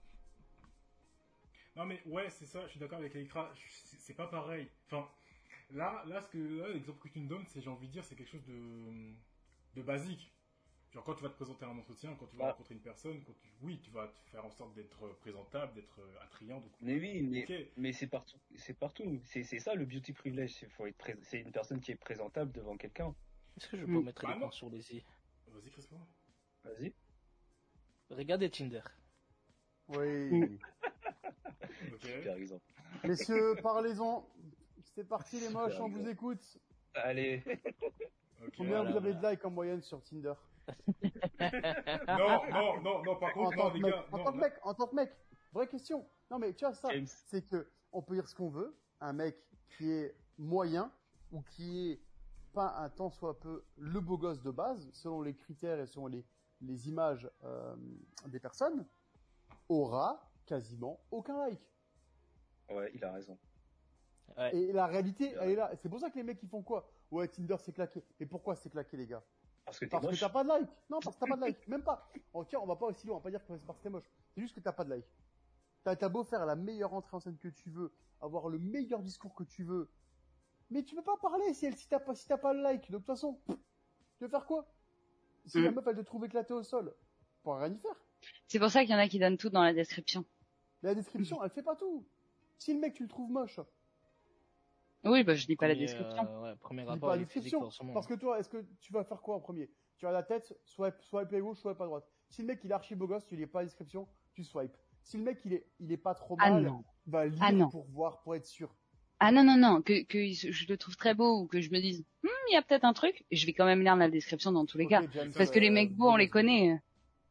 Non 1.76 1.86
mais 1.86 2.02
ouais, 2.06 2.30
c'est 2.30 2.46
ça, 2.46 2.64
je 2.66 2.72
suis 2.72 2.80
d'accord 2.80 3.00
avec 3.00 3.16
Electra, 3.16 3.52
c'est 3.98 4.14
pas 4.14 4.28
pareil. 4.28 4.68
Enfin, 4.86 5.10
là, 5.72 6.04
là, 6.06 6.22
ce 6.22 6.28
que, 6.28 6.38
l'exemple 6.72 7.00
que 7.00 7.12
tu 7.12 7.20
me 7.20 7.28
donnes, 7.28 7.46
c'est, 7.48 7.62
j'ai 7.62 7.70
envie 7.70 7.88
de 7.88 7.94
dire, 7.94 8.06
c'est 8.06 8.16
quelque 8.16 8.30
chose 8.30 8.46
de, 8.46 9.12
de 9.76 9.82
basique. 9.82 10.32
Genre 10.94 11.04
quand 11.04 11.16
tu 11.16 11.24
vas 11.24 11.30
te 11.30 11.36
présenter 11.36 11.66
à 11.66 11.70
un 11.70 11.78
entretien, 11.78 12.16
quand 12.20 12.28
tu 12.28 12.38
vas 12.38 12.46
Ouais. 12.46 12.52
rencontrer 12.52 12.76
une 12.76 12.82
personne, 12.82 13.24
quand 13.24 13.34
tu, 13.34 13.50
oui, 13.64 13.80
tu 13.82 13.90
vas 13.90 14.08
te 14.10 14.30
faire 14.30 14.46
en 14.46 14.52
sorte 14.52 14.76
d'être 14.76 15.08
présentable, 15.22 15.74
d'être 15.74 16.00
euh, 16.00 16.22
attrayant. 16.24 16.60
Donc, 16.60 16.72
Mais 16.82 17.00
oui, 17.00 17.24
mais, 17.24 17.72
mais 17.78 17.94
c'est 17.94 18.06
partout. 18.08 18.38
C'est 18.56 18.76
partout. 18.78 19.20
C'est 19.24 19.44
c'est 19.44 19.60
ça 19.60 19.74
le 19.74 19.86
beauty 19.86 20.14
privilege. 20.14 20.54
C'est 20.54 20.70
faut 20.70 20.86
être 20.86 20.98
pré- 20.98 21.18
c'est 21.24 21.40
une 21.40 21.52
personne 21.52 21.82
qui 21.82 21.92
est 21.92 21.96
présentable 21.96 22.52
devant 22.52 22.78
quelqu'un. 22.78 23.16
Est-ce 23.58 23.70
que 23.70 23.78
je 23.78 23.86
Hmm. 23.86 23.94
peux 23.96 24.04
mettre 24.04 24.22
Bah 24.24 24.34
les 24.34 24.40
points 24.40 24.52
sur 24.52 24.70
les 24.70 24.96
i 24.96 25.04
Vas-y, 25.48 25.72
Crispin. 25.72 25.98
Vas-y. 26.64 26.94
Regardez 28.12 28.50
Tinder. 28.52 28.82
Oui. 29.88 30.60
Ok. 31.92 32.02
Super 32.02 32.36
exemple. 32.36 32.66
Messieurs, 33.04 33.56
parlez-en. 33.64 34.28
C'est 34.96 35.08
parti 35.08 35.40
les 35.40 35.50
moches, 35.50 35.72
Super 35.74 35.86
on 35.86 35.90
vous 35.90 36.08
écoute. 36.08 36.60
Allez. 36.94 37.44
Combien 38.58 38.84
Voilà, 38.84 38.92
vous 38.92 38.98
avez 38.98 39.12
voilà. 39.14 39.30
de 39.30 39.36
likes 39.36 39.46
en 39.46 39.50
moyenne 39.50 39.82
sur 39.82 40.04
Tinder? 40.04 40.34
Non, 42.08 42.50
non, 42.50 42.82
non, 42.82 43.04
non, 43.04 43.16
par 43.18 43.34
contre, 43.34 43.58
non, 43.58 43.70
les 43.74 43.82
mec, 43.82 43.92
gars. 43.92 44.06
en 44.12 44.24
tant 44.24 44.32
que 44.32 44.38
mec, 44.38 44.54
en 44.64 44.74
tant 44.74 44.88
que 44.88 44.96
mec. 44.96 45.12
Vraie 45.54 45.68
question. 45.68 46.08
Non 46.32 46.40
mais 46.40 46.54
tu 46.54 46.66
vois 46.66 46.74
ça, 46.74 46.90
James. 46.92 47.06
c'est 47.08 47.44
que 47.48 47.70
on 47.92 48.02
peut 48.02 48.16
dire 48.16 48.28
ce 48.28 48.36
qu'on 48.36 48.50
veut. 48.50 48.76
Un 49.02 49.14
mec 49.14 49.38
qui 49.78 49.92
est 49.92 50.16
moyen 50.38 50.92
ou 51.32 51.42
qui 51.42 51.92
est 51.92 52.02
pas 52.54 52.76
un 52.78 52.90
tant 52.90 53.10
soit 53.10 53.40
peu 53.40 53.64
le 53.78 54.00
beau 54.00 54.18
gosse 54.18 54.42
de 54.42 54.52
base, 54.52 54.90
selon 54.94 55.22
les 55.22 55.36
critères 55.36 55.80
et 55.80 55.86
selon 55.86 56.08
les, 56.08 56.26
les 56.62 56.88
images 56.90 57.30
euh, 57.44 57.76
des 58.28 58.40
personnes, 58.40 58.86
aura 59.70 60.32
quasiment 60.46 61.00
aucun 61.12 61.38
like. 61.38 61.62
Ouais, 62.70 62.92
il 62.94 63.04
a 63.04 63.12
raison. 63.12 63.38
Ouais. 64.38 64.56
Et 64.56 64.72
la 64.72 64.88
réalité, 64.88 65.36
elle 65.40 65.50
est 65.52 65.56
là. 65.56 65.72
C'est 65.76 65.90
pour 65.90 66.00
ça 66.00 66.10
que 66.10 66.16
les 66.16 66.24
mecs 66.24 66.42
ils 66.42 66.50
font 66.50 66.64
quoi? 66.64 66.90
Ouais, 67.12 67.28
Tinder 67.28 67.58
c'est 67.60 67.74
claqué. 67.74 68.04
Mais 68.20 68.26
pourquoi 68.26 68.56
c'est 68.56 68.70
claqué 68.70 68.98
les 68.98 69.06
gars? 69.08 69.24
Parce 69.66 69.80
que 69.80 69.86
t'es 69.86 69.90
Parce 69.92 70.06
que 70.06 70.12
moche. 70.12 70.20
t'as 70.20 70.30
pas 70.30 70.44
de 70.44 70.50
like. 70.50 70.70
Non, 70.90 71.00
parce 71.00 71.16
que 71.16 71.20
t'as 71.22 71.28
pas 71.28 71.36
de 71.36 71.42
like. 71.42 71.68
Même 71.68 71.84
pas. 71.84 72.10
Oh, 72.34 72.44
tiens, 72.46 72.60
on 72.62 72.66
va 72.66 72.76
pas 72.76 72.86
aussi 72.88 73.08
loin. 73.08 73.16
On 73.16 73.20
va 73.20 73.24
pas 73.24 73.30
dire 73.30 73.46
que 73.46 73.58
c'est 73.58 73.66
parce 73.66 73.78
que 73.80 73.84
t'es 73.84 73.90
moche. 73.90 74.10
C'est 74.34 74.42
juste 74.42 74.56
que 74.56 74.60
t'as 74.60 74.74
pas 74.74 74.84
de 74.84 74.90
like. 74.90 75.06
T'as 75.84 75.96
t'as 75.96 76.10
beau 76.10 76.24
faire 76.24 76.46
la 76.46 76.56
meilleure 76.56 76.94
entrée 76.94 77.16
en 77.16 77.20
scène 77.20 77.38
que 77.38 77.50
tu 77.50 77.70
veux, 77.70 77.92
avoir 78.22 78.48
le 78.50 78.58
meilleur 78.60 79.02
discours 79.02 79.36
que 79.36 79.44
tu 79.44 79.64
veux, 79.66 79.90
mais 80.70 80.84
tu 80.84 80.96
peux 80.96 81.02
pas 81.04 81.18
parler 81.18 81.54
si 81.54 81.66
elle, 81.66 81.76
si 81.76 81.88
t'as 81.90 82.00
pas, 82.00 82.16
si 82.16 82.26
t'as 82.28 82.38
pas 82.38 82.54
le 82.54 82.62
like. 82.62 82.90
De 82.90 82.98
toute 82.98 83.06
façon, 83.06 83.34
pff, 83.46 83.58
tu 84.18 84.24
veux 84.24 84.30
faire 84.30 84.46
quoi? 84.46 84.66
Si 85.46 85.62
la 85.62 85.72
Mm. 85.72 85.76
meuf 85.76 85.88
elle 85.88 85.98
te 85.98 86.02
trouve 86.02 86.24
éclaté 86.24 86.54
au 86.54 86.64
sol, 86.64 86.96
tu 87.36 87.42
pourras 87.44 87.66
rien 87.66 87.74
y 87.74 87.80
faire. 87.80 88.02
C'est 88.48 88.60
pour 88.60 88.70
ça 88.70 88.82
qu'il 88.82 88.92
y 88.92 88.96
en 88.96 89.00
a 89.00 89.10
qui 89.10 89.20
donnent 89.20 89.38
tout 89.38 89.50
dans 89.50 89.62
la 89.64 89.74
description. 89.74 90.24
Mais 90.82 90.90
la 90.90 90.96
description, 90.96 91.44
elle 91.44 91.50
fait 91.50 91.64
pas 91.64 91.76
tout. 91.76 92.06
Si 92.60 92.74
le 92.74 92.80
mec 92.80 92.94
tu 92.94 93.04
le 93.04 93.10
trouves 93.10 93.30
moche, 93.30 93.60
Oui, 95.06 95.24
bah 95.24 95.36
je 95.36 95.46
dis 95.46 95.56
pas 95.56 95.68
la 95.68 95.76
description. 95.76 96.24
euh, 96.30 96.52
ouais, 96.52 96.56
premier 96.58 96.84
dis 96.84 96.88
rapport, 96.90 97.10
pas 97.10 97.16
la 97.18 97.26
physique, 97.26 97.52
description. 97.52 97.94
Parce 97.94 98.08
que 98.08 98.14
toi, 98.14 98.40
est-ce 98.40 98.50
que 98.50 98.66
tu 98.80 98.94
vas 98.94 99.04
faire 99.04 99.22
quoi 99.22 99.36
en 99.36 99.40
premier? 99.40 99.70
Tu 99.98 100.08
as 100.08 100.12
la 100.12 100.24
tête, 100.24 100.54
swipe, 100.66 100.96
swipe 101.02 101.34
à 101.34 101.40
gauche, 101.40 101.58
swipe 101.60 101.80
à 101.82 101.86
droite. 101.86 102.06
Si 102.30 102.42
le 102.42 102.48
mec 102.48 102.60
il 102.64 102.72
est 102.72 102.74
archi 102.74 102.96
beau 102.96 103.08
gosse, 103.08 103.26
tu 103.26 103.36
lis 103.36 103.46
pas 103.46 103.60
la 103.60 103.66
description, 103.66 104.08
tu 104.34 104.44
swipes. 104.44 104.76
Si 105.04 105.18
le 105.18 105.24
mec 105.24 105.40
il 105.46 105.54
est, 105.54 105.66
il 105.80 105.92
est 105.92 105.98
pas 105.98 106.14
trop 106.16 106.36
Ah 106.40 106.52
mal, 106.52 106.64
non. 106.64 106.84
va 107.08 107.26
lire 107.26 107.40
Ah 107.42 107.52
non. 107.52 107.70
pour 107.70 107.86
voir, 107.92 108.22
pour 108.22 108.36
être 108.36 108.46
sûr. 108.46 108.74
Ah 109.20 109.32
non, 109.32 109.44
non, 109.44 109.58
non, 109.58 109.82
que, 109.82 110.04
que 110.04 110.26
je 110.34 110.68
le 110.68 110.78
trouve 110.78 110.98
très 110.98 111.14
beau 111.14 111.42
ou 111.42 111.48
que 111.48 111.62
je 111.62 111.70
me 111.72 111.80
dise, 111.80 112.04
Hmm, 112.24 112.30
il 112.50 112.54
y 112.54 112.58
a 112.58 112.62
peut-être 112.62 112.84
un 112.86 112.94
truc, 112.94 113.26
je 113.32 113.46
vais 113.46 113.54
quand 113.54 113.66
même 113.66 113.82
lire 113.82 113.96
la 113.96 114.10
description 114.10 114.52
dans 114.52 114.66
tous 114.66 114.78
les 114.78 114.88
cas. 114.88 115.02
James, 115.14 115.32
Parce 115.38 115.52
que 115.52 115.60
les 115.60 115.70
euh, 115.70 115.74
mecs 115.74 115.94
beaux, 115.96 116.10
on 116.10 116.16
les 116.18 116.30
connaît. 116.30 116.80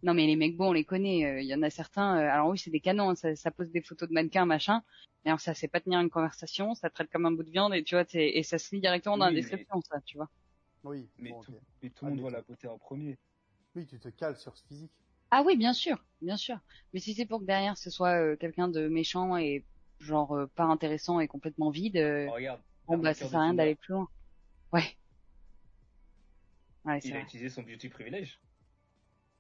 Non, 0.03 0.15
mais 0.15 0.27
les 0.27 0.37
mecs 0.37 0.57
beaux, 0.57 0.67
on 0.67 0.73
les 0.73 0.85
connaît. 0.85 1.25
Euh, 1.25 1.41
Il 1.41 1.47
y 1.47 1.55
en 1.55 1.63
a 1.63 1.71
certains. 1.71 2.17
euh, 2.19 2.29
alors 2.31 2.49
oui, 2.49 2.59
c'est 2.59 2.71
des 2.71 2.81
canons. 2.81 3.11
hein, 3.11 3.15
Ça, 3.15 3.37
ça 3.37 3.51
pose 3.51 3.71
des 3.71 3.83
photos 3.83 4.09
de 4.09 4.15
mannequins, 4.15 4.47
machin. 4.47 4.83
Mais 5.25 5.31
alors 5.31 5.41
ça, 5.41 5.55
c'est 5.55 5.69
pas 5.69 5.81
tenir 5.81 6.01
une 6.01 6.11
conversation. 6.11 6.75
Ça 6.75 6.91
traite 6.91 7.11
comme 7.11 7.27
un 7.27 7.31
bout 7.31 7.45
de 7.45 7.51
viande 7.51 7.75
et 7.75 7.85
tu 7.85 7.95
vois, 7.95 8.05
et 8.15 8.43
ça 8.43 8.59
se 8.59 8.75
lit 8.75 8.81
directement 8.81 9.17
dans 9.17 9.27
Oui, 9.27 9.31
la 9.31 9.35
mais- 9.37 9.41
description, 9.41 9.81
ça, 9.83 10.01
tu 10.05 10.17
vois. 10.17 10.29
Oui, 10.85 11.09
Mais, 11.19 11.31
bon, 11.31 11.41
tout, 11.43 11.55
mais 11.83 11.91
tout 11.91 12.05
le 12.07 12.11
monde 12.11 12.21
voit 12.21 12.31
la 12.33 12.43
beauté 12.43 12.67
en 12.67 12.77
premier. 12.79 13.17
Oui, 13.77 13.87
tu 13.87 14.01
te 14.01 14.09
cales 14.09 14.37
sur 14.37 14.57
ce 14.57 14.65
physique. 14.67 14.91
Ah 15.31 15.45
oui, 15.47 15.57
bien 15.57 15.73
sûr, 15.73 16.05
bien 16.21 16.37
sûr. 16.37 16.59
Mais 16.93 16.99
si 17.01 17.15
c'est 17.15 17.25
pour 17.25 17.39
que 17.41 17.45
derrière 17.47 17.79
ce 17.79 17.89
soit 17.89 18.21
euh, 18.21 18.37
quelqu'un 18.37 18.67
de 18.69 18.89
méchant 18.89 19.37
et 19.37 19.65
genre 20.01 20.33
euh, 20.37 20.47
pas 20.57 20.65
intéressant 20.65 21.21
et 21.21 21.29
complètement 21.29 21.71
vide, 21.71 21.97
euh, 21.97 22.27
Oh, 22.29 22.33
regarde. 22.35 22.61
bon 22.89 22.99
bah 22.99 23.15
ça 23.15 23.29
sert 23.29 23.39
à 23.39 23.45
rien 23.45 23.55
d'aller 23.55 23.77
plus 23.77 23.93
loin. 23.93 24.09
Ouais. 24.73 24.97
Ouais, 26.85 27.01
c'est 27.01 27.09
Il 27.09 27.13
a 27.15 27.19
vrai, 27.19 27.23
utilisé 27.25 27.49
son 27.49 27.63
beauty 27.63 27.89
privilege. 27.89 28.41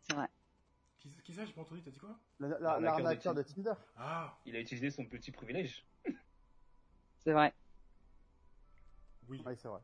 c'est 0.09 0.14
vrai. 0.14 0.29
Qui, 1.02 1.10
qui 1.24 1.34
ça 1.34 1.44
J'ai 1.44 1.52
pas 1.52 1.62
entendu, 1.62 1.82
t'as 1.82 1.90
dit 1.90 1.98
quoi 1.98 2.16
La- 2.38 2.46
la- 2.60 2.78
L'arnaqueur 2.78 3.34
de 3.34 3.42
Tinder. 3.42 3.72
Ah, 3.96 4.38
Il 4.46 4.54
a 4.54 4.60
utilisé 4.60 4.88
son 4.92 5.04
petit 5.04 5.32
privilège. 5.32 5.84
C'est 7.18 7.32
vrai. 7.32 7.52
oui. 9.28 9.42
Oui, 9.44 9.56
c'est 9.56 9.66
vrai. 9.66 9.80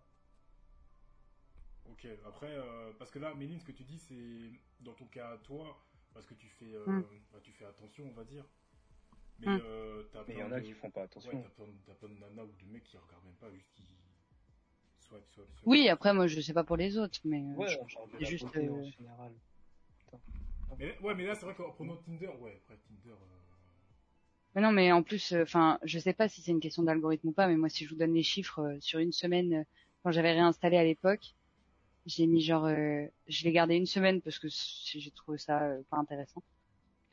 Ok, 1.91 2.07
après, 2.25 2.53
euh, 2.55 2.93
parce 3.01 3.11
que 3.11 3.19
là, 3.19 3.35
Méline, 3.35 3.59
ce 3.59 3.65
que 3.65 3.73
tu 3.73 3.83
dis, 3.83 3.99
c'est 3.99 4.85
dans 4.85 4.93
ton 4.95 5.07
cas, 5.07 5.37
toi, 5.39 5.85
parce 6.15 6.25
que 6.27 6.35
tu 6.35 6.47
fais, 6.47 6.73
euh, 6.73 6.87
Mm. 6.87 7.05
bah, 7.33 7.39
tu 7.43 7.51
fais 7.53 7.65
attention, 7.65 8.05
on 8.09 8.13
va 8.13 8.25
dire. 8.25 8.45
Mais 9.41 9.47
Mm. 9.49 9.61
euh, 9.65 10.03
t'as 10.13 10.23
Mais 10.29 10.35
il 10.35 10.39
y 10.39 10.43
en 10.45 10.53
a 10.53 10.61
de- 10.61 10.67
qui 10.67 10.73
font 10.75 10.91
pas 10.91 11.03
attention. 11.03 11.31
Ouais, 11.33 11.43
t'as 11.43 11.49
plein, 11.65 11.95
plein 11.95 12.09
de 12.11 12.15
nanas 12.21 12.45
ou 12.45 12.53
de 12.53 12.65
mecs 12.71 12.85
qui 12.85 12.97
regardent 12.97 13.25
même 13.25 13.35
pas, 13.37 13.51
juste 13.51 13.71
qui 13.75 13.83
swipe, 15.01 15.25
swipe, 15.31 15.47
swipe. 15.57 15.67
Oui, 15.67 15.89
après 15.89 16.13
moi 16.15 16.27
je 16.29 16.41
sais 16.41 16.53
pas 16.53 16.65
pour 16.65 16.77
les 16.77 16.97
autres, 16.99 17.19
mais 17.25 17.43
euh, 17.43 17.55
Ouais, 17.57 17.69
je- 17.69 17.79
on 17.79 17.87
parle 17.87 18.11
de 18.11 18.19
c'est 18.19 18.25
la 18.25 18.31
juste, 18.31 18.45
beauté 18.45 18.69
euh, 18.69 18.73
en 18.73 18.83
général. 18.91 19.33
Mais, 20.79 20.97
ouais, 21.01 21.15
mais 21.15 21.25
là, 21.27 21.35
c'est 21.35 21.45
vrai 21.45 21.55
qu'en 21.55 21.71
prenant 21.71 21.97
Tinder, 21.97 22.29
ouais, 22.41 22.61
après 22.65 22.77
Tinder. 22.77 23.11
euh, 23.17 23.37
Mais 24.55 24.61
non, 24.63 24.73
mais 24.73 24.93
en 24.93 25.03
plus, 25.03 25.33
euh, 25.33 25.43
enfin, 25.43 25.79
je 25.83 25.99
sais 25.99 26.13
pas 26.13 26.29
si 26.29 26.41
c'est 26.43 26.51
une 26.51 26.61
question 26.61 26.83
d'algorithme 26.83 27.29
ou 27.29 27.33
pas, 27.33 27.47
mais 27.49 27.57
moi, 27.57 27.69
si 27.69 27.85
je 27.85 27.91
vous 27.91 27.97
donne 27.97 28.15
les 28.15 28.23
chiffres 28.23 28.61
euh, 28.61 28.77
sur 28.81 28.99
une 28.99 29.13
semaine, 29.13 29.55
euh, 29.55 29.65
quand 30.03 30.11
j'avais 30.13 30.33
réinstallé 30.33 30.77
à 30.77 30.85
l'époque, 30.85 31.35
j'ai 32.07 32.27
mis 32.27 32.41
genre, 32.41 32.67
euh, 32.67 33.05
je 33.27 33.45
l'ai 33.45 33.53
gardé 33.53 33.75
une 33.77 33.87
semaine 33.87 34.23
parce 34.23 34.39
que 34.39 34.49
j'ai 34.49 35.11
trouvé 35.11 35.39
ça 35.39 35.63
euh, 35.63 35.83
pas 35.91 35.97
intéressant. 35.99 36.43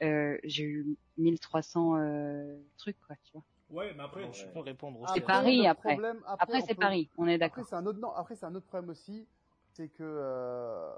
Euh, 0.03 0.37
j'ai 0.43 0.63
eu 0.63 0.85
1300 1.17 1.97
euh, 1.97 2.57
trucs, 2.77 2.99
quoi, 3.07 3.15
tu 3.23 3.31
vois. 3.33 3.43
Ouais, 3.69 3.93
mais 3.95 4.03
après, 4.03 4.23
Ouais. 4.23 4.31
tu- 4.31 4.41
Je 4.41 4.45
peux 4.47 4.59
répondre 4.59 4.99
Après, 5.01 5.11
aussi. 5.13 5.21
C'est 5.21 5.25
Paris, 5.25 5.57
le 5.63 5.67
après. 5.69 5.89
problème- 5.93 6.23
Après, 6.27 6.61
c'est 6.61 6.75
peut- 6.75 6.81
Paris, 6.81 7.09
on 7.17 7.27
est 7.27 7.33
Après, 7.35 7.39
d'accord. 7.39 7.65
c'est 7.67 7.75
un 7.75 7.85
autre, 7.85 7.99
non, 7.99 8.11
après, 8.13 8.35
c'est 8.35 8.45
un 8.45 8.53
autre 8.55 8.67
problème 8.67 8.89
aussi. 8.91 9.27
C'est 9.73 9.89
que, 9.89 10.03
euh, 10.03 10.93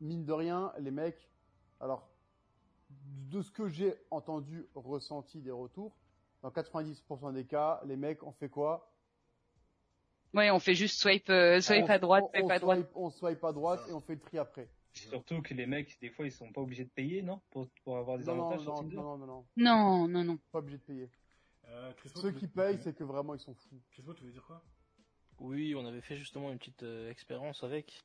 mine 0.00 0.24
de 0.24 0.32
rien, 0.32 0.72
les 0.78 0.90
mecs, 0.90 1.28
alors, 1.80 2.08
de 3.30 3.42
ce 3.42 3.50
que 3.50 3.68
j'ai 3.68 3.94
entendu, 4.10 4.66
ressenti 4.74 5.40
des 5.40 5.50
retours, 5.50 5.96
dans 6.42 6.50
90% 6.50 7.32
des 7.32 7.44
cas, 7.44 7.80
les 7.84 7.96
mecs, 7.96 8.22
on 8.22 8.32
fait 8.32 8.48
quoi? 8.48 8.92
Ouais, 10.34 10.50
on 10.50 10.58
fait 10.58 10.74
juste 10.74 10.98
swipe, 11.00 11.30
euh, 11.30 11.60
swipe 11.60 11.84
on, 11.84 11.88
à 11.88 11.98
droite, 11.98 12.24
on- 12.24 12.28
swipe 12.30 12.44
on 12.44 12.48
à 12.50 12.58
droite. 12.58 12.78
swipe- 12.80 12.92
on 12.94 13.10
swipe 13.10 13.44
à 13.44 13.52
droite 13.52 13.80
et 13.88 13.92
on 13.92 14.00
fait 14.00 14.14
le 14.14 14.20
tri 14.20 14.38
après. 14.38 14.68
Surtout 14.92 15.42
que 15.42 15.54
les 15.54 15.66
mecs, 15.66 15.98
des 16.00 16.10
fois, 16.10 16.26
ils 16.26 16.32
sont 16.32 16.50
pas 16.52 16.60
obligés 16.60 16.84
de 16.84 16.90
payer, 16.90 17.22
non? 17.22 17.40
Pour, 17.50 17.68
pour 17.84 17.98
avoir 17.98 18.18
des 18.18 18.24
Non, 18.26 18.34
non, 18.36 18.42
avantages 18.42 18.60
sur 18.62 18.74
non, 18.74 18.82
Tinder? 18.82 18.96
non, 18.96 19.18
non, 19.18 19.18
non, 19.18 19.26
non, 19.26 19.46
Non, 19.56 20.08
non, 20.08 20.24
non. 20.24 20.38
pas 20.52 20.58
obligé 20.58 20.78
de 20.78 20.82
payer. 20.82 21.10
euh, 21.68 21.92
Ceux 22.14 22.32
qui 22.32 22.48
payent, 22.48 22.78
c'est 22.78 22.94
que 22.94 23.04
vraiment 23.04 23.34
ils 23.34 23.40
sont 23.40 23.54
fous. 23.54 23.80
Crispo, 23.90 24.14
tu 24.14 24.24
veux 24.24 24.32
dire 24.32 24.44
quoi? 24.46 24.62
Oui, 25.38 25.74
on 25.74 25.84
avait 25.84 26.00
fait 26.00 26.16
justement 26.16 26.50
une 26.50 26.58
petite 26.58 26.82
euh, 26.82 27.10
expérience 27.10 27.62
avec. 27.62 28.04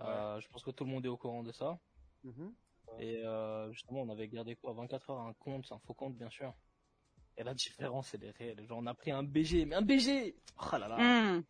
Euh, 0.00 0.38
Je 0.40 0.48
pense 0.48 0.62
que 0.62 0.70
tout 0.70 0.84
le 0.84 0.90
monde 0.90 1.04
est 1.04 1.08
au 1.08 1.16
courant 1.16 1.42
de 1.42 1.52
ça. 1.52 1.78
Mhm. 2.24 2.54
Et 3.00 3.24
euh, 3.24 3.70
justement, 3.72 4.02
on 4.02 4.08
avait 4.08 4.28
gardé 4.28 4.56
quoi 4.56 4.72
24 4.72 5.10
heures 5.10 5.20
un 5.20 5.32
compte, 5.34 5.70
un 5.70 5.78
faux 5.78 5.94
compte 5.94 6.16
bien 6.16 6.30
sûr. 6.30 6.54
Et 7.36 7.44
la 7.44 7.54
différence, 7.54 8.14
elle 8.14 8.24
est 8.24 8.30
réelle. 8.30 8.66
Genre, 8.66 8.78
on 8.78 8.86
a 8.86 8.94
pris 8.94 9.12
un 9.12 9.22
BG, 9.22 9.64
mais 9.64 9.76
un 9.76 9.82
BG 9.82 10.34
Oh 10.56 10.76
là 10.76 10.88
là 10.88 10.96
Hum. 10.98 11.44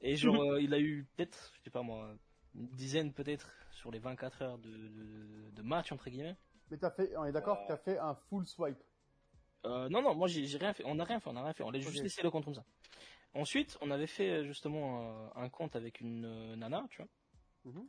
Et 0.00 0.16
genre, 0.16 0.40
euh, 0.40 0.62
il 0.62 0.72
a 0.72 0.80
eu 0.80 1.06
peut-être, 1.14 1.52
je 1.58 1.64
sais 1.64 1.70
pas 1.70 1.82
moi, 1.82 2.16
une 2.54 2.68
dizaine 2.68 3.12
peut-être 3.12 3.52
sur 3.72 3.90
les 3.90 3.98
24 3.98 4.42
heures 4.42 4.58
de, 4.58 4.70
de, 4.70 5.50
de 5.50 5.62
match, 5.62 5.92
entre 5.92 6.08
guillemets. 6.08 6.36
Mais 6.70 6.78
t'as 6.78 6.90
fait, 6.90 7.14
on 7.16 7.24
est 7.26 7.32
d'accord 7.32 7.60
que 7.62 7.68
t'as 7.68 7.76
fait 7.76 7.98
un 7.98 8.14
full 8.14 8.46
swipe. 8.46 8.78
Euh, 9.66 9.88
non, 9.90 10.00
non, 10.00 10.14
moi 10.14 10.26
j'ai 10.26 10.56
rien 10.56 10.72
fait, 10.72 10.84
on 10.86 10.94
n'a 10.94 11.04
rien 11.04 11.20
fait, 11.20 11.28
on 11.28 11.34
n'a 11.34 11.42
rien 11.44 11.52
fait, 11.52 11.64
on 11.64 11.70
a 11.70 11.78
juste 11.78 12.02
laissé 12.02 12.22
le 12.22 12.30
compte 12.30 12.44
comme 12.46 12.54
ça. 12.54 12.64
Ensuite, 13.34 13.76
on 13.80 13.90
avait 13.90 14.06
fait 14.06 14.44
justement 14.44 15.02
euh, 15.02 15.28
un 15.36 15.48
compte 15.48 15.76
avec 15.76 16.00
une 16.00 16.24
euh, 16.24 16.56
nana, 16.56 16.86
tu 16.90 17.02
vois. 17.02 17.08
Mhm. 17.64 17.86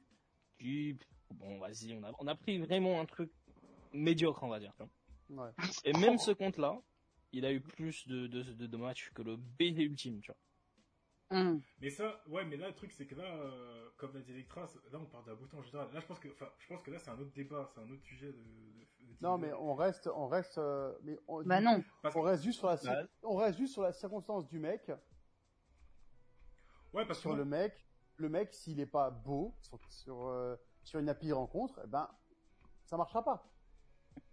Qui, 0.59 0.97
bon, 1.33 1.59
vas-y, 1.59 1.93
on 1.93 2.03
a, 2.03 2.11
on 2.19 2.27
a 2.27 2.35
pris 2.35 2.59
vraiment 2.59 2.99
un 2.99 3.05
truc 3.05 3.31
médiocre, 3.93 4.43
on 4.43 4.49
va 4.49 4.59
dire. 4.59 4.73
Ouais. 5.29 5.49
Et 5.85 5.93
même 5.93 6.17
ce 6.17 6.31
compte-là, 6.31 6.79
il 7.31 7.45
a 7.45 7.51
eu 7.51 7.61
plus 7.61 8.07
de, 8.07 8.27
de, 8.27 8.43
de, 8.43 8.67
de 8.67 8.77
matchs 8.77 9.11
que 9.13 9.21
le 9.21 9.37
BD 9.37 9.83
ultime, 9.83 10.19
tu 10.21 10.31
vois. 10.31 10.37
Hum. 11.39 11.61
Mais 11.79 11.89
ça, 11.89 12.21
ouais, 12.27 12.43
mais 12.43 12.57
là, 12.57 12.67
le 12.67 12.75
truc, 12.75 12.91
c'est 12.91 13.05
que 13.07 13.15
là, 13.15 13.23
euh, 13.23 13.89
comme 13.95 14.13
l'a 14.13 14.19
dit 14.19 14.31
Electra, 14.33 14.67
là, 14.91 14.99
on 14.99 15.05
parle 15.05 15.23
de 15.23 15.29
la 15.29 15.35
beauté 15.35 15.55
en 15.55 15.61
général. 15.63 15.87
Là, 15.93 16.01
je 16.01 16.05
pense 16.05 16.19
que, 16.19 16.27
enfin, 16.27 16.49
je 16.59 16.67
pense 16.67 16.81
que 16.81 16.91
là, 16.91 16.99
c'est 16.99 17.09
un 17.09 17.17
autre 17.19 17.31
débat, 17.33 17.69
c'est 17.73 17.79
un 17.79 17.89
autre 17.89 18.03
sujet 18.03 18.27
de. 18.27 18.33
de- 18.33 19.13
de 19.13 19.15
Non, 19.21 19.37
mais 19.37 19.53
on 19.53 19.73
reste, 19.73 20.09
on 20.13 20.27
reste, 20.27 20.57
euh, 20.57 20.93
mais 21.03 21.17
on, 21.29 21.41
Bah 21.43 21.61
non. 21.61 21.81
Parce 22.01 22.15
on 22.17 22.21
que, 22.21 22.25
reste 22.27 22.43
juste 22.43 22.59
sur 22.59 22.67
la, 22.67 22.75
Bah. 22.75 23.03
on 23.23 23.35
reste 23.37 23.57
juste 23.57 23.71
sur 23.73 23.81
la 23.81 23.93
circonstance 23.93 24.45
du 24.47 24.59
mec, 24.59 24.91
ouais, 26.93 27.05
parce 27.05 27.19
que 27.19 27.21
sur 27.21 27.35
le 27.35 27.45
mec, 27.45 27.73
le 28.17 28.27
mec, 28.29 28.53
s'il 28.53 28.79
est 28.81 28.85
pas 28.85 29.09
beau, 29.09 29.55
sur, 29.61 29.79
sur, 29.89 30.27
euh, 30.27 30.55
sur 30.83 30.99
une 30.99 31.09
appli 31.09 31.27
de 31.29 31.33
rencontre, 31.33 31.79
eh 31.83 31.87
ben, 31.87 32.09
ça 32.85 32.97
marchera 32.97 33.23
pas. 33.23 33.43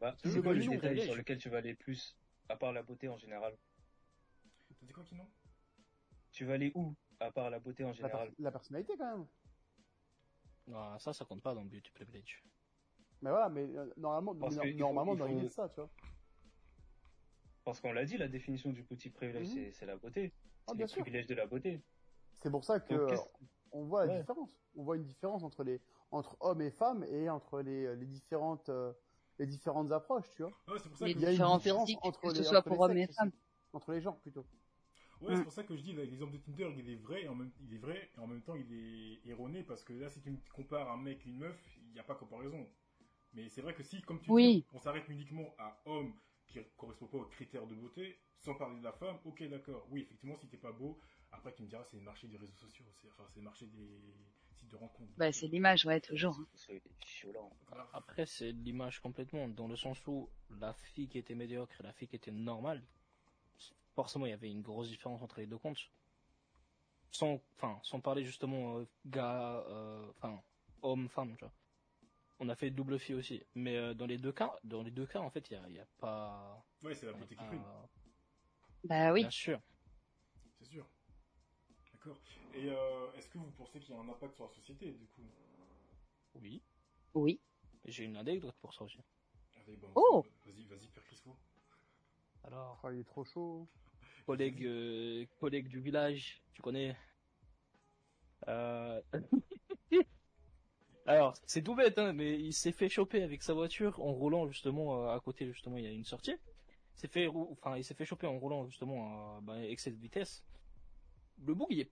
Bah, 0.01 0.15
C'est 0.25 0.43
quoi 0.43 0.53
le 0.55 0.67
détail 0.67 1.01
sur 1.03 1.15
lequel 1.17 1.39
tu 1.39 1.49
vas 1.49 1.59
aller 1.59 1.75
plus, 1.75 2.17
à 2.49 2.57
part 2.57 2.73
la 2.73 2.83
beauté 2.83 3.09
en 3.09 3.17
général 3.19 3.57
T'as 4.81 4.87
dit 4.87 4.93
quoi, 4.93 5.05
Kino? 5.05 5.25
Tu 6.33 6.45
vas 6.45 6.55
aller 6.55 6.73
où, 6.75 6.95
à 7.21 7.31
part 7.33 7.51
la 7.51 7.59
beauté 7.59 7.85
en 7.85 7.89
La, 7.89 7.93
général 7.95 8.29
per- 8.31 8.35
la 8.39 8.51
personnalité 8.53 8.97
quand 8.97 9.17
même. 9.19 9.27
Non, 10.69 10.99
ça, 10.99 11.13
ça 11.13 11.25
compte 11.25 11.43
pas 11.43 11.55
dans 11.55 11.63
le 11.63 11.69
beauty 11.69 11.91
privilege. 11.93 12.45
Mais 13.23 13.31
voilà, 13.31 13.49
mais 13.49 13.63
euh, 13.77 13.93
normalement, 13.97 14.35
Parce 14.37 14.55
no- 14.57 14.73
normalement, 14.75 15.13
faut- 15.13 15.19
dans 15.19 15.27
il 15.27 15.35
l'idée 15.37 15.49
faut- 15.49 15.49
de 15.49 15.55
ça, 15.55 15.69
tu 15.71 15.81
vois. 15.81 15.91
Parce 17.65 17.81
qu'on 17.81 17.93
l'a 17.93 18.05
dit, 18.05 18.17
la 18.17 18.29
définition 18.29 18.71
du 18.71 18.85
petit 18.85 19.11
privilège, 19.11 19.49
Mhm. 19.49 19.55
c'est- 19.55 19.73
c'est 19.73 19.87
la 19.87 19.97
beauté. 19.97 20.33
Ah, 20.67 20.73
C'est 20.77 20.83
le 20.83 20.87
privilège 20.87 21.27
de 21.27 21.35
la 21.35 21.47
beauté. 21.47 21.83
C'est 22.35 22.51
pour 22.51 22.65
ça 22.65 22.79
que 22.79 22.95
Donc, 22.95 23.19
on 23.73 23.85
voit 23.85 24.07
la 24.07 24.13
Ouais. 24.13 24.21
différence. 24.21 24.51
On 24.77 24.85
voit 24.85 24.97
une 24.97 25.05
différence 25.05 25.43
entre 25.43 25.65
les 25.65 25.81
entre 26.11 26.37
hommes 26.41 26.61
et 26.63 26.71
femmes 26.71 27.05
et 27.05 27.29
entre 27.31 27.61
les, 27.61 27.95
les 27.97 28.07
différentes 28.07 28.69
euh, 28.69 28.93
les 29.39 29.47
différentes 29.47 29.93
approches, 29.93 30.29
tu 30.35 30.43
vois. 30.43 30.53
Ouais, 30.69 30.79
c'est 30.79 30.89
pour 30.89 30.99
ça 30.99 31.07
Les 31.07 31.15
que. 31.15 31.19
Il 31.19 31.23
y 31.23 31.27
a 31.27 31.31
une 31.33 31.37
différence 31.57 31.91
entre 32.03 32.21
que 32.21 32.31
ce 32.31 32.39
les- 32.39 32.45
soit 32.45 32.59
entre 32.59 32.69
pour 32.69 32.87
les 32.89 32.93
hommes 32.93 32.97
et 32.99 33.07
femmes. 33.13 33.29
aussi. 33.29 33.39
entre 33.73 33.93
les 33.93 34.01
gens 34.01 34.13
plutôt. 34.15 34.45
Ouais, 35.21 35.33
Mm. 35.33 35.37
c'est 35.37 35.43
pour 35.45 35.53
ça 35.53 35.65
que 35.65 35.77
je 35.77 35.83
dis 35.83 35.93
là, 35.93 36.05
l'exemple 36.05 36.33
de 36.33 36.39
Tinder, 36.39 36.73
il 36.77 36.89
est 36.91 36.97
vrai 36.97 37.25
et 37.25 37.29
en 37.29 37.35
même 37.35 37.51
il 37.61 37.75
est 37.75 37.79
vrai 37.79 38.11
et 38.17 38.21
en 38.21 38.27
même 38.27 38.43
temps 38.43 38.55
il 38.55 38.73
est 38.73 39.29
erroné 39.29 39.63
parce 39.65 39.83
que 39.85 39.93
là 39.93 40.09
si 40.09 40.21
tu 40.21 40.31
me 40.31 40.39
compares 40.55 40.91
un 40.91 40.97
mec 40.97 41.27
et 41.27 41.29
une 41.31 41.39
meuf, 41.39 41.77
il 41.83 41.93
n'y 41.93 41.99
a 41.99 42.05
pas 42.05 42.15
comparaison. 42.15 42.69
Mais 43.35 43.49
c'est 43.49 43.61
vrai 43.63 43.75
que 43.75 43.83
si 43.83 44.01
comme 44.03 44.21
tu 44.21 44.31
Oui. 44.31 44.59
dis, 44.59 44.67
on 44.73 44.79
s'arrête 44.79 45.09
uniquement 45.09 45.55
à 45.59 45.81
homme 45.87 46.15
qui 46.47 46.59
correspond 46.77 47.07
pas 47.07 47.19
aux 47.19 47.27
critères 47.27 47.67
de 47.67 47.75
beauté, 47.75 48.17
sans 48.39 48.55
parler 48.55 48.79
de 48.79 48.85
la 48.85 48.93
femme, 48.93 49.19
ok 49.25 49.43
d'accord. 49.49 49.87
Oui, 49.91 50.03
effectivement, 50.03 50.37
si 50.37 50.49
t'es 50.49 50.57
pas 50.57 50.73
beau, 50.73 50.99
après 51.33 51.53
tu 51.53 51.63
me 51.63 51.69
diras 51.69 51.85
c'est 51.85 51.97
le 51.99 52.03
marché 52.05 52.27
des 52.29 52.37
réseaux 52.39 52.57
sociaux, 52.57 52.87
c'est 53.03 53.09
enfin 53.11 53.25
c'est 53.29 53.41
le 53.41 53.45
marché 53.45 53.67
des 53.67 54.01
de 54.63 54.77
rencontres. 54.77 55.13
Bah, 55.17 55.33
c'est 55.33 55.47
l'image, 55.47 55.85
ouais, 55.87 56.01
toujours. 56.01 56.39
Voilà. 57.69 57.89
Après, 57.93 58.27
c'est 58.27 58.53
l'image 58.53 59.01
complètement, 59.01 59.49
dans 59.49 59.69
le 59.69 59.77
sens 59.77 59.99
où 60.07 60.29
la 60.61 60.73
fille 60.75 61.09
qui 61.09 61.19
était 61.19 61.35
médiocre 61.35 61.81
et 61.81 61.83
la 61.83 61.93
fille 61.93 62.09
qui 62.09 62.17
était 62.17 62.31
normale, 62.31 62.83
forcément, 63.95 64.27
il 64.27 64.31
y 64.31 64.33
avait 64.33 64.51
une 64.51 64.63
grosse 64.63 64.89
différence 64.89 65.23
entre 65.23 65.41
les 65.41 65.47
deux 65.47 65.59
comptes. 65.59 65.91
Sans, 67.11 67.41
enfin, 67.57 67.81
sans 67.83 68.01
parler 68.01 68.25
justement 68.25 68.79
euh, 68.79 68.87
gars, 69.07 69.65
euh, 69.69 70.07
enfin, 70.17 70.41
homme, 70.83 71.09
femme, 71.09 71.35
tu 71.37 71.45
vois. 71.45 71.53
On 72.39 72.49
a 72.49 72.55
fait 72.55 72.71
double 72.71 72.99
fille 72.99 73.15
aussi. 73.17 73.43
Mais 73.55 73.77
euh, 73.77 73.95
dans 73.95 74.07
les 74.07 74.19
deux 74.19 74.31
cas, 74.33 74.55
dans 74.63 74.83
les 74.83 74.91
deux 74.91 75.07
cas, 75.07 75.21
en 75.21 75.31
fait, 75.31 75.51
il 75.51 75.55
y 75.55 75.57
a, 75.57 75.63
il 75.69 75.75
y 75.75 75.81
a 75.81 75.87
pas, 75.99 76.63
Ouais, 76.83 76.95
c'est 76.95 77.07
la 77.07 77.13
beauté 77.13 77.35
qui 77.35 77.45
prime, 77.45 77.65
euh, 77.65 77.87
Bah 78.85 79.13
oui. 79.13 79.23
bien 79.23 79.31
sûr. 79.31 79.61
D'accord. 82.09 82.23
Et 82.55 82.71
euh, 82.71 83.13
est-ce 83.17 83.29
que 83.29 83.39
vous 83.39 83.51
pensez 83.53 83.79
qu'il 83.81 83.95
y 83.95 83.99
a 83.99 84.01
un 84.01 84.09
impact 84.09 84.35
sur 84.35 84.45
la 84.45 84.51
société 84.55 84.87
du 84.93 85.07
coup 85.07 85.23
Oui. 86.37 86.63
Oui. 87.15 87.41
J'ai 87.85 88.05
une 88.05 88.17
anecdote 88.17 88.55
pour 88.61 88.73
ça 88.75 88.85
aussi. 88.85 88.99
Allez, 89.57 89.77
bon, 89.77 89.89
Oh 89.95 90.25
Vas-y, 90.47 90.65
vas-y, 90.65 90.87
Père 90.89 91.05
Crispo. 91.05 91.37
Alors, 92.45 92.81
Ah, 92.83 92.93
il 92.93 93.01
est 93.01 93.05
trop 93.05 93.25
chaud. 93.25 93.69
collègue, 94.27 94.65
euh, 94.65 95.27
collègue 95.39 95.69
du 95.69 95.81
village, 95.81 96.43
tu 96.55 96.63
connais. 96.63 96.97
Euh... 98.49 99.01
Alors, 101.07 101.35
c'est 101.47 101.63
tout 101.63 101.75
bête, 101.75 101.99
hein, 101.99 102.13
mais 102.13 102.39
il 102.39 102.53
s'est 102.53 102.73
fait 102.73 102.89
choper 102.91 103.23
avec 103.23 103.43
sa 103.43 103.55
voiture 103.55 103.99
en 104.01 104.13
roulant 104.13 104.47
justement 104.47 105.05
euh, 105.09 105.15
à 105.15 105.21
côté, 105.21 105.47
justement, 105.51 105.79
il 105.79 105.85
y 105.85 105.87
a 105.87 105.91
une 105.93 106.05
sortie. 106.05 106.37
Il 106.97 107.01
s'est 107.01 107.09
fait, 107.09 107.27
rou- 107.27 107.49
enfin, 107.53 107.77
il 107.79 107.85
s'est 107.85 107.95
fait 107.95 108.05
choper 108.05 108.27
en 108.27 108.39
roulant 108.39 108.67
justement 108.67 109.37
à 109.37 109.41
bah, 109.41 109.63
excès 109.65 109.91
de 109.91 109.97
vitesse. 109.97 110.45
Le 111.39 111.55
bouc, 111.55 111.69
il 111.71 111.81
est 111.81 111.91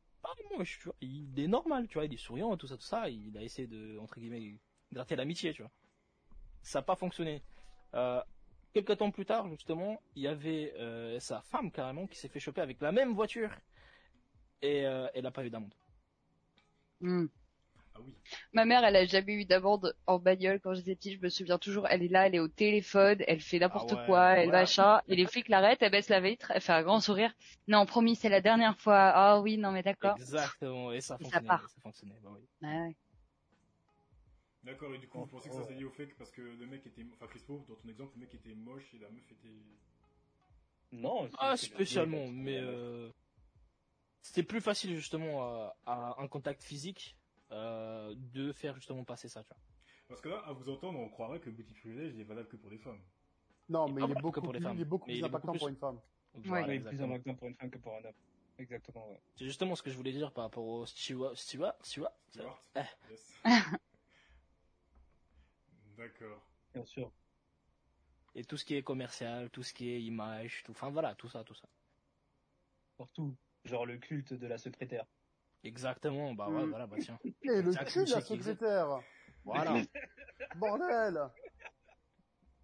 vois. 0.85 0.95
Il 1.01 1.39
est 1.39 1.49
normal, 1.49 1.87
tu 1.89 1.95
vois, 1.95 2.05
il 2.05 2.15
est 2.15 2.19
souriant 2.19 2.55
et 2.55 2.59
tout 2.59 2.67
ça, 2.67 2.77
tout 2.77 2.83
ça. 2.83 3.09
Il 3.09 3.37
a 3.37 3.43
essayé 3.43 3.69
de, 3.69 3.99
entre 3.99 4.19
guillemets, 4.19 4.59
gratter 4.93 5.17
l'amitié, 5.17 5.53
tu 5.53 5.63
vois. 5.63 5.71
Ça 6.63 6.81
n'a 6.81 6.83
pas 6.83 6.97
fonctionné. 6.97 7.43
Euh, 7.95 8.21
quelques 8.73 8.99
temps 8.99 9.11
plus 9.11 9.27
tard, 9.27 9.49
justement, 9.49 10.01
il 10.15 10.23
y 10.23 10.29
avait 10.29 10.75
euh, 10.77 11.19
sa 11.21 11.41
femme 11.41 11.71
carrément 11.71 12.07
qui 12.07 12.19
s'est 12.19 12.29
fait 12.29 12.41
choper 12.41 12.61
avec 12.61 12.81
la 12.81 12.93
même 12.93 13.15
voiture 13.15 13.51
et 14.63 14.87
euh, 14.87 15.09
elle 15.15 15.23
n'a 15.23 15.31
pas 15.31 15.45
eu 15.45 15.51
d'amende. 15.51 15.75
Hum. 17.03 17.29
Ah 17.97 18.01
oui. 18.05 18.13
Ma 18.53 18.65
mère, 18.65 18.85
elle 18.85 18.97
a 18.97 19.07
jamais 19.07 19.35
eu 19.35 19.45
d'amende 19.45 19.95
en 20.07 20.19
bagnole 20.19 20.61
quand 20.61 20.75
j'étais 20.75 20.95
petite. 20.97 21.19
Je 21.19 21.23
me 21.25 21.29
souviens 21.29 21.59
toujours, 21.59 21.87
elle 21.89 22.03
est 22.03 22.09
là, 22.09 22.27
elle 22.27 22.35
est 22.35 22.41
au 22.41 22.49
téléphone, 22.49 23.23
elle 23.27 23.41
fait 23.41 23.59
n'importe 23.59 23.93
Ah 23.93 23.97
ouais, 23.97 24.07
quoi, 24.07 24.29
elle 24.37 24.45
voilà. 24.45 24.61
machin. 24.61 25.01
Et 25.09 25.17
les 25.17 25.27
flics 25.27 25.49
l'arrêtent, 25.49 25.83
elle 25.83 25.91
baisse 25.93 26.09
la 26.09 26.21
vitre, 26.21 26.51
elle 26.55 26.61
fait 26.61 26.73
un 26.73 26.83
grand 26.83 27.01
sourire. 27.01 27.33
Non, 27.69 27.87
promis, 27.87 28.17
c'est 28.17 28.29
la 28.29 28.41
dernière 28.41 28.79
fois. 28.79 28.99
Ah 29.15 29.41
oui, 29.41 29.57
non 29.59 29.71
mais 29.73 29.83
d'accord. 29.83 30.17
Exactement, 30.19 30.93
et 30.93 31.01
ça 31.01 31.17
Et 31.21 31.25
ça 31.25 31.31
fonctionnait. 31.41 31.49
part. 31.49 31.69
ça 31.71 31.81
fonctionnait, 31.81 32.19
bah 32.23 32.31
oui. 32.35 32.41
Ah 32.63 32.67
ouais. 32.67 32.97
D'accord, 34.65 34.93
et 34.95 34.99
du 34.99 35.07
coup, 35.09 35.19
vous 35.21 35.27
pensez 35.27 35.49
que 35.49 35.55
ça 35.55 35.61
Ouais. 35.61 35.69
s'est 35.69 35.75
lié 35.75 35.85
au 35.85 35.91
fait 35.91 36.09
que 36.09 36.15
parce 36.19 36.31
que 36.33 36.43
le 36.43 36.67
mec 36.67 36.85
était. 36.87 37.07
Enfin, 37.15 37.27
Crispo, 37.29 37.65
dans 37.69 37.77
ton 37.77 37.89
exemple, 37.89 38.13
le 38.17 38.21
mec 38.21 38.35
était 38.35 38.55
moche 38.55 38.93
et 38.95 38.99
la 38.99 39.09
meuf 39.11 39.31
était. 39.31 39.63
Non. 40.93 41.29
Ah, 41.39 41.57
spécialement, 41.57 42.27
mais 42.29 42.59
euh, 42.59 43.11
c'était 44.23 44.43
plus 44.43 44.61
facile 44.61 44.95
justement 44.97 45.43
à, 45.45 45.77
à 45.87 46.17
un 46.21 46.29
contact 46.29 46.63
physique 46.63 47.16
euh, 47.53 48.15
de 48.17 48.53
faire 48.53 48.75
justement 48.75 49.05
passer 49.05 49.29
ça, 49.29 49.43
tu 49.43 49.49
vois. 49.49 49.59
Parce 50.09 50.21
que 50.21 50.29
là, 50.29 50.39
à 50.47 50.53
vous 50.53 50.69
entendre, 50.69 50.99
on 50.99 51.09
croirait 51.09 51.41
que 51.41 51.51
le 51.51 51.57
petit 51.57 51.75
privilège 51.75 52.15
il 52.15 52.21
est 52.21 52.25
valable 52.25 52.49
que 52.49 52.57
pour 52.57 52.71
les 52.71 52.79
femmes. 52.79 53.01
Non, 53.69 53.87
Il 53.87 53.91
est 53.91 53.95
mais 53.95 54.05
il 54.05 54.11
est 54.11 54.21
beaucoup 54.21 54.41
pour 54.41 54.53
les 54.53 54.61
plus, 54.61 54.67
femmes, 54.67 54.77
il 54.77 54.83
est 54.83 54.85
beaucoup 54.85 55.07
plus 55.07 55.15
il 55.15 55.23
est 55.23 55.27
impactant 55.27 55.53
pour 55.55 55.69
une 55.69 55.77
femme. 55.77 56.01
Voilà, 56.35 56.69
Oui, 56.69 56.79
plus 56.81 57.03
impactant 57.03 57.35
pour 57.35 57.49
une 57.49 57.55
femme 57.55 57.71
que 57.71 57.79
pour 57.79 57.95
un 57.95 58.05
homme. 58.05 58.15
Exactement, 58.59 59.11
ouais. 59.11 59.21
C'est 59.37 59.45
justement 59.45 59.75
ce 59.75 59.83
que 59.83 59.91
je 59.91 59.97
voulais 59.97 60.13
dire 60.13 60.33
par 60.33 60.45
rapport 60.45 60.65
au 60.65 60.87
steward. 60.87 61.37
Stewart 61.37 61.75
Eh. 62.77 62.81
Yes. 63.11 63.43
D'accord. 65.97 66.43
Bien 66.75 66.85
sûr. 66.85 67.11
Et 68.35 68.45
tout 68.45 68.57
ce 68.57 68.65
qui 68.65 68.75
est 68.75 68.83
commercial, 68.83 69.51
tout 69.51 69.63
ce 69.63 69.73
qui 69.73 69.91
est 69.91 70.03
image, 70.03 70.63
tout, 70.65 70.73
enfin 70.73 70.91
voilà, 70.91 71.15
tout 71.15 71.29
ça, 71.29 71.43
tout 71.43 71.55
ça. 71.55 71.67
Surtout, 72.97 73.35
genre 73.65 73.87
le 73.87 73.97
culte 73.97 74.35
de 74.35 74.47
la 74.47 74.59
secrétaire. 74.59 75.07
Exactement, 75.67 76.33
bah 76.35 76.49
ouais, 76.49 76.65
Mm. 76.67 76.71
voilà, 76.71 76.87
bah 76.87 76.97
tiens. 77.01 77.19
Et 77.43 77.61
le 77.63 77.75
cul 77.85 78.05
de 78.05 78.11
la 78.11 78.21
secrétaire 78.21 79.03
Voilà. 79.45 79.75
Bordel 80.55 81.21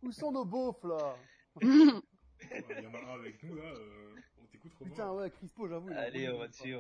Où 0.03 0.13
sont 0.13 0.31
nos 0.33 0.45
beaufs, 0.45 0.85
là 0.85 1.19
Il 1.63 2.83
y 2.83 2.87
en 2.87 2.95
a 2.95 2.99
un 2.99 3.15
avec 3.15 3.43
nous 3.43 3.55
là, 3.57 3.65
euh, 3.65 4.15
on 4.41 4.47
t'écoute 4.47 4.73
Romain. 4.79 4.91
Putain, 4.91 5.13
ouais, 5.13 5.31
Crispo, 5.31 5.69
j'avoue. 5.69 5.91
Allez, 5.91 6.29
on 6.29 6.39
va 6.39 6.47
de 6.47 6.53
dessus. 6.53 6.75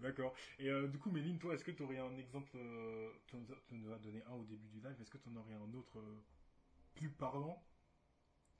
D'accord. 0.00 0.34
Et 0.58 0.68
euh, 0.70 0.88
du 0.88 0.98
coup, 0.98 1.10
Méline, 1.10 1.38
toi, 1.38 1.54
est-ce 1.54 1.64
que 1.64 1.70
tu 1.72 1.82
aurais 1.82 1.98
un 1.98 2.16
exemple 2.16 2.56
euh, 2.56 3.10
Tu 3.26 3.36
nous, 3.72 3.92
as- 3.92 3.98
donné 3.98 4.22
un 4.24 4.32
au 4.34 4.44
début 4.44 4.68
du 4.68 4.80
live, 4.80 4.96
est-ce 5.00 5.10
que 5.10 5.18
tu 5.18 5.28
en 5.28 5.36
aurais 5.36 5.54
un 5.54 5.74
autre 5.74 5.98
euh, 5.98 6.24
plus 6.94 7.10
parlant? 7.10 7.62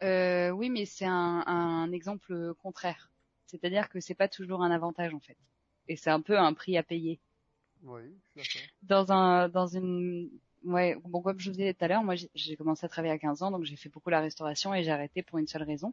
Euh, 0.03 0.51
oui, 0.51 0.71
mais 0.71 0.87
c'est 0.87 1.07
un, 1.07 1.43
un 1.47 1.93
exemple 1.93 2.55
contraire. 2.55 3.11
C'est-à-dire 3.51 3.89
que 3.89 4.01
c'est 4.01 4.15
pas 4.15 4.29
toujours 4.29 4.63
un 4.63 4.71
avantage 4.71 5.13
en 5.15 5.21
fait. 5.21 5.37
Et 5.89 5.97
c'est 5.97 6.11
un 6.11 6.21
peu 6.21 6.39
un 6.39 6.53
prix 6.55 6.77
à 6.79 6.83
payer. 6.83 7.19
Oui. 7.83 8.03
Dans 8.83 9.11
un, 9.13 9.49
dans 9.49 9.67
une, 9.67 10.31
ouais, 10.65 10.97
bon 11.05 11.21
comme 11.23 11.39
je 11.41 11.51
vous 11.51 11.57
disais 11.57 11.75
tout 11.75 11.85
à 11.85 11.89
l'heure, 11.89 12.05
moi 12.05 12.15
j'ai- 12.15 12.31
j'ai 12.35 12.57
commencé 12.57 12.85
à 12.87 12.89
travailler 12.89 13.15
à 13.15 13.19
15 13.19 13.43
ans, 13.43 13.51
donc 13.51 13.65
j'ai 13.65 13.77
fait 13.77 13.89
beaucoup 13.89 14.11
la 14.11 14.21
restauration 14.21 14.75
et 14.75 14.85
j'ai 14.85 14.91
arrêté 14.91 15.23
pour 15.23 15.39
une 15.39 15.47
seule 15.47 15.63
raison, 15.63 15.93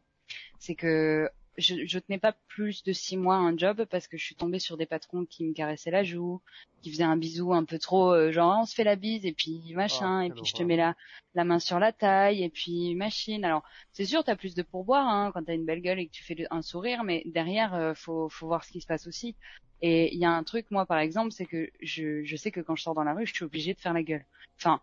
c'est 0.58 0.74
que 0.74 1.30
je, 1.58 1.84
je 1.86 1.98
tenais 1.98 2.18
pas 2.18 2.34
plus 2.48 2.82
de 2.84 2.92
six 2.92 3.16
mois 3.16 3.36
un 3.36 3.56
job 3.56 3.84
parce 3.90 4.08
que 4.08 4.16
je 4.16 4.24
suis 4.24 4.36
tombée 4.36 4.58
sur 4.60 4.76
des 4.78 4.86
patrons 4.86 5.26
qui 5.26 5.44
me 5.44 5.52
caressaient 5.54 5.90
la 5.90 6.04
joue, 6.04 6.40
qui 6.82 6.90
faisaient 6.92 7.02
un 7.04 7.16
bisou 7.16 7.52
un 7.52 7.64
peu 7.64 7.78
trop, 7.78 8.12
euh, 8.14 8.32
genre 8.32 8.60
on 8.62 8.66
se 8.66 8.74
fait 8.74 8.84
la 8.84 8.96
bise 8.96 9.26
et 9.26 9.32
puis 9.32 9.72
machin, 9.74 10.20
Ah, 10.20 10.24
et 10.24 10.30
quelle 10.30 10.36
puis 10.36 10.46
je 10.46 10.54
te 10.54 10.62
mets 10.62 10.76
la, 10.76 10.96
la 11.34 11.44
main 11.44 11.58
sur 11.58 11.78
la 11.80 11.92
taille 11.92 12.42
et 12.44 12.50
puis 12.50 12.94
machine. 12.96 13.44
Alors 13.44 13.62
c'est 13.92 14.06
sûr 14.06 14.24
t'as 14.24 14.36
plus 14.36 14.54
de 14.54 14.62
pourboire 14.62 15.06
hein, 15.08 15.30
quand 15.34 15.44
t'as 15.44 15.54
une 15.54 15.66
belle 15.66 15.82
gueule 15.82 15.98
et 16.00 16.06
que 16.06 16.12
tu 16.12 16.24
fais 16.24 16.34
le- 16.34 16.46
un 16.52 16.62
sourire, 16.62 17.04
mais 17.04 17.22
derrière 17.26 17.74
euh, 17.74 17.94
faut, 17.94 18.28
faut 18.30 18.46
voir 18.46 18.64
ce 18.64 18.70
qui 18.72 18.80
se 18.80 18.86
passe 18.86 19.06
aussi. 19.06 19.36
Et 19.80 20.14
il 20.14 20.20
y 20.20 20.24
a 20.24 20.30
un 20.30 20.44
truc 20.44 20.70
moi 20.70 20.86
par 20.86 20.98
exemple, 20.98 21.32
c'est 21.32 21.46
que 21.46 21.70
je, 21.80 22.22
je 22.24 22.36
sais 22.36 22.50
que 22.50 22.60
quand 22.60 22.76
je 22.76 22.82
sors 22.82 22.94
dans 22.94 23.04
la 23.04 23.14
rue, 23.14 23.26
je 23.26 23.34
suis 23.34 23.44
obligée 23.44 23.74
de 23.74 23.80
faire 23.80 23.92
la 23.94 24.02
gueule. 24.02 24.24
Enfin 24.60 24.80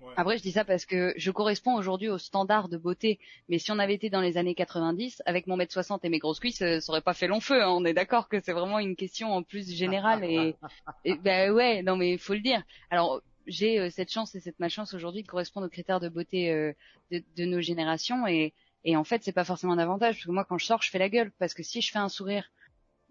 Ouais. 0.00 0.12
Après, 0.16 0.38
je 0.38 0.42
dis 0.42 0.52
ça 0.52 0.64
parce 0.64 0.86
que 0.86 1.12
je 1.16 1.30
corresponds 1.30 1.74
aujourd'hui 1.76 2.08
aux 2.08 2.18
standards 2.18 2.68
de 2.68 2.76
beauté. 2.76 3.18
Mais 3.48 3.58
si 3.58 3.70
on 3.70 3.78
avait 3.78 3.94
été 3.94 4.10
dans 4.10 4.20
les 4.20 4.36
années 4.38 4.54
90, 4.54 5.22
avec 5.26 5.46
mon 5.46 5.56
mètre 5.56 5.72
60 5.72 6.04
et 6.04 6.08
mes 6.08 6.18
grosses 6.18 6.40
cuisses, 6.40 6.62
euh, 6.62 6.80
ça 6.80 6.90
aurait 6.92 7.00
pas 7.02 7.14
fait 7.14 7.26
long 7.28 7.40
feu. 7.40 7.62
hein. 7.62 7.68
On 7.68 7.84
est 7.84 7.92
d'accord 7.94 8.28
que 8.28 8.40
c'est 8.40 8.52
vraiment 8.52 8.78
une 8.78 8.96
question 8.96 9.32
en 9.32 9.42
plus 9.42 9.70
générale 9.70 10.24
et, 10.24 10.56
et 11.04 11.14
ben 11.16 11.52
ouais, 11.52 11.82
non 11.82 11.96
mais 11.96 12.16
faut 12.18 12.34
le 12.34 12.40
dire. 12.40 12.62
Alors 12.90 13.20
j'ai 13.46 13.78
euh, 13.80 13.90
cette 13.90 14.12
chance 14.12 14.34
et 14.34 14.40
cette 14.40 14.58
malchance 14.60 14.94
aujourd'hui 14.94 15.22
de 15.22 15.28
correspondre 15.28 15.66
aux 15.66 15.70
critères 15.70 16.00
de 16.00 16.08
beauté 16.08 16.50
euh, 16.52 16.72
de, 17.10 17.22
de 17.36 17.44
nos 17.44 17.60
générations 17.60 18.26
et 18.26 18.54
et 18.84 18.96
en 18.96 19.04
fait 19.04 19.22
c'est 19.22 19.32
pas 19.32 19.44
forcément 19.44 19.72
un 19.74 19.78
avantage 19.78 20.14
parce 20.16 20.26
que 20.26 20.30
moi 20.30 20.44
quand 20.44 20.56
je 20.58 20.66
sors 20.66 20.82
je 20.82 20.90
fais 20.90 20.98
la 20.98 21.08
gueule 21.08 21.32
parce 21.38 21.52
que 21.54 21.62
si 21.62 21.80
je 21.80 21.90
fais 21.90 21.98
un 21.98 22.08
sourire 22.08 22.50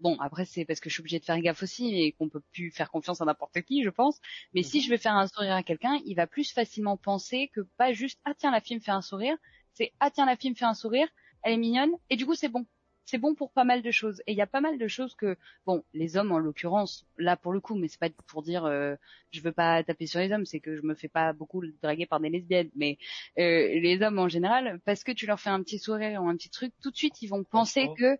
Bon, 0.00 0.16
après 0.18 0.46
c'est 0.46 0.64
parce 0.64 0.80
que 0.80 0.88
je 0.88 0.94
suis 0.94 1.02
obligée 1.02 1.18
de 1.18 1.24
faire 1.24 1.38
gaffe 1.40 1.62
aussi 1.62 1.94
et 1.94 2.12
qu'on 2.12 2.28
peut 2.30 2.42
plus 2.52 2.70
faire 2.70 2.90
confiance 2.90 3.20
à 3.20 3.26
n'importe 3.26 3.60
qui, 3.62 3.82
je 3.82 3.90
pense. 3.90 4.18
Mais 4.54 4.62
si 4.62 4.80
je 4.80 4.88
vais 4.88 4.96
faire 4.96 5.14
un 5.14 5.26
sourire 5.28 5.54
à 5.54 5.62
quelqu'un, 5.62 6.00
il 6.06 6.14
va 6.14 6.26
plus 6.26 6.52
facilement 6.52 6.96
penser 6.96 7.50
que 7.54 7.60
pas 7.76 7.92
juste 7.92 8.18
ah 8.24 8.32
tiens 8.36 8.50
la 8.50 8.60
fille 8.60 8.76
me 8.76 8.80
fait 8.80 8.90
un 8.92 9.02
sourire, 9.02 9.36
c'est 9.74 9.92
ah 10.00 10.10
tiens 10.10 10.26
la 10.26 10.36
fille 10.36 10.50
me 10.50 10.54
fait 10.54 10.64
un 10.64 10.74
sourire, 10.74 11.08
elle 11.42 11.52
est 11.54 11.58
mignonne 11.58 11.92
et 12.08 12.16
du 12.16 12.26
coup 12.26 12.34
c'est 12.34 12.48
bon. 12.48 12.66
C'est 13.06 13.18
bon 13.18 13.34
pour 13.34 13.50
pas 13.50 13.64
mal 13.64 13.82
de 13.82 13.90
choses 13.90 14.22
et 14.28 14.32
il 14.32 14.38
y 14.38 14.42
a 14.42 14.46
pas 14.46 14.60
mal 14.60 14.78
de 14.78 14.86
choses 14.86 15.16
que 15.16 15.36
bon 15.66 15.82
les 15.94 16.16
hommes 16.16 16.30
en 16.30 16.38
l'occurrence 16.38 17.06
là 17.18 17.36
pour 17.36 17.52
le 17.52 17.60
coup 17.60 17.74
mais 17.74 17.88
c'est 17.88 17.98
pas 17.98 18.08
pour 18.28 18.42
dire 18.42 18.64
euh, 18.66 18.94
je 19.32 19.40
veux 19.40 19.50
pas 19.50 19.82
taper 19.82 20.06
sur 20.06 20.20
les 20.20 20.30
hommes 20.30 20.46
c'est 20.46 20.60
que 20.60 20.76
je 20.76 20.82
me 20.82 20.94
fais 20.94 21.08
pas 21.08 21.32
beaucoup 21.32 21.60
draguer 21.82 22.06
par 22.06 22.20
des 22.20 22.28
lesbiennes 22.28 22.70
mais 22.76 22.98
euh, 23.36 23.80
les 23.80 24.00
hommes 24.02 24.20
en 24.20 24.28
général 24.28 24.78
parce 24.84 25.02
que 25.02 25.10
tu 25.10 25.26
leur 25.26 25.40
fais 25.40 25.50
un 25.50 25.60
petit 25.60 25.80
sourire 25.80 26.22
ou 26.22 26.28
un 26.28 26.36
petit 26.36 26.50
truc 26.50 26.72
tout 26.80 26.92
de 26.92 26.96
suite 26.96 27.20
ils 27.20 27.26
vont 27.26 27.42
penser 27.42 27.88
que 27.98 28.16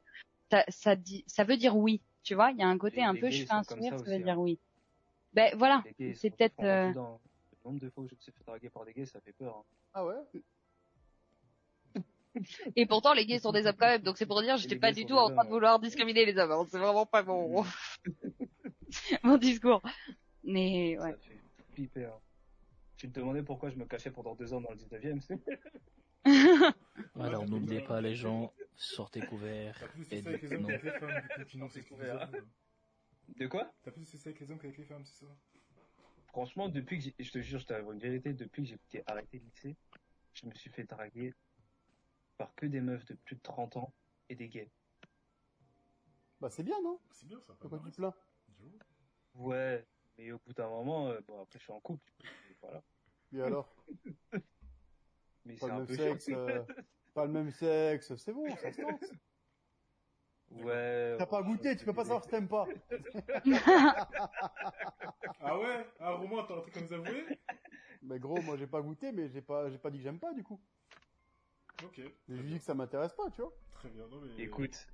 ça, 0.51 0.64
ça 0.68 0.96
dit 0.96 1.24
ça 1.26 1.44
veut 1.44 1.57
dire 1.57 1.76
oui 1.76 2.01
tu 2.22 2.34
vois 2.34 2.51
il 2.51 2.59
y 2.59 2.62
a 2.62 2.66
un 2.68 2.78
côté 2.78 2.96
Les- 2.96 3.03
un 3.03 3.12
les 3.12 3.20
peu 3.20 3.28
gays, 3.28 3.36
je 3.36 3.46
fais 3.46 3.53
un 3.53 3.62
sourire 3.62 3.90
ça 3.92 3.96
ça, 3.98 4.03
aussi, 4.03 4.11
veut 4.18 4.24
dire 4.24 4.34
hein. 4.34 4.38
oui 4.42 4.59
ben 5.32 5.55
voilà 5.57 5.82
c'est 6.14 6.30
peut-être 6.30 6.62
euh. 6.62 6.88
Le 6.88 7.68
nombre 7.68 7.80
de 7.80 7.90
fois 7.90 8.05
où 8.05 8.09
je 8.09 8.14
me 8.14 8.20
suis 8.20 8.32
fait 8.32 8.42
draguer 8.44 8.70
par 8.70 8.84
des 8.86 8.94
gays, 8.94 9.05
ça 9.05 9.20
fait 9.20 9.32
peur. 9.34 9.55
hein. 9.59 9.64
Ah 9.92 10.05
ouais? 10.07 10.14
Et 12.76 12.86
pourtant, 12.86 13.12
les 13.12 13.26
gays 13.26 13.38
sont 13.38 13.53
des 13.53 13.66
hommes 13.66 13.76
quand 13.78 13.86
même, 13.88 14.03
donc 14.03 14.16
c'est 14.16 14.24
pour 14.26 14.40
dire, 14.40 14.57
j'étais 14.57 14.74
les 14.76 14.80
pas 14.80 14.92
du 14.92 15.05
tout 15.05 15.14
en 15.16 15.28
train 15.30 15.44
de 15.44 15.51
vouloir 15.51 15.78
discriminer 15.78 16.24
les 16.24 16.38
hommes. 16.38 16.53
hein. 16.53 16.64
C'est 16.70 16.78
vraiment 16.78 17.05
pas 17.05 17.22
mon, 17.22 17.64
mon 19.22 19.36
discours. 19.36 19.82
Mais 20.44 20.98
ouais. 20.98 21.11
Ça 21.12 21.18
fait 21.18 21.38
flipper. 21.74 22.05
Hein. 22.07 22.18
Tu 22.96 23.11
te 23.11 23.18
demandais 23.20 23.42
pourquoi 23.42 23.68
je 23.70 23.76
me 23.76 23.84
cachais 23.84 24.11
pendant 24.11 24.34
deux 24.34 24.55
ans 24.55 24.61
dans 24.61 24.70
le 24.70 24.76
19ème, 24.76 25.20
c'est 25.20 25.38
Alors 27.20 27.46
n'oubliez 27.46 27.80
pas 27.80 28.01
les 28.01 28.14
gens, 28.14 28.53
sortez 28.80 29.20
couverts. 29.20 29.78
T'as 29.78 29.88
plus 29.88 30.04
de 30.08 30.16
ça 30.16 30.28
avec 30.30 30.42
les 30.42 30.52
hommes 30.54 30.66
qu'avec 30.66 30.82
les 30.82 30.90
femmes, 30.92 31.22
du 31.36 31.58
coup, 31.58 31.68
découvert. 31.68 32.28
hommes. 32.34 32.50
De 33.36 33.46
quoi? 33.46 33.72
T'as 33.82 33.90
plus 33.92 34.00
de 34.00 34.06
ça 34.06 34.28
avec 34.28 34.40
les 34.40 34.50
hommes 34.50 34.58
qu'avec 34.58 34.78
les 34.78 34.84
femmes, 34.84 35.04
c'est 35.04 35.24
ça? 35.24 35.30
Franchement, 36.28 36.68
depuis 36.68 36.98
que 36.98 37.04
j'ai, 37.04 37.14
je 37.24 37.30
te 37.30 37.40
jure, 37.40 37.58
je 37.58 37.66
t'avoue 37.66 37.92
une 37.92 37.98
vérité, 37.98 38.32
depuis 38.32 38.62
que 38.62 38.68
j'ai 38.68 38.74
été 38.76 39.02
arrêté 39.06 39.38
le 39.38 39.44
lycée, 39.44 39.76
je 40.32 40.46
me 40.46 40.54
suis 40.54 40.70
fait 40.70 40.84
draguer 40.84 41.34
par 42.38 42.54
que 42.54 42.66
des 42.66 42.80
meufs 42.80 43.04
de 43.04 43.14
plus 43.14 43.36
de 43.36 43.42
30 43.42 43.76
ans 43.76 43.92
et 44.28 44.34
des 44.36 44.48
gays. 44.48 44.70
Bah 46.40 46.48
c'est 46.50 46.62
bien, 46.62 46.80
non? 46.82 46.98
C'est 47.10 47.26
bien 47.26 47.40
ça. 47.40 47.52
De 47.52 47.68
quoi 47.68 47.78
tu 47.78 47.84
mal, 47.84 47.92
plains 47.92 48.10
ça. 48.12 48.16
J'avoue. 48.48 48.78
Ouais, 49.34 49.86
mais 50.16 50.32
au 50.32 50.38
bout 50.38 50.52
d'un 50.54 50.68
moment, 50.68 51.08
euh, 51.08 51.20
bon 51.26 51.42
après 51.42 51.58
je 51.58 51.64
suis 51.64 51.72
en 51.72 51.80
couple, 51.80 52.10
voilà. 52.62 52.82
Et 53.32 53.40
alors? 53.42 53.74
Mais 55.44 55.54
Pas 55.56 55.66
c'est 55.66 55.70
un 55.72 55.84
peu 55.86 55.96
sexe, 55.96 56.24
chiant. 56.24 56.38
euh, 56.38 56.64
pas 57.14 57.26
le 57.26 57.32
même 57.32 57.50
sexe, 57.50 58.14
c'est 58.16 58.32
bon, 58.32 58.48
ça 58.56 58.72
se 58.72 58.80
tente. 58.80 59.04
Ouais. 60.50 61.14
T'as 61.16 61.26
pas 61.26 61.42
goûté, 61.42 61.76
tu 61.76 61.84
peux 61.84 61.92
pas 61.92 62.02
savoir 62.02 62.24
si 62.24 62.28
t'aimes 62.30 62.48
pas. 62.48 62.66
Ah 65.42 65.58
ouais? 65.58 65.86
Ah 66.00 66.12
Romain, 66.14 66.44
t'as 66.46 66.56
un 66.56 66.61
truc 66.61 66.76
à 66.76 66.80
nous 66.80 66.92
avouer? 66.92 67.38
Mais 68.02 68.18
gros, 68.18 68.40
moi 68.42 68.56
j'ai 68.56 68.66
pas 68.66 68.82
goûté, 68.82 69.12
mais 69.12 69.28
j'ai 69.28 69.42
pas, 69.42 69.70
j'ai 69.70 69.78
pas 69.78 69.90
dit 69.90 69.98
que 69.98 70.04
j'aime 70.04 70.18
pas 70.18 70.32
du 70.34 70.42
coup. 70.42 70.61
Ok. 71.84 72.00
J'ai 72.28 72.42
dit 72.42 72.58
que 72.58 72.64
ça 72.64 72.74
m'intéresse 72.74 73.12
pas, 73.12 73.30
tu 73.30 73.42
vois. 73.42 73.52
Très 73.72 73.88
bien. 73.90 74.06
Non, 74.08 74.20
mais... 74.20 74.42
Écoute, 74.42 74.86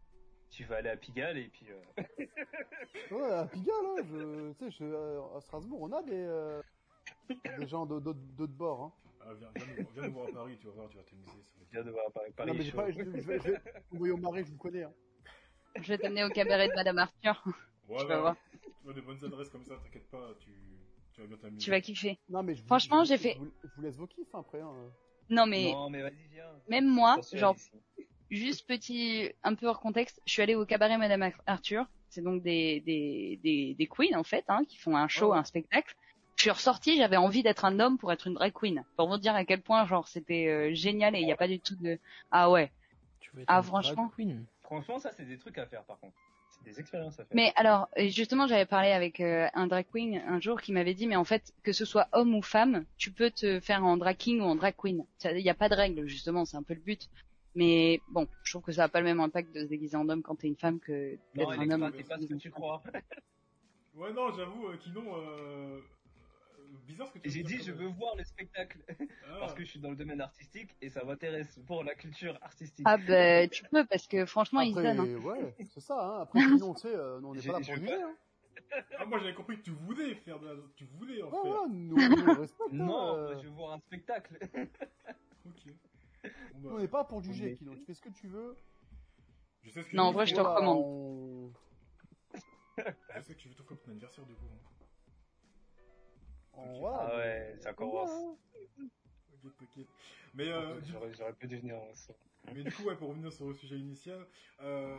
tu 0.51 0.64
vas 0.64 0.77
aller 0.77 0.91
à 0.91 0.97
Pigalle 0.97 1.39
et 1.39 1.49
puis 1.49 1.67
euh, 1.71 1.83
Ouais, 3.11 3.33
à 3.33 3.47
Pigalle, 3.47 3.75
hein, 3.87 4.03
je, 4.05 4.53
tu 4.53 4.64
sais, 4.64 4.71
je, 4.71 4.85
euh, 4.85 5.37
à 5.37 5.41
Strasbourg, 5.41 5.83
on 5.83 5.93
a 5.93 6.03
des, 6.03 6.12
euh, 6.12 6.62
des 7.59 7.67
gens 7.67 7.87
d'autres 7.87 8.47
bords, 8.47 8.83
hein. 8.83 8.93
Ah, 9.29 9.35
viens, 9.35 9.49
viens, 9.57 9.66
nous, 9.79 9.87
viens 9.93 10.03
nous 10.09 10.12
voir 10.12 10.29
à 10.29 10.33
Paris, 10.33 10.57
tu 10.61 10.66
vas 10.66 10.72
voir, 10.72 10.89
tu 10.89 10.97
vas 10.97 11.03
t'amuser. 11.03 11.27
ça 11.27 11.35
va 11.59 11.62
être 11.64 11.70
viens 11.72 11.83
de 11.85 11.91
voir 11.91 12.05
Paris. 12.12 12.31
Paris 12.37 12.49
non, 12.49 12.55
mais 12.55 12.61
est 12.61 12.64
j'ai 12.64 12.70
chaud. 12.70 12.77
pas, 12.77 12.91
je, 12.91 12.99
je 12.99 13.03
vais, 13.03 13.39
je 13.39 13.43
vais, 13.51 13.59
vous 13.91 13.99
voyez 13.99 14.12
au 14.12 14.16
marais, 14.16 14.45
je 14.45 14.51
vous 14.51 14.57
connais, 14.59 14.83
hein. 14.85 14.93
Je 15.81 15.89
vais 15.89 15.99
t'amener 15.99 16.24
au 16.24 16.29
cabaret 16.31 16.68
de 16.68 16.74
Madame 16.74 16.99
Arthur. 16.99 17.45
Voilà. 17.89 18.03
Tu 18.05 18.09
vas 18.09 18.20
voir. 18.20 18.37
Tu 18.85 18.91
as 18.91 18.93
des 18.93 19.01
bonnes 19.01 19.24
adresses 19.24 19.51
comme 19.51 19.64
ça, 19.64 19.74
t'inquiète 19.83 20.09
pas, 20.11 20.35
tu, 20.41 20.51
tu 21.12 21.20
vas 21.20 21.27
bien 21.27 21.37
t'amuser. 21.37 21.64
Tu 21.64 21.70
vas 21.70 21.81
kiffer. 21.81 22.18
Non, 22.29 22.43
mais 22.43 22.55
je 22.55 22.61
vous- 22.62 22.66
Franchement, 22.66 23.05
je 23.05 23.14
vous- 23.14 23.22
j'ai 23.22 23.29
fait- 23.31 23.35
Je 23.35 23.39
vous, 23.41 23.53
je 23.64 23.68
vous 23.77 23.83
laisse 23.83 23.97
vos 23.97 24.07
kiffs 24.07 24.35
après, 24.35 24.61
hein. 24.61 24.72
Non 25.29 25.45
mais 25.47 25.72
Non, 25.72 25.91
mais 25.91 26.03
vas-y, 26.03 26.29
viens. 26.31 26.45
même 26.68 26.87
moi, 26.87 27.14
Attention, 27.14 27.39
genre 27.39 27.57
ici. 27.57 27.70
juste 28.31 28.66
petit, 28.68 29.33
un 29.43 29.55
peu 29.57 29.66
hors 29.66 29.81
contexte, 29.81 30.22
je 30.24 30.33
suis 30.33 30.41
allée 30.43 30.55
au 30.55 30.64
cabaret 30.64 30.99
Madame 30.99 31.22
Ar- 31.22 31.43
Arthur. 31.47 31.85
C'est 32.09 32.22
donc 32.22 32.43
des, 32.45 32.81
des, 32.83 33.41
des, 33.43 33.74
des 33.74 33.87
queens 33.89 34.16
en 34.16 34.22
fait, 34.22 34.45
hein, 34.49 34.62
qui 34.68 34.79
font 34.79 34.97
un 34.97 35.09
show, 35.09 35.31
Oh. 35.31 35.35
un 35.35 35.43
spectacle. 35.45 35.95
Je 36.37 36.43
suis 36.43 36.51
ressortie, 36.51 36.97
j'avais 36.99 37.16
envie 37.16 37.43
d'être 37.43 37.64
un 37.64 37.80
homme 37.80 37.97
pour 37.99 38.12
être 38.12 38.26
une 38.26 38.34
drag 38.34 38.53
queen. 38.53 38.84
Pour 38.97 39.09
vous 39.09 39.16
dire 39.16 39.34
à 39.34 39.45
quel 39.45 39.62
point 39.62 39.87
genre 39.87 40.07
c'était 40.07 40.47
euh, 40.49 40.74
génial 40.74 41.16
et 41.16 41.20
il 41.20 41.24
n'y 41.24 41.32
a 41.32 41.37
pas 41.37 41.49
du 41.49 41.59
tout 41.61 41.76
de 41.76 41.99
ah 42.30 42.51
ouais. 42.51 42.70
Tu 43.20 43.30
veux 43.34 43.43
être 43.43 43.47
Ah, 43.49 43.57
une 43.57 43.62
drag 43.62 43.82
franchement. 43.84 44.12
queen 44.14 44.45
Franchement, 44.62 44.99
ça, 44.99 45.12
c'est 45.16 45.24
des 45.24 45.39
trucs 45.39 45.57
à 45.59 45.66
faire, 45.66 45.84
par 45.84 45.99
contre. 45.99 46.14
C'est 46.51 46.64
des 46.64 46.78
expériences 46.80 47.14
à 47.14 47.24
faire. 47.24 47.34
Mais 47.34 47.53
alors, 47.57 47.89
justement, 47.97 48.47
j'avais 48.47 48.66
parlé 48.66 48.91
avec 48.91 49.20
euh, 49.20 49.49
un 49.55 49.66
drag 49.66 49.87
queen 49.91 50.22
un 50.26 50.41
jour 50.41 50.61
qui 50.61 50.72
m'avait 50.72 50.93
dit, 50.95 51.07
mais 51.07 51.16
en 51.16 51.24
fait, 51.24 51.55
que 51.62 51.72
ce 51.72 51.84
soit 51.87 52.09
homme 52.12 52.34
ou 52.34 52.43
femme, 52.43 52.84
tu 52.99 53.12
peux 53.12 53.30
te 53.30 53.59
faire 53.61 53.84
en 53.84 53.97
drag 53.97 54.16
king 54.16 54.41
ou 54.41 54.45
en 54.45 54.57
drag 54.57 54.74
queen. 54.76 55.05
Il 55.24 55.37
n'y 55.37 55.49
a 55.51 55.55
pas 55.55 55.68
de 55.70 55.74
règle, 55.74 56.07
justement, 56.07 56.45
c'est 56.45 56.57
un 56.59 56.62
peu 56.62 56.74
le 56.74 56.80
but. 56.80 57.09
Mais 57.55 58.01
bon, 58.09 58.28
je 58.43 58.53
trouve 58.53 58.62
que 58.62 58.72
ça 58.72 58.82
n'a 58.82 58.89
pas 58.91 59.01
le 59.01 59.07
même 59.07 59.20
impact 59.20 59.55
de 59.55 59.61
se 59.61 59.66
déguiser 59.66 59.97
en 59.97 60.07
homme 60.11 60.22
quand 60.22 60.34
t'es 60.34 60.49
une 60.49 60.57
femme 60.57 60.78
que 60.80 61.12
non, 61.12 61.18
d'être 61.49 61.61
un 61.61 61.70
homme. 61.70 61.93
t'es 61.93 62.03
pas 62.03 62.18
ce 62.18 62.26
que 62.26 62.34
tu 62.34 62.51
crois. 62.51 62.82
Ouais, 63.95 64.12
non, 64.12 64.30
j'avoue, 64.34 64.66
euh, 64.66 64.76
Kinon, 64.76 65.05
euh, 65.16 65.80
bizarre 66.87 67.09
ce 67.09 67.12
que 67.12 67.19
tu 67.19 67.31
j'ai 67.31 67.43
dit, 67.43 67.59
je 67.62 67.73
veux 67.73 67.87
voir 67.89 68.14
le 68.17 68.25
spectacle. 68.25 68.79
Ah, 69.25 69.37
Parce 69.41 69.55
que 69.55 69.64
je 69.64 69.71
suis 69.71 69.81
dans 69.81 69.91
le 69.91 69.97
domaine 69.97 70.21
artistique 70.21 70.75
et 70.81 70.91
ça 70.91 71.05
m'intéresse 71.05 71.59
pour 71.67 71.85
la 71.85 71.95
culture 71.95 72.39
artistique. 72.43 72.85
Ah 72.89 72.97
ben, 72.97 73.49
tu 73.51 73.64
peux, 73.64 73.85
parce 73.85 74.07
que 74.07 74.25
franchement, 74.27 74.61
ils 74.61 74.75
donnent. 74.75 75.01
hein. 75.01 75.17
ouais, 75.19 75.55
c'est 75.75 75.81
ça, 75.81 75.99
hein. 76.01 76.21
Après, 76.23 76.41
sinon, 76.41 76.75
tu 76.75 76.81
sais, 76.83 76.95
euh, 76.95 77.21
on 77.23 77.35
n'est 77.35 77.43
pas 77.43 77.53
là 77.53 77.61
pour 77.61 77.85
pas- 77.85 77.93
hein. 77.93 78.17
ah, 78.99 79.05
moi 79.07 79.19
j'avais 79.19 79.35
compris 79.35 79.59
que 79.59 79.62
tu 79.62 79.71
voulais 79.71 80.14
faire 80.14 80.39
de 80.41 80.47
la... 80.49 80.55
Tu 80.77 80.85
voulais 80.85 81.23
en 81.23 81.31
Ouais, 81.31 81.43
faire. 81.43 82.39
respecte, 82.39 82.61
hein, 82.62 82.69
non, 82.73 83.17
euh, 83.17 83.37
je 83.39 83.43
veux 83.49 83.55
voir 83.55 83.73
un 83.75 83.79
spectacle. 83.81 84.39
Ok. 85.47 85.73
Bon, 86.55 86.61
bah, 86.61 86.71
on 86.73 86.79
n'est 86.81 86.89
pas 86.89 87.05
pour 87.05 87.23
juger, 87.23 87.55
Kino. 87.57 87.73
Tu 87.77 87.85
fais 87.85 87.95
ce 87.95 88.01
que 88.01 88.09
tu 88.09 88.27
veux. 88.27 88.57
je 89.62 89.71
sais 89.71 89.83
ce 89.85 89.89
que 89.91 89.97
Non, 89.97 90.05
en 90.05 90.11
vrai, 90.12 90.27
je 90.27 90.35
te 90.35 90.41
recommande. 90.41 90.79
on- 90.85 91.53
Je 92.79 93.23
sais 93.23 93.35
que 93.35 93.39
tu 93.39 93.49
veux 93.49 93.55
pour 93.64 93.79
ton 93.81 93.91
anniversaire 93.93 94.27
du 94.27 94.35
coup. 94.35 94.47
hein. 94.53 94.59
Ah 96.57 97.17
ouais, 97.17 97.57
ça 97.61 97.73
commence. 97.75 98.11
voit. 98.11 98.37
T'inquiète, 99.31 99.57
t'inquiète. 99.59 99.89
Mais, 100.35 100.49
euh, 100.49 100.81
du... 100.81 100.93
J'aurais 100.93 101.13
j'aurais 101.13 101.35
pu 101.35 101.47
devenir 101.47 101.77
un 101.77 101.95
son. 101.95 102.15
mais 102.55 102.63
du 102.63 102.73
coup, 102.73 102.85
ouais, 102.85 102.97
pour 102.97 103.09
revenir 103.11 103.33
sur 103.33 103.47
le 103.47 103.55
sujet 103.55 103.79
initial, 103.79 104.27
euh, 104.61 104.97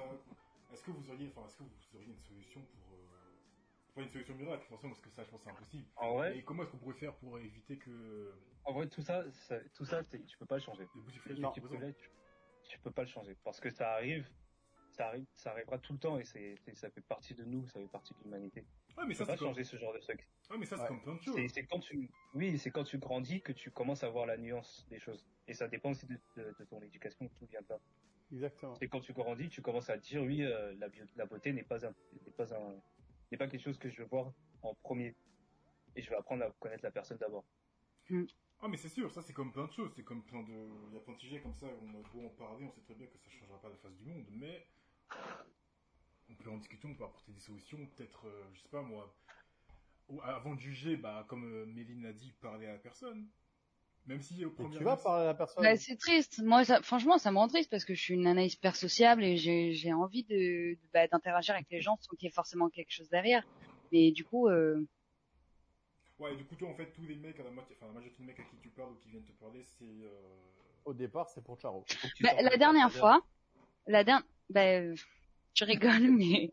est-ce 0.71 0.83
que 0.83 0.91
vous 0.91 1.09
auriez, 1.09 1.29
enfin, 1.35 1.47
est-ce 1.47 1.57
que 1.57 1.63
vous 1.63 1.95
auriez 1.97 2.11
une 2.11 2.19
solution 2.19 2.61
pour, 2.61 2.95
euh... 2.95 3.95
pas 3.95 4.01
une 4.03 4.09
solution 4.09 4.35
miracle, 4.35 4.65
forcément, 4.67 4.93
parce 4.93 5.03
que 5.03 5.09
ça, 5.09 5.23
je 5.23 5.29
pense, 5.29 5.41
c'est 5.43 5.49
impossible. 5.49 5.83
En 5.95 6.13
vrai, 6.13 6.37
Et 6.37 6.43
comment 6.43 6.63
est-ce 6.63 6.71
qu'on 6.71 6.77
pourrait 6.77 6.93
faire 6.95 7.15
pour 7.15 7.39
éviter 7.39 7.77
que 7.77 8.33
en 8.63 8.73
vrai, 8.73 8.87
tout 8.89 9.01
ça, 9.01 9.23
ça- 9.31 9.61
tout 9.73 9.85
ça, 9.85 10.03
tu 10.03 10.37
peux 10.37 10.45
pas 10.45 10.57
le 10.57 10.61
changer. 10.61 10.85
les 10.93 11.01
bousiflages 11.01 11.39
Non. 11.39 11.51
Tu 11.51 11.61
peux, 11.61 11.69
tu, 11.93 12.09
tu 12.63 12.79
peux 12.79 12.91
pas 12.91 13.03
le 13.03 13.07
changer 13.07 13.35
parce 13.43 13.61
que 13.61 13.69
ça 13.69 13.93
arrive, 13.93 14.29
ça 14.91 15.07
arrive, 15.07 15.25
ça 15.35 15.51
arrivera 15.51 15.79
tout 15.79 15.93
le 15.93 15.99
temps 15.99 16.19
et 16.19 16.25
c'est, 16.25 16.55
c'est- 16.65 16.75
ça 16.75 16.89
fait 16.91 17.01
partie 17.01 17.33
de 17.33 17.45
nous, 17.45 17.65
ça 17.69 17.79
fait 17.79 17.87
partie 17.87 18.13
de 18.13 18.23
l'humanité. 18.25 18.65
Ouais, 18.97 19.05
mais 19.05 19.13
Tu 19.13 19.15
ça, 19.19 19.23
peux 19.23 19.27
pas 19.27 19.33
c'est 19.33 19.39
comme... 19.39 19.47
changer 19.49 19.63
ce 19.63 19.77
genre 19.77 19.93
de 19.93 19.99
truc. 19.99 20.27
ouais, 20.49 20.57
mais 20.57 20.65
ça, 20.65 20.75
c'est 20.75 20.81
Ouais. 20.83 20.87
comme 20.87 21.01
plein 21.01 21.15
de 21.15 21.21
choses. 21.21 21.35
C'est, 21.35 21.47
c'est 21.49 21.65
quand 21.65 21.79
tu, 21.79 22.09
oui, 22.33 22.57
c'est 22.57 22.71
quand 22.71 22.83
tu 22.83 22.97
grandis 22.97 23.41
que 23.41 23.51
tu 23.51 23.69
commences 23.71 24.03
à 24.03 24.09
voir 24.09 24.25
la 24.25 24.37
nuance 24.37 24.87
des 24.89 24.99
choses. 24.99 25.25
Et 25.47 25.53
ça 25.53 25.67
dépend 25.67 25.91
aussi 25.91 26.07
de, 26.07 26.17
de- 26.35 26.55
de 26.57 26.63
ton 26.65 26.81
éducation, 26.81 27.29
tout 27.37 27.45
vient 27.45 27.61
de 27.61 27.67
là. 27.69 27.79
Exactement. 28.33 28.73
Et 28.81 28.89
quand 28.89 28.99
tu 28.99 29.13
grandis, 29.13 29.49
tu 29.49 29.61
commences 29.61 29.89
à 29.89 29.97
dire 29.97 30.21
oui, 30.23 30.43
euh, 30.43 30.73
la, 30.79 30.89
bio- 30.89 31.05
la 31.15 31.25
beauté 31.25 31.53
n'est 31.53 31.63
pas 31.63 31.85
un, 31.85 31.93
n'est 32.25 32.31
pas 32.31 32.53
un, 32.53 32.75
n'est 33.31 33.37
pas 33.37 33.47
quelque 33.47 33.61
chose 33.63 33.77
que 33.77 33.89
je 33.89 34.01
veux 34.01 34.07
voir 34.07 34.33
en 34.63 34.73
premier. 34.75 35.15
Et 35.95 36.01
je 36.01 36.09
vais 36.09 36.15
apprendre 36.17 36.43
à 36.43 36.51
connaître 36.59 36.83
la 36.83 36.91
personne 36.91 37.17
d'abord. 37.17 37.45
Ah, 38.59 38.67
mais 38.67 38.77
c'est 38.77 38.89
sûr, 38.89 39.11
ça, 39.11 39.21
c'est 39.21 39.33
comme 39.33 39.51
plein 39.53 39.65
de 39.67 39.71
choses. 39.71 39.91
C'est 39.95 40.03
comme 40.03 40.23
plein 40.23 40.41
de. 40.43 40.67
Il 40.89 40.93
y 40.93 40.97
a 40.97 40.99
plein 41.01 41.13
de 41.13 41.19
sujets 41.19 41.39
comme 41.41 41.53
ça, 41.53 41.67
on 41.83 41.89
a 41.99 42.01
beau 42.13 42.25
en 42.25 42.29
parler, 42.29 42.65
on 42.65 42.71
sait 42.71 42.81
très 42.81 42.95
bien 42.95 43.05
que 43.07 43.17
ça 43.17 43.29
changera 43.29 43.61
pas 43.61 43.69
la 43.69 43.77
face 43.77 43.95
du 43.95 44.05
monde, 44.05 44.25
mais. 44.31 44.65
On 46.29 46.33
peut 46.35 46.49
en 46.49 46.57
discuter, 46.57 46.87
on 46.87 46.95
peut 46.95 47.03
apporter 47.03 47.31
des 47.31 47.39
solutions, 47.39 47.77
peut-être, 47.95 48.27
euh, 48.27 48.43
je 48.53 48.61
sais 48.61 48.69
pas 48.69 48.81
moi. 48.81 49.15
ou 50.09 50.21
avant 50.21 50.55
de 50.55 50.59
juger, 50.59 50.97
bah, 50.97 51.25
comme 51.27 51.45
euh, 51.45 51.65
Méline 51.65 52.03
l'a 52.03 52.13
dit, 52.13 52.33
parler 52.41 52.67
à 52.67 52.73
la 52.73 52.77
personne. 52.79 53.27
Même 54.05 54.21
si 54.21 54.45
au 54.45 54.49
Et 54.49 54.53
premier 54.53 54.77
tu 54.77 54.83
vas 54.83 54.95
parler 54.95 55.23
à 55.23 55.27
la 55.27 55.33
personne. 55.33 55.63
Bah, 55.63 55.75
c'est 55.75 55.97
triste. 55.97 56.41
Moi, 56.43 56.63
ça, 56.63 56.81
franchement, 56.81 57.17
ça 57.17 57.31
me 57.31 57.37
rend 57.37 57.47
triste 57.47 57.69
parce 57.69 57.83
que 57.83 57.93
je 57.93 58.01
suis 58.01 58.13
une 58.13 58.23
nana 58.23 58.43
hyper 58.43 58.75
sociable 58.75 59.23
et 59.23 59.35
j'ai, 59.37 59.93
envie 59.93 60.23
de, 60.23 60.75
de- 60.75 60.89
bah, 60.93 61.07
d'interagir 61.07 61.55
avec 61.55 61.69
les 61.69 61.81
gens 61.81 61.97
sans 62.01 62.15
qu'il 62.15 62.27
y 62.27 62.29
ait 62.29 62.33
forcément 62.33 62.69
quelque 62.69 62.91
chose 62.91 63.09
derrière. 63.09 63.43
Mais 63.91 64.11
du 64.11 64.23
coup, 64.23 64.47
euh, 64.47 64.87
Ouais, 66.19 66.35
du 66.35 66.45
coup, 66.45 66.55
toi, 66.55 66.69
en 66.69 66.73
fait, 66.73 66.91
tous 66.93 67.03
les 67.03 67.15
mecs, 67.15 67.39
à 67.39 67.43
la, 67.43 67.51
moitié, 67.51 67.75
enfin, 67.75 67.87
la 67.87 67.93
majorité 67.93 68.17
des 68.19 68.25
mecs 68.25 68.39
à 68.39 68.43
qui 68.43 68.57
tu 68.57 68.69
parles 68.69 68.91
ou 68.91 68.95
qui 68.95 69.09
viennent 69.09 69.25
te 69.25 69.31
parler, 69.33 69.63
c'est. 69.63 69.83
Euh... 69.85 70.09
Au 70.85 70.93
départ, 70.93 71.29
c'est 71.29 71.43
pour 71.43 71.59
Charo. 71.59 71.85
Bah, 72.21 72.41
la 72.41 72.57
dernière 72.57 72.91
fois, 72.91 73.21
la 73.85 74.03
dernière, 74.03 74.25
bah, 74.49 74.65
euh, 74.65 74.95
je 75.57 75.65
rigole, 75.65 76.11
mais 76.17 76.51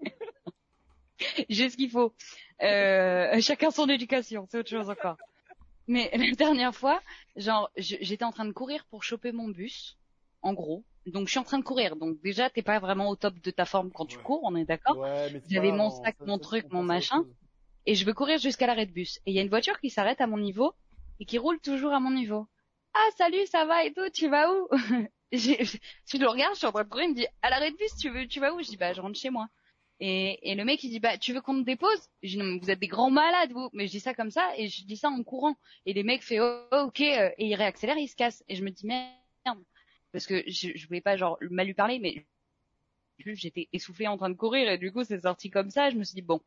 j'ai 1.49 1.71
ce 1.71 1.77
qu'il 1.77 1.91
faut. 1.91 2.15
Euh, 2.63 3.41
chacun 3.41 3.71
son 3.71 3.89
éducation, 3.89 4.47
c'est 4.51 4.59
autre 4.59 4.71
chose 4.71 4.91
encore. 4.91 5.17
Mais 5.87 6.11
la 6.15 6.31
dernière 6.35 6.75
fois, 6.75 7.03
genre, 7.37 7.71
j'étais 7.77 8.25
en 8.25 8.33
train 8.33 8.47
de 8.47 8.53
courir 8.53 8.87
pour 8.87 9.03
choper 9.05 9.33
mon 9.33 9.49
bus, 9.49 9.99
en 10.43 10.55
gros. 10.55 10.85
Donc, 11.07 11.27
je 11.27 11.33
suis 11.33 11.39
en 11.39 11.45
train 11.45 11.59
de 11.59 11.65
courir. 11.65 11.97
Donc, 11.97 12.21
déjà, 12.23 12.49
t'es 12.49 12.63
pas 12.63 12.79
vraiment 12.79 13.11
au 13.11 13.17
top 13.17 13.39
de 13.39 13.51
ta 13.51 13.67
forme 13.67 13.91
quand 13.93 14.07
tu 14.07 14.17
Ouais. 14.17 14.25
cours, 14.25 14.41
on 14.45 14.57
est 14.57 14.65
d'accord. 14.65 14.99
Ouais, 14.99 15.43
J'avais 15.51 15.73
mon 15.73 15.91
sac, 15.91 16.17
mon 16.25 16.39
truc, 16.39 16.65
on 16.71 16.77
mon 16.77 16.83
machin. 16.83 17.23
Et 17.85 17.95
je 17.95 18.07
veux 18.07 18.15
courir 18.15 18.39
jusqu'à 18.39 18.67
l'arrêt 18.67 18.87
de 18.87 18.93
bus. 18.93 19.19
Et 19.27 19.33
il 19.33 19.35
y 19.35 19.39
a 19.39 19.43
une 19.43 19.51
voiture 19.51 19.79
qui 19.81 19.91
s'arrête 19.91 20.23
à 20.23 20.27
mon 20.27 20.39
niveau 20.39 20.73
et 21.21 21.27
qui 21.27 21.37
roule 21.37 21.61
toujours 21.61 21.93
à 21.93 22.01
mon 22.01 22.11
niveau. 22.11 22.47
Ah, 22.95 23.11
salut, 23.19 23.47
ça 23.47 23.67
va 23.67 23.85
et 23.85 23.93
tout, 23.93 24.09
tu 24.11 24.29
vas 24.29 24.51
où? 24.51 24.69
J'ai- 25.33 25.59
Je 26.07 26.17
le 26.19 26.29
regarde, 26.29 26.55
je 26.55 26.59
suis 26.59 26.67
en 26.67 26.73
train 26.73 26.85
de 26.85 26.89
courir, 26.89 27.07
il 27.07 27.11
me 27.11 27.17
dit, 27.17 27.27
à 27.43 27.51
l'arrêt 27.51 27.71
de 27.71 27.77
bus, 27.77 28.29
tu 28.29 28.41
vas 28.41 28.55
où? 28.55 28.63
Je 28.63 28.69
dis, 28.69 28.77
bah, 28.77 28.93
je 28.93 29.01
rentre 29.01 29.19
chez 29.19 29.31
moi. 29.31 29.49
Et, 30.01 30.55
le 30.55 30.65
mec, 30.65 30.83
il 30.85 30.91
dit, 30.91 31.01
bah, 31.01 31.19
tu 31.19 31.33
veux 31.33 31.41
qu'on 31.41 31.61
te 31.61 31.65
dépose? 31.65 32.09
Je 32.23 32.39
dis, 32.39 32.59
vous 32.59 32.71
êtes 32.71 32.81
des 32.81 32.89
grands 32.89 33.11
malades, 33.11 33.53
vous. 33.53 33.71
Mais 33.73 33.87
je 33.87 33.93
dis 33.93 34.01
ça 34.01 34.15
comme 34.15 34.31
ça, 34.31 34.53
et 34.57 34.69
je 34.69 34.85
dis 34.85 34.97
ça 34.97 35.09
en 35.09 35.23
courant. 35.23 35.57
Et 35.87 35.93
les 35.93 36.03
mecs 36.03 36.23
fait, 36.23 36.41
oh, 36.41 36.67
ok, 36.73 37.01
euh, 37.01 37.31
et 37.39 37.47
il 37.47 37.55
réaccélère, 37.55 37.97
il 37.97 38.09
se 38.09 38.17
casse. 38.17 38.45
Et 38.49 38.57
je 38.57 38.65
me 38.65 38.71
dis, 38.71 38.87
merde. 38.87 39.09
Parce 40.13 40.27
que 40.27 40.43
je, 40.47 40.71
je 40.75 40.87
voulais 40.87 41.01
pas, 41.01 41.17
genre, 41.17 41.39
mal 41.51 41.67
lui 41.67 41.75
parler, 41.75 41.99
mais 41.99 42.27
j'étais 43.19 43.69
essoufflée 43.73 44.09
en 44.09 44.17
train 44.17 44.31
de 44.31 44.35
courir, 44.35 44.69
et 44.69 44.79
du 44.79 44.93
coup, 44.93 45.05
c'est 45.05 45.21
sorti 45.23 45.51
comme 45.51 45.71
ça. 45.71 45.91
Je 45.91 45.97
me 45.97 46.05
suis 46.05 46.15
dit, 46.15 46.23
bon, 46.23 46.41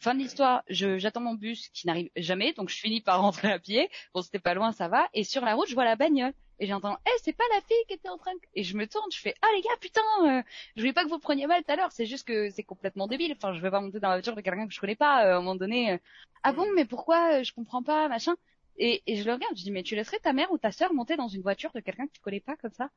fin 0.00 0.14
de 0.14 0.20
l'histoire, 0.20 0.62
j'attends 0.68 1.20
mon 1.20 1.34
bus 1.34 1.68
qui 1.68 1.86
n'arrive 1.86 2.10
jamais, 2.16 2.52
donc 2.52 2.68
je 2.68 2.76
finis 2.76 3.00
par 3.00 3.20
rentrer 3.22 3.50
à 3.52 3.58
pied. 3.58 3.88
Bon, 4.14 4.22
c'était 4.22 4.38
pas 4.38 4.54
loin, 4.54 4.72
ça 4.72 4.88
va. 4.88 5.08
Et 5.14 5.24
sur 5.24 5.44
la 5.44 5.54
route, 5.54 5.68
je 5.68 5.74
vois 5.74 5.84
la 5.84 5.96
bagnole. 5.96 6.34
Et 6.62 6.66
j'entends, 6.66 6.96
eh, 7.06 7.18
c'est 7.24 7.32
pas 7.32 7.42
la 7.52 7.60
fille 7.60 7.84
qui 7.88 7.94
était 7.94 8.08
en 8.08 8.18
train 8.18 8.32
de... 8.34 8.40
Et 8.54 8.62
je 8.62 8.76
me 8.76 8.86
tourne, 8.86 9.10
je 9.10 9.18
fais, 9.18 9.34
ah 9.42 9.48
les 9.56 9.62
gars, 9.62 9.76
putain, 9.80 10.00
euh, 10.22 10.42
je 10.76 10.80
voulais 10.82 10.92
pas 10.92 11.02
que 11.02 11.08
vous 11.08 11.18
preniez 11.18 11.48
mal 11.48 11.64
tout 11.64 11.72
à 11.72 11.76
l'heure, 11.76 11.90
c'est 11.90 12.06
juste 12.06 12.24
que 12.24 12.50
c'est 12.50 12.62
complètement 12.62 13.08
débile. 13.08 13.32
Enfin, 13.32 13.52
je 13.52 13.60
vais 13.60 13.70
pas 13.70 13.80
monter 13.80 13.98
dans 13.98 14.10
la 14.10 14.14
voiture 14.14 14.36
de 14.36 14.42
quelqu'un 14.42 14.68
que 14.68 14.72
je 14.72 14.78
connais 14.78 14.94
pas, 14.94 15.26
euh, 15.26 15.32
à 15.32 15.36
un 15.38 15.40
moment 15.40 15.56
donné. 15.56 15.90
euh, 15.90 15.98
ah 16.44 16.52
bon, 16.52 16.66
mais 16.76 16.84
pourquoi, 16.84 17.40
euh, 17.40 17.42
je 17.42 17.52
comprends 17.52 17.82
pas, 17.82 18.06
machin? 18.08 18.36
Et, 18.78 19.02
et 19.08 19.16
je 19.16 19.24
le 19.24 19.32
regarde, 19.32 19.56
je 19.56 19.64
dis, 19.64 19.72
mais 19.72 19.82
tu 19.82 19.96
laisserais 19.96 20.20
ta 20.20 20.32
mère 20.32 20.52
ou 20.52 20.58
ta 20.58 20.70
sœur 20.70 20.94
monter 20.94 21.16
dans 21.16 21.26
une 21.26 21.42
voiture 21.42 21.72
de 21.74 21.80
quelqu'un 21.80 22.06
que 22.06 22.12
tu 22.12 22.20
connais 22.20 22.40
pas 22.40 22.56
comme 22.56 22.72
ça? 22.72 22.90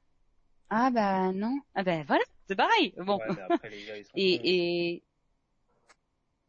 Ah 0.70 0.92
bah 0.92 1.32
non. 1.34 1.60
Ah 1.74 1.84
bah 1.84 2.04
voilà, 2.08 2.24
c'est 2.48 2.56
pareil. 2.56 2.94
Bon. 2.98 3.18
Ouais, 3.18 3.26
mais 3.36 3.42
après, 3.42 3.70
les 3.72 3.84
gars, 3.84 3.98
ils 3.98 4.06
sont 4.06 4.12
cons. 4.12 4.20
Et, 4.20 4.94
et 4.94 5.04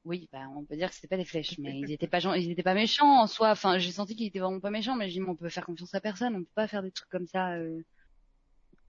oui, 0.06 0.28
bah 0.32 0.48
on 0.56 0.64
peut 0.64 0.76
dire 0.76 0.88
que 0.90 0.94
c'était 0.94 1.08
pas 1.08 1.16
des 1.18 1.24
flèches, 1.26 1.58
mais 1.58 1.78
ils 1.80 1.92
étaient 1.92 2.06
pas 2.08 2.20
ils 2.38 2.50
étaient 2.50 2.62
pas 2.62 2.74
méchants 2.74 3.22
en 3.22 3.26
soi. 3.26 3.50
Enfin, 3.50 3.78
j'ai 3.78 3.92
senti 3.92 4.16
qu'ils 4.16 4.26
étaient 4.28 4.38
vraiment 4.40 4.60
pas 4.60 4.70
méchants, 4.70 4.96
mais 4.96 5.08
je 5.08 5.14
dis 5.14 5.20
mais 5.20 5.28
on 5.30 5.36
peut 5.36 5.48
faire 5.50 5.66
confiance 5.66 5.94
à 5.94 6.00
personne, 6.00 6.36
on 6.36 6.40
peut 6.44 6.50
pas 6.54 6.68
faire 6.68 6.82
des 6.82 6.92
trucs 6.92 7.10
comme 7.10 7.26
ça. 7.26 7.54
euh. 7.56 7.82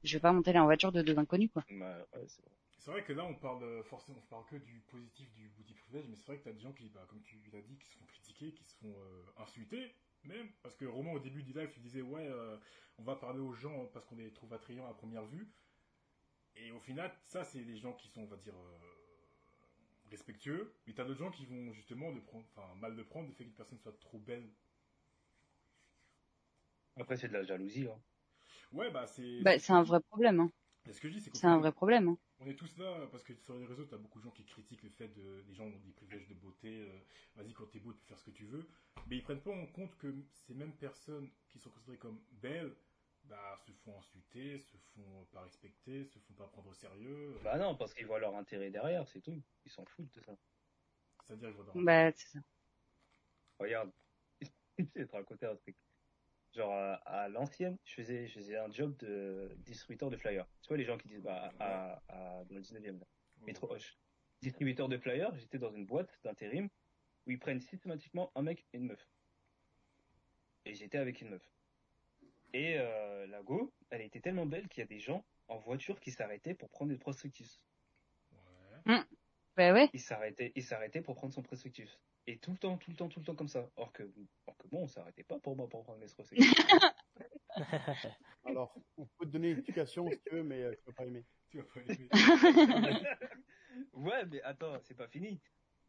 Je 0.03 0.15
vais 0.15 0.21
pas 0.21 0.31
monter 0.31 0.53
là 0.53 0.63
en 0.63 0.65
voiture 0.65 0.91
de 0.91 1.03
deux 1.03 1.17
inconnus 1.19 1.51
quoi. 1.53 1.63
Ouais, 1.69 2.05
c'est 2.27 2.41
vrai. 2.41 2.51
C'est 2.79 2.91
vrai 2.91 3.03
que 3.03 3.11
là, 3.13 3.25
on 3.25 3.35
parle 3.35 3.63
euh, 3.63 3.83
forcément, 3.83 4.19
on 4.19 4.27
parle 4.29 4.45
que 4.45 4.55
du 4.55 4.79
positif 4.89 5.29
du 5.33 5.49
bouti 5.49 5.73
privilège, 5.73 6.07
mais 6.07 6.15
c'est 6.15 6.25
vrai 6.27 6.37
que 6.39 6.43
t'as 6.45 6.53
des 6.53 6.59
gens 6.61 6.71
qui, 6.73 6.89
bah, 6.89 7.05
comme 7.09 7.21
tu 7.23 7.41
l'as 7.51 7.61
dit, 7.61 7.77
qui 7.77 7.89
se 7.89 7.97
font 7.97 8.05
critiquer, 8.05 8.53
qui 8.53 8.63
se 8.63 8.75
font 8.77 8.95
euh, 8.97 9.25
insulter, 9.43 9.93
même. 10.23 10.49
Parce 10.63 10.75
que 10.77 10.85
Romain, 10.85 11.11
au 11.13 11.19
début 11.19 11.43
du 11.43 11.51
live, 11.53 11.69
il 11.75 11.81
disait, 11.81 12.01
ouais, 12.01 12.27
euh, 12.27 12.57
on 12.97 13.03
va 13.03 13.15
parler 13.17 13.39
aux 13.39 13.53
gens 13.53 13.87
parce 13.93 14.05
qu'on 14.05 14.15
les 14.15 14.31
trouve 14.31 14.53
attrayants 14.53 14.87
à 14.89 14.93
première 14.93 15.25
vue. 15.25 15.51
Et 16.55 16.71
au 16.71 16.79
final, 16.79 17.11
ça, 17.25 17.43
c'est 17.43 17.63
des 17.63 17.77
gens 17.77 17.93
qui 17.93 18.07
sont, 18.07 18.21
on 18.21 18.27
va 18.27 18.37
dire, 18.37 18.55
euh, 18.55 18.77
respectueux. 20.09 20.73
Mais 20.85 20.93
t'as 20.93 21.03
d'autres 21.05 21.19
gens 21.19 21.31
qui 21.31 21.45
vont 21.45 21.71
justement 21.73 22.11
le 22.11 22.21
prendre, 22.21 22.45
enfin, 22.55 22.73
mal 22.75 22.95
le 22.95 23.05
prendre, 23.05 23.27
le 23.27 23.33
fait 23.33 23.43
qu'une 23.45 23.53
personne 23.53 23.79
soit 23.79 23.97
trop 23.99 24.19
belle. 24.19 24.49
Après, 26.99 27.15
c'est 27.17 27.27
de 27.29 27.33
la 27.33 27.43
jalousie. 27.43 27.87
Hein. 27.87 27.99
Ouais, 28.71 28.91
bah, 28.91 29.07
c'est. 29.07 29.41
Bah 29.41 29.57
c'est 29.59 29.73
un 29.73 29.83
vrai 29.83 29.99
problème. 30.01 30.39
Hein. 30.39 30.51
Ce 30.91 30.99
que 31.01 31.09
je 31.09 31.13
dis, 31.17 31.21
c'est 31.33 31.45
un 31.47 31.57
vrai 31.57 31.71
problème. 31.71 32.09
Hein. 32.09 32.17
On 32.39 32.47
est 32.47 32.55
tous 32.55 32.77
là 32.77 33.07
parce 33.11 33.23
que 33.23 33.33
sur 33.33 33.57
les 33.57 33.65
réseaux, 33.65 33.85
t'as 33.85 33.97
beaucoup 33.97 34.19
de 34.19 34.23
gens 34.23 34.31
qui 34.31 34.45
critiquent 34.45 34.83
le 34.83 34.89
fait 34.89 35.07
de 35.09 35.41
des 35.47 35.53
gens 35.53 35.65
ont 35.65 35.69
des 35.69 35.91
privilèges 35.91 36.27
de 36.27 36.33
beauté. 36.35 36.81
euh, 36.81 36.99
Vas-y, 37.35 37.53
quand 37.53 37.65
t'es 37.65 37.79
beau, 37.79 37.93
tu 37.93 37.99
peux 37.99 38.07
faire 38.07 38.19
ce 38.19 38.25
que 38.25 38.31
tu 38.31 38.45
veux. 38.45 38.67
Mais 39.07 39.17
ils 39.17 39.23
prennent 39.23 39.41
pas 39.41 39.51
en 39.51 39.65
compte 39.67 39.97
que 39.97 40.13
ces 40.31 40.53
mêmes 40.53 40.73
personnes 40.73 41.29
qui 41.49 41.59
sont 41.59 41.69
considérées 41.71 41.97
comme 41.97 42.19
belles, 42.31 42.73
bah, 43.29 43.55
se 43.65 43.71
font 43.71 43.97
insulter, 43.97 44.59
se 44.59 44.77
font 44.77 45.25
pas 45.31 45.41
respecter, 45.41 46.05
se 46.05 46.19
font 46.19 46.33
pas 46.33 46.47
prendre 46.47 46.69
au 46.69 46.73
sérieux. 46.73 47.37
Bah 47.43 47.57
non, 47.57 47.75
parce 47.75 47.93
qu'ils 47.93 48.05
voient 48.07 48.19
leur 48.19 48.35
intérêt 48.35 48.69
derrière, 48.69 49.07
c'est 49.07 49.21
tout. 49.21 49.41
Ils 49.65 49.71
s'en 49.71 49.85
foutent 49.85 50.13
de 50.13 50.21
ça. 50.21 50.35
C'est-à-dire, 51.25 51.49
ils 51.49 51.55
vont 51.55 51.63
dans- 51.63 51.79
Bah 51.81 52.11
c'est 52.11 52.27
ça. 52.29 52.39
Regarde, 53.59 53.91
je 54.79 54.83
vais 54.95 55.05
te 55.05 55.11
raconter 55.11 55.45
un 55.45 55.55
truc. 55.55 55.75
Genre, 56.53 56.71
à, 56.73 56.93
à 57.23 57.27
l'ancienne, 57.29 57.77
je 57.83 57.93
faisais, 57.95 58.27
je 58.27 58.33
faisais 58.35 58.57
un 58.57 58.71
job 58.71 58.95
de 58.97 59.51
distributeur 59.59 60.09
de 60.09 60.17
flyers. 60.17 60.47
Tu 60.61 60.69
vois, 60.69 60.77
les 60.77 60.85
gens 60.85 60.97
qui 60.97 61.07
disent, 61.07 61.21
bah, 61.21 61.51
à, 61.59 62.01
à- 62.07 62.43
dans 62.45 62.55
le 62.55 62.61
19e, 62.61 62.99
là, 62.99 63.05
métro 63.41 63.69
Hoche. 63.71 63.97
Distributeur 64.41 64.87
de 64.87 64.97
flyers, 64.97 65.33
j'étais 65.35 65.57
dans 65.57 65.71
une 65.71 65.85
boîte 65.85 66.19
d'intérim 66.23 66.69
où 67.25 67.31
ils 67.31 67.39
prennent 67.39 67.59
systématiquement 67.59 68.31
un 68.35 68.43
mec 68.43 68.65
et 68.73 68.77
une 68.77 68.85
meuf. 68.87 69.07
Et 70.65 70.73
j'étais 70.75 70.97
avec 70.97 71.21
une 71.21 71.29
meuf. 71.29 71.43
Et 72.53 72.77
euh, 72.77 73.27
la 73.27 73.41
go, 73.43 73.73
elle 73.89 74.01
était 74.01 74.21
tellement 74.21 74.45
belle 74.45 74.67
qu'il 74.67 74.81
y 74.81 74.83
a 74.83 74.87
des 74.87 74.99
gens 74.99 75.25
en 75.47 75.57
voiture 75.57 75.99
qui 75.99 76.11
s'arrêtaient 76.11 76.53
pour 76.53 76.69
prendre 76.69 76.91
des 76.91 76.97
prospectus. 76.97 77.61
Ouais. 78.85 79.01
Bah 79.55 79.73
ouais. 79.73 79.89
Il 79.93 79.99
s'arrêtait, 79.99 80.51
il 80.55 80.63
s'arrêtait 80.63 81.01
pour 81.01 81.15
prendre 81.15 81.33
son 81.33 81.41
prospectus. 81.41 81.89
Et 82.27 82.37
tout 82.37 82.51
le 82.51 82.57
temps, 82.57 82.77
tout 82.77 82.91
le 82.91 82.95
temps, 82.97 83.07
tout 83.07 83.19
le 83.19 83.25
temps 83.25 83.35
comme 83.35 83.47
ça. 83.47 83.69
Or 83.75 83.91
que, 83.91 84.03
or 84.45 84.57
que 84.57 84.67
bon, 84.67 84.83
on 84.83 84.87
s'arrêtait 84.87 85.23
pas 85.23 85.39
pour 85.39 85.55
moi 85.55 85.67
pour 85.67 85.83
prendre 85.83 85.99
mes 85.99 86.07
prospectus. 86.07 86.53
Alors, 88.45 88.75
on 88.97 89.05
peut 89.05 89.25
te 89.25 89.31
donner 89.31 89.49
une 89.51 89.57
explication 89.57 90.09
si 90.09 90.19
tu 90.21 90.35
veux, 90.35 90.43
mais 90.43 90.61
euh, 90.61 90.75
tu 90.75 90.85
vas 90.85 90.93
pas 90.93 91.05
aimer. 91.05 91.25
Tu 91.49 91.57
vas 91.57 91.63
pas 91.63 91.79
aimer. 91.81 92.09
ouais, 93.93 94.25
mais 94.25 94.41
attends, 94.43 94.77
c'est 94.83 94.93
pas 94.93 95.07
fini. 95.07 95.41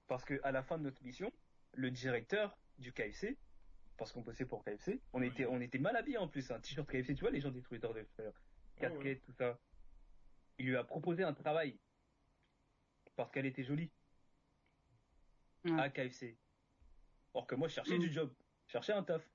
Parce 0.07 0.25
que 0.25 0.41
à 0.43 0.53
la 0.53 0.63
fin 0.63 0.79
de 0.79 0.85
notre 0.85 1.03
mission, 1.03 1.31
le 1.73 1.91
directeur 1.91 2.57
du 2.79 2.93
KFC, 2.93 3.37
parce 3.99 4.13
qu'on 4.13 4.23
bossait 4.23 4.47
pour 4.47 4.65
KFC, 4.65 5.01
on 5.13 5.21
était, 5.23 5.45
on 5.47 5.61
était 5.61 5.79
mal 5.79 5.97
habillés 5.97 6.17
en 6.19 6.29
plus, 6.29 6.51
un 6.51 6.61
t-shirt 6.61 6.89
KFC, 6.89 7.15
tu 7.15 7.21
vois, 7.23 7.31
les 7.31 7.41
gens 7.41 7.51
des 7.51 7.61
Twitter 7.63 7.89
de 7.89 8.05
faire 8.17 8.33
Ah 8.33 8.83
ouais. 8.85 8.89
casquette, 8.91 9.23
tout 9.25 9.33
ça. 9.33 9.59
Il 10.59 10.67
lui 10.67 10.77
a 10.77 10.85
proposé 10.85 11.23
un 11.25 11.35
travail. 11.35 11.79
Parce 13.17 13.31
qu'elle 13.31 13.47
était 13.47 13.65
jolie. 13.65 13.91
Ouais. 15.65 15.81
À 15.81 15.91
KFC. 15.91 16.37
Or 17.35 17.47
que 17.47 17.55
moi, 17.57 17.69
je 17.69 17.75
cherchais 17.75 17.97
Mm. 17.97 18.01
du 18.01 18.13
job. 18.13 18.33
Je 18.67 18.73
cherchais 18.73 18.93
un 18.93 19.03
taf. 19.03 19.29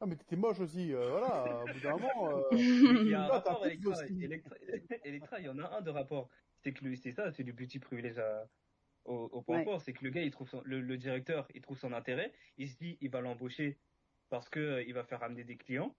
Ah, 0.00 0.06
mais 0.06 0.16
t'étais 0.16 0.36
moche 0.36 0.60
aussi, 0.60 0.94
euh, 0.94 1.10
voilà, 1.10 1.62
au 1.62 1.66
bout 1.66 1.80
d'un 1.80 1.96
moment. 1.98 2.36
euh, 2.38 2.42
Il 2.52 3.08
y 3.08 3.14
a 3.14 3.24
un 3.24 3.28
rapport 3.28 3.66
Electra. 3.66 3.90
aussi. 4.02 4.24
Electra, 4.24 4.56
Electra, 5.04 5.40
il 5.40 5.44
y 5.44 5.48
en 5.50 5.58
a 5.58 5.76
un 5.76 5.82
de 5.82 5.90
rapport. 5.90 6.30
C'est 6.62 6.72
que 6.72 6.94
c'est 6.96 7.12
ça, 7.12 7.30
c'est 7.32 7.44
du 7.44 7.54
petit 7.54 7.78
privilège 7.78 8.18
à- 8.18 8.48
au, 9.04 9.14
au 9.32 9.42
point 9.42 9.58
Ouais. 9.58 9.64
fort. 9.64 9.80
C'est 9.82 9.92
que 9.92 10.02
le 10.04 10.10
gars, 10.10 10.22
il 10.22 10.30
trouve 10.30 10.48
son- 10.48 10.62
le, 10.64 10.80
le 10.80 10.96
directeur, 10.96 11.46
il 11.54 11.60
trouve 11.60 11.78
son 11.78 11.92
intérêt. 11.92 12.32
Il 12.56 12.68
se 12.70 12.76
dit, 12.78 12.96
il 13.02 13.10
va 13.10 13.20
l'embaucher 13.20 13.78
parce 14.30 14.48
que 14.48 14.60
euh, 14.60 14.82
il 14.84 14.94
va 14.94 15.04
faire 15.04 15.22
amener 15.22 15.44
des 15.44 15.56
clients. 15.56 15.94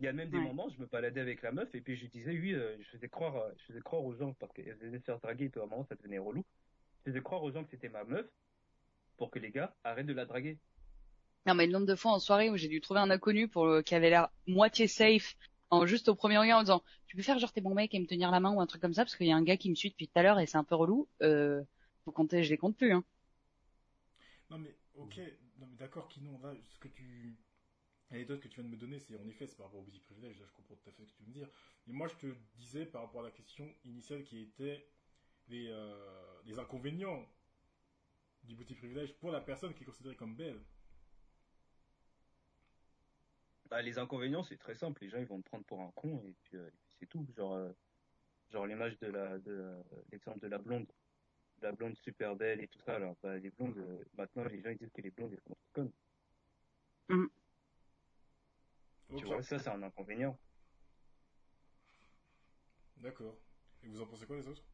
Il 0.00 0.06
y 0.06 0.08
a 0.08 0.12
même 0.12 0.30
des 0.30 0.38
Ouais. 0.38 0.44
moments, 0.44 0.68
je 0.70 0.80
me 0.80 0.86
baladais 0.86 1.20
avec 1.20 1.42
la 1.42 1.52
meuf 1.52 1.74
et 1.74 1.80
puis 1.82 1.96
je 1.96 2.02
lui 2.02 2.08
disais, 2.08 2.32
oui, 2.32 2.54
euh, 2.54 2.76
je 2.80 2.88
faisais 2.88 3.08
croire, 3.08 3.36
euh, 3.36 3.50
je 3.58 3.64
faisais 3.64 3.80
croire 3.80 4.02
aux 4.04 4.14
gens 4.14 4.32
parce 4.34 4.52
qu'elle 4.52 4.74
venait 4.76 4.98
se 4.98 5.04
faire 5.04 5.20
draguer 5.20 5.46
et 5.46 5.48
puis 5.50 5.60
à 5.60 5.64
un 5.64 5.66
moment, 5.66 5.84
ça 5.84 5.94
devenait 5.96 6.18
relou. 6.18 6.44
Je 7.04 7.10
faisais 7.10 7.22
croire 7.22 7.42
aux 7.42 7.52
gens 7.52 7.64
que 7.64 7.70
c'était 7.70 7.90
ma 7.90 8.04
meuf 8.04 8.26
pour 9.18 9.30
que 9.30 9.38
les 9.38 9.50
gars 9.50 9.74
arrêtent 9.84 10.06
de 10.06 10.12
la 10.14 10.26
draguer. 10.26 10.58
Non 11.46 11.54
mais 11.54 11.66
le 11.66 11.72
nombre 11.72 11.86
de 11.86 11.94
fois 11.96 12.12
en 12.12 12.18
soirée 12.18 12.50
où 12.50 12.56
j'ai 12.56 12.68
dû 12.68 12.80
trouver 12.80 13.00
un 13.00 13.10
inconnu 13.10 13.48
pour 13.48 13.66
le- 13.66 13.82
qui 13.82 13.94
avait 13.94 14.10
l'air 14.10 14.30
moitié 14.46 14.86
safe, 14.88 15.36
en 15.70 15.86
juste 15.86 16.08
au 16.08 16.14
premier 16.14 16.38
regard 16.38 16.58
en 16.58 16.62
disant 16.62 16.82
tu 17.06 17.16
peux 17.16 17.22
faire 17.22 17.38
genre 17.38 17.52
t'es 17.52 17.60
bon 17.60 17.74
mec 17.74 17.94
et 17.94 18.00
me 18.00 18.06
tenir 18.06 18.30
la 18.30 18.40
main 18.40 18.52
ou 18.52 18.60
un 18.60 18.66
truc 18.66 18.80
comme 18.82 18.94
ça 18.94 19.04
parce 19.04 19.16
qu'il 19.16 19.26
y 19.26 19.32
a 19.32 19.36
un 19.36 19.42
gars 19.42 19.56
qui 19.56 19.70
me 19.70 19.74
suit 19.74 19.90
depuis 19.90 20.08
tout 20.08 20.18
à 20.18 20.22
l'heure 20.22 20.38
et 20.40 20.46
c'est 20.46 20.58
un 20.58 20.64
peu 20.64 20.74
relou. 20.74 21.08
Euh, 21.22 21.62
faut 22.04 22.12
compter, 22.12 22.42
je 22.44 22.50
les 22.50 22.58
compte 22.58 22.76
plus 22.76 22.92
hein. 22.92 23.04
Non 24.50 24.58
mais 24.58 24.74
ok, 24.94 25.20
non 25.60 25.66
mais 25.66 25.76
d'accord 25.76 26.08
Kinon, 26.08 26.38
là 26.40 26.54
ce 26.68 26.78
que 26.78 26.88
tu 26.88 27.38
l'anecdote 28.10 28.40
que 28.40 28.48
tu 28.48 28.60
viens 28.60 28.68
de 28.68 28.74
me 28.74 28.76
donner, 28.76 28.98
c'est 28.98 29.16
en 29.16 29.28
effet 29.28 29.46
c'est 29.46 29.56
par 29.56 29.66
rapport 29.66 29.80
au 29.80 29.84
petit 29.84 30.00
privilège, 30.00 30.38
là 30.40 30.46
je 30.46 30.52
comprends 30.52 30.74
tout 30.74 30.88
à 30.88 30.92
fait 30.92 31.04
ce 31.04 31.12
que 31.12 31.18
tu 31.18 31.22
veux 31.24 31.28
me 31.28 31.34
dire. 31.34 31.48
Mais 31.86 31.92
moi 31.92 32.08
je 32.08 32.14
te 32.14 32.34
disais 32.56 32.86
par 32.86 33.02
rapport 33.02 33.20
à 33.20 33.24
la 33.24 33.30
question 33.30 33.72
initiale 33.84 34.24
qui 34.24 34.40
était 34.40 34.86
les, 35.48 35.68
euh, 35.68 36.58
inconvénients 36.58 37.28
du 38.44 38.56
petit 38.56 38.74
privilège 38.74 39.14
pour 39.18 39.30
la 39.30 39.40
personne 39.40 39.74
qui 39.74 39.82
est 39.82 39.86
considérée 39.86 40.16
comme 40.16 40.34
belle. 40.34 40.60
Bah, 43.66 43.82
les 43.82 43.98
inconvénients, 43.98 44.42
c'est 44.42 44.56
très 44.56 44.74
simple. 44.74 45.04
Les 45.04 45.10
gens, 45.10 45.18
ils 45.18 45.26
vont 45.26 45.40
te 45.40 45.48
prendre 45.48 45.64
pour 45.64 45.80
un 45.80 45.92
con 45.92 46.20
et 46.26 46.34
puis, 46.42 46.56
euh, 46.56 46.66
et 46.66 46.92
c'est 46.98 47.06
tout. 47.06 47.24
Genre, 47.36 47.54
euh, 47.54 47.70
genre 48.48 48.66
l'image 48.66 48.98
de 48.98 49.06
la, 49.06 49.38
de 49.38 49.76
l'exemple 50.10 50.40
de 50.40 50.48
la 50.48 50.58
blonde, 50.58 50.90
la 51.62 51.72
blonde 51.72 51.96
super 51.96 52.34
belle 52.36 52.60
et 52.60 52.68
tout 52.68 52.80
ça. 52.80 52.96
Alors, 52.96 53.16
bah, 53.22 53.36
les 53.38 53.50
blondes, 53.50 53.76
euh, 53.78 54.04
maintenant, 54.16 54.44
les 54.44 54.60
gens 54.62 54.70
ils 54.70 54.78
disent 54.78 54.92
que 54.92 55.02
les 55.02 55.10
blondes 55.10 55.32
elles 55.32 55.42
sont 55.46 55.56
connes. 55.72 55.92
Ok, 59.10 59.18
Tu 59.18 59.24
vois, 59.26 59.42
ça, 59.42 59.58
c'est 59.58 59.68
un 59.70 59.82
inconvénient. 59.82 60.38
d'accord. 62.96 63.36
Et 63.82 63.88
vous 63.88 64.00
en 64.00 64.06
pensez 64.06 64.26
quoi 64.26 64.36
les 64.36 64.46
autres? 64.46 64.64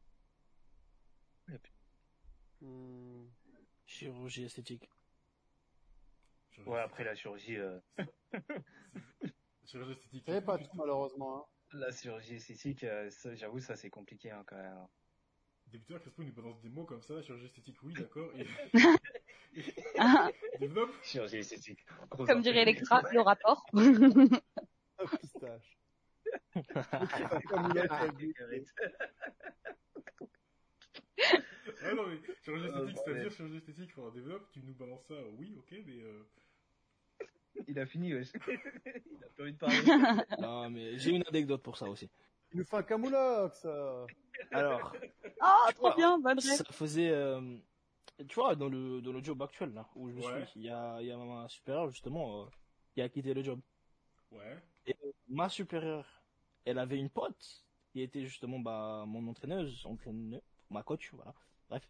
Hmm, 2.61 3.25
Chirurgie 3.85 4.43
esthétique. 4.45 4.89
Chirurgie 6.51 6.69
Ouais, 6.71 6.79
après 6.81 7.03
la 7.03 7.15
chirurgie, 7.15 7.57
euh, 7.57 7.79
esthétique. 8.33 9.35
Chirurgie 9.65 9.91
esthétique. 9.93 10.23
C'est 10.27 10.41
pas 10.45 10.57
tout, 10.57 10.69
malheureusement. 10.75 11.39
Hein. 11.39 11.45
la 11.77 11.91
chirurgie 11.91 12.35
esthétique, 12.35 12.83
euh, 12.83 13.09
j'avoue, 13.35 13.59
ça 13.59 13.75
c'est 13.75 13.89
compliqué 13.89 14.31
hein, 14.31 14.43
quand 14.47 14.57
même. 14.57 14.87
Débuteur, 15.71 15.99
Crespo 15.99 16.23
nous 16.23 16.31
balance 16.31 16.61
des 16.61 16.69
mots 16.69 16.85
comme 16.85 17.01
ça, 17.01 17.21
chirurgie 17.21 17.45
esthétique, 17.45 17.77
oui, 17.83 17.93
d'accord. 17.93 18.29
Et... 18.37 18.47
Ah, 19.97 20.29
Développe. 20.59 20.91
Chirurgie 21.03 21.37
esthétique. 21.37 21.85
Gros 22.09 22.25
Comme 22.25 22.41
dirait. 22.41 22.61
Electra, 22.61 23.01
le 23.11 23.21
rapport. 23.21 23.65
Un 23.73 25.05
pistache. 25.19 25.77
Comme 27.49 27.69
il 27.71 27.79
a 27.79 27.87
Ah. 27.89 28.07
Ah 31.83 31.93
non, 31.93 32.07
mais 32.07 32.17
chirurgie 32.43 32.69
Oh, 32.73 32.85
esthétique, 32.85 33.01
c'est-à-dire 33.05 33.31
chirurgie 33.31 33.57
esthétique, 33.57 33.91
enfin, 33.97 34.11
développe, 34.13 34.49
tu 34.51 34.61
nous 34.61 34.73
balances 34.73 35.05
ça, 35.07 35.15
oui, 35.37 35.53
ok, 35.57 35.75
mais 35.85 36.01
euh, 36.01 36.23
Il 37.67 37.77
a 37.79 37.85
fini, 37.85 38.13
wesh. 38.13 38.29
Il 38.47 39.23
a 39.23 39.29
plus 39.29 39.43
envie 39.43 39.53
de 39.53 39.57
parler. 39.57 39.77
Non, 40.39 40.69
mais 40.69 40.97
j'ai 40.97 41.11
une 41.11 41.23
anecdote 41.27 41.61
pour 41.61 41.77
ça 41.77 41.87
aussi. 41.87 42.09
Il 42.53 42.59
nous 42.59 42.65
fait 42.65 42.77
un 42.77 42.83
camoulox. 42.83 43.61
euh. 43.65 44.05
Alors, 44.51 44.95
Oh, 45.41 45.71
trop 45.75 45.93
bien, 45.95 46.17
bonne 46.19 46.39
rêve. 46.39 46.57
ça 46.57 46.63
faisait, 46.71 47.09
euh, 47.11 47.57
tu 48.27 48.35
vois, 48.35 48.55
dans 48.55 48.69
le, 48.69 49.01
dans 49.01 49.11
le 49.11 49.23
job 49.23 49.41
actuel, 49.41 49.73
là, 49.73 49.87
où 49.95 50.09
je 50.09 50.15
Ouais. 50.15 50.45
suis, 50.45 50.59
il 50.61 50.65
y 50.65 50.69
a, 50.69 50.97
il 51.01 51.07
y 51.07 51.11
a 51.11 51.17
ma 51.17 51.47
supérieure, 51.47 51.89
justement, 51.89 52.43
euh, 52.43 52.45
qui 52.93 53.01
a 53.01 53.09
quitté 53.09 53.33
le 53.33 53.43
job. 53.43 53.59
ouais. 54.31 54.57
Ma 55.29 55.49
supérieure, 55.49 56.05
elle 56.65 56.79
avait 56.79 56.97
une 56.97 57.09
pote, 57.09 57.65
qui 57.91 58.01
était 58.01 58.23
justement, 58.25 58.59
bah, 58.59 59.03
mon 59.05 59.27
entraîneuse, 59.27 59.85
entraîneuse, 59.85 60.41
ma 60.69 60.83
coach, 60.83 61.11
voilà. 61.13 61.33
Bref. 61.69 61.87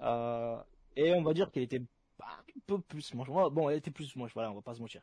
Euh, 0.00 0.62
et 0.94 1.12
on 1.12 1.22
va 1.22 1.34
dire 1.34 1.50
qu'elle 1.50 1.64
était 1.64 1.82
bah, 2.18 2.26
un 2.38 2.60
peu 2.66 2.78
plus 2.80 3.12
moche. 3.14 3.28
Bon, 3.28 3.68
elle 3.68 3.78
était 3.78 3.90
plus 3.90 4.14
moche, 4.16 4.32
voilà, 4.34 4.50
on 4.52 4.54
va 4.54 4.62
pas 4.62 4.74
se 4.74 4.80
mentir. 4.80 5.02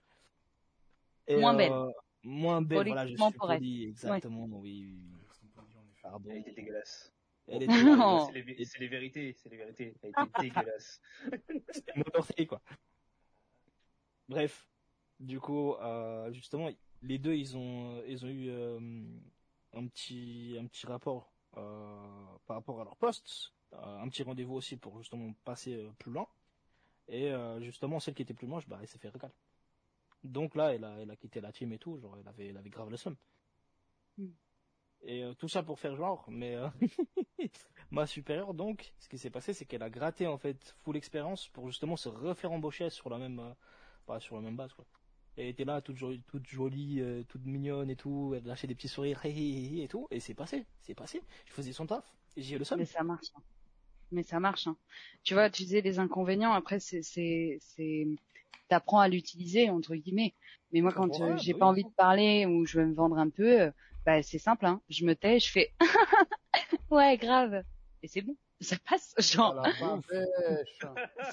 Et, 1.27 1.37
Moins 1.37 1.53
belle. 1.53 1.73
Moins 2.27 2.61
belle, 2.61 2.87
voilà, 2.87 3.05
je 3.05 3.15
suis 3.15 3.37
correct. 3.37 3.59
poli, 3.59 3.83
exactement, 3.85 4.45
oui, 4.45 4.87
oui. 4.89 4.99
Pardon. 6.01 6.29
Elle 6.31 6.37
était 6.39 6.53
dégueulasse. 6.53 7.13
Elle 7.47 7.63
était. 7.63 7.73
C'est 7.73 8.31
les, 8.33 8.43
vé- 8.43 8.65
c'est 8.65 8.79
les 8.79 8.87
vérités, 8.87 9.33
c'est 9.33 9.49
les 9.49 9.57
vérités. 9.57 9.95
Elle 10.01 10.09
était 10.09 10.21
dégueulasse. 10.41 11.01
mon 11.95 12.03
orteil, 12.15 12.47
quoi. 12.47 12.61
Bref, 14.27 14.67
du 15.19 15.39
coup, 15.39 15.73
euh, 15.75 16.31
justement, 16.33 16.69
les 17.03 17.19
deux, 17.19 17.35
ils 17.35 17.55
ont, 17.55 18.01
ils 18.07 18.25
ont 18.25 18.29
eu 18.29 18.49
euh, 18.49 18.79
un 19.73 19.87
petit, 19.87 20.57
un 20.59 20.65
petit 20.65 20.87
rapport 20.87 21.31
euh, 21.57 22.25
par 22.47 22.57
rapport 22.57 22.81
à 22.81 22.85
leur 22.85 22.97
poste, 22.97 23.53
euh, 23.73 23.77
un 24.01 24.09
petit 24.09 24.23
rendez-vous 24.23 24.55
aussi 24.55 24.77
pour 24.77 24.97
justement 24.97 25.31
passer 25.43 25.75
euh, 25.75 25.91
plus 25.99 26.11
loin. 26.11 26.27
Et 27.07 27.31
euh, 27.31 27.61
justement, 27.61 27.99
celle 27.99 28.15
qui 28.15 28.23
était 28.23 28.33
plus 28.33 28.47
moche, 28.47 28.67
bah, 28.67 28.79
elle 28.81 28.87
s'est 28.87 28.97
fait 28.97 29.09
régal. 29.09 29.31
Donc 30.25 30.55
là, 30.55 30.73
elle 30.73 30.83
a, 30.83 30.99
elle 30.99 31.11
a 31.11 31.15
quitté 31.15 31.41
la 31.41 31.51
team 31.51 31.73
et 31.73 31.79
tout, 31.79 31.97
genre, 31.99 32.17
elle 32.19 32.27
avait, 32.27 32.47
elle 32.47 32.57
avait 32.57 32.69
grave 32.69 32.89
le 32.89 32.97
seum. 32.97 33.15
Hmm. 34.17 34.31
Et 35.01 35.23
euh, 35.23 35.33
tout 35.35 35.47
ça 35.47 35.61
pour 35.63 35.79
faire 35.79 35.95
genre, 35.95 36.25
mais 36.29 36.55
euh, 36.55 36.67
ma 37.91 38.07
supérieure, 38.07 38.53
donc, 38.53 38.93
ce 38.99 39.07
qui 39.09 39.17
s'est 39.17 39.29
passé, 39.29 39.53
c'est 39.53 39.65
qu'elle 39.65 39.83
a 39.83 39.89
gratté 39.89 40.27
en 40.27 40.37
fait 40.37 40.75
full 40.83 40.97
expérience 40.97 41.47
pour 41.49 41.67
justement 41.69 41.95
se 41.97 42.09
refaire 42.09 42.51
embaucher 42.51 42.89
sur 42.89 43.09
la 43.09 43.17
même, 43.19 43.39
euh, 43.39 43.53
bah, 44.07 44.19
sur 44.19 44.35
la 44.35 44.41
même 44.41 44.55
base 44.57 44.73
quoi. 44.73 44.85
Elle 45.37 45.47
était 45.47 45.65
là, 45.65 45.81
toute 45.81 45.97
jolie, 45.97 46.23
toute, 46.27 46.47
jolie, 46.47 47.01
euh, 47.01 47.23
toute 47.25 47.45
mignonne 47.45 47.89
et 47.89 47.95
tout, 47.97 48.33
elle 48.35 48.45
lâchait 48.45 48.67
des 48.67 48.75
petits 48.75 48.87
sourires 48.87 49.21
et 49.25 49.87
tout, 49.89 50.07
et 50.11 50.19
c'est 50.21 50.33
passé, 50.33 50.65
c'est 50.81 50.95
passé. 50.95 51.23
Je 51.45 51.53
faisais 51.53 51.73
son 51.73 51.87
taf, 51.87 52.05
et 52.37 52.41
j'ai 52.41 52.55
eu 52.55 52.59
le 52.59 52.65
seum. 52.65 52.79
Mais 52.79 52.85
ça 52.85 53.03
marche. 53.03 53.27
hein. 53.35 53.41
Mais 54.11 54.23
ça 54.23 54.39
marche. 54.39 54.67
hein. 54.67 54.77
Tu 55.23 55.33
vois, 55.33 55.49
tu 55.49 55.63
disais 55.63 55.81
les 55.81 55.99
inconvénients. 55.99 56.53
Après, 56.53 56.79
c'est, 56.79 57.01
c'est, 57.03 57.57
c'est, 57.61 58.07
t'apprends 58.69 58.99
à 58.99 59.07
l'utiliser 59.07 59.69
entre 59.69 59.95
guillemets. 59.95 60.33
Mais 60.71 60.81
moi, 60.81 60.91
quand 60.93 61.19
Ouais, 61.19 61.21
euh, 61.21 61.37
j'ai 61.37 61.53
bah 61.53 61.59
pas 61.59 61.65
envie 61.67 61.83
de 61.83 61.89
parler 61.95 62.45
ou 62.45 62.65
je 62.65 62.79
veux 62.79 62.85
me 62.85 62.93
vendre 62.95 63.17
un 63.17 63.29
peu, 63.29 63.61
euh, 63.61 63.71
bah 64.05 64.21
c'est 64.23 64.39
simple. 64.39 64.65
Hein. 64.65 64.81
Je 64.89 65.05
me 65.05 65.15
tais, 65.15 65.39
je 65.39 65.51
fais 65.51 65.73
ouais, 66.91 67.17
grave, 67.17 67.63
et 68.03 68.07
c'est 68.07 68.21
bon, 68.21 68.35
ça 68.61 68.77
passe. 68.89 69.13
Genre, 69.19 69.55
Ah, 69.63 69.99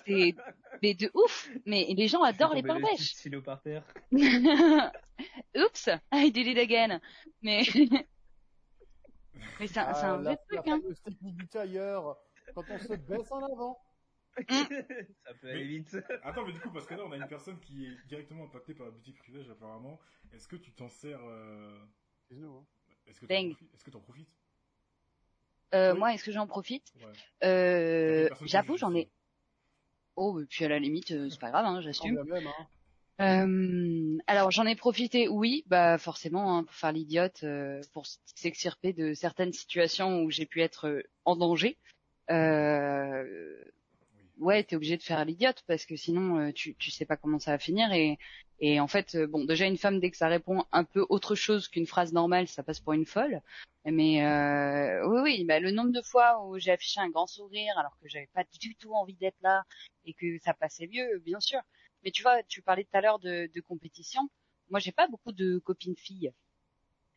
c'est 0.05 0.35
mais 0.83 0.95
de 0.95 1.11
ouf. 1.15 1.49
Mais 1.67 1.87
les 1.97 2.09
gens 2.09 2.23
adorent 2.23 2.55
les 2.55 2.63
Tomber 2.63 2.81
le 3.31 3.43
par 3.43 3.61
terre. 3.63 3.85
Oups, 5.57 5.89
I 6.13 6.31
did 6.31 6.47
it 6.49 6.59
again. 6.59 7.01
Mais 7.43 7.63
mais 9.61 9.67
c'est 9.67 9.79
un, 9.79 9.95
c'est 9.95 10.05
un 10.07 10.15
Ah, 10.15 10.17
la, 10.17 10.23
vrai 10.23 10.37
truc. 10.49 10.61
la 10.67 10.73
Hein. 10.73 10.81
fameuse 10.81 11.03
technique 11.03 11.37
du 11.37 11.49
tailleur. 11.49 12.17
Quand 12.55 12.65
on 12.71 12.79
se 12.79 12.95
baisse 12.95 13.31
en 13.31 13.43
avant. 13.45 13.79
Ça 14.49 15.35
peut 15.41 15.49
aller 15.49 15.65
vite. 15.67 15.97
Attends, 16.23 16.47
mais 16.47 16.53
du 16.53 16.61
coup, 16.61 16.71
parce 16.71 16.87
que 16.87 16.95
là, 16.95 17.03
on 17.07 17.13
a 17.13 17.17
une 17.17 17.29
personne 17.29 17.59
qui 17.61 17.87
est 17.87 17.97
directement 18.09 18.45
impactée 18.45 18.75
par 18.75 18.87
le 18.87 18.93
petit 18.93 19.13
privilège, 19.13 19.51
apparemment. 19.51 19.99
Est-ce 20.33 20.49
que 20.49 20.57
tu 20.57 20.73
t'en 20.73 20.89
sers 20.89 21.21
euh, 21.25 21.79
hein. 22.33 22.65
Est-ce 23.07 23.21
que 23.21 23.27
t'en 23.27 23.35
Bang. 23.35 23.49
profites 23.51 23.75
Est-ce 23.75 23.85
que 23.85 23.91
t'en 23.91 24.01
profites? 24.01 24.29
Euh, 25.75 25.93
Oui. 25.93 25.99
Moi, 25.99 26.15
est-ce 26.15 26.25
que 26.25 26.33
j'en 26.33 26.47
profite? 26.47 26.93
Ouais. 26.97 27.47
euh, 27.49 28.29
J'avoue, 28.43 28.77
j'en 28.77 28.95
ai. 28.95 29.11
Oh, 30.17 30.41
et 30.41 30.47
puis 30.47 30.65
à 30.65 30.69
la 30.69 30.79
limite, 30.79 31.11
euh, 31.13 31.29
c'est 31.31 31.41
pas 31.41 31.51
grave, 31.51 31.65
hein, 31.65 31.81
j'assume. 31.81 32.19
hein. 32.19 32.67
Euh, 33.21 34.19
alors 34.27 34.51
j'en 34.51 34.65
ai 34.67 34.75
profité, 34.75 35.29
oui, 35.29 35.65
bah 35.67 35.97
forcément 35.99 36.57
hein, 36.57 36.65
pour 36.65 36.75
faire 36.75 36.93
l'idiote, 36.93 37.45
euh, 37.45 37.81
pour 37.93 38.07
s'extirper 38.35 38.93
de 38.93 39.13
certaines 39.15 39.53
situations 39.53 40.23
où 40.23 40.31
j'ai 40.31 40.47
pu 40.47 40.61
être 40.63 40.89
euh, 40.89 41.03
en 41.25 41.37
danger. 41.37 41.79
Ouais, 44.43 44.65
t'es 44.65 44.75
obligé 44.77 44.97
de 44.97 45.03
faire 45.03 45.25
l'idiote 45.25 45.63
parce 45.69 45.87
que 45.87 45.95
sinon 45.97 46.39
euh, 46.39 46.53
tu 46.53 46.75
tu 46.75 46.91
sais 46.91 47.05
pas 47.07 47.17
comment 47.17 47.39
ça 47.39 47.53
va 47.53 47.59
finir 47.59 47.93
et 47.93 48.19
et 48.61 48.81
en 48.81 48.89
fait 48.89 49.15
euh, 49.15 49.27
bon 49.27 49.45
déjà 49.45 49.67
une 49.67 49.79
femme 49.79 50.01
dès 50.01 50.11
que 50.11 50.17
ça 50.17 50.27
répond 50.29 50.65
un 50.73 50.85
peu 50.85 51.07
autre 51.09 51.35
chose 51.37 51.69
qu'une 51.69 51.87
phrase 51.87 52.13
normale, 52.13 52.49
ça 52.49 52.63
passe 52.65 52.81
pour 52.81 52.93
une 52.93 53.07
folle. 53.07 53.41
Mais 53.85 54.25
euh, 54.25 55.07
oui 55.09 55.21
oui, 55.23 55.45
bah, 55.45 55.61
le 55.61 55.71
nombre 55.71 55.93
de 55.93 56.03
fois 56.03 56.45
où 56.47 56.59
j'ai 56.59 56.73
affiché 56.73 57.01
un 57.01 57.09
grand 57.11 57.27
sourire 57.27 57.73
alors 57.79 57.97
que 58.01 58.09
j'avais 58.09 58.29
pas 58.35 58.45
du 58.61 58.75
tout 58.77 58.93
envie 58.95 59.15
d'être 59.17 59.41
là 59.43 59.65
et 60.05 60.15
que 60.15 60.39
ça 60.45 60.55
passait 60.55 60.89
mieux, 60.89 61.19
bien 61.21 61.41
sûr. 61.41 61.61
Mais 62.05 62.11
tu 62.11 62.23
vois, 62.23 62.43
tu 62.45 62.63
parlais 62.63 62.85
tout 62.85 62.97
à 62.97 63.01
l'heure 63.01 63.19
de, 63.21 63.49
de 63.55 63.61
compétition. 63.61 64.29
Moi, 64.71 64.81
j'ai 64.81 64.93
pas 64.93 65.07
beaucoup 65.09 65.33
de 65.33 65.59
copines 65.59 65.97
filles. 65.97 66.33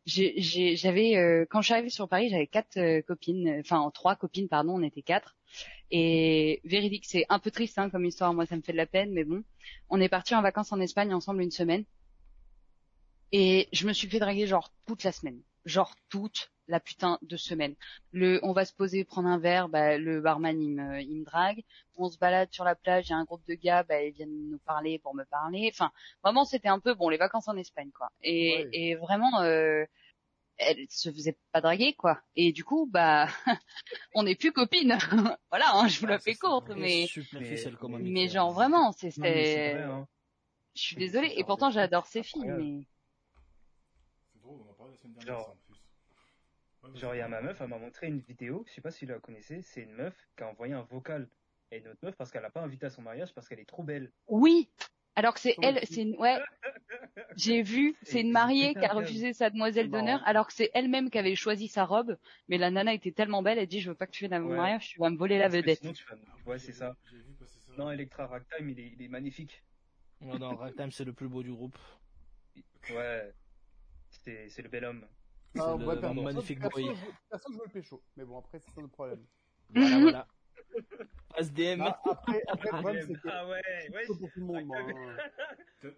J'avais 0.06 1.18
euh, 1.18 1.46
quand 1.50 1.62
je 1.62 1.66
suis 1.66 1.74
arrivée 1.74 1.90
sur 1.90 2.08
Paris, 2.08 2.30
j'avais 2.30 2.48
quatre 2.48 2.78
euh, 2.78 3.02
copines, 3.02 3.58
enfin 3.60 3.90
trois 3.94 4.16
copines, 4.16 4.48
pardon, 4.48 4.74
on 4.76 4.84
était 4.84 5.02
quatre. 5.02 5.36
Et 5.92 6.62
véridique, 6.64 7.06
c'est 7.06 7.26
un 7.30 7.40
peu 7.40 7.52
triste 7.52 7.78
hein, 7.80 7.90
comme 7.90 8.06
histoire. 8.06 8.34
Moi, 8.34 8.46
ça 8.46 8.56
me 8.56 8.62
fait 8.62 8.72
de 8.72 8.78
la 8.78 8.86
peine, 8.86 9.12
mais 9.12 9.24
bon. 9.24 9.44
On 9.90 10.00
est 10.02 10.10
partis 10.10 10.36
en 10.36 10.42
vacances 10.42 10.72
en 10.72 10.80
Espagne 10.80 11.14
ensemble 11.14 11.42
une 11.42 11.52
semaine. 11.52 11.86
Et 13.32 13.68
je 13.72 13.88
me 13.88 13.94
suis 13.94 14.08
fait 14.08 14.20
draguer 14.20 14.48
genre 14.48 14.72
toute 14.86 15.04
la 15.04 15.12
semaine, 15.12 15.42
genre 15.66 15.96
toute 16.10 16.52
la 16.68 16.80
putain 16.80 17.20
de 17.22 17.38
semaine. 17.38 17.76
Le, 18.12 18.40
on 18.44 18.54
va 18.54 18.66
se 18.66 18.74
poser, 18.74 19.04
prendre 19.06 19.28
un 19.30 19.38
verre, 19.38 19.70
bah, 19.70 19.98
le 19.98 20.20
barman 20.22 20.60
il 20.62 20.72
me, 20.72 21.02
il 21.02 21.18
me 21.20 21.24
drague. 21.26 21.64
On 21.98 22.10
se 22.10 22.18
balade 22.18 22.52
sur 22.52 22.64
la 22.64 22.76
plage, 22.76 23.08
il 23.08 23.12
y 23.12 23.14
a 23.14 23.18
un 23.18 23.24
groupe 23.24 23.46
de 23.48 23.54
gars, 23.54 23.84
bah, 23.84 24.02
ils 24.02 24.12
viennent 24.14 24.50
nous 24.50 24.60
parler 24.60 25.00
pour 25.00 25.14
me 25.16 25.24
parler. 25.26 25.70
Enfin, 25.72 25.92
vraiment, 26.24 26.44
c'était 26.46 26.68
un 26.70 26.80
peu 26.80 26.94
bon 26.94 27.10
les 27.10 27.18
vacances 27.18 27.48
en 27.48 27.56
Espagne, 27.58 27.92
quoi. 27.92 28.10
Et, 28.22 28.64
Ouais. 28.66 28.70
et 28.74 28.96
vraiment, 28.96 29.42
euh, 29.42 29.86
elle 30.58 30.86
se 30.90 31.12
faisait 31.12 31.38
pas 31.52 31.62
draguer, 31.62 31.94
quoi. 31.94 32.20
Et 32.36 32.52
du 32.52 32.64
coup, 32.64 32.88
bah, 32.92 33.28
on 34.16 34.24
n'est 34.24 34.36
plus 34.36 34.52
copines. 34.54 34.98
voilà, 35.50 35.66
hein, 35.76 35.88
je 35.88 36.00
vous 36.00 36.06
la 36.08 36.16
Ah, 36.16 36.20
fais 36.20 36.34
ça, 36.34 36.40
c'est 36.42 36.48
courte, 36.48 36.70
mais 36.76 37.08
superficiel 37.08 37.74
mais- 37.74 37.80
comme 37.80 37.98
mais 38.02 38.24
hein. 38.26 38.28
genre 38.30 38.52
vraiment, 38.54 38.92
vrai, 38.92 39.74
hein. 39.84 40.08
Je 40.76 40.82
suis 40.82 40.96
désolée. 40.98 41.34
Et 41.38 41.44
pourtant, 41.44 41.70
j'adore 41.72 42.06
ces 42.08 42.20
incroyable. 42.20 42.64
mais 42.64 42.84
C'est 44.34 44.40
drôle, 44.42 44.62
on 44.66 44.72
en 44.72 44.74
parlait 44.74 44.92
la 44.94 44.98
semaine 44.98 45.14
dernière, 45.14 45.36
Genre- 45.36 45.46
ça, 45.46 45.52
en 45.52 45.56
plus. 45.56 45.74
Ouais, 45.74 45.80
mais 46.75 46.75
Genre, 46.94 47.16
il 47.16 47.18
y 47.18 47.22
a 47.22 47.28
ma 47.28 47.42
meuf, 47.42 47.60
elle 47.62 47.68
m'a 47.68 47.78
montré 47.78 48.08
une 48.08 48.20
vidéo, 48.20 48.64
je 48.68 48.74
sais 48.74 48.82
pas 48.82 48.92
si 48.92 49.06
vous 49.06 49.12
la 49.12 49.20
connaissez, 49.20 49.62
c'est 49.62 49.82
une 49.82 49.94
meuf 49.94 50.14
qui 50.38 50.44
a 50.44 50.48
envoyé 50.48 50.74
un 50.74 50.84
vocal 50.84 51.28
à 51.72 51.76
une 51.78 51.88
autre 51.88 52.00
meuf 52.04 52.16
parce 52.16 52.32
qu'elle 52.32 52.46
a 52.46 52.50
pas 52.50 52.62
invité 52.62 52.86
à 52.86 52.90
son 52.90 53.02
mariage 53.02 53.34
parce 53.34 53.48
qu'elle 53.50 53.60
est 53.60 53.66
trop 53.68 53.84
belle. 53.84 54.12
oui. 54.28 54.70
Alors 55.18 55.34
que 55.34 55.40
c'est 55.40 55.56
elle, 55.62 55.80
c'est 55.86 56.02
une... 56.02 56.18
ouais. 56.18 56.38
J'ai 57.38 57.62
vu, 57.62 57.96
c'est 58.04 58.20
une 58.20 58.32
mariée 58.34 58.74
qui 58.74 58.84
a 58.84 58.92
refusé 58.92 59.32
sa 59.32 59.50
demoiselle 59.50 59.90
d'honneur, 59.90 60.22
alors 60.26 60.46
que 60.48 60.52
c'est 60.54 60.72
elle-même 60.74 61.10
qui 61.10 61.18
avait 61.18 61.36
choisi 61.36 61.70
sa 61.70 61.86
robe. 61.86 62.18
Mais 62.50 62.58
la 62.58 62.70
nana 62.70 62.94
était 62.94 63.14
tellement 63.14 63.42
belle, 63.42 63.58
elle 63.58 63.68
dit 63.68 63.80
je 63.80 63.90
veux 63.92 63.96
pas 63.96 64.08
que 64.08 64.12
tu 64.12 64.26
viennes 64.26 64.34
à 64.34 64.42
mon 64.42 64.50
Ouais. 64.50 64.58
mariage, 64.58 64.90
tu 64.90 65.00
vas 65.00 65.10
me 65.10 65.16
voler 65.18 65.38
la 65.40 65.48
vedette. 65.48 65.80
Sinon, 65.80 65.94
tu 65.94 66.04
vas... 66.06 66.16
Après, 66.16 66.52
Ouais, 66.52 66.60
c'est 66.60 66.74
ça. 66.74 66.98
Ça. 67.46 67.72
Non, 67.78 67.92
Electra 67.92 68.28
Ragtime, 68.28 68.70
il 68.70 68.78
est, 68.80 68.88
il 68.88 69.02
est 69.02 69.08
magnifique. 69.08 69.64
Non, 70.20 70.38
non, 70.38 70.56
Ragtime, 70.58 70.92
c'est 70.92 71.06
le 71.06 71.14
plus 71.14 71.30
beau 71.30 71.44
du 71.44 71.52
groupe. 71.54 71.78
Ouais. 72.90 73.34
C'est 74.10 74.50
c'est 74.50 74.62
le 74.62 74.70
bel 74.70 74.84
homme. 74.84 75.06
Ah, 75.60 75.76
le 75.78 75.86
ouais, 75.86 76.00
perso- 76.00 76.22
magnifique 76.22 76.60
perso, 76.60 76.78
boy. 76.82 76.96
je- 76.96 77.30
Perso, 77.30 77.52
je 77.52 77.58
veux 77.58 77.64
le 77.66 77.72
pécho. 77.72 78.04
Mais 78.18 78.26
bon, 78.26 78.40
après, 78.40 78.60
c'est 78.60 78.78
un 78.80 78.84
autre 78.84 78.94
problème. 78.94 79.26
Voilà, 79.70 80.00
voilà. 80.00 80.28
Passe 81.36 81.52
DM. 81.52 81.82
Ah, 81.82 82.00
après, 82.06 82.44
après, 82.48 82.70
le 82.72 82.78
problème, 82.82 83.08
c'est 83.08 83.22
que 83.22 83.28
Ah 83.30 83.48
ouais, 83.48 83.62
ouais. 83.94 84.04
c'est 84.08 84.20
pour 84.20 84.32
tout 84.32 84.40
le 84.40 84.46
monde, 84.46 84.66
moi. 84.66 84.78
hein. 84.80 85.18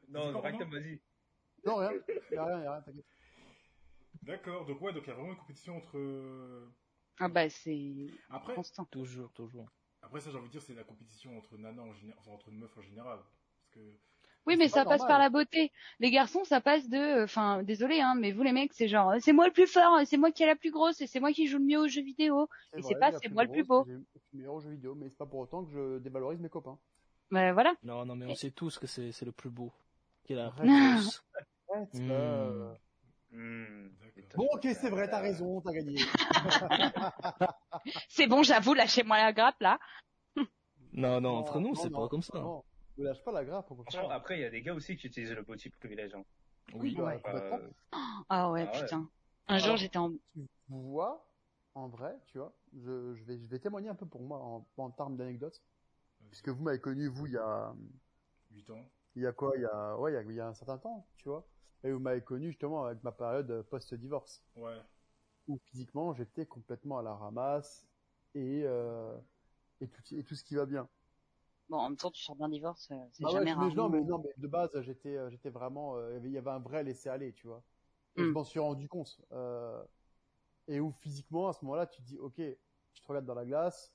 Non, 0.09 0.31
Romain 0.39 0.65
vas-y. 0.65 1.01
Non, 1.65 1.75
rien. 1.77 1.91
Y'a 2.31 2.45
rien, 2.45 2.63
y'a 2.63 2.71
rien, 2.73 2.81
t'inquiète. 2.81 3.05
D'accord, 4.23 4.65
donc 4.65 4.81
ouais, 4.81 4.93
donc 4.93 5.03
il 5.03 5.07
y 5.07 5.11
a 5.11 5.15
vraiment 5.15 5.31
une 5.31 5.37
compétition 5.37 5.77
entre. 5.77 5.97
euh, 5.97 6.67
Ah 7.19 7.29
bah 7.29 7.49
c'est 7.49 8.07
Après, 8.29 8.55
constant. 8.55 8.85
Toujours, 8.85 9.31
toujours. 9.33 9.67
après 10.01 10.19
ça, 10.21 10.31
j'ai 10.31 10.37
envie 10.37 10.47
de 10.47 10.51
dire, 10.51 10.61
c'est 10.61 10.73
la 10.73 10.83
compétition 10.83 11.37
entre 11.37 11.57
nanas 11.57 11.81
en 11.83 11.93
général, 11.93 12.19
enfin 12.19 12.31
entre 12.31 12.51
meufs 12.51 12.77
en 12.77 12.81
général. 12.81 13.19
Parce 13.55 13.69
que. 13.69 13.79
Oui, 14.47 14.55
mais 14.57 14.69
c'est 14.69 14.75
ça 14.75 14.85
passe 14.85 15.01
normal. 15.01 15.07
par 15.07 15.19
la 15.19 15.29
beauté. 15.29 15.71
Les 15.99 16.09
garçons, 16.09 16.43
ça 16.45 16.61
passe 16.61 16.87
de, 16.89 17.23
enfin, 17.23 17.61
désolé, 17.63 17.99
hein, 17.99 18.15
mais 18.17 18.31
vous 18.31 18.43
les 18.43 18.53
mecs, 18.53 18.73
c'est 18.73 18.87
genre, 18.87 19.13
c'est 19.19 19.33
moi 19.33 19.45
le 19.45 19.51
plus 19.53 19.67
fort, 19.67 19.99
c'est 20.05 20.17
moi 20.17 20.31
qui 20.31 20.43
est 20.43 20.47
la 20.47 20.55
plus 20.55 20.71
grosse, 20.71 21.01
et 21.01 21.07
c'est 21.07 21.19
moi 21.19 21.31
qui 21.33 21.47
joue 21.47 21.57
le 21.57 21.65
mieux 21.65 21.79
aux 21.79 21.87
jeux 21.87 22.01
vidéo. 22.01 22.47
Et 22.75 22.81
c'est 22.81 22.95
pas, 22.95 23.11
la 23.11 23.19
c'est 23.19 23.27
plus 23.27 23.33
moi 23.33 23.43
le 23.43 23.51
plus 23.51 23.63
grosse, 23.63 23.85
beau. 23.85 23.93
Je 24.15 24.19
suis 24.29 24.37
meilleur 24.37 24.53
aux 24.53 24.61
jeux 24.61 24.69
vidéo, 24.71 24.95
mais 24.95 25.09
c'est 25.09 25.17
pas 25.17 25.25
pour 25.25 25.39
autant 25.39 25.65
que 25.65 25.71
je 25.71 25.99
dévalorise 25.99 26.39
mes 26.39 26.49
copains. 26.49 26.79
Ben 27.29 27.51
voilà. 27.51 27.73
Non, 27.83 28.05
non, 28.05 28.15
mais 28.15 28.25
on 28.25 28.29
Et- 28.29 28.35
sait 28.35 28.51
tous 28.51 28.79
que 28.79 28.87
c'est 28.87 29.11
c'est 29.11 29.25
le 29.25 29.33
plus 29.33 29.49
beau. 29.49 29.73
Qu'il 30.23 30.39
a 30.39 30.53
euh. 31.99 32.73
Hmm. 33.31 33.89
D'accord. 34.15 34.37
Bon, 34.37 34.47
ok, 34.53 34.67
c'est 34.73 34.89
vrai, 34.89 35.09
t'as 35.09 35.19
raison, 35.19 35.61
t'as 35.61 35.73
gagné. 35.73 35.97
C'est 38.09 38.27
bon, 38.27 38.43
j'avoue, 38.43 38.73
lâchez-moi 38.73 39.17
la 39.17 39.33
grappe 39.33 39.59
là. 39.59 39.79
Non, 40.93 41.21
non, 41.21 41.37
entre 41.37 41.59
nous, 41.59 41.69
non, 41.69 41.75
c'est 41.75 41.89
non, 41.89 41.99
pas 42.01 42.07
comme 42.07 42.21
ça. 42.23 42.39
Non, 42.39 42.63
ne 42.97 43.03
lâche 43.05 43.23
pas 43.23 43.31
la 43.31 43.45
grappe, 43.45 43.67
Franchement, 43.67 44.09
après, 44.09 44.37
il 44.37 44.41
y 44.41 44.45
a 44.45 44.49
des 44.49 44.61
gars 44.61 44.73
aussi 44.73 44.95
qui 44.97 45.07
utilisent 45.07 45.33
le 45.33 45.43
petit 45.43 45.69
privilège. 45.69 46.13
Hein. 46.15 46.23
Oui. 46.75 46.95
bah, 46.95 47.05
Ouais. 47.05 47.21
complètement. 47.21 47.57
Euh, 47.57 47.69
Ah 48.29 48.51
ouais, 48.51 48.65
Ah 48.67 48.71
ouais. 48.77 48.83
putain. 48.83 49.09
Un 49.47 49.57
jour, 49.59 49.77
j'étais 49.77 49.97
en, 49.97 50.11
tu 50.11 50.19
vois, 50.69 51.25
en 51.73 51.87
vrai, 51.87 52.19
tu 52.27 52.37
vois, 52.37 52.53
je, 52.73 53.15
je 53.15 53.23
vais, 53.23 53.37
je 53.39 53.47
vais 53.47 53.59
témoigner 53.59 53.89
un 53.89 53.95
peu 53.95 54.05
pour 54.05 54.21
moi 54.21 54.39
en, 54.39 54.67
en 54.77 54.91
termes 54.91 55.15
d'anecdotes, 55.15 55.63
puisque 56.29 56.49
vous 56.49 56.61
m'avez 56.63 56.79
connu, 56.79 57.07
vous, 57.07 57.27
il 57.27 57.33
y 57.33 57.37
a, 57.37 57.73
8 58.51 58.69
ans. 58.71 58.81
il 59.15 59.21
y 59.23 59.25
a 59.25 59.31
quoi, 59.31 59.53
il 59.55 59.61
y 59.61 59.65
a, 59.65 59.97
ouais, 59.97 60.11
il 60.11 60.15
y 60.15 60.17
a, 60.17 60.21
il 60.23 60.33
y 60.33 60.39
a 60.41 60.47
un 60.47 60.53
certain 60.53 60.77
temps, 60.77 61.07
tu 61.15 61.29
vois, 61.29 61.47
et 61.83 61.91
vous 61.91 61.99
m'avez 61.99 62.21
connu 62.21 62.47
justement 62.49 62.85
avec 62.85 63.03
ma 63.03 63.11
période 63.13 63.61
post-divorce, 63.69 64.43
Ouais. 64.57 64.77
où 65.47 65.57
physiquement 65.71 66.13
j'étais 66.13 66.45
complètement 66.45 66.99
à 66.99 67.03
la 67.03 67.15
ramasse 67.15 67.87
et, 68.35 68.63
euh, 68.65 69.17
et 69.79 69.87
tout, 69.87 70.01
et 70.13 70.23
tout 70.23 70.35
ce 70.35 70.43
qui 70.43 70.55
va 70.55 70.65
bien. 70.65 70.89
Bon, 71.69 71.77
en 71.77 71.89
même 71.89 71.97
temps, 71.97 72.11
tu 72.11 72.21
sors 72.23 72.35
d'un 72.35 72.49
divorce, 72.49 72.89
euh, 72.91 72.95
c'est 73.13 73.23
Ah 73.25 73.33
ouais, 73.33 73.39
jamais 73.39 73.51
je- 73.51 73.55
rare. 73.55 73.75
non, 73.75 73.89
mais 73.89 74.01
non, 74.01 74.19
mais 74.19 74.29
de 74.37 74.47
base, 74.47 74.79
j'étais, 74.81 75.17
euh, 75.17 75.29
j'étais 75.29 75.49
vraiment, 75.49 75.95
euh, 75.97 76.19
il 76.23 76.31
y 76.31 76.37
avait- 76.37 76.49
un 76.51 76.59
vrai 76.59 76.83
laisser 76.83 77.09
aller, 77.09 77.33
tu 77.33 77.47
vois. 77.47 77.63
Et 78.15 78.23
je 78.23 78.29
Mm. 78.29 78.33
m'en 78.33 78.43
suis 78.43 78.59
rendu 78.59 78.87
compte. 78.87 79.21
Euh, 79.31 79.83
et 80.67 80.79
où 80.79 80.91
physiquement, 80.91 81.47
à 81.49 81.53
ce 81.53 81.63
moment-là, 81.65 81.87
tu 81.87 82.01
te 82.01 82.07
dis, 82.07 82.17
ok, 82.17 82.37
je 82.37 83.01
te 83.01 83.07
regarde 83.07 83.25
dans 83.25 83.33
la 83.35 83.45
glace, 83.45 83.93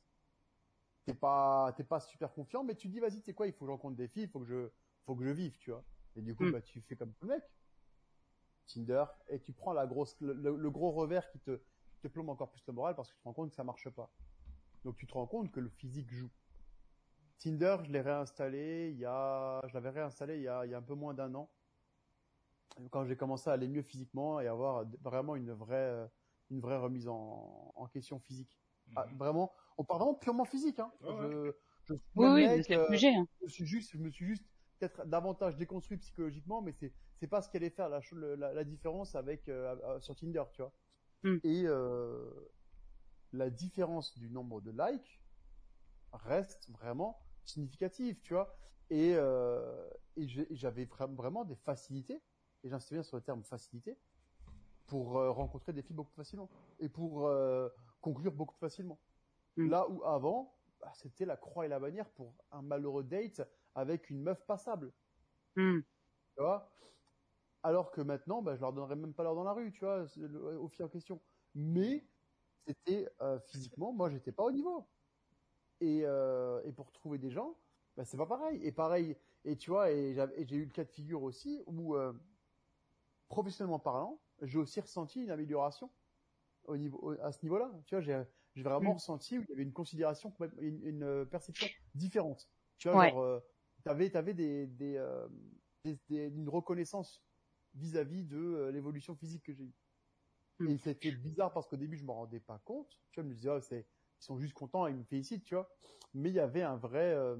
t'es 1.05 1.15
pas, 1.15 1.73
t'es 1.77 1.85
pas 1.85 2.01
super 2.01 2.33
confiant, 2.33 2.65
mais 2.65 2.75
tu 2.75 2.89
te 2.89 2.93
dis, 2.93 3.01
vas-y, 3.01 3.19
tu 3.21 3.27
sais 3.27 3.35
quoi, 3.35 3.47
il 3.47 3.53
faut 3.53 3.61
que 3.61 3.67
je 3.67 3.73
rencontre 3.73 3.97
des 3.97 4.09
filles, 4.09 4.25
il 4.25 4.29
faut 4.31 4.41
que 4.41 4.47
je, 4.47 4.71
faut 5.07 5.15
que 5.17 5.25
je 5.25 5.31
vive, 5.31 5.59
tu 5.59 5.71
vois. 5.71 5.83
Et 6.17 6.23
du 6.23 6.35
coup, 6.35 6.45
Mm. 6.45 6.51
bah, 6.53 6.63
tu 6.63 6.81
fais 6.83 6.97
comme 6.97 7.13
tout 7.13 7.27
le 7.27 7.35
mec. 7.35 7.45
Tinder, 8.67 9.05
et 9.29 9.41
tu 9.41 9.53
prends 9.53 9.73
la 9.73 9.87
grosse, 9.87 10.19
le, 10.21 10.33
le- 10.33 10.57
le 10.57 10.71
gros 10.71 10.93
revers 10.93 11.29
qui 11.31 11.39
te, 11.41 11.57
qui 11.57 12.01
te 12.01 12.09
plombe 12.09 12.29
encore 12.31 12.51
plus 12.51 12.65
le 12.67 12.73
moral 12.73 12.95
parce 12.95 13.09
que 13.11 13.15
tu 13.15 13.21
te 13.21 13.25
rends 13.25 13.35
compte 13.35 13.51
que 13.51 13.57
ça 13.57 13.65
marche 13.65 13.89
pas. 13.91 14.09
Donc 14.85 14.97
tu 14.97 15.07
te 15.07 15.13
rends 15.13 15.27
compte 15.27 15.51
que 15.53 15.61
le 15.61 15.69
physique 15.69 16.11
joue. 16.11 16.31
Tinder, 17.43 17.77
je 17.83 17.91
l'ai 17.91 18.01
réinstallé 18.01 18.91
il 18.93 18.99
y 18.99 19.05
a, 19.05 19.61
je 19.67 19.75
l'avais 19.75 19.91
réinstallé 19.91 20.37
il 20.37 20.43
y 20.43 20.49
a, 20.49 20.65
il 20.65 20.71
y 20.71 20.75
a 20.75 20.79
un 20.79 20.83
peu 20.83 20.95
moins 20.95 21.13
d'un 21.13 21.35
an. 21.35 21.51
Quand 22.91 23.05
j'ai 23.05 23.17
commencé 23.17 23.51
à 23.51 23.55
aller 23.55 23.69
mieux 23.69 23.83
physiquement 23.83 24.41
et 24.41 24.47
avoir 24.47 24.87
vraiment 25.03 25.35
une 25.37 25.53
vraie, 25.53 26.09
une 26.51 26.61
vraie 26.61 26.79
remise 26.79 27.09
en, 27.09 27.73
en 27.75 27.87
question 27.89 28.19
physique. 28.21 28.59
Ah, 28.95 29.07
Mhm. 29.11 29.19
vraiment, 29.19 29.53
on 29.79 29.85
parle 29.85 30.01
vraiment 30.01 30.15
purement 30.15 30.45
physique, 30.45 30.79
hein. 30.79 30.93
Ouais, 31.01 31.15
Je, 31.19 31.53
je 31.85 31.95
suis 31.95 32.03
Oui, 32.15 32.29
oui, 32.29 32.43
mec, 32.47 32.65
c'est 32.67 32.77
euh, 32.77 32.89
le 32.89 32.97
sujet. 32.97 33.15
hein. 33.15 33.27
je 33.43 33.49
suis 33.53 33.67
juste, 33.67 33.91
je 33.93 33.99
me 33.99 34.11
suis 34.11 34.27
juste 34.27 34.45
peut-être 34.79 35.05
davantage 35.07 35.57
déconstruit 35.57 35.97
psychologiquement, 35.99 36.63
mais 36.63 36.73
c'est 36.73 36.93
c'est 37.19 37.29
pas 37.29 37.41
ce 37.41 37.49
qui 37.49 37.57
allait 37.57 37.71
faire 37.71 37.89
la, 37.89 38.65
différence 38.65 39.15
avec 39.15 39.49
euh, 39.49 40.01
sur 40.01 40.17
Tinder, 40.17 40.43
tu 40.53 40.61
vois. 40.63 40.73
Hmm. 41.23 41.39
Et 41.45 41.63
euh, 41.67 42.29
la 43.33 43.49
différence 43.49 44.19
du 44.19 44.29
nombre 44.29 44.61
de 44.61 44.73
likes 44.73 45.21
reste 46.13 46.69
vraiment 46.71 47.25
significative, 47.45 48.21
tu 48.21 48.35
vois. 48.35 48.57
Et, 48.91 49.15
euh, 49.15 49.89
et 50.17 50.27
j'avais 50.51 50.85
vra- 50.85 51.15
vraiment 51.15 51.45
des 51.45 51.57
facilités, 51.57 52.21
et 52.63 52.69
j'insiste 52.69 52.93
bien 52.93 53.03
sur 53.03 53.17
le 53.17 53.23
terme 53.23 53.43
facilité, 53.45 53.97
pour 54.87 55.19
euh, 55.19 55.31
rencontrer 55.31 55.73
des 55.73 55.83
filles 55.83 55.97
beaucoup 55.97 56.11
plus 56.11 56.17
facilement 56.17 56.49
et 56.79 56.89
pour 56.89 57.27
euh, 57.27 57.69
conclure 58.01 58.33
beaucoup 58.33 58.55
plus 58.55 58.61
facilement. 58.67 58.99
Hmm. 59.57 59.69
Là 59.69 59.89
où 59.89 60.05
avant, 60.05 60.55
bah, 60.81 60.93
c'était 60.95 61.25
la 61.25 61.37
croix 61.37 61.65
et 61.67 61.69
la 61.69 61.79
bannière 61.81 62.11
pour 62.11 62.35
un 62.51 62.63
malheureux 62.63 63.05
date 63.05 63.43
avec 63.75 64.11
une 64.11 64.23
meuf 64.23 64.45
passable, 64.47 64.93
Hmm. 65.57 65.81
tu 66.37 66.43
vois? 66.43 66.69
Alors 67.63 67.91
que 67.93 68.01
maintenant, 68.01 68.43
bah, 68.43 68.57
je 68.57 68.61
leur 68.61 68.73
donnerais 68.73 68.97
même 68.97 69.15
pas 69.15 69.23
l'heure 69.23 69.35
dans 69.35 69.45
la 69.45 69.53
rue, 69.53 69.73
tu 69.73 69.81
vois, 69.81 70.05
le- 70.17 70.59
aux 70.59 70.69
filles 70.69 70.85
en 70.85 70.89
question. 70.89 71.21
Mais 71.55 72.05
c'était 72.67 73.09
euh, 73.21 73.39
physiquement, 73.41 73.93
moi, 73.93 74.11
j'étais 74.11 74.33
pas 74.33 74.43
au 74.45 74.53
niveau. 74.53 74.89
Et, 75.83 76.03
euh, 76.05 76.63
et 76.65 76.71
pour 76.71 76.93
trouver 76.93 77.19
des 77.19 77.31
gens, 77.33 77.57
bah, 77.97 78.05
c'est 78.05 78.17
pas 78.17 78.27
pareil. 78.27 78.61
Et 78.63 78.71
pareil, 78.71 79.17
et 79.45 79.57
tu 79.57 79.71
vois, 79.71 79.91
et 79.91 80.15
j'ai 80.47 80.57
eu 80.57 80.65
le 80.65 80.71
cas 80.71 80.85
de 80.85 80.91
figure 80.91 81.25
aussi 81.25 81.61
où, 81.67 81.97
euh, 81.97 82.13
professionnellement 83.29 83.81
parlant, 83.81 84.21
j'ai 84.43 84.59
aussi 84.59 84.81
ressenti 84.81 85.25
une 85.25 85.31
amélioration 85.31 85.91
au 86.67 86.77
niveau, 86.77 86.99
au- 87.03 87.21
à 87.21 87.33
ce 87.33 87.43
niveau-là. 87.43 87.73
Tu 87.87 87.97
vois, 87.97 88.01
j'ai 88.03 88.63
vraiment 88.63 88.91
Mm. 88.93 88.95
ressenti 88.95 89.39
où 89.39 89.43
il 89.43 89.49
y 89.49 89.53
avait 89.53 89.65
une 89.65 89.73
considération, 89.73 90.33
une, 90.61 90.87
une 90.87 91.03
euh, 91.03 91.25
perception 91.25 91.67
différente. 91.97 92.49
Tu 92.79 92.89
vois, 92.89 92.99
Ouais. 92.99 93.11
genre, 93.11 93.21
euh, 93.23 93.41
t'avais, 93.83 94.09
t'avais 94.11 94.35
des, 94.35 94.69
des, 94.69 94.97
euh, 94.97 95.27
des- 95.85 95.99
des- 96.09 96.29
une 96.29 96.49
reconnaissance 96.49 97.25
vis-à-vis 97.75 98.23
de 98.23 98.71
l'évolution 98.73 99.17
physique 99.17 99.43
que 99.43 99.53
j'ai 99.53 99.65
eue. 99.65 99.75
Mm. 100.61 100.69
Et 100.69 100.79
c'était 100.79 101.11
bizarre 101.11 101.53
parce 101.53 101.67
qu'au 101.67 101.77
début, 101.77 101.97
je 101.97 102.05
m'en 102.05 102.15
rendais 102.15 102.39
pas 102.39 102.61
compte. 102.61 103.01
Tu 103.11 103.21
vois, 103.21 103.25
je 103.25 103.29
me 103.31 103.35
disais, 103.35 103.51
oh, 103.51 103.61
c'est, 103.61 103.85
ils 104.23 104.25
sont 104.25 104.39
juste 104.39 104.55
contents, 104.55 104.87
ils 104.87 104.95
me 104.97 105.03
félicitent, 105.05 105.45
tu 105.45 105.55
vois. 105.57 105.69
Mais 106.15 106.31
il 106.31 106.35
y 106.35 106.41
avait 106.41 106.63
un 106.63 106.77
vrai, 106.77 107.13
euh, 107.13 107.37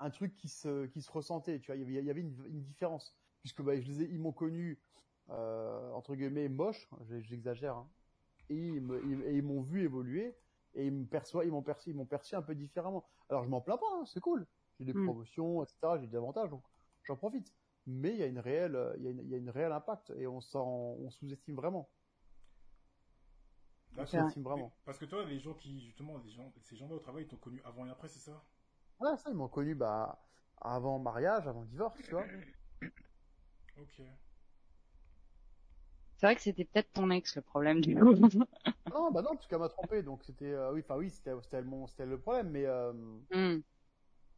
un 0.00 0.10
truc 0.10 0.36
qui 0.36 0.48
se, 0.48 0.86
qui 0.86 1.02
se 1.02 1.10
ressentait, 1.12 1.60
tu 1.60 1.66
vois. 1.70 1.76
Il 1.76 1.80
y 1.80 1.84
avait, 1.84 1.94
il 1.94 2.06
y 2.06 2.10
avait 2.10 2.20
une, 2.20 2.44
une 2.46 2.62
différence. 2.62 3.16
Puisque, 3.42 3.62
bah, 3.62 3.78
je 3.80 3.86
les 3.88 4.02
ai, 4.02 4.08
ils 4.10 4.18
m'ont 4.18 4.32
connu, 4.32 4.82
euh, 5.30 5.92
entre 5.92 6.14
guillemets, 6.16 6.48
moche, 6.48 6.88
j'ai- 7.02 7.22
j'exagère, 7.22 7.76
hein. 7.76 7.90
Et 8.50 8.56
ils 8.56 8.92
et 9.26 9.42
m'ont 9.42 9.62
vu 9.62 9.82
évoluer, 9.84 10.36
et 10.74 10.86
ils 10.86 10.92
me 10.92 11.06
perçoivent, 11.06 11.46
ils 11.46 11.52
m'ont 11.52 11.62
perçu, 11.62 11.90
ils 11.90 11.96
m'ont 11.96 12.06
perçu 12.06 12.34
un 12.34 12.42
peu 12.42 12.54
différemment. 12.54 13.08
Alors, 13.28 13.44
je 13.44 13.48
m'en 13.48 13.60
plains 13.60 13.78
pas, 13.78 13.86
hein, 13.94 14.04
c'est 14.06 14.20
cool. 14.20 14.46
J'ai 14.80 14.86
des 14.86 14.94
Mm. 14.94 15.04
promotions, 15.04 15.62
etc., 15.62 15.98
j'ai 16.00 16.08
des 16.08 16.16
avantages, 16.16 16.50
donc 16.50 16.64
j'en 17.04 17.16
profite. 17.16 17.54
Mais 17.86 18.10
il 18.10 18.16
y 18.18 18.22
a 18.24 18.26
une 18.26 18.40
réelle, 18.40 18.76
il 18.98 19.04
y 19.04 19.08
a 19.08 19.10
une, 19.10 19.20
il 19.20 19.28
y 19.30 19.34
a 19.34 19.38
une 19.38 19.50
réelle 19.50 19.72
impact, 19.72 20.12
et 20.18 20.26
on 20.26 20.40
s'en, 20.40 20.66
on 21.00 21.10
sous-estime 21.10 21.54
vraiment. 21.56 21.90
Vraiment. 23.92 24.72
Parce 24.84 24.98
que 24.98 25.04
toi, 25.04 25.24
les 25.24 25.38
gens 25.38 25.54
qui, 25.54 25.80
justement, 25.80 26.18
les 26.18 26.30
gens, 26.30 26.52
ces 26.62 26.76
gens-là 26.76 26.94
au 26.94 26.98
travail, 27.00 27.24
ils 27.24 27.28
t'ont 27.28 27.36
connu 27.36 27.60
avant 27.64 27.86
et 27.86 27.90
après, 27.90 28.08
c'est 28.08 28.18
ça? 28.18 28.42
Ouais, 29.00 29.16
ça, 29.16 29.30
ils 29.30 29.36
m'ont 29.36 29.48
connu, 29.48 29.74
bah, 29.74 30.22
avant 30.60 30.98
mariage, 30.98 31.46
avant 31.46 31.64
divorce, 31.64 32.00
tu 32.02 32.10
vois. 32.10 32.24
Ok. 33.78 34.02
C'est 36.18 36.26
vrai 36.26 36.36
que 36.36 36.42
c'était 36.42 36.66
peut-être 36.66 36.92
ton 36.92 37.10
ex 37.10 37.34
le 37.36 37.42
problème 37.42 37.80
du 37.80 37.94
coup. 37.94 38.12
Non, 38.92 39.10
bah 39.10 39.22
non, 39.22 39.30
parce 39.34 39.46
qu'elle 39.46 39.58
m'a 39.60 39.68
trompé, 39.68 40.02
donc 40.02 40.22
c'était, 40.24 40.52
euh, 40.52 40.72
oui, 40.72 40.80
enfin 40.80 40.96
oui, 40.96 41.08
c'était, 41.10 41.30
le 41.30 42.18
problème, 42.18 42.50
mais, 42.50 42.66
euh, 42.66 42.92
Hmm. 42.92 43.60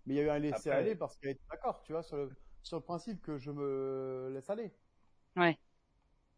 mais 0.07 0.15
il 0.15 0.15
y 0.15 0.21
a 0.21 0.23
eu 0.25 0.29
un 0.29 0.39
laisser 0.39 0.69
Après- 0.69 0.71
aller 0.71 0.95
parce 0.95 1.17
qu'elle 1.17 1.31
était 1.31 1.43
d'accord, 1.51 1.83
tu 1.83 1.93
vois, 1.93 2.03
sur 2.03 2.17
le, 2.19 2.31
sur 2.63 2.77
le 2.77 2.83
principe 2.83 3.21
que 3.23 3.39
je 3.39 3.51
me 3.51 4.31
laisse 4.33 4.51
aller. 4.51 4.73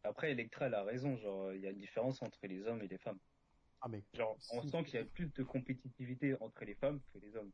Après, 0.05 0.31
Electra, 0.33 0.67
elle 0.67 0.75
a 0.75 0.85
raison. 0.85 1.17
Genre, 1.17 1.53
il 1.55 1.63
y 1.63 1.67
a 1.67 1.71
une 1.71 1.79
différence 1.79 2.23
entre 2.23 2.39
les 2.47 2.63
hommes 2.67 2.83
et 2.83 2.89
les 2.89 2.99
femmes. 2.99 3.19
Ah, 3.81 3.89
mais, 3.89 4.03
Genre, 4.15 4.37
on 4.53 4.63
Si. 4.63 4.71
sent 4.71 4.85
qu'il 4.85 4.95
y 4.95 4.99
a 4.99 5.05
plus 5.05 5.27
de 5.33 5.43
compétitivité 5.43 6.37
entre 6.41 6.65
les 6.65 6.75
femmes 6.75 7.01
que 7.13 7.19
les 7.19 7.35
hommes. 7.37 7.51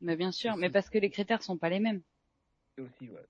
Mais 0.00 0.16
bien 0.16 0.30
sûr, 0.30 0.56
mais 0.56 0.70
parce 0.70 0.90
que 0.90 0.98
les 0.98 1.10
critères 1.10 1.42
sont 1.42 1.56
pas 1.58 1.70
les 1.70 1.80
mêmes. 1.80 2.02
Et 2.78 2.82
aussi, 2.82 3.08
ouais. 3.08 3.26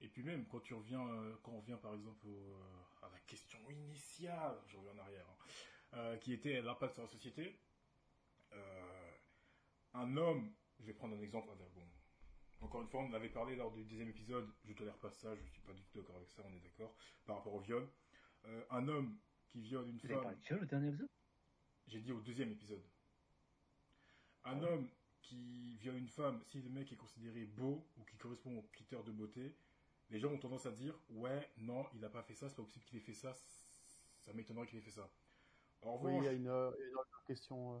Et 0.00 0.08
puis 0.08 0.22
même, 0.22 0.46
quand 0.46 0.60
tu 0.60 0.74
reviens, 0.74 1.04
euh, 1.08 1.34
quand 1.42 1.52
on 1.52 1.60
revient 1.60 1.78
par 1.82 1.94
exemple 1.94 2.24
au, 2.28 2.54
euh, 2.54 3.04
à 3.06 3.10
la 3.10 3.18
question 3.26 3.58
initiale, 3.68 4.56
je 4.68 4.76
reviens 4.76 4.92
en 4.92 4.98
arrière, 4.98 5.26
hein, 5.28 5.44
euh, 5.94 6.16
qui 6.18 6.32
était 6.32 6.62
l'impact 6.62 6.94
sur 6.94 7.02
la 7.02 7.08
société, 7.08 7.58
euh, 8.52 9.10
un 9.94 10.16
homme, 10.16 10.52
je 10.78 10.86
vais 10.86 10.92
prendre 10.92 11.16
un 11.16 11.20
exemple, 11.20 11.48
bon, 11.48 11.82
encore 12.60 12.82
une 12.82 12.88
fois, 12.88 13.02
on 13.02 13.12
avait 13.12 13.28
parlé 13.28 13.56
lors 13.56 13.72
du 13.72 13.84
deuxième 13.84 14.08
épisode, 14.08 14.48
je 14.64 14.72
tolère 14.72 14.98
pas 14.98 15.10
ça, 15.10 15.34
je 15.36 15.44
suis 15.46 15.62
pas 15.62 15.72
du 15.72 15.82
tout 15.84 15.98
d'accord 15.98 16.16
avec 16.16 16.30
ça, 16.30 16.42
on 16.46 16.54
est 16.54 16.60
d'accord, 16.60 16.96
par 17.24 17.36
rapport 17.36 17.54
au 17.54 17.60
viol. 17.60 17.88
Euh, 18.44 18.64
un 18.70 18.88
homme 18.88 19.18
qui 19.46 19.60
viole 19.60 19.88
une 19.88 19.98
Vous 20.02 20.06
avez 20.06 20.14
femme, 20.14 20.22
parlé 20.22 20.36
de 20.36 20.42
viol 20.42 20.62
au 20.62 20.66
dernier 20.66 20.88
épisode? 20.88 21.08
J'ai 21.86 22.00
dit 22.00 22.12
au 22.12 22.20
deuxième 22.20 22.50
épisode, 22.52 22.84
un 24.44 24.62
homme 24.62 24.90
qui 25.22 25.76
viole 25.78 25.96
une 25.96 26.08
femme, 26.08 26.42
si 26.44 26.60
le 26.62 26.70
mec 26.70 26.92
est 26.92 26.96
considéré 26.96 27.44
beau 27.44 27.90
ou 27.96 28.04
qui 28.04 28.16
correspond 28.16 28.58
aux 28.58 28.62
critères 28.72 29.04
de 29.04 29.12
beauté, 29.12 29.56
les 30.10 30.18
gens 30.20 30.32
ont 30.32 30.38
tendance 30.38 30.66
à 30.66 30.72
dire 30.72 30.98
ouais, 31.08 31.52
non, 31.58 31.86
il 31.94 32.00
n'a 32.00 32.08
pas 32.10 32.22
fait 32.22 32.34
ça, 32.34 32.48
c'est 32.48 32.56
pas 32.56 32.62
possible 32.62 32.84
qu'il 32.84 32.98
ait 32.98 33.02
fait 33.02 33.14
ça, 33.14 33.34
ça 33.34 34.32
m'étonnerait 34.32 34.66
qu'il 34.66 34.78
ait 34.78 34.82
fait 34.82 34.90
ça. 34.90 35.10
En 35.82 35.96
oui, 36.00 36.12
revanche, 36.12 36.24
il 36.24 36.24
y 36.24 36.28
a 36.28 36.32
une, 36.32 36.48
euh, 36.48 36.70
une 36.90 36.96
autre 36.96 37.22
question, 37.26 37.76
euh. 37.76 37.80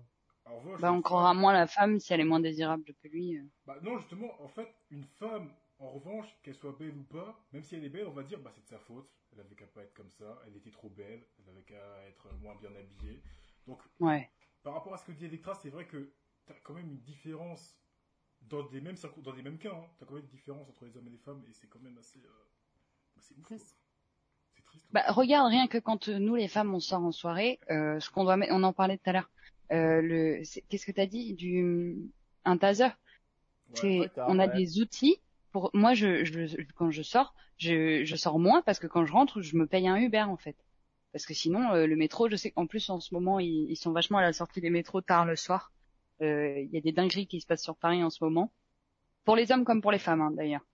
En 0.50 0.58
revanche, 0.58 0.80
Bah 0.80 0.92
on 0.92 1.02
croira 1.02 1.30
femme- 1.30 1.40
moins 1.40 1.52
la 1.52 1.66
femme 1.66 1.98
si 2.00 2.12
elle 2.12 2.20
est 2.20 2.24
moins 2.24 2.40
désirable 2.40 2.84
que 3.02 3.08
lui. 3.08 3.36
euh. 3.36 3.42
Bah 3.66 3.78
non, 3.82 3.98
justement, 3.98 4.40
en 4.42 4.48
fait, 4.48 4.68
une 4.90 5.04
femme, 5.04 5.50
en 5.78 5.90
revanche, 5.90 6.26
qu'elle 6.42 6.54
soit 6.54 6.72
belle 6.78 6.96
ou 6.96 7.02
pas, 7.04 7.38
même 7.52 7.62
si 7.62 7.74
elle 7.76 7.84
est 7.84 7.88
belle, 7.88 8.06
on 8.06 8.12
va 8.12 8.22
dire 8.22 8.40
bah 8.40 8.50
c'est 8.54 8.62
de 8.62 8.68
sa 8.68 8.78
faute, 8.78 9.08
elle 9.32 9.40
avait 9.40 9.54
qu'à 9.54 9.66
pas 9.66 9.82
être 9.82 9.94
comme 9.94 10.10
ça, 10.10 10.40
elle 10.46 10.56
était 10.56 10.70
trop 10.70 10.88
belle, 10.90 11.26
elle 11.38 11.48
avait 11.50 11.62
qu'à 11.62 12.06
être 12.08 12.32
moins 12.42 12.54
bien 12.56 12.70
habillée. 12.74 13.22
Donc 13.66 13.82
Ouais. 14.00 14.30
par 14.62 14.74
rapport 14.74 14.94
à 14.94 14.98
ce 14.98 15.04
que 15.04 15.12
dit 15.12 15.26
Electra, 15.26 15.54
c'est 15.54 15.70
vrai 15.70 15.86
que 15.86 16.12
tu 16.46 16.52
as 16.52 16.56
quand 16.62 16.74
même 16.74 16.88
une 16.88 17.00
différence 17.00 17.76
dans 18.42 18.62
des 18.62 18.80
mêmes 18.80 18.96
dans 19.18 19.32
des 19.34 19.42
mêmes 19.42 19.58
cas, 19.58 19.72
hein, 19.74 19.84
t'as 19.98 20.06
quand 20.06 20.14
même 20.14 20.24
une 20.24 20.30
différence 20.30 20.68
entre 20.68 20.84
les 20.84 20.96
hommes 20.96 21.08
et 21.08 21.10
les 21.10 21.18
femmes 21.18 21.44
et 21.48 21.52
c'est 21.52 21.68
quand 21.68 21.80
même 21.80 21.98
assez, 21.98 22.20
euh, 22.20 22.30
assez 23.18 23.34
ouf. 23.34 23.40
quoi. 23.40 23.56
Triste. 23.56 23.76
C'est 24.56 24.64
triste. 24.64 24.86
Bah, 24.92 25.04
regarde 25.08 25.48
rien 25.48 25.66
que 25.68 25.78
quand 25.78 26.08
euh, 26.08 26.18
nous 26.18 26.34
les 26.34 26.48
femmes 26.48 26.74
on 26.74 26.80
sort 26.80 27.02
en 27.04 27.12
soirée, 27.12 27.60
euh, 27.70 28.00
ce 28.00 28.10
qu'on 28.10 28.24
doit 28.24 28.38
on 28.50 28.62
en 28.62 28.72
parlait 28.72 28.96
tout 28.96 29.10
à 29.10 29.12
l'heure. 29.12 29.30
Euh, 29.72 30.00
le, 30.00 30.42
qu'est-ce 30.68 30.86
que 30.86 30.92
t'as 30.92 31.06
dit 31.06 31.34
du 31.34 31.96
un 32.44 32.56
taser? 32.56 32.88
Ouais. 33.82 34.10
On 34.16 34.38
a 34.38 34.46
ouais. 34.46 34.56
des 34.56 34.80
outils 34.80 35.20
pour. 35.52 35.70
Moi, 35.74 35.94
je, 35.94 36.24
je, 36.24 36.56
quand 36.74 36.90
je 36.90 37.02
sors, 37.02 37.34
je, 37.58 38.04
je 38.04 38.16
sors 38.16 38.38
moins 38.38 38.62
parce 38.62 38.78
que 38.78 38.86
quand 38.86 39.04
je 39.04 39.12
rentre, 39.12 39.42
je 39.42 39.56
me 39.56 39.66
paye 39.66 39.88
un 39.88 39.96
Uber 39.96 40.22
en 40.22 40.36
fait. 40.36 40.56
Parce 41.12 41.26
que 41.26 41.34
sinon, 41.34 41.72
euh, 41.72 41.86
le 41.86 41.96
métro, 41.96 42.28
je 42.28 42.36
sais 42.36 42.50
qu'en 42.50 42.66
plus 42.66 42.88
en 42.90 43.00
ce 43.00 43.14
moment, 43.14 43.38
ils, 43.38 43.66
ils 43.70 43.76
sont 43.76 43.92
vachement 43.92 44.18
à 44.18 44.22
la 44.22 44.32
sortie 44.32 44.60
des 44.60 44.70
métros 44.70 45.00
tard 45.00 45.24
le 45.26 45.36
soir. 45.36 45.72
Euh, 46.22 46.58
Il 46.60 46.70
y 46.70 46.78
a 46.78 46.80
des 46.80 46.92
dingueries 46.92 47.26
qui 47.26 47.40
se 47.40 47.46
passent 47.46 47.62
sur 47.62 47.76
Paris 47.76 48.02
en 48.02 48.10
ce 48.10 48.22
moment, 48.24 48.52
pour 49.24 49.36
les 49.36 49.52
hommes 49.52 49.64
comme 49.64 49.80
pour 49.80 49.92
les 49.92 49.98
femmes 49.98 50.20
hein, 50.20 50.30
d'ailleurs. 50.32 50.64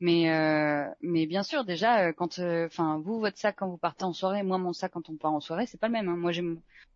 Mais 0.00 0.30
euh, 0.30 0.88
mais 1.00 1.26
bien 1.26 1.42
sûr, 1.42 1.64
déjà, 1.64 2.08
euh, 2.08 2.12
quand, 2.12 2.38
enfin, 2.38 3.00
vous 3.04 3.18
votre 3.18 3.36
sac 3.38 3.56
quand 3.56 3.68
vous 3.68 3.78
partez 3.78 4.04
en 4.04 4.12
soirée, 4.12 4.42
moi 4.44 4.58
mon 4.58 4.72
sac 4.72 4.92
quand 4.92 5.08
on 5.10 5.16
part 5.16 5.32
en 5.32 5.40
soirée, 5.40 5.66
c'est 5.66 5.80
pas 5.80 5.88
le 5.88 5.92
même. 5.92 6.08
hein. 6.08 6.16
Moi 6.16 6.30
j'ai, 6.32 6.44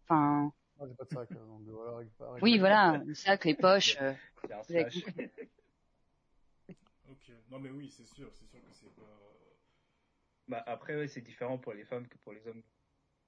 enfin, 0.05 0.53
Moi, 0.83 0.89
j'ai 0.89 0.97
pas 0.97 1.05
de 1.05 1.11
sac. 1.11 1.31
euh, 1.37 1.47
donc, 1.47 1.63
voilà, 1.69 1.97
récupérer- 1.99 2.41
oui, 2.43 2.59
voilà, 2.59 3.01
le 3.07 3.15
sac, 3.15 3.45
les 3.45 3.55
poches. 3.55 3.97
euh, 4.01 4.13
C'est 4.49 4.53
un 4.53 4.63
slash. 4.65 5.05
compris. 5.05 5.31
Ok. 7.09 7.31
Non 7.51 7.61
mais 7.61 7.71
oui, 7.71 7.89
c'est 7.89 8.05
sûr, 8.07 8.33
c'est 8.41 8.47
sûr 8.49 8.61
que 8.61 8.73
c'est 8.73 8.93
pas. 8.97 9.37
Bah, 10.49 10.65
après, 10.67 10.97
ouais, 10.97 11.07
c'est 11.07 11.21
différent 11.21 11.57
pour 11.59 11.73
les 11.73 11.85
femmes 11.85 12.09
que 12.09 12.19
pour 12.19 12.33
les 12.33 12.45
hommes. 12.49 12.63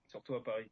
Surtout 0.08 0.34
à 0.34 0.42
Paris. 0.42 0.68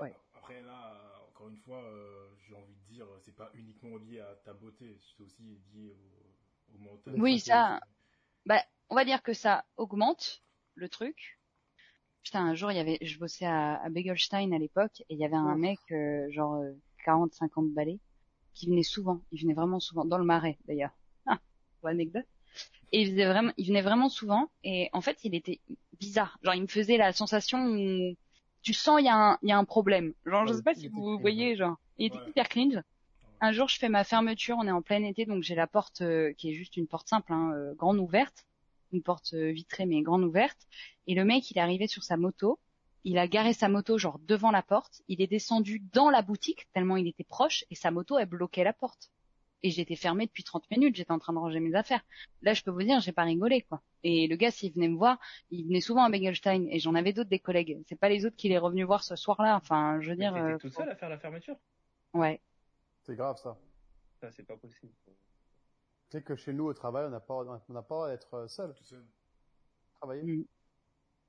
Ouais. 0.00 0.14
Après 0.32 0.62
là, 0.62 0.94
euh, 0.94 1.28
encore 1.28 1.48
une 1.50 1.58
fois, 1.58 1.82
euh, 1.84 2.30
j'ai 2.46 2.54
envie 2.54 2.74
de 2.74 2.84
dire, 2.94 3.06
c'est 3.20 3.36
pas 3.36 3.50
uniquement 3.52 3.98
lié 3.98 4.20
à 4.20 4.36
ta 4.36 4.54
beauté, 4.54 4.96
c'est 4.98 5.22
aussi 5.22 5.60
lié 5.74 5.90
au, 5.90 6.74
au 6.74 6.78
mental. 6.78 7.14
Oui, 7.20 7.40
ça- 7.40 7.78
Bah, 8.46 8.62
on 8.88 8.94
va 8.94 9.04
dire 9.04 9.22
que 9.22 9.34
ça 9.34 9.66
augmente 9.76 10.42
le 10.76 10.88
truc. 10.88 11.37
Putain, 12.22 12.44
un 12.44 12.54
jour, 12.54 12.70
il 12.70 12.76
y 12.76 12.80
avait, 12.80 12.98
je 13.00 13.18
bossais 13.18 13.46
à, 13.46 13.76
à 13.82 13.88
Begelstein 13.88 14.52
à 14.52 14.58
l'époque, 14.58 15.00
et 15.08 15.14
il 15.14 15.18
y 15.18 15.24
avait 15.24 15.36
un 15.36 15.56
mec, 15.56 15.78
euh, 15.92 16.30
genre 16.30 16.54
euh, 16.56 16.72
40, 17.04 17.32
50 17.32 17.70
balais, 17.72 17.98
qui 18.54 18.66
venait 18.68 18.82
souvent. 18.82 19.22
Il 19.32 19.40
venait 19.42 19.54
vraiment 19.54 19.80
souvent, 19.80 20.04
dans 20.04 20.18
le 20.18 20.24
marais 20.24 20.58
d'ailleurs. 20.66 20.90
Ah, 21.26 21.38
pour 21.80 21.88
anecdote. 21.88 22.26
Et 22.92 23.02
il, 23.02 23.10
faisait 23.10 23.26
vraiment, 23.26 23.52
il 23.56 23.66
venait 23.68 23.82
vraiment 23.82 24.08
souvent, 24.08 24.50
et 24.64 24.90
en 24.92 25.00
fait, 25.00 25.18
il 25.24 25.34
était 25.34 25.60
bizarre. 25.98 26.38
Genre, 26.42 26.54
il 26.54 26.62
me 26.62 26.66
faisait 26.66 26.96
la 26.96 27.12
sensation 27.12 27.64
où 27.66 28.14
tu 28.62 28.74
sens 28.74 29.00
il 29.00 29.04
y, 29.06 29.08
a 29.08 29.16
un- 29.16 29.38
il 29.42 29.48
y 29.48 29.52
a 29.52 29.58
un 29.58 29.64
problème. 29.64 30.12
Genre, 30.26 30.46
je 30.46 30.52
sais 30.54 30.62
pas 30.62 30.74
si 30.74 30.88
vous 30.88 31.18
voyez, 31.18 31.56
genre, 31.56 31.76
il 31.98 32.06
était 32.06 32.18
Ouais. 32.18 32.28
hyper 32.28 32.48
cringe. 32.48 32.80
Un 33.40 33.52
jour, 33.52 33.68
je 33.68 33.78
fais 33.78 33.88
ma 33.88 34.02
fermeture, 34.04 34.56
on 34.58 34.66
est 34.66 34.70
en 34.72 34.82
plein 34.82 35.02
été, 35.04 35.24
donc 35.24 35.44
j'ai 35.44 35.54
la 35.54 35.68
porte 35.68 36.00
euh, 36.00 36.32
qui 36.34 36.50
est 36.50 36.54
juste 36.54 36.76
une 36.76 36.88
porte 36.88 37.08
simple, 37.08 37.32
hein, 37.32 37.52
euh, 37.54 37.72
grande 37.74 37.98
ouverte, 37.98 38.46
une 38.92 39.02
porte 39.02 39.34
euh, 39.34 39.50
vitrée 39.50 39.86
mais 39.86 40.02
grande 40.02 40.24
ouverte. 40.24 40.66
Et 41.06 41.14
le 41.14 41.24
mec, 41.24 41.50
il 41.50 41.58
est 41.58 41.60
arrivé 41.60 41.86
sur 41.86 42.02
sa 42.02 42.16
moto, 42.16 42.58
il 43.04 43.18
a 43.18 43.28
garé 43.28 43.52
sa 43.52 43.68
moto 43.68 43.98
genre 43.98 44.18
devant 44.20 44.50
la 44.50 44.62
porte, 44.62 45.02
il 45.08 45.22
est 45.22 45.26
descendu 45.26 45.82
dans 45.92 46.10
la 46.10 46.22
boutique 46.22 46.66
tellement 46.72 46.96
il 46.96 47.06
était 47.06 47.24
proche 47.24 47.64
et 47.70 47.74
sa 47.74 47.90
moto 47.90 48.18
elle 48.18 48.26
bloquait 48.26 48.64
la 48.64 48.72
porte. 48.72 49.10
Et 49.64 49.70
j'étais 49.70 49.96
fermée 49.96 50.26
depuis 50.26 50.44
30 50.44 50.70
minutes, 50.70 50.94
j'étais 50.94 51.10
en 51.10 51.18
train 51.18 51.32
de 51.32 51.38
ranger 51.38 51.58
mes 51.58 51.74
affaires. 51.74 52.04
Là, 52.42 52.54
je 52.54 52.62
peux 52.62 52.70
vous 52.70 52.82
dire, 52.82 53.00
j'ai 53.00 53.10
pas 53.10 53.24
rigolé 53.24 53.62
quoi. 53.62 53.82
Et 54.04 54.28
le 54.28 54.36
gars, 54.36 54.52
s'il 54.52 54.72
venait 54.72 54.88
me 54.88 54.96
voir, 54.96 55.18
il 55.50 55.66
venait 55.66 55.80
souvent 55.80 56.04
à 56.04 56.10
Begelstein 56.10 56.66
et 56.70 56.78
j'en 56.78 56.94
avais 56.94 57.12
d'autres 57.12 57.30
des 57.30 57.40
collègues. 57.40 57.82
C'est 57.88 57.98
pas 57.98 58.08
les 58.08 58.24
autres 58.24 58.36
qu'il 58.36 58.52
est 58.52 58.58
revenu 58.58 58.84
voir 58.84 59.02
ce 59.02 59.16
soir-là. 59.16 59.56
Enfin, 59.56 60.00
je 60.00 60.10
veux 60.10 60.16
dire, 60.16 60.32
t'étais 60.32 60.46
euh, 60.46 60.58
toute 60.58 60.74
seule 60.74 60.90
à 60.90 60.94
faire 60.94 61.08
la 61.08 61.18
fermeture? 61.18 61.56
Ouais. 62.14 62.40
C'est 63.02 63.16
grave, 63.16 63.36
ça. 63.38 63.58
Ça, 64.20 64.30
c'est 64.30 64.46
pas 64.46 64.56
possible. 64.56 64.92
Tu 66.10 66.16
sais 66.16 66.22
que 66.22 66.36
chez 66.36 66.52
nous, 66.54 66.64
au 66.64 66.72
travail, 66.72 67.06
on 67.06 67.10
n'a 67.10 67.20
pas, 67.20 67.34
on 67.34 67.72
n'a 67.72 67.82
pas 67.82 67.94
droit 67.94 68.08
d'être 68.08 68.34
euh, 68.34 68.48
seul. 68.48 68.72
Tout 68.74 68.84
seul. 68.84 69.04
Travailler. 70.00 70.22
Mm. 70.22 70.44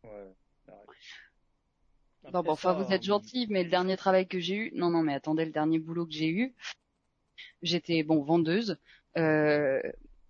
Ouais. 0.05 0.33
Après 0.67 2.31
Non, 2.31 2.41
bon, 2.43 2.51
enfin, 2.51 2.73
ça, 2.73 2.81
vous 2.81 2.93
êtes 2.93 3.01
euh, 3.01 3.05
gentil, 3.05 3.47
mais 3.49 3.63
le 3.63 3.69
dernier 3.69 3.97
travail 3.97 4.27
que 4.27 4.39
j'ai 4.39 4.55
eu, 4.55 4.71
non, 4.75 4.89
non, 4.89 5.03
mais 5.03 5.13
attendez, 5.13 5.43
le 5.45 5.51
dernier 5.51 5.79
boulot 5.79 6.05
que 6.05 6.13
j'ai 6.13 6.29
eu, 6.29 6.55
j'étais, 7.61 8.03
bon, 8.03 8.23
vendeuse. 8.23 8.77
Euh, 9.17 9.81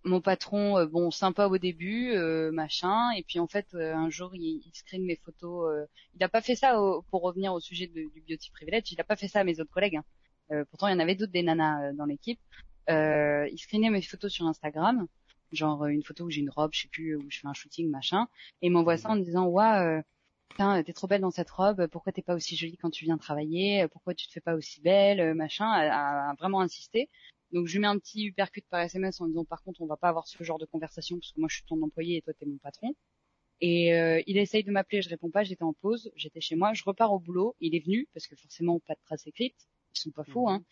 mon 0.03 0.21
patron, 0.21 0.77
euh, 0.77 0.85
bon, 0.87 1.11
sympa 1.11 1.47
au 1.47 1.57
début, 1.57 2.13
euh, 2.13 2.51
machin, 2.51 3.11
et 3.11 3.23
puis 3.23 3.37
en 3.39 3.47
fait, 3.47 3.67
euh, 3.75 3.93
un 3.93 4.09
jour, 4.09 4.33
il, 4.33 4.63
il 4.65 4.71
screen 4.73 5.05
mes 5.05 5.17
photos. 5.17 5.69
euh, 5.71 5.85
il 6.15 6.19
n'a 6.19 6.29
pas 6.29 6.41
fait 6.41 6.55
ça 6.55 6.81
au- 6.81 7.01
pour 7.11 7.21
revenir 7.21 7.53
au 7.53 7.59
sujet 7.59 7.85
de- 7.87 8.09
du 8.13 8.21
beauty 8.27 8.49
privilege. 8.51 8.91
Il 8.91 8.97
n'a 8.97 9.03
pas 9.03 9.15
fait 9.17 9.27
ça 9.27 9.41
à 9.41 9.43
mes 9.43 9.59
autres 9.59 9.71
collègues. 9.71 9.97
hein. 9.97 10.05
Euh, 10.51 10.65
pourtant, 10.71 10.87
il 10.87 10.91
y 10.91 10.95
en 10.95 10.99
avait 10.99 11.13
d'autres 11.15 11.33
des 11.33 11.43
nanas 11.43 11.89
euh, 11.89 11.93
dans 11.93 12.05
l'équipe. 12.05 12.39
Euh, 12.89 13.47
il 13.51 13.57
screenait 13.57 13.89
mes 13.89 14.01
photos 14.01 14.31
sur 14.31 14.45
Instagram, 14.45 15.07
genre 15.51 15.83
euh, 15.83 15.87
une 15.89 16.03
photo 16.03 16.25
où 16.25 16.29
j'ai 16.29 16.41
une 16.41 16.49
robe, 16.49 16.71
je 16.73 16.81
sais 16.81 16.87
plus, 16.87 17.15
où 17.15 17.25
je 17.29 17.39
fais 17.39 17.47
un 17.47 17.53
shooting, 17.53 17.89
machin, 17.89 18.27
et 18.61 18.67
il 18.67 18.71
m'envoie 18.71 18.97
ça 18.97 19.09
en 19.09 19.15
me 19.15 19.21
disant, 19.21 19.47
putain, 20.49 20.83
t'es 20.83 20.93
trop 20.93 21.07
belle 21.07 21.21
dans 21.21 21.31
cette 21.31 21.49
robe, 21.49 21.87
pourquoi 21.87 22.11
t'es 22.11 22.21
pas 22.21 22.35
aussi 22.35 22.55
jolie 22.55 22.77
quand 22.77 22.89
tu 22.89 23.05
viens 23.05 23.17
travailler, 23.17 23.87
pourquoi 23.91 24.13
tu 24.13 24.27
te 24.27 24.33
fais 24.33 24.41
pas 24.41 24.55
aussi 24.55 24.81
belle, 24.81 25.19
euh, 25.19 25.33
machin, 25.33 25.67
a 25.67 26.33
vraiment 26.39 26.61
insisté. 26.61 27.09
Donc 27.51 27.67
je 27.67 27.73
lui 27.73 27.79
mets 27.79 27.87
un 27.87 27.97
petit 27.97 28.25
uppercut 28.25 28.63
par 28.69 28.81
SMS 28.81 29.21
en 29.21 29.27
disant 29.27 29.45
par 29.45 29.63
contre 29.63 29.81
on 29.81 29.87
va 29.87 29.97
pas 29.97 30.09
avoir 30.09 30.27
ce 30.27 30.43
genre 30.43 30.59
de 30.59 30.65
conversation 30.65 31.17
parce 31.17 31.31
que 31.31 31.39
moi 31.39 31.49
je 31.49 31.55
suis 31.55 31.65
ton 31.65 31.81
employé 31.81 32.17
et 32.17 32.21
toi 32.21 32.33
t'es 32.33 32.45
mon 32.45 32.57
patron. 32.57 32.93
Et 33.61 33.93
euh, 33.93 34.21
il 34.27 34.37
essaye 34.37 34.63
de 34.63 34.71
m'appeler, 34.71 35.01
je 35.01 35.09
réponds 35.09 35.31
pas, 35.31 35.43
j'étais 35.43 35.63
en 35.63 35.73
pause, 35.73 36.11
j'étais 36.15 36.41
chez 36.41 36.55
moi, 36.55 36.73
je 36.73 36.83
repars 36.85 37.11
au 37.11 37.19
boulot, 37.19 37.55
il 37.59 37.75
est 37.75 37.83
venu 37.83 38.07
parce 38.13 38.27
que 38.27 38.35
forcément 38.35 38.79
pas 38.79 38.93
de 38.93 38.99
trace 39.05 39.27
écrite, 39.27 39.67
ils 39.95 39.99
sont 39.99 40.11
pas 40.11 40.23
fous 40.23 40.49
hein. 40.49 40.63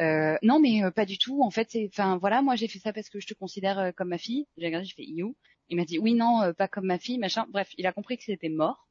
Euh, 0.00 0.36
non 0.42 0.60
mais 0.60 0.84
euh, 0.84 0.90
pas 0.90 1.06
du 1.06 1.18
tout, 1.18 1.42
en 1.42 1.50
fait 1.50 1.68
c'est, 1.70 1.88
enfin 1.92 2.18
voilà 2.18 2.42
moi 2.42 2.56
j'ai 2.56 2.68
fait 2.68 2.78
ça 2.80 2.92
parce 2.92 3.08
que 3.10 3.20
je 3.20 3.26
te 3.26 3.34
considère 3.34 3.78
euh, 3.78 3.92
comme 3.92 4.08
ma 4.08 4.18
fille. 4.18 4.46
J'ai 4.58 4.66
regardé, 4.66 4.86
je 4.86 4.94
fais 4.94 5.04
you. 5.04 5.36
Il 5.70 5.76
m'a 5.76 5.84
dit 5.84 5.98
oui 5.98 6.14
non 6.14 6.42
euh, 6.42 6.52
pas 6.52 6.68
comme 6.68 6.86
ma 6.86 6.98
fille 6.98 7.18
machin. 7.18 7.46
Bref 7.50 7.70
il 7.78 7.86
a 7.86 7.92
compris 7.92 8.16
que 8.18 8.24
c'était 8.24 8.48
mort. 8.50 8.88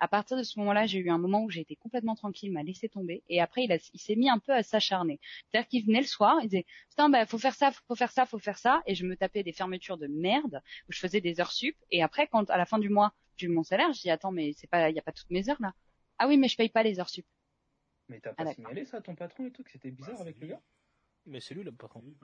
À 0.00 0.08
partir 0.08 0.36
de 0.36 0.42
ce 0.42 0.58
moment-là, 0.58 0.84
j'ai 0.86 0.98
eu 0.98 1.10
un 1.10 1.18
moment 1.18 1.42
où 1.44 1.50
j'ai 1.50 1.60
été 1.60 1.76
complètement 1.76 2.16
tranquille, 2.16 2.48
il 2.50 2.52
m'a 2.52 2.64
laissé 2.64 2.88
tomber, 2.88 3.22
et 3.28 3.40
après 3.40 3.64
il, 3.64 3.72
a- 3.72 3.78
il 3.94 4.00
s'est 4.00 4.16
mis 4.16 4.28
un 4.28 4.38
peu 4.40 4.52
à 4.52 4.62
s'acharner. 4.64 5.20
C'est-à-dire 5.50 5.68
qu'il 5.68 5.86
venait 5.86 6.00
le 6.00 6.06
soir, 6.06 6.38
il 6.42 6.48
disait 6.48 6.66
putain 6.90 7.08
bah 7.08 7.24
faut 7.26 7.38
faire 7.38 7.54
ça, 7.54 7.70
faut 7.86 7.94
faire 7.94 8.10
ça, 8.12 8.26
faut 8.26 8.38
faire 8.40 8.58
ça, 8.58 8.82
et 8.86 8.94
je 8.96 9.06
me 9.06 9.16
tapais 9.16 9.44
des 9.44 9.52
fermetures 9.52 9.98
de 9.98 10.08
merde 10.08 10.60
où 10.88 10.92
je 10.92 10.98
faisais 10.98 11.20
des 11.20 11.40
heures 11.40 11.52
sup, 11.52 11.76
et 11.92 12.02
après 12.02 12.26
quand 12.26 12.50
à 12.50 12.56
la 12.58 12.66
fin 12.66 12.78
du 12.80 12.88
mois 12.90 13.14
j'ai 13.36 13.46
eu 13.46 13.50
mon 13.50 13.62
salaire, 13.62 13.92
je 13.92 14.00
dis 14.02 14.10
attends 14.10 14.32
mais 14.32 14.52
c'est 14.56 14.66
pas, 14.68 14.90
il 14.90 14.96
y 14.96 14.98
a 14.98 15.02
pas 15.02 15.12
toutes 15.12 15.30
mes 15.30 15.48
heures 15.48 15.60
là. 15.62 15.72
Ah 16.18 16.26
oui 16.28 16.36
mais 16.36 16.48
je 16.48 16.56
paye 16.56 16.68
pas 16.68 16.82
les 16.82 16.98
heures 17.00 17.08
sup. 17.10 17.26
Mais 18.12 18.20
t'as 18.20 18.34
Ah, 18.36 18.44
pas 18.44 18.52
signalé 18.52 18.84
ça 18.84 18.98
à 18.98 19.00
ton 19.00 19.14
patron 19.14 19.46
et 19.46 19.50
tout, 19.50 19.62
que 19.64 19.70
c'était 19.70 19.90
bizarre 19.90 20.16
Bah, 20.16 20.20
avec 20.22 20.38
le 20.38 20.48
gars? 20.48 20.60
Mais 21.26 21.40
c'est 21.40 21.54
lui 21.54 21.64
le 21.64 21.72
patron. 21.72 22.00
Lui. 22.02 22.14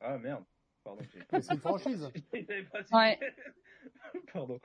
Ah 0.00 0.16
merde. 0.18 0.44
Pardon. 0.82 1.02
c'est 1.30 1.52
une 1.52 1.60
franchise. 1.60 2.10
Pas 2.72 2.80
Ouais. 2.92 3.18
Pardon. 4.32 4.58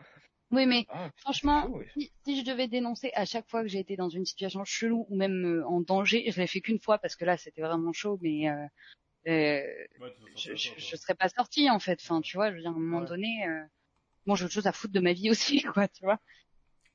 Oui 0.51 0.65
mais 0.65 0.85
Ah, 0.89 1.09
Franchement, 1.17 1.61
c'est 1.63 1.67
chaud, 1.67 1.77
ouais. 1.77 1.87
si, 1.93 2.11
si 2.25 2.39
je 2.39 2.45
devais 2.45 2.67
dénoncer 2.67 3.11
à 3.15 3.25
chaque 3.25 3.49
fois 3.49 3.61
que 3.63 3.67
j'ai 3.67 3.79
été 3.79 3.95
dans 3.95 4.09
une 4.09 4.25
situation 4.25 4.63
chelou 4.63 5.05
ou 5.09 5.15
même 5.15 5.45
euh, 5.45 5.65
en 5.67 5.81
danger, 5.81 6.29
je 6.31 6.39
l'ai 6.39 6.47
fait 6.47 6.61
qu'une 6.61 6.79
fois 6.79 6.97
parce 6.99 7.15
que 7.15 7.25
là 7.25 7.37
c'était 7.37 7.61
vraiment 7.61 7.91
chaud, 7.93 8.17
mais 8.21 8.49
euh, 8.49 8.65
euh, 9.27 9.61
Ouais, 9.99 10.13
je, 10.35 10.55
je, 10.55 10.95
serais 10.95 11.15
pas 11.15 11.29
sortie 11.29 11.69
en 11.69 11.79
fait. 11.79 11.99
Enfin, 12.01 12.21
tu 12.21 12.37
vois, 12.37 12.49
je 12.51 12.55
veux 12.55 12.61
dire 12.61 12.71
à 12.71 12.73
un 12.73 12.77
moment 12.79 13.01
Ouais. 13.01 13.07
donné, 13.07 13.45
euh, 13.47 13.63
bon 14.25 14.35
j'ai 14.35 14.45
autre 14.45 14.53
chose 14.53 14.67
à 14.67 14.71
foutre 14.73 14.93
de 14.93 14.99
ma 14.99 15.13
vie 15.13 15.29
aussi, 15.31 15.61
quoi, 15.63 15.87
tu 15.87 16.03
vois. 16.03 16.19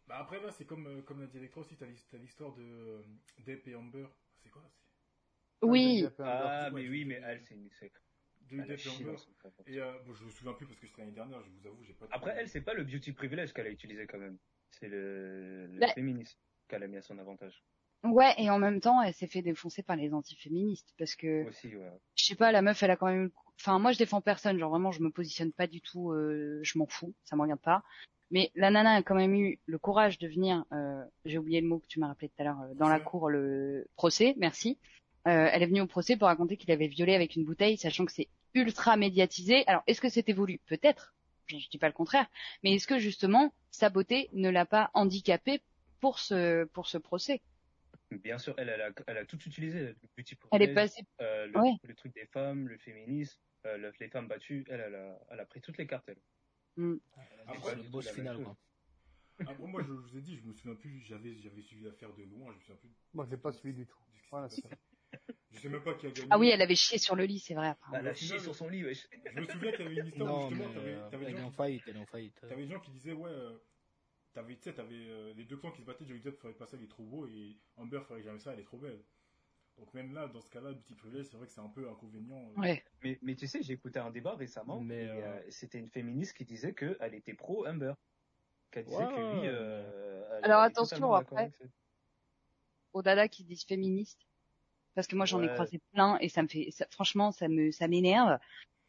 Bah 0.09 0.19
après 0.19 0.41
là, 0.41 0.51
c'est 0.53 0.65
comme 0.65 0.87
euh, 0.87 1.03
comme 1.03 1.21
l'a 1.21 1.27
dit 1.27 1.39
Electro 1.39 1.63
aussi, 1.63 1.77
t'as 1.77 1.87
l'his- 1.87 2.07
t'as 2.11 2.19
l'histoire 2.19 2.55
de 2.55 2.63
euh, 2.63 3.03
Depp 3.45 3.67
et 3.67 3.75
Amber. 3.75 4.07
C'est 4.43 4.51
quoi 4.51 4.63
c'est? 5.61 5.67
Oui, 5.67 6.07
Ah, 6.21 6.71
mais 6.73 6.89
oui, 6.89 7.05
mais 7.05 7.21
elle, 7.25 7.43
c'est 7.43 7.55
une. 7.55 7.69
c'est- 7.79 7.91
De 8.43 8.59
Depp 8.63 8.81
et 8.87 8.89
Amber. 8.89 9.17
Et 9.67 9.81
euh, 9.81 9.93
bon, 10.07 10.15
je 10.15 10.25
me 10.25 10.31
souviens 10.31 10.53
plus 10.53 10.67
parce 10.67 10.79
que 10.79 10.87
c'était 10.87 11.01
l'année 11.03 11.15
dernière, 11.15 11.43
je 11.43 11.51
vous 11.51 11.67
avoue, 11.67 11.83
j'ai 11.83 11.95
pas. 11.95 12.07
Après, 12.13 12.35
elle, 12.39 12.49
c'est 12.49 12.61
pas 12.61 12.75
le 12.75 12.85
beauty 12.85 13.13
privilege 13.13 13.53
qu'elle 13.53 13.67
a 13.67 13.71
utilisé 13.71 14.07
quand 14.07 14.19
même. 14.19 14.39
C'est 14.71 14.89
le, 14.89 15.67
le 15.67 15.81
Bah- 15.81 15.93
féminisme 15.93 16.39
qu'elle 16.69 16.83
a 16.85 16.87
mis 16.87 16.99
à 16.99 17.03
son 17.03 17.19
avantage. 17.19 17.65
ouais, 18.05 18.35
et 18.39 18.49
en 18.51 18.59
même 18.61 18.81
temps, 18.81 19.03
elle 19.03 19.15
s'est 19.15 19.27
fait 19.27 19.43
défoncer 19.43 19.83
par 19.83 19.97
les 19.97 20.13
antiféministes 20.15 20.95
parce 20.99 21.17
que 21.17 21.45
Aussi, 21.49 21.75
ouais. 21.75 21.91
je 22.15 22.25
sais 22.25 22.37
pas, 22.37 22.53
la 22.53 22.63
meuf, 22.63 22.81
elle 22.83 22.93
a 22.93 22.97
quand 22.97 23.07
même. 23.07 23.31
Enfin, 23.59 23.79
moi, 23.81 23.91
je 23.91 23.99
défends 23.99 24.21
personne. 24.21 24.59
Genre 24.59 24.71
vraiment, 24.71 24.93
je 24.93 25.03
me 25.03 25.11
positionne 25.11 25.53
pas 25.53 25.67
du 25.67 25.81
tout. 25.81 26.13
euh, 26.13 26.61
je 26.63 26.79
m'en 26.79 26.87
fous, 26.87 27.15
ça 27.25 27.35
me 27.35 27.43
regarde 27.43 27.61
pas. 27.63 27.83
Mais 28.31 28.51
la 28.55 28.71
nana 28.71 28.95
a 28.97 29.03
quand 29.03 29.15
même 29.15 29.35
eu 29.35 29.59
le 29.67 29.79
courage 29.79 30.19
de 30.19 30.27
venir. 30.29 30.65
euh, 30.73 31.05
J'ai 31.25 31.39
oublié 31.39 31.61
le 31.61 31.69
mot 31.69 31.79
que 31.79 31.87
tu 31.87 32.01
m'as 32.01 32.09
rappelé 32.09 32.29
tout 32.29 32.43
à 32.43 32.45
l'heure. 32.45 32.61
euh, 32.63 32.75
dans 32.75 32.89
la 32.89 32.99
cour, 33.01 33.31
le 33.31 33.87
procès. 33.97 34.35
Merci. 34.39 34.79
Euh, 35.29 35.49
elle 35.53 35.63
est 35.63 35.67
venue 35.67 35.81
au 35.81 35.87
procès 35.87 36.17
pour 36.17 36.29
raconter 36.29 36.57
qu'il 36.57 36.71
avait 36.71 36.87
violé 36.89 37.15
avec 37.15 37.37
une 37.37 37.45
bouteille, 37.45 37.77
sachant 37.79 38.05
que 38.05 38.13
c'est 38.13 38.29
ultra 38.55 38.97
médiatisé. 38.97 39.65
Alors, 39.67 39.83
est-ce 39.87 40.01
que 40.01 40.09
c'était 40.09 40.33
voulu? 40.33 40.59
Peut-être. 40.67 41.15
Je, 41.47 41.59
je 41.59 41.69
dis 41.69 41.79
pas 41.79 41.87
le 41.89 41.93
contraire. 41.93 42.27
Mais 42.65 42.75
est-ce 42.75 42.87
que 42.87 42.99
justement, 42.99 43.53
sa 43.71 43.91
beauté 43.91 44.29
ne 44.33 44.49
l'a 44.51 44.67
pas 44.67 44.91
handicapée 44.95 45.61
pour 46.01 46.19
ce 46.19 46.65
pour 46.65 46.87
ce 46.89 46.99
procès? 46.99 47.41
Bien 48.11 48.39
sûr, 48.39 48.55
elle, 48.57 48.69
elle 48.69 48.81
a, 48.83 48.91
elle 49.09 49.19
a 49.19 49.25
tout 49.25 49.39
utilisé. 49.47 49.81
Le 49.81 49.97
beauty 50.17 50.37
Elle 50.53 50.63
est 50.63 50.75
passée. 50.75 51.05
euh, 51.21 51.47
le, 51.47 51.59
Ouais. 51.59 51.73
le 51.83 51.95
truc 51.95 52.15
des 52.15 52.27
femmes, 52.27 52.69
le 52.69 52.79
féminisme, 52.79 53.39
euh, 53.67 53.77
le- 53.79 53.93
les 54.01 54.09
femmes 54.09 54.29
battues. 54.29 54.65
Elle, 54.69 54.81
elle 54.81 54.95
a, 54.95 55.19
elle 55.31 55.41
a 55.41 55.45
pris 55.45 55.61
toutes 55.61 55.77
les 55.79 55.87
cartes, 55.87 56.09
elle. 56.09 56.19
Hmm. 56.77 56.97
Après, 57.47 57.61
pas 57.61 57.75
le 57.75 57.89
boss 57.91 58.11
final, 58.11 58.37
quoi. 58.37 58.57
Après, 59.41 59.67
moi, 59.67 59.83
je, 59.83 59.87
je 59.89 59.93
vous 59.93 60.17
ai 60.17 60.21
dit, 60.23 60.37
je 60.37 60.43
me 60.43 60.53
souviens 60.53 60.75
plus, 60.75 61.01
j'avais 61.01 61.37
j'avais 61.39 61.63
suivi 61.63 61.85
l'affaire 61.85 62.13
de 62.15 62.23
loin, 62.25 62.53
je 62.53 62.57
me 62.57 62.61
souviens 62.61 62.77
plus. 62.77 62.91
Moi, 63.15 63.27
j'ai 63.31 63.37
pas 63.37 63.53
suivi 63.53 63.75
du 63.75 63.87
tout. 63.87 63.97
Voilà, 64.31 64.49
c'est. 64.49 64.63
Je 65.53 65.61
sais 65.61 65.69
même 65.69 65.81
pas 65.83 65.95
qui 65.95 66.07
a 66.07 66.11
gagné. 66.11 66.29
Ah 66.31 66.39
oui, 66.39 66.49
elle 66.49 66.61
avait 66.61 66.75
chié 66.75 66.99
sur 66.99 67.17
le 67.17 67.25
lit, 67.25 67.39
c'est 67.39 67.55
vrai. 67.55 67.75
Bah, 67.91 67.99
elle 68.01 68.09
a 68.09 68.15
chié 68.15 68.39
sur 68.39 68.55
son 68.55 68.69
lit, 68.69 68.85
wesh. 68.85 69.09
Je 69.33 69.41
me 69.41 69.47
souviens 69.47 69.71
qu'il 69.73 69.85
y 69.85 69.87
avait 69.87 69.97
une 69.97 70.07
histoire 70.09 70.29
Non, 70.29 70.51
mais 70.51 70.57
justement, 70.57 70.75
t'avais, 70.75 70.95
euh, 70.95 71.11
t'avais 71.11 71.25
des 71.25 71.31
elle 71.31 71.37
est 71.37 71.41
gens 71.41 71.47
en 71.47 71.51
qui- 71.51 71.57
faillite, 71.57 71.83
elle 71.87 71.97
est 71.97 72.01
en 72.01 72.07
faillite. 72.07 72.41
T'avais 72.41 72.67
des 72.67 72.73
gens 72.73 72.81
qui 72.81 72.91
disaient, 72.91 73.13
ouais, 73.13 73.31
euh, 73.31 73.57
t'avais, 74.35 74.57
tu 74.57 74.63
sais, 74.63 74.75
t'avais 74.75 74.95
euh, 75.09 75.33
les 75.35 75.45
deux 75.45 75.57
clans 75.57 75.71
qui 75.71 75.81
se 75.81 75.87
battaient, 75.87 76.05
Johnny 76.05 76.21
Depp 76.21 76.39
ferait 76.41 76.53
pas 76.55 76.67
ça, 76.67 76.77
il 76.77 76.85
est 76.85 76.89
trop 76.89 77.05
beau, 77.05 77.27
et 77.27 77.57
Amber 77.77 78.01
ferait 78.07 78.23
jamais 78.23 78.41
ça, 78.41 78.53
elle 78.53 78.61
est 78.61 78.65
trop 78.65 78.79
belle. 78.79 79.03
Donc 79.79 79.93
même 79.95 80.15
là, 80.15 80.27
dans 80.29 80.41
ce 80.41 80.49
cas-là, 80.51 80.71
le 80.71 80.77
petit 80.77 80.95
privilège, 80.95 81.27
c'est 81.27 81.37
vrai 81.37 81.47
que 81.47 81.53
c'est 81.53 81.61
un 81.61 81.69
peu 81.69 81.89
inconvénient. 81.89 82.37
euh. 82.57 82.61
Ouais. 82.61 82.85
Mais, 83.03 83.19
mais 83.23 83.35
tu 83.35 83.47
sais, 83.47 83.63
j'ai 83.63 83.75
écouté 83.75 83.99
un 83.99 84.11
débat 84.11 84.35
récemment, 84.35 84.81
Mais, 84.81 85.07
euh, 85.07 85.21
euh, 85.23 85.43
c'était 85.51 85.79
une 85.79 85.89
féministe 85.91 86.35
qui 86.37 86.45
disait 86.45 86.73
qu'elle 86.73 87.15
était 87.15 87.35
pro 87.35 87.67
Humber. 87.67 87.93
Qu'elle 88.71 88.85
disait 88.85 88.97
Ouais, 88.97 89.15
que 89.15 89.41
lui, 89.43 89.49
euh, 89.49 90.25
elle 90.39 90.45
Alors, 90.45 90.63
attention, 90.63 91.13
après. 91.13 91.53
Aux 92.93 93.03
dada 93.03 93.29
qui 93.29 93.45
disent 93.45 93.65
féministes. 93.65 94.27
Parce 94.95 95.07
que 95.07 95.15
moi, 95.17 95.27
j'en 95.27 95.43
ai 95.43 95.49
croisé 95.49 95.79
plein 95.93 96.17
et 96.21 96.31
ça 96.31 96.43
me 96.43 96.49
fait, 96.49 96.71
ça- 96.71 96.87
franchement, 96.91 97.31
ça 97.31 97.49
me, 97.49 97.71
ça 97.71 97.87
m'énerve. 97.87 98.39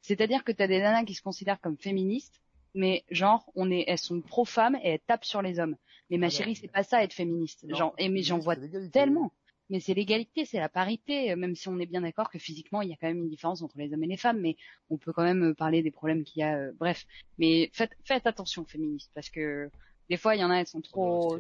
C'est-à-dire 0.02 0.46
que 0.46 0.54
t'as 0.54 0.68
des 0.68 0.80
nanas 0.80 1.04
qui 1.04 1.14
se 1.14 1.22
considèrent 1.22 1.60
comme 1.60 1.78
féministes, 1.78 2.42
mais 2.74 3.04
genre, 3.12 3.52
on 3.56 3.70
est, 3.72 3.84
elles 3.88 3.98
sont 3.98 4.22
pro-femmes 4.22 4.76
et 4.78 4.92
elles 4.92 5.00
tapent 5.02 5.26
sur 5.26 5.42
les 5.42 5.60
hommes. 5.60 5.76
Mais 6.10 6.18
ma 6.18 6.28
Ah 6.28 6.30
non, 6.30 6.36
chérie, 6.36 6.56
c'est 6.56 6.70
pas 6.70 6.84
ça 6.84 7.04
être 7.04 7.12
féministe. 7.12 7.66
Non, 7.66 7.76
genre, 7.76 7.96
et 7.98 8.08
mais 8.08 8.24
j'en 8.24 8.40
féministe, 8.40 8.72
vois 8.72 8.90
tellement. 8.90 9.34
Mais 9.70 9.80
c'est 9.82 9.94
l'égalité, 9.94 10.46
c'est 10.46 10.60
la 10.60 10.70
parité, 10.70 11.32
euh, 11.32 11.36
même 11.36 11.56
si 11.56 11.68
on 11.68 11.78
est 11.80 11.86
bien 11.86 12.02
d'accord 12.02 12.30
que 12.30 12.40
physiquement, 12.40 12.82
il 12.82 12.90
y 12.90 12.94
a 12.94 12.96
quand 12.96 13.08
même 13.08 13.18
une 13.24 13.30
différence 13.30 13.62
entre 13.62 13.78
les 13.78 13.94
hommes 13.94 14.04
et 14.04 14.08
les 14.08 14.18
femmes, 14.18 14.40
mais 14.40 14.56
on 14.90 14.98
peut 14.98 15.12
quand 15.12 15.24
même 15.24 15.44
euh, 15.50 15.54
parler 15.54 15.82
des 15.84 15.92
problèmes 15.92 16.24
qu'il 16.24 16.40
y 16.40 16.44
a, 16.44 16.56
euh, 16.58 16.72
bref. 16.80 17.06
Mais 17.38 17.70
faites, 17.74 17.92
faites 18.06 18.26
attention, 18.28 18.66
féministes, 18.66 19.12
parce 19.14 19.30
que 19.30 19.70
des 20.10 20.16
fois, 20.18 20.36
il 20.36 20.40
y 20.40 20.44
en 20.44 20.50
a, 20.52 20.56
elles 20.58 20.68
sont 20.68 20.82
trop, 20.82 21.38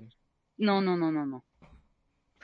non, 0.59 0.81
non, 0.81 0.97
non, 0.97 1.11
non, 1.11 1.25
non. 1.25 1.41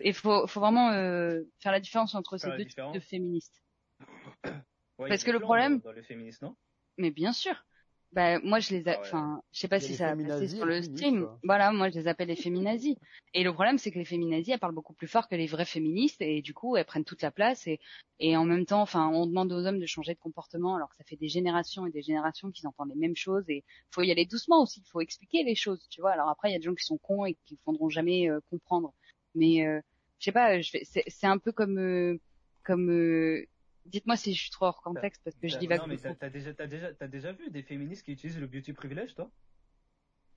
Il 0.01 0.13
faut, 0.13 0.47
faut 0.47 0.59
vraiment 0.59 0.91
euh, 0.91 1.41
faire 1.59 1.71
la 1.71 1.79
différence 1.79 2.15
entre 2.15 2.37
ces 2.37 2.47
Faire 2.47 2.57
deux 2.57 2.65
types 2.65 2.93
de 2.93 2.99
féministes. 2.99 3.61
Ouais, 4.99 5.09
Parce 5.09 5.23
que 5.23 5.31
le 5.31 5.39
problème- 5.39 5.79
Dans, 5.79 5.89
dans 5.89 5.95
le 5.95 6.03
féminisme, 6.03 6.45
non? 6.45 6.55
Mais 6.99 7.09
bien 7.09 7.33
sûr. 7.33 7.65
Bah, 8.13 8.39
moi, 8.41 8.59
je 8.59 8.75
les, 8.75 8.87
a... 8.87 8.91
Ah 8.91 9.01
ouais. 9.01 9.07
enfin, 9.07 9.41
je 9.51 9.59
sais 9.59 9.67
pas 9.67 9.77
a 9.77 9.79
si 9.79 9.95
ça 9.95 10.15
passer 10.15 10.17
féminazis 10.17 10.55
sur 10.55 10.65
le 10.65 10.81
stream. 10.83 11.21
quoi. 11.21 11.39
Voilà, 11.43 11.71
moi, 11.71 11.89
je 11.89 11.95
les 11.95 12.07
appelle 12.07 12.27
les 12.27 12.35
féminazis. 12.35 12.97
Et 13.33 13.43
le 13.43 13.51
problème, 13.51 13.79
c'est 13.79 13.89
que 13.91 13.97
les 13.97 14.05
féminazis, 14.05 14.51
elles 14.51 14.59
parlent 14.59 14.75
beaucoup 14.75 14.93
plus 14.93 15.07
fort 15.07 15.27
que 15.27 15.35
les 15.35 15.47
vraies 15.47 15.65
féministes, 15.65 16.21
et 16.21 16.43
du 16.43 16.53
coup, 16.53 16.77
elles 16.77 16.85
prennent 16.85 17.05
toute 17.05 17.23
la 17.23 17.31
place, 17.31 17.65
et, 17.65 17.79
et 18.19 18.37
en 18.37 18.45
même 18.45 18.65
temps, 18.67 18.81
enfin, 18.81 19.09
on 19.09 19.25
demande 19.25 19.51
aux 19.51 19.65
hommes 19.65 19.79
de 19.79 19.85
changer 19.87 20.13
de 20.13 20.19
comportement, 20.19 20.75
alors 20.75 20.89
que 20.89 20.95
ça 20.95 21.03
fait 21.03 21.15
des 21.15 21.27
générations 21.27 21.87
et 21.87 21.91
des 21.91 22.03
générations 22.03 22.51
qu'ils 22.51 22.67
entendent 22.67 22.89
les 22.89 22.99
mêmes 22.99 23.15
choses, 23.15 23.49
et 23.49 23.63
faut 23.89 24.03
y 24.03 24.11
aller 24.11 24.25
doucement 24.27 24.61
aussi, 24.61 24.81
il 24.85 24.89
faut 24.89 25.01
expliquer 25.01 25.43
les 25.43 25.55
choses, 25.55 25.87
tu 25.89 26.01
vois. 26.01 26.11
Alors 26.11 26.29
après, 26.29 26.49
il 26.49 26.53
y 26.53 26.55
a 26.55 26.59
des 26.59 26.65
gens 26.65 26.75
qui 26.75 26.85
sont 26.85 26.99
cons 26.99 27.25
et 27.25 27.33
qui 27.45 27.55
ne 27.55 27.59
faudront 27.65 27.89
jamais 27.89 28.29
euh, 28.29 28.39
comprendre. 28.51 28.93
Mais, 29.33 29.65
euh, 29.65 29.81
je 30.19 30.25
sais 30.25 30.31
pas, 30.31 30.61
c'est 30.61 31.27
un 31.27 31.39
peu 31.39 31.51
comme, 31.51 31.79
euh, 31.79 32.19
comme, 32.63 32.91
euh, 32.91 33.45
dites-moi 33.85 34.15
si 34.17 34.33
je 34.33 34.41
suis 34.41 34.51
trop 34.51 34.65
hors 34.65 34.81
contexte, 34.81 35.21
parce 35.23 35.35
que 35.35 35.47
je 35.47 35.57
divague 35.57 35.81
Non, 35.81 35.87
mais 35.87 35.97
t'as 35.97 36.29
déjà, 36.29 36.53
t'as 36.53 36.67
déjà, 36.67 36.93
t'as 36.93 37.07
déjà 37.07 37.31
vu 37.31 37.49
des 37.49 37.63
féministes 37.63 38.03
qui 38.05 38.11
utilisent 38.13 38.39
le 38.39 38.47
beauty 38.47 38.73
privilege, 38.73 39.15
toi? 39.15 39.29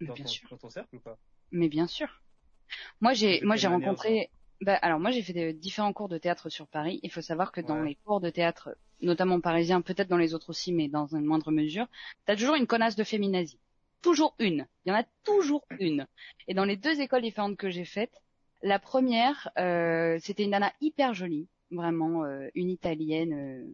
Mais 0.00 0.06
dans 0.08 0.14
bien 0.14 0.24
ton, 0.24 0.30
sûr. 0.30 0.48
dans 0.50 0.56
ton 0.58 0.70
cercle 0.70 0.96
ou 0.96 1.00
pas? 1.00 1.18
Mais 1.52 1.68
bien 1.68 1.86
sûr. 1.86 2.08
Moi 3.00 3.12
j'ai 3.14 3.40
moi 3.42 3.56
j'ai 3.56 3.68
rencontré 3.68 4.30
bah 4.60 4.74
alors 4.82 4.98
moi 5.00 5.10
j'ai 5.10 5.22
fait 5.22 5.32
de- 5.32 5.52
différents 5.58 5.92
cours 5.92 6.08
de 6.08 6.18
théâtre 6.18 6.48
sur 6.48 6.66
Paris. 6.66 7.00
Il 7.02 7.10
faut 7.12 7.20
savoir 7.22 7.52
que 7.52 7.60
dans 7.60 7.82
les 7.82 7.96
cours 7.96 8.20
de 8.20 8.30
théâtre, 8.30 8.76
notamment 9.00 9.40
parisiens, 9.40 9.80
peut-être 9.82 10.08
dans 10.08 10.16
les 10.18 10.34
autres 10.34 10.50
aussi, 10.50 10.72
mais 10.72 10.88
dans 10.88 11.06
une 11.06 11.24
moindre 11.24 11.52
mesure, 11.52 11.86
t'as 12.24 12.36
toujours 12.36 12.56
une 12.56 12.66
connasse 12.66 12.96
de 12.96 13.04
féminazie. 13.04 13.60
Toujours 14.02 14.34
une. 14.38 14.66
Il 14.84 14.90
y 14.90 14.92
en 14.92 14.98
a 14.98 15.04
toujours 15.24 15.66
une. 15.80 16.06
Et 16.48 16.54
dans 16.54 16.64
les 16.64 16.76
deux 16.76 17.00
écoles 17.00 17.22
différentes 17.22 17.56
que 17.56 17.70
j'ai 17.70 17.84
faites, 17.84 18.22
la 18.62 18.78
première, 18.78 19.50
euh, 19.58 20.18
c'était 20.20 20.44
une 20.44 20.50
nana 20.50 20.72
hyper 20.80 21.14
jolie, 21.14 21.48
vraiment 21.70 22.24
euh, 22.24 22.48
une 22.54 22.70
italienne 22.70 23.32
euh, 23.32 23.66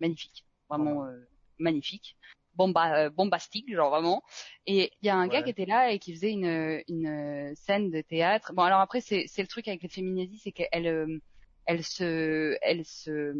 magnifique, 0.00 0.44
vraiment 0.68 1.04
euh, 1.04 1.18
magnifique, 1.58 2.16
bomba, 2.54 3.10
bombastique, 3.10 3.72
genre 3.74 3.90
vraiment. 3.90 4.22
Et 4.66 4.92
il 5.02 5.06
y 5.06 5.10
a 5.10 5.16
un 5.16 5.28
gars 5.28 5.42
qui 5.42 5.50
était 5.50 5.66
là 5.66 5.92
et 5.92 5.98
qui 5.98 6.14
faisait 6.14 6.32
une, 6.32 6.82
une 6.88 7.54
scène 7.56 7.90
de 7.90 8.00
théâtre. 8.00 8.52
Bon, 8.54 8.62
alors 8.62 8.80
après, 8.80 9.00
c'est 9.00 9.26
le 9.38 9.46
truc 9.46 9.68
avec 9.68 9.82
les 9.82 9.88
féminazies, 9.88 10.38
c'est 10.38 10.52
qu'elle 10.52 11.20
elle 11.66 11.84
se, 11.84 12.56
elle 12.62 12.84
se, 12.84 13.34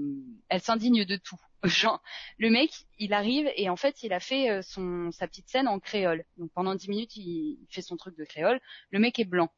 elle 0.49 0.61
s'indigne 0.61 1.05
de 1.05 1.17
tout. 1.17 1.41
Genre, 1.65 2.01
le 2.39 2.51
mec, 2.51 2.71
il 2.99 3.13
arrive 3.13 3.51
et 3.57 3.69
en 3.69 3.77
fait, 3.77 4.03
il 4.03 4.13
a 4.13 4.21
fait 4.21 4.63
son 4.63 5.11
sa 5.11 5.27
petite 5.27 5.49
scène 5.49 5.69
en 5.69 5.79
créole. 5.81 6.25
Donc 6.37 6.51
pendant 6.53 6.75
10 6.75 6.89
minutes, 6.89 7.17
il 7.17 7.59
fait 7.71 7.83
son 7.83 7.97
truc 7.97 8.17
de 8.17 8.25
créole. 8.25 8.61
Le 8.91 8.99
mec 8.99 9.19
est 9.19 9.25
blanc. 9.25 9.51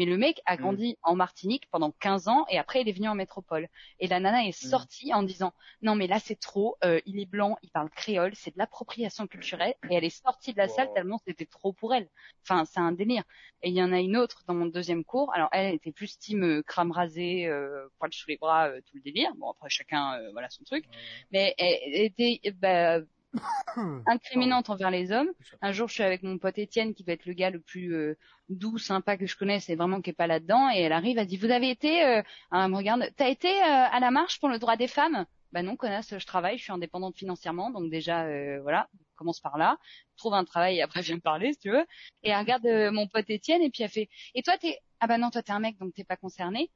Mais 0.00 0.06
le 0.06 0.16
mec 0.16 0.40
a 0.46 0.56
grandi 0.56 0.96
en 1.02 1.14
Martinique 1.14 1.68
pendant 1.70 1.90
15 1.90 2.28
ans 2.28 2.46
et 2.48 2.58
après 2.58 2.80
il 2.80 2.88
est 2.88 2.92
venu 2.92 3.06
en 3.08 3.14
métropole. 3.14 3.68
Et 3.98 4.06
la 4.06 4.18
nana 4.18 4.46
est 4.46 4.52
sortie 4.52 5.12
en 5.12 5.22
disant 5.22 5.52
non 5.82 5.94
mais 5.94 6.06
là 6.06 6.18
c'est 6.18 6.40
trop, 6.40 6.78
euh, 6.86 7.02
il 7.04 7.20
est 7.20 7.26
blanc, 7.26 7.58
il 7.62 7.70
parle 7.70 7.90
créole, 7.90 8.34
c'est 8.34 8.50
de 8.54 8.58
l'appropriation 8.58 9.26
culturelle 9.26 9.74
et 9.90 9.94
elle 9.96 10.04
est 10.04 10.08
sortie 10.08 10.54
de 10.54 10.56
la 10.56 10.68
Wow. 10.68 10.74
salle 10.74 10.88
tellement 10.94 11.20
c'était 11.26 11.44
trop 11.44 11.74
pour 11.74 11.92
elle. 11.92 12.08
Enfin 12.48 12.64
c'est 12.64 12.80
un 12.80 12.92
délire. 12.92 13.24
Et 13.60 13.68
il 13.68 13.74
y 13.74 13.82
en 13.82 13.92
a 13.92 14.00
une 14.00 14.16
autre 14.16 14.42
dans 14.48 14.54
mon 14.54 14.64
deuxième 14.64 15.04
cours. 15.04 15.34
Alors 15.34 15.50
elle 15.52 15.74
était 15.74 15.92
plus 15.92 16.18
team 16.18 16.44
euh, 16.44 16.62
crâne 16.62 16.92
rasé, 16.92 17.46
euh, 17.46 17.86
poil 17.98 18.10
sous 18.10 18.30
les 18.30 18.38
bras, 18.38 18.68
euh, 18.68 18.80
tout 18.86 18.96
le 18.96 19.02
délire. 19.02 19.34
Bon 19.36 19.50
après 19.50 19.68
chacun 19.68 20.14
euh, 20.18 20.30
voilà 20.32 20.48
son 20.48 20.64
truc. 20.64 20.86
Mais 21.30 21.54
elle, 21.58 21.78
elle 21.84 22.00
était 22.06 22.40
bah, 22.54 23.00
incriminante 24.06 24.70
envers 24.70 24.90
les 24.90 25.12
hommes. 25.12 25.30
Un 25.62 25.72
jour, 25.72 25.88
je 25.88 25.94
suis 25.94 26.02
avec 26.02 26.22
mon 26.22 26.38
pote 26.38 26.58
Étienne, 26.58 26.94
qui 26.94 27.04
doit 27.04 27.14
être 27.14 27.26
le 27.26 27.32
gars 27.32 27.50
le 27.50 27.60
plus 27.60 27.94
euh, 27.94 28.16
doux, 28.48 28.78
sympa 28.78 29.16
que 29.16 29.26
je 29.26 29.36
connaisse, 29.36 29.68
et 29.70 29.76
vraiment 29.76 30.00
qui 30.00 30.10
est 30.10 30.14
pas 30.14 30.26
là-dedans. 30.26 30.70
Et 30.74 30.80
elle 30.80 30.92
arrive, 30.92 31.18
elle 31.18 31.26
dit 31.26 31.36
"Vous 31.36 31.50
avez 31.50 31.70
été 31.70 32.04
euh, 32.04 32.22
Elle 32.52 32.68
me 32.70 32.76
regarde. 32.76 33.08
T'as 33.16 33.28
été 33.28 33.48
euh, 33.48 33.64
à 33.64 34.00
la 34.00 34.10
marche 34.10 34.40
pour 34.40 34.48
le 34.48 34.58
droit 34.58 34.76
des 34.76 34.88
femmes? 34.88 35.26
Bah 35.52 35.62
non, 35.62 35.76
connasse. 35.76 36.16
Je 36.16 36.26
travaille, 36.26 36.58
je 36.58 36.62
suis 36.64 36.72
indépendante 36.72 37.16
financièrement, 37.16 37.70
donc 37.70 37.90
déjà, 37.90 38.24
euh, 38.24 38.60
voilà, 38.62 38.88
commence 39.16 39.40
par 39.40 39.58
là. 39.58 39.78
Trouve 40.16 40.34
un 40.34 40.44
travail 40.44 40.76
et 40.78 40.82
après 40.82 41.00
viens 41.02 41.16
me 41.16 41.20
parler, 41.20 41.52
si 41.52 41.58
tu 41.60 41.70
veux. 41.70 41.84
Et 42.22 42.30
elle 42.30 42.38
regarde 42.38 42.66
euh, 42.66 42.90
mon 42.90 43.06
pote 43.08 43.28
Étienne 43.30 43.62
et 43.62 43.70
puis 43.70 43.82
elle 43.82 43.90
fait 43.90 44.08
"Et 44.34 44.42
toi, 44.42 44.56
t'es 44.58 44.78
Ah 45.00 45.06
bah 45.06 45.18
non, 45.18 45.30
toi 45.30 45.42
t'es 45.42 45.52
un 45.52 45.60
mec, 45.60 45.78
donc 45.78 45.94
t'es 45.94 46.04
pas 46.04 46.16
concerné." 46.16 46.70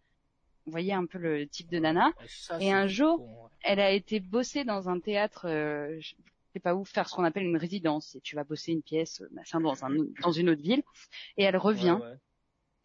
Vous 0.66 0.70
voyez 0.72 0.94
un 0.94 1.04
peu 1.04 1.18
le 1.18 1.46
type 1.46 1.68
de 1.70 1.78
nana. 1.78 2.10
Ça, 2.26 2.58
Et 2.58 2.72
un 2.72 2.86
jour, 2.86 3.18
con, 3.18 3.24
ouais. 3.44 3.50
elle 3.64 3.80
a 3.80 3.90
été 3.90 4.18
bossée 4.18 4.64
dans 4.64 4.88
un 4.88 4.98
théâtre, 4.98 5.46
euh, 5.46 6.00
sais 6.54 6.60
pas 6.60 6.74
où, 6.74 6.84
faire 6.84 7.08
ce 7.08 7.14
qu'on 7.14 7.24
appelle 7.24 7.44
une 7.44 7.56
résidence. 7.56 8.14
Et 8.14 8.20
tu 8.20 8.34
vas 8.36 8.44
bosser 8.44 8.72
une 8.72 8.82
pièce, 8.82 9.20
euh, 9.20 9.28
machin, 9.32 9.60
dans, 9.60 9.84
un, 9.84 9.90
dans 10.22 10.32
une 10.32 10.48
autre 10.48 10.62
ville. 10.62 10.82
Et 11.36 11.44
elle 11.44 11.56
revient. 11.56 11.98
Ouais, 12.00 12.06
ouais. 12.08 12.18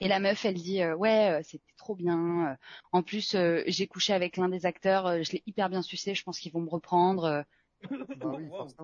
Et 0.01 0.07
la 0.07 0.19
meuf, 0.19 0.45
elle 0.45 0.53
dit, 0.55 0.81
euh, 0.81 0.95
ouais, 0.95 1.39
euh, 1.39 1.41
c'était 1.43 1.73
trop 1.77 1.95
bien. 1.95 2.57
en 2.91 3.03
plus, 3.03 3.35
euh, 3.35 3.63
j'ai 3.67 3.87
couché 3.87 4.13
avec 4.13 4.37
l'un 4.37 4.49
des 4.49 4.65
acteurs, 4.65 5.23
je 5.23 5.31
l'ai 5.33 5.43
hyper 5.45 5.69
bien 5.69 5.81
sucé, 5.81 6.15
je 6.15 6.23
pense 6.23 6.39
qu'ils 6.39 6.51
vont 6.53 6.61
me 6.61 6.69
reprendre. 6.69 7.45
Bah 8.17 8.33
oui, 8.37 8.45
Wow. 8.49 8.67
c'est- 8.67 8.75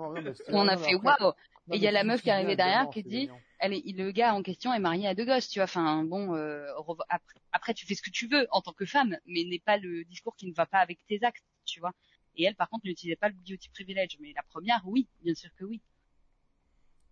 on 0.54 0.68
a 0.68 0.78
fait 0.78 0.96
waouh. 0.96 1.34
Et 1.72 1.78
il 1.78 1.82
y 1.82 1.88
a 1.88 1.92
la 1.92 2.04
meuf 2.04 2.22
qui 2.22 2.30
est 2.30 2.32
arrivée 2.32 2.56
derrière 2.56 2.90
qui 2.90 3.02
c'est 3.02 3.10
dit. 3.10 3.30
Elle 3.60 3.74
est, 3.74 3.84
le 3.96 4.12
gars 4.12 4.34
en 4.36 4.44
question 4.44 4.74
est 4.74 4.80
marié 4.80 5.08
à 5.08 5.16
deux 5.16 5.26
gosses, 5.26 5.48
tu 5.50 5.60
vois. 5.60 5.64
Enfin, 5.66 6.04
bon, 6.04 6.36
euh, 6.36 6.68
après, 7.10 7.40
après, 7.52 7.74
tu 7.74 7.86
fais 7.86 7.96
ce 7.96 8.02
que 8.02 8.10
tu 8.10 8.28
veux 8.28 8.48
en 8.52 8.62
tant 8.62 8.74
que 8.74 8.86
femme, 8.86 9.18
mais 9.26 9.44
n'est 9.46 9.60
pas 9.60 9.78
le 9.78 10.04
discours 10.06 10.36
qui 10.36 10.48
ne 10.48 10.54
va 10.54 10.66
pas 10.66 10.80
avec 10.80 11.00
tes 11.08 11.24
actes, 11.24 11.44
tu 11.66 11.80
vois. 11.80 11.94
Et 12.38 12.44
elle, 12.44 12.56
par 12.56 12.70
contre, 12.70 12.86
n'utilisait 12.86 13.16
pas 13.16 13.30
le 13.30 13.36
beauty 13.36 13.70
privilege. 13.70 14.18
Mais 14.20 14.34
la 14.34 14.44
première, 14.44 14.82
oui, 14.86 15.08
bien 15.24 15.34
sûr 15.36 15.54
que 15.56 15.66
oui. 15.66 15.82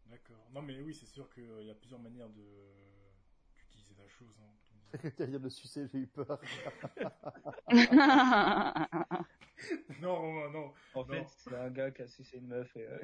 D'accord. 0.07 0.45
Non, 0.53 0.61
mais 0.61 0.79
oui, 0.81 0.93
c'est 0.93 1.05
sûr 1.07 1.27
qu'il 1.33 1.43
y 1.65 1.69
a 1.69 1.75
plusieurs 1.75 1.99
manières 1.99 2.29
de 2.29 2.43
d'utiliser 3.55 3.95
la 3.97 4.07
chose. 4.07 4.35
Hein. 4.41 4.49
T'as 5.17 5.25
dit 5.25 5.31
de 5.31 5.37
le 5.39 5.49
sucer, 5.49 5.87
j'ai 5.91 5.97
eu 5.99 6.07
peur. 6.07 6.39
non, 10.01 10.15
Romain, 10.21 10.49
non. 10.51 10.73
En 10.93 10.99
Non. 10.99 11.05
fait, 11.05 11.25
c'est 11.37 11.55
un 11.55 11.69
gars 11.71 11.89
qui 11.91 12.01
a 12.03 12.07
sucé 12.07 12.37
une 12.37 12.47
meuf 12.47 12.75
et. 12.75 12.85
Euh... 12.87 12.99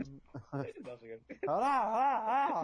non, 0.54 0.64
je 0.98 1.02
rigole. 1.02 1.22
Ah 1.48 1.58
là, 1.60 2.64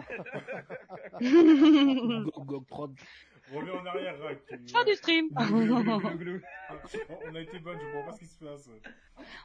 là, 1.20 2.20
Go, 2.22 2.44
go, 2.44 2.60
prod. 2.60 2.96
Reviens 3.52 3.74
en 3.74 3.86
arrière, 3.86 4.18
Rack. 4.20 4.44
tu- 4.46 4.68
Fin 4.72 4.84
du 4.84 4.94
stream. 4.94 5.28
On 5.36 7.34
a 7.34 7.40
été 7.40 7.58
bonne, 7.60 7.78
je 7.80 7.84
comprends 7.92 8.04
pas 8.06 8.12
ce 8.12 8.18
qui 8.20 8.26
se 8.26 8.44
passe. 8.44 8.68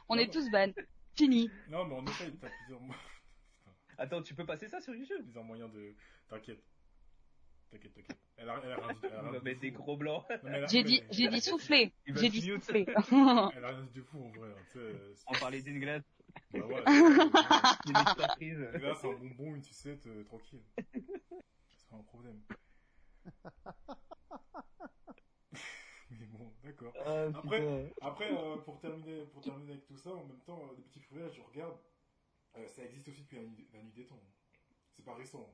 On 0.08 0.16
est 0.16 0.32
tous 0.32 0.50
ban. 0.50 0.70
Fini. 1.14 1.50
Non, 1.68 1.84
mais 1.84 1.94
en 1.96 2.04
effet, 2.06 2.30
t'as 2.40 2.48
plusieurs, 2.48 2.80
mo- 2.80 2.94
Attends, 3.98 4.22
tu 4.22 4.34
peux 4.34 4.46
passer 4.46 4.66
ça 4.68 4.80
sur 4.80 4.94
YouTube? 4.94 5.22
Plusieurs 5.24 5.44
moyens 5.44 5.70
de. 5.72 5.94
T'inquiète. 6.28 6.62
T'inquiète, 7.70 7.92
t'inquiète. 7.94 8.18
Elle 8.36 8.48
a, 8.48 8.60
elle 8.64 8.72
a 8.72 8.76
rien 8.76 8.92
dit. 8.94 8.98
Elle 9.04 9.12
a 9.14 9.20
rien 9.30 9.40
mettre 9.40 9.56
de 9.60 9.60
des 9.60 9.70
gros 9.70 9.96
blancs. 9.96 10.24
J'ai 10.70 10.82
dit, 10.82 11.02
j'ai 11.10 11.28
dit 11.28 11.40
souffler. 11.40 11.92
J'ai 12.06 12.28
dit 12.30 12.40
souffler. 12.42 12.86
Elle 12.88 12.96
a 13.64 13.68
rien 13.68 13.82
dit 13.82 13.92
de 13.94 14.02
fou 14.02 14.24
en 14.24 14.30
vrai. 14.30 14.48
hein, 14.50 14.80
On 15.28 15.34
parlait 15.34 15.62
d'une 15.62 15.78
glace, 15.80 16.02
Bah 16.52 16.66
ouais. 16.66 16.82
d'une 16.84 17.96
surprise. 18.16 18.58
Là, 18.80 18.94
c'est 19.00 19.08
un 19.08 19.12
bonbon, 19.12 19.54
une 19.54 19.62
sucette, 19.62 20.06
euh, 20.06 20.24
tranquille. 20.24 20.62
C'est 20.92 21.88
pas 21.90 21.96
un 21.96 22.02
problème. 22.02 22.40
Mais 26.10 26.26
bon, 26.26 26.52
d'accord. 26.62 26.92
Après- 27.34 27.92
Après, 28.00 28.30
euh, 28.32 28.56
pour 28.58 28.78
terminer, 28.80 29.24
pour 29.26 29.40
terminer 29.42 29.72
avec 29.72 29.86
tout 29.86 29.96
ça, 29.96 30.10
en 30.10 30.24
même 30.24 30.40
temps, 30.40 30.60
euh, 30.70 30.74
des 30.76 30.82
petits 30.82 31.00
privilèges, 31.00 31.34
je 31.36 31.40
regarde, 31.42 31.76
euh, 32.56 32.66
ça 32.68 32.84
existe 32.84 33.08
aussi 33.08 33.22
depuis 33.22 33.36
la 33.36 33.44
nuit, 33.44 33.66
la 33.72 33.82
nuit 33.82 33.92
des 33.92 34.04
temps. 34.06 34.20
C'est 34.94 35.04
pas 35.04 35.14
récent. 35.14 35.48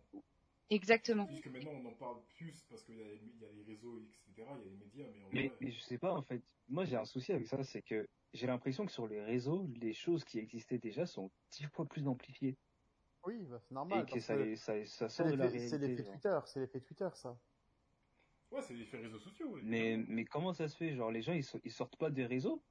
Exactement. 0.71 1.27
Juste 1.29 1.45
que 1.45 1.49
maintenant, 1.51 1.71
on 1.73 1.87
en 1.87 1.95
parle 1.95 2.19
plus 2.37 2.63
parce 2.69 2.83
qu'il 2.83 2.97
y, 2.97 3.01
a 3.03 3.05
les- 3.05 3.21
il 3.23 3.39
y 3.41 3.45
a 3.47 3.53
les 3.53 3.63
réseaux, 3.63 4.01
etc., 4.01 4.33
il 4.37 4.43
y 4.43 4.43
a 4.43 4.57
les 4.65 4.71
médias, 4.77 5.07
mais 5.15 5.23
en 5.25 5.29
Mais, 5.33 5.47
vrai, 5.49 5.57
mais 5.61 5.71
je 5.71 5.81
sais 5.81 5.99
pas, 5.99 6.13
en 6.13 6.23
fait. 6.23 6.43
Moi, 6.69 6.85
j'ai 6.85 6.97
un 6.97 7.05
souci 7.07 7.33
avec 7.33 7.47
ça, 7.47 7.63
c'est 7.63 7.81
que 7.83 8.07
j'ai 8.35 8.47
l'impression 8.47 8.85
que 8.85 8.93
sur 8.93 9.07
les 9.07 9.23
réseaux, 9.23 9.67
les 9.77 9.95
choses 9.95 10.25
qui 10.25 10.39
existaient 10.39 10.79
déjà 10.79 11.07
sont 11.07 11.31
dix 11.53 11.65
fois 11.67 11.87
plus 11.87 12.07
amplifiées. 12.07 12.59
Oui, 13.25 13.43
bah, 13.45 13.59
c'est 13.61 13.75
normal. 13.75 14.07
et 14.07 14.13
que 14.13 14.21
ça, 14.21 14.37
les- 14.37 14.57
ça, 14.57 14.85
ça 14.85 15.09
c'est 15.09 15.17
sort 15.23 15.27
de 15.33 15.37
la 15.37 15.47
l'effet 15.47 15.59
c'est 15.69 15.77
réalité. 15.77 16.03
l'effet. 16.03 16.13
Twitter, 16.13 16.39
c'est 16.47 16.61
l'effet 16.61 16.81
Twitter, 16.81 17.09
ça. 17.15 17.39
Ouais, 18.51 18.63
c'est 18.63 18.75
l'effet 18.75 18.99
réseaux 18.99 19.19
sociaux. 19.19 19.49
ouais. 19.51 19.61
Mais, 19.65 19.97
mais 20.09 20.25
comment 20.25 20.53
ça 20.53 20.69
se 20.69 20.77
fait? 20.77 20.95
Genre, 20.95 21.11
les 21.11 21.23
gens, 21.23 21.33
ils, 21.33 21.45
so- 21.45 21.61
ils 21.65 21.73
sortent 21.73 21.97
pas 21.97 22.11
des 22.11 22.27
réseaux? 22.27 22.63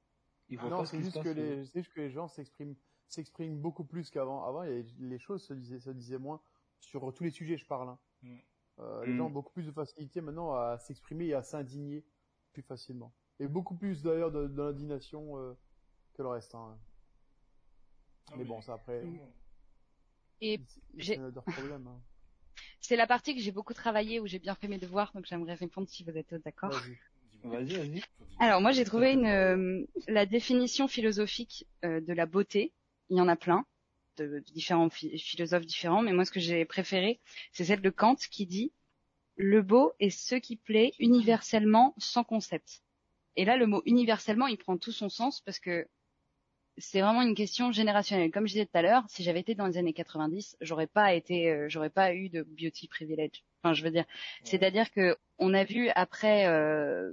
Ils 0.48 0.58
voient 0.58 0.70
Non, 0.70 0.84
c'est 0.84 1.00
juste 1.02 1.22
que 1.22 1.28
les, 1.28 1.64
juste 1.64 1.92
que 1.92 2.00
les 2.00 2.10
gens 2.10 2.26
s'expriment, 2.28 2.74
s'expriment 3.06 3.58
beaucoup 3.58 3.84
plus 3.84 4.10
qu'avant. 4.10 4.44
Avant, 4.44 4.62
il 4.62 4.70
y 4.70 4.72
avait- 4.72 4.88
les 4.98 5.18
choses 5.18 5.42
se 5.44 5.52
disaient, 5.54 5.80
se 5.80 5.90
disaient 5.90 6.18
moins 6.18 6.40
sur 6.80 7.12
tous 7.12 7.24
les 7.24 7.30
sujets, 7.30 7.56
je 7.56 7.66
parle. 7.66 7.88
hein. 7.90 7.98
Mm. 8.22 8.36
Euh, 8.80 9.04
Les 9.06 9.12
Mm. 9.12 9.16
gens 9.16 9.26
ont 9.26 9.30
beaucoup 9.30 9.52
plus 9.52 9.66
de 9.66 9.72
facilité 9.72 10.20
maintenant 10.20 10.52
à 10.54 10.78
s'exprimer 10.78 11.26
et 11.26 11.34
à 11.34 11.42
s'indigner 11.42 12.04
plus 12.52 12.62
facilement. 12.62 13.12
Et 13.40 13.46
beaucoup 13.48 13.74
plus 13.74 14.02
d'ailleurs 14.02 14.30
de, 14.32 14.46
de 14.48 14.62
l'indignation 14.62 15.36
euh, 15.38 15.54
que 16.14 16.22
le 16.22 16.28
reste. 16.28 16.54
hein. 16.54 16.78
Ah, 18.30 18.34
mais 18.36 18.44
bon, 18.44 18.60
ça 18.60 18.74
après. 18.74 19.04
Et 20.40 20.60
j'ai- 20.94 21.18
problème. 21.18 21.86
hein. 21.88 22.00
C'est 22.80 22.96
la 22.96 23.06
partie 23.06 23.34
que 23.34 23.40
j'ai 23.40 23.52
beaucoup 23.52 23.74
travaillé 23.74 24.20
où 24.20 24.26
j'ai 24.26 24.38
bien 24.38 24.54
fait 24.54 24.68
mes 24.68 24.78
devoirs, 24.78 25.12
donc 25.14 25.26
j'aimerais 25.26 25.54
répondre 25.54 25.88
si 25.88 26.04
vous 26.04 26.16
êtes 26.16 26.34
d'accord. 26.44 26.80
Vas-y. 27.44 27.76
Vas-y. 27.76 28.02
Alors 28.40 28.60
moi 28.60 28.72
j'ai 28.72 28.84
trouvé 28.84 29.12
une 29.12 29.26
euh, 29.26 29.84
la 30.06 30.26
définition 30.26 30.88
philosophique 30.88 31.66
euh, 31.84 32.00
de 32.00 32.12
la 32.12 32.26
beauté. 32.26 32.72
Il 33.10 33.16
y 33.16 33.20
en 33.20 33.28
a 33.28 33.36
plein 33.36 33.64
de, 34.16 34.42
différents 34.52 34.88
phi- 34.88 35.18
philosophes 35.18 35.66
différents, 35.66 36.02
mais 36.02 36.12
moi 36.12 36.24
ce 36.24 36.30
que 36.30 36.40
j'ai 36.40 36.64
préféré, 36.64 37.20
c'est 37.52 37.64
celle 37.64 37.80
de 37.80 37.90
Kant 37.90 38.16
qui 38.30 38.46
dit 38.46 38.72
le 39.36 39.62
beau 39.62 39.92
est 40.00 40.10
ce 40.10 40.34
qui 40.34 40.56
plaît 40.56 40.92
universellement 40.98 41.94
sans 41.98 42.24
concept. 42.24 42.82
Et 43.36 43.44
là 43.44 43.56
le 43.56 43.66
mot 43.66 43.82
universellement, 43.86 44.46
il 44.46 44.58
prend 44.58 44.76
tout 44.76 44.92
son 44.92 45.08
sens 45.08 45.40
parce 45.40 45.58
que 45.58 45.86
c'est 46.78 47.00
vraiment 47.00 47.22
une 47.22 47.34
question 47.34 47.72
générationnelle. 47.72 48.30
Comme 48.30 48.46
je 48.46 48.52
disais 48.52 48.66
tout 48.66 48.76
à 48.76 48.82
l'heure, 48.82 49.04
si 49.08 49.22
j'avais 49.22 49.40
été 49.40 49.54
dans 49.54 49.66
les 49.66 49.76
années 49.76 49.92
90, 49.92 50.56
j'aurais 50.60 50.86
pas 50.86 51.14
été, 51.14 51.50
euh, 51.50 51.68
j'aurais 51.68 51.90
pas 51.90 52.14
eu 52.14 52.28
de 52.28 52.42
beauty 52.42 52.88
privilege. 52.88 53.44
Enfin, 53.62 53.74
je 53.74 53.82
veux 53.82 53.90
dire, 53.90 54.04
c'est-à-dire 54.44 54.90
que 54.90 55.16
on 55.38 55.54
a 55.54 55.64
vu 55.64 55.88
après 55.90 56.46
euh, 56.46 57.12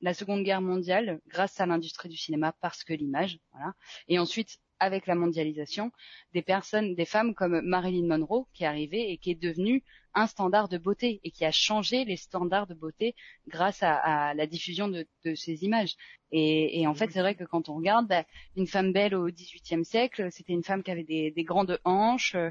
la 0.00 0.14
Seconde 0.14 0.42
Guerre 0.42 0.60
mondiale, 0.60 1.20
grâce 1.28 1.60
à 1.60 1.66
l'industrie 1.66 2.08
du 2.08 2.16
cinéma, 2.16 2.54
parce 2.60 2.84
que 2.84 2.92
l'image, 2.92 3.38
voilà, 3.52 3.74
et 4.08 4.18
ensuite 4.18 4.58
avec 4.80 5.06
la 5.06 5.14
mondialisation, 5.14 5.92
des 6.32 6.42
personnes, 6.42 6.94
des 6.94 7.04
femmes 7.04 7.34
comme 7.34 7.60
Marilyn 7.62 8.06
Monroe 8.06 8.46
qui 8.52 8.64
est 8.64 8.66
arrivée 8.66 9.10
et 9.12 9.18
qui 9.18 9.30
est 9.30 9.34
devenue 9.34 9.82
un 10.14 10.26
standard 10.26 10.68
de 10.68 10.78
beauté 10.78 11.20
et 11.24 11.30
qui 11.30 11.44
a 11.44 11.50
changé 11.50 12.04
les 12.04 12.16
standards 12.16 12.66
de 12.66 12.74
beauté 12.74 13.14
grâce 13.48 13.82
à, 13.82 13.94
à 13.96 14.34
la 14.34 14.46
diffusion 14.46 14.88
de, 14.88 15.06
de 15.24 15.34
ces 15.34 15.64
images. 15.64 15.94
Et, 16.30 16.80
et 16.80 16.86
en 16.86 16.94
fait, 16.94 17.10
c'est 17.10 17.20
vrai 17.20 17.34
que 17.34 17.44
quand 17.44 17.68
on 17.68 17.74
regarde, 17.76 18.06
bah, 18.08 18.24
une 18.56 18.66
femme 18.66 18.92
belle 18.92 19.14
au 19.14 19.28
XVIIIe 19.30 19.84
siècle, 19.84 20.28
c'était 20.30 20.52
une 20.52 20.62
femme 20.64 20.82
qui 20.82 20.90
avait 20.90 21.04
des, 21.04 21.30
des 21.30 21.44
grandes 21.44 21.78
hanches, 21.84 22.34
euh, 22.34 22.50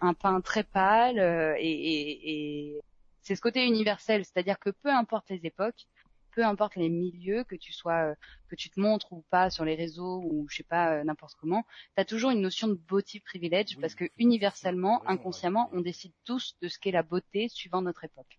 un 0.00 0.14
pain 0.14 0.40
très 0.40 0.64
pâle, 0.64 1.18
euh, 1.18 1.54
et, 1.58 1.70
et- 1.70 2.74
et 2.76 2.80
c'est 3.22 3.36
ce 3.36 3.40
côté 3.40 3.64
universel, 3.64 4.24
c'est-à-dire 4.24 4.58
que 4.58 4.70
peu 4.70 4.90
importe 4.90 5.30
les 5.30 5.46
époques, 5.46 5.86
peu 6.34 6.44
importe 6.44 6.76
les 6.76 6.88
milieux, 6.88 7.44
que 7.44 7.54
tu 7.54 7.72
sois, 7.72 8.10
euh, 8.10 8.14
que 8.48 8.56
tu 8.56 8.70
te 8.70 8.80
montres 8.80 9.12
ou 9.12 9.22
pas 9.30 9.50
sur 9.50 9.64
les 9.64 9.74
réseaux 9.74 10.20
ou 10.24 10.46
je 10.48 10.56
sais 10.56 10.62
pas 10.62 10.96
euh, 10.96 11.04
n'importe 11.04 11.34
comment, 11.36 11.64
tu 11.96 12.00
as 12.00 12.04
toujours 12.04 12.30
une 12.30 12.40
notion 12.40 12.68
de 12.68 12.74
beauty 12.74 13.20
privilege 13.20 13.74
Oui, 13.76 13.80
parce 13.80 13.94
que 13.94 14.04
universellement, 14.18 15.06
inconsciemment, 15.08 15.70
ouais. 15.70 15.78
on 15.78 15.80
décide 15.80 16.12
tous 16.24 16.56
de 16.60 16.68
ce 16.68 16.78
qu'est 16.78 16.90
la 16.90 17.02
beauté 17.02 17.48
suivant 17.48 17.82
notre 17.82 18.04
époque. 18.04 18.38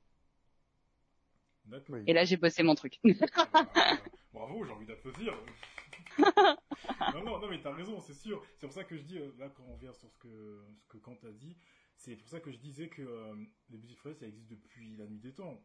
Et 2.06 2.14
là, 2.14 2.26
j'ai 2.26 2.38
bossé 2.38 2.64
mon 2.64 2.76
truc. 2.76 3.00
Bravo, 4.34 4.64
j'ai 4.66 4.72
envie 4.72 4.86
d'applaudir. 4.86 5.34
non, 6.20 7.24
non, 7.24 7.40
non, 7.40 7.50
mais 7.50 7.62
t'as 7.62 7.74
raison, 7.74 8.00
c'est 8.00 8.14
sûr. 8.14 8.44
C'est 8.58 8.68
pour 8.68 8.76
ça 8.76 8.84
que 8.84 8.96
je 8.96 9.02
dis, 9.02 9.18
euh, 9.18 9.32
là, 9.40 9.50
quand 9.50 9.64
on 9.68 9.76
vient 9.76 9.94
sur 9.94 10.10
ce 10.12 10.18
que, 10.18 10.64
ce 10.80 10.88
que 10.88 10.98
Kant 10.98 11.18
a 11.24 11.32
dit, 11.32 11.58
c'est 11.96 12.16
pour 12.16 12.28
ça 12.30 12.40
que 12.40 12.52
je 12.52 12.58
disais 12.58 12.88
que 12.88 13.02
euh, 13.02 13.36
les 13.70 13.78
beauty 13.78 13.96
privilege, 13.96 14.20
ça 14.20 14.28
existe 14.28 14.50
depuis 14.50 14.96
la 14.96 15.08
nuit 15.08 15.20
des 15.20 15.34
temps. 15.34 15.60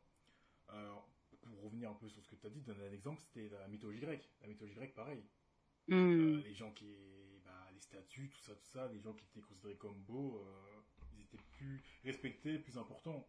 Alors, 0.69 1.09
pour 1.43 1.63
revenir 1.63 1.91
un 1.91 1.95
peu 1.95 2.09
sur 2.09 2.23
ce 2.23 2.29
que 2.29 2.37
tu 2.37 2.47
as 2.47 2.51
dit, 2.51 2.61
donner 2.61 2.87
un 2.87 2.93
exemple, 2.93 3.21
c'était 3.21 3.49
la 3.49 3.69
mythologie 3.69 4.01
grecque. 4.01 4.29
La 4.43 4.49
mythologie 4.49 4.75
grecque, 4.75 4.95
pareil. 4.95 5.23
Hmm. 5.89 5.95
Euh, 5.95 6.43
les 6.45 6.55
gens 6.55 6.71
qui, 6.73 6.87
bah, 7.45 7.69
les 7.73 7.81
statues, 7.81 8.29
tout 8.31 8.41
ça, 8.41 8.55
tout 8.55 8.67
ça, 8.67 8.89
les 8.93 9.01
gens 9.01 9.13
qui 9.15 9.25
étaient 9.25 9.47
considérés 9.47 9.77
comme 9.77 9.99
beaux, 10.03 10.45
euh, 10.45 10.81
ils 11.17 11.23
étaient 11.23 11.45
plus 11.53 11.83
respectés, 12.05 12.59
plus 12.59 12.79
importants. 12.79 13.27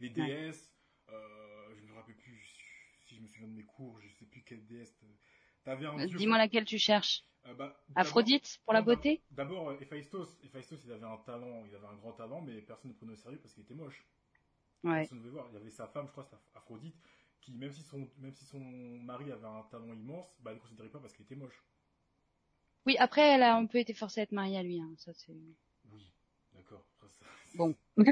Les 0.00 0.10
déesses, 0.10 0.72
euh, 1.10 1.74
je 1.76 1.84
me 1.84 1.94
rappelle 1.94 2.16
plus 2.16 2.60
si 3.06 3.16
je 3.16 3.20
me 3.20 3.26
souviens 3.26 3.48
de 3.48 3.54
mes 3.54 3.64
cours, 3.64 4.00
je 4.00 4.08
sais 4.08 4.24
plus 4.24 4.42
quelle 4.42 4.64
déesse. 4.66 4.94
T'avais 5.64 5.86
un 5.86 6.06
dieu. 6.06 6.16
Dis-moi 6.16 6.38
laquelle 6.38 6.64
tu 6.64 6.78
cherches. 6.78 7.24
Euh, 7.46 7.54
bah, 7.54 7.82
Aphrodite 7.94 8.60
pour 8.64 8.72
la 8.72 8.80
non, 8.80 8.86
beauté? 8.86 9.22
D'abord, 9.30 9.72
Héphaïstos. 9.80 10.38
Héphaïstos, 10.44 10.78
il 10.84 10.92
avait 10.92 11.04
un 11.04 11.16
talent, 11.18 11.64
il 11.66 11.74
avait 11.74 11.86
un 11.86 11.96
grand 11.96 12.12
talent, 12.12 12.40
mais 12.40 12.60
personne 12.62 12.92
ne 12.92 12.96
prenait 12.96 13.12
au 13.12 13.16
sérieux 13.16 13.38
parce 13.38 13.54
qu'il 13.54 13.62
était 13.62 13.74
moche. 13.74 14.04
Ouais. 14.84 15.00
Personne 15.00 15.22
ne 15.22 15.28
voir. 15.28 15.46
Il 15.50 15.54
y 15.54 15.56
avait 15.56 15.70
sa 15.70 15.86
femme, 15.86 16.06
je 16.06 16.12
crois, 16.12 16.28
Aphrodite, 16.54 16.96
qui, 17.40 17.52
même 17.52 17.72
si 17.72 17.82
son, 17.82 18.08
même 18.18 18.32
si 18.32 18.44
son 18.44 18.60
mari 18.60 19.30
avait 19.30 19.46
un 19.46 19.62
talent 19.70 19.92
immense, 19.92 20.26
bah, 20.40 20.50
elle 20.50 20.56
ne 20.56 20.62
considérait 20.62 20.88
pas 20.88 21.00
parce 21.00 21.12
qu'il 21.12 21.24
était 21.24 21.36
moche. 21.36 21.62
Oui, 22.86 22.96
après, 22.98 23.22
elle 23.22 23.42
a 23.42 23.56
un 23.56 23.66
peu 23.66 23.78
été 23.78 23.92
forcée 23.92 24.20
à 24.20 24.22
être 24.22 24.32
mariée 24.32 24.58
à 24.58 24.62
lui. 24.62 24.80
Hein. 24.80 24.94
Ça, 24.96 25.12
c'est... 25.12 25.36
Oui, 25.92 26.10
d'accord. 26.52 26.84
Bon. 27.54 27.74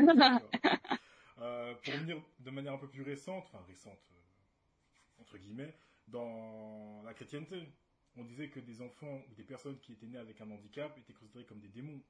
Euh, 1.41 1.73
pour 1.85 1.95
revenir 1.95 2.21
de 2.41 2.51
manière 2.51 2.73
un 2.73 2.79
peu 2.79 2.89
plus 2.89 3.03
récente, 3.03 3.45
enfin 3.47 3.63
récente, 3.69 4.01
euh, 4.11 5.21
entre 5.21 5.39
guillemets, 5.39 5.73
dans 6.09 7.01
la 7.05 7.15
chrétienté, 7.15 7.69
on 8.17 8.25
disait 8.25 8.49
que 8.49 8.59
des 8.59 8.83
enfants 8.83 9.23
ou 9.31 9.35
des 9.37 9.45
personnes 9.45 9.79
qui 9.79 9.93
étaient 9.93 10.09
nées 10.09 10.19
avec 10.19 10.41
un 10.41 10.51
handicap 10.51 10.99
étaient 10.99 11.13
considérés 11.13 11.45
comme 11.45 11.61
des 11.61 11.69
démons. 11.69 12.03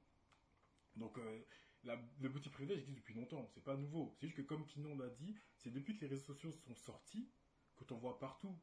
Donc 0.95 1.15
euh, 1.19 1.41
la- 1.83 1.99
le 2.21 2.31
petit 2.31 2.49
privilège 2.49 2.79
existe 2.79 2.97
depuis 2.97 3.13
longtemps, 3.13 3.47
c'est 3.53 3.63
pas 3.63 3.75
nouveau. 3.75 4.13
C'est 4.19 4.27
juste 4.27 4.37
que 4.37 4.41
comme 4.43 4.65
Kinon 4.65 4.97
l'a 4.97 5.09
dit, 5.09 5.35
c'est 5.57 5.71
depuis 5.71 5.95
que 5.95 6.01
les 6.01 6.07
réseaux 6.07 6.33
sociaux 6.33 6.51
sont 6.51 6.75
sortis 6.75 7.29
que 7.77 7.83
t'en 7.85 7.97
vois 7.97 8.19
partout. 8.19 8.55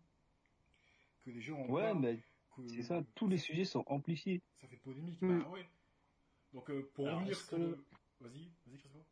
Que 1.25 1.31
les 1.31 1.41
gens 1.41 1.59
en 1.59 1.69
Ouais, 1.69 1.83
parlent, 1.83 1.99
mais 1.99 2.23
que 2.57 2.69
c'est 2.69 2.83
ça, 2.83 3.03
tous 3.15 3.29
les 3.29 3.39
sujets 3.39 3.65
sont 3.65 3.85
amplifiés. 3.87 4.43
ça 4.61 4.69
fait 4.69 4.77
polémique. 4.77 5.21
Mm. 5.23 5.41
Bah 5.41 5.49
ouais. 5.51 5.67
Donc 6.53 6.71
euh, 6.71 6.91
pour 6.95 7.07
Alors, 7.07 7.19
revenir 7.21 7.37
sur... 7.37 7.59
le- 7.59 7.85
Vas-y, 8.21 8.49
vas-y 8.67 8.79
Christophe. 8.79 9.03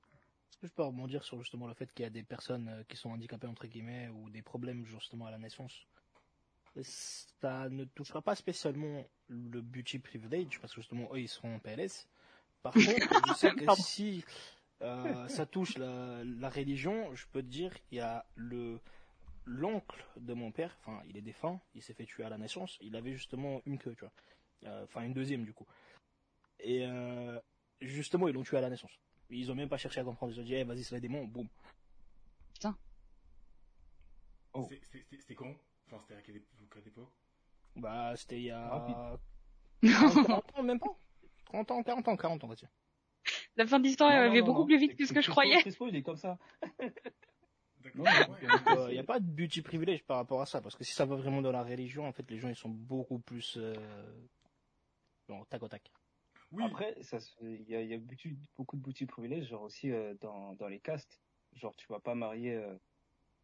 Est-ce 0.51 0.59
que 0.59 0.67
je 0.67 0.73
peux 0.73 0.83
rebondir 0.83 1.25
sur 1.25 1.39
justement 1.41 1.67
le 1.67 1.75
fait 1.75 1.93
qu'il 1.93 2.05
y 2.05 2.07
a 2.07 2.11
des 2.11 2.23
personnes 2.23 2.69
euh, 2.69 2.85
qui 2.85 2.97
sont 2.97 3.11
handicapées 3.11 3.47
entre 3.49 3.67
guillemets 3.67 4.09
ou 4.09 4.31
des 4.31 4.41
problèmes 4.43 4.87
justement 4.87 5.27
à 5.27 5.31
la 5.31 5.39
naissance? 5.39 5.87
Ça 6.81 7.69
ne 7.69 7.85
touchera 7.85 8.21
pas 8.23 8.35
spécialement 8.35 9.05
le 9.29 9.61
beauty 9.63 9.99
privilege 10.01 10.59
parce 10.61 10.75
que 10.75 10.81
justement 10.81 11.09
eux 11.13 11.21
ils 11.21 11.29
seront 11.29 11.57
en 11.57 11.59
PLS. 11.61 12.09
Par 12.65 12.73
contre, 12.73 13.29
je 13.29 13.35
sais 13.35 13.51
que 13.53 13.65
si 13.77 14.25
euh, 14.83 15.29
ça 15.29 15.45
touche 15.47 15.77
la, 15.79 16.25
la 16.25 16.49
religion, 16.49 17.15
je 17.15 17.27
peux 17.27 17.43
te 17.43 17.47
dire 17.47 17.73
qu'il 17.85 17.99
y 17.99 18.01
a 18.01 18.25
le 18.35 18.81
l'oncle 19.47 20.03
de 20.17 20.33
mon 20.33 20.51
père, 20.51 20.75
enfin 20.81 21.03
il 21.07 21.17
est 21.19 21.21
défunt, 21.21 21.61
il 21.75 21.83
s'est 21.83 21.93
fait 21.93 22.07
tuer 22.07 22.25
à 22.25 22.31
la 22.31 22.39
naissance, 22.39 22.79
il 22.81 22.97
avait 22.97 23.13
justement 23.13 23.61
une 23.67 23.79
queue, 23.79 23.95
tu 23.95 24.01
vois, 24.01 24.13
Euh, 24.65 24.85
enfin 24.85 25.03
une 25.03 25.13
deuxième 25.13 25.45
du 25.45 25.53
coup. 25.53 25.67
Et 26.59 26.87
euh, 26.87 27.39
justement 27.83 28.27
ils 28.29 28.35
l'ont 28.35 28.43
tué 28.43 28.57
à 28.57 28.63
la 28.63 28.71
naissance. 28.71 28.99
Ils 29.29 29.51
ont 29.53 29.55
même 29.55 29.69
pas 29.69 29.77
cherché 29.77 30.01
à 30.01 30.05
comprendre. 30.05 30.33
Ils 30.33 30.41
ont 30.41 30.45
dit, 30.45 30.55
eh, 30.55 30.65
vas-y, 30.65 30.83
c'est 30.85 30.95
les 30.95 31.01
démons, 31.03 31.25
boum. 31.27 31.47
Oh. 34.55 34.67
C'est- 34.71 34.81
c'est- 34.91 35.05
C'était 35.19 35.35
quand? 35.35 35.53
Enfin, 35.87 35.99
c'était 36.01 36.15
à 36.15 36.23
quelle 36.23 36.37
époque, 36.37 36.79
Bah, 37.77 38.15
c'était 38.17 38.39
il 38.39 38.45
y 38.45 38.51
a. 38.51 38.69
Rapide. 38.69 39.19
40 39.83 40.55
ans, 40.55 40.63
même 40.63 40.79
pas. 40.79 40.97
30 41.63 41.71
ans, 41.71 41.83
40 41.83 42.09
ans, 42.09 42.17
40 42.17 42.43
ans, 42.45 42.47
on 42.47 42.51
va 42.51 42.57
dire. 42.57 42.69
La 43.57 43.67
fin 43.67 43.79
de 43.79 43.85
l'histoire 43.85 44.11
Non, 44.11 44.17
elle 44.17 44.25
non, 44.25 44.31
avait 44.33 44.41
non, 44.41 44.47
beaucoup 44.47 44.61
non. 44.61 44.67
plus 44.67 44.79
vite 44.79 44.97
que 44.97 45.07
ce 45.07 45.13
que 45.13 45.21
je 45.21 45.31
croyais. 45.31 45.59
Crispo, 45.61 45.87
il 45.89 45.97
est 45.97 46.03
comme 46.03 46.17
ça. 46.17 46.39
Non, 47.95 48.05
Il 48.89 48.93
n'y 48.93 48.99
a 48.99 49.05
pas 49.05 49.21
de 49.21 49.27
beauty 49.27 49.63
privilège 49.63 50.03
par 50.05 50.17
rapport 50.17 50.41
à 50.41 50.47
ça. 50.47 50.61
Parce 50.61 50.75
que 50.75 50.85
si 50.85 50.93
ça 50.95 51.05
va 51.05 51.17
vraiment 51.17 51.43
dans 51.43 51.53
la 51.53 51.63
religion, 51.63 52.07
en 52.07 52.13
fait, 52.13 52.29
les 52.31 52.39
gens, 52.39 52.49
ils 52.49 52.57
sont 52.57 52.69
beaucoup 52.71 53.19
plus. 53.19 53.57
Euh... 53.59 53.75
Bon, 55.29 55.45
tac 55.47 55.63
au 55.63 55.69
tac. 55.69 55.93
Oui, 56.53 56.65
Après, 56.65 56.97
il 57.43 57.63
y 57.69 57.75
a, 57.75 57.81
il 57.83 57.89
y 57.89 57.95
a 57.95 57.99
beaucoup, 57.99 58.29
beaucoup 58.57 58.77
de 58.77 58.83
boutiques 58.83 59.11
privilèges, 59.11 59.49
genre 59.49 59.63
aussi 59.63 59.91
euh, 59.91 60.15
dans, 60.21 60.55
dans 60.55 60.69
les 60.69 60.81
castes. 60.81 61.21
Genre, 61.55 61.75
tu 61.77 61.87
vas 61.89 62.01
pas 62.01 62.15
marier 62.15 62.55
euh, 62.55 62.75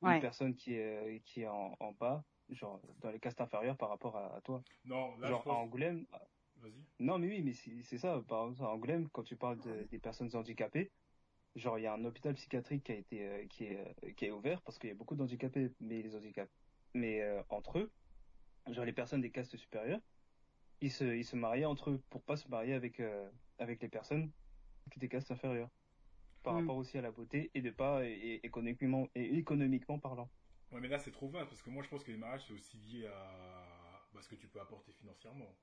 Ouais. 0.02 0.14
une 0.14 0.20
personne 0.22 0.54
qui 0.54 0.72
est, 0.74 1.20
qui 1.26 1.42
est 1.42 1.46
en, 1.46 1.76
en 1.78 1.92
bas, 1.92 2.24
genre 2.48 2.80
dans 3.00 3.10
les 3.10 3.20
castes 3.20 3.42
inférieures 3.42 3.76
par 3.76 3.90
rapport 3.90 4.16
à, 4.16 4.34
à 4.36 4.40
toi. 4.40 4.62
non, 4.86 5.14
là, 5.18 5.28
genre 5.28 5.42
je 5.44 5.50
à. 5.50 5.52
Angoulême, 5.52 6.06
Vas-y. 6.60 6.86
non 6.98 7.18
mais 7.18 7.28
oui, 7.28 7.42
mais 7.42 7.52
c'est 7.52 7.82
c'est 7.82 7.98
ça. 7.98 8.22
Par 8.28 8.48
exemple, 8.48 8.62
à 8.70 8.74
Angoulême, 8.74 9.08
quand 9.10 9.22
tu 9.22 9.36
parles 9.36 9.58
de- 9.60 9.84
des 9.84 9.98
personnes 9.98 10.34
handicapées, 10.36 10.92
genre 11.56 11.78
il 11.78 11.82
y 11.82 11.86
a 11.86 11.94
un 11.94 12.04
hôpital 12.04 12.34
psychiatrique 12.34 12.84
qui 12.86 12.92
a 12.92 12.96
été 12.96 13.26
euh, 13.28 13.46
qui 13.48 13.64
est 13.66 13.78
euh, 14.04 14.12
qui 14.14 14.26
est 14.26 14.32
ouvert 14.32 14.62
parce 14.62 14.78
qu'il 14.78 14.88
y 14.90 14.92
a 14.92 14.96
beaucoup 14.96 15.16
d'handicapés, 15.16 15.74
mais 15.80 16.02
les 16.02 16.16
handicaps, 16.16 16.52
mais 16.94 17.22
euh, 17.22 17.42
entre 17.50 17.78
eux, 17.80 17.94
genre 18.68 18.84
les 18.86 18.92
personnes 18.94 19.22
des 19.22 19.32
castes 19.32 19.56
supérieures, 19.56 20.02
ils 20.80 20.92
se 20.92 21.04
ils 21.16 21.24
se 21.26 21.36
mariaient 21.36 21.66
entre 21.66 21.90
eux 21.92 22.04
pour 22.10 22.24
pas 22.24 22.36
se 22.36 22.48
marier 22.48 22.74
avec 22.74 23.00
euh, 23.00 23.30
avec 23.58 23.82
les 23.82 23.88
personnes 23.90 24.32
des 24.96 25.08
castes 25.10 25.30
inférieures. 25.32 25.70
par 26.42 26.54
Mm. 26.54 26.56
rapport 26.56 26.76
aussi 26.76 26.98
à 26.98 27.02
la 27.02 27.12
beauté 27.12 27.50
et 27.54 27.62
de 27.62 27.70
pas 27.70 28.06
et, 28.06 28.12
et 28.12 28.46
économiquement 28.46 29.08
et 29.14 29.36
économiquement 29.38 30.00
parlant. 30.00 30.32
Ouais, 30.70 30.80
mais 30.80 30.88
là, 30.88 30.98
c'est 30.98 31.10
trop 31.12 31.28
vaste, 31.28 31.48
parce 31.50 31.62
que 31.62 31.70
moi, 31.70 31.82
je 31.82 31.88
pense 31.88 32.04
que 32.04 32.10
les 32.12 32.16
mariages, 32.16 32.46
c'est 32.46 32.52
aussi 32.52 32.76
lié 32.78 33.06
à 33.06 34.08
bah, 34.12 34.22
ce 34.22 34.28
que 34.28 34.36
tu 34.36 34.48
peux 34.48 34.60
apporter 34.60 34.92
financièrement. 34.92 35.56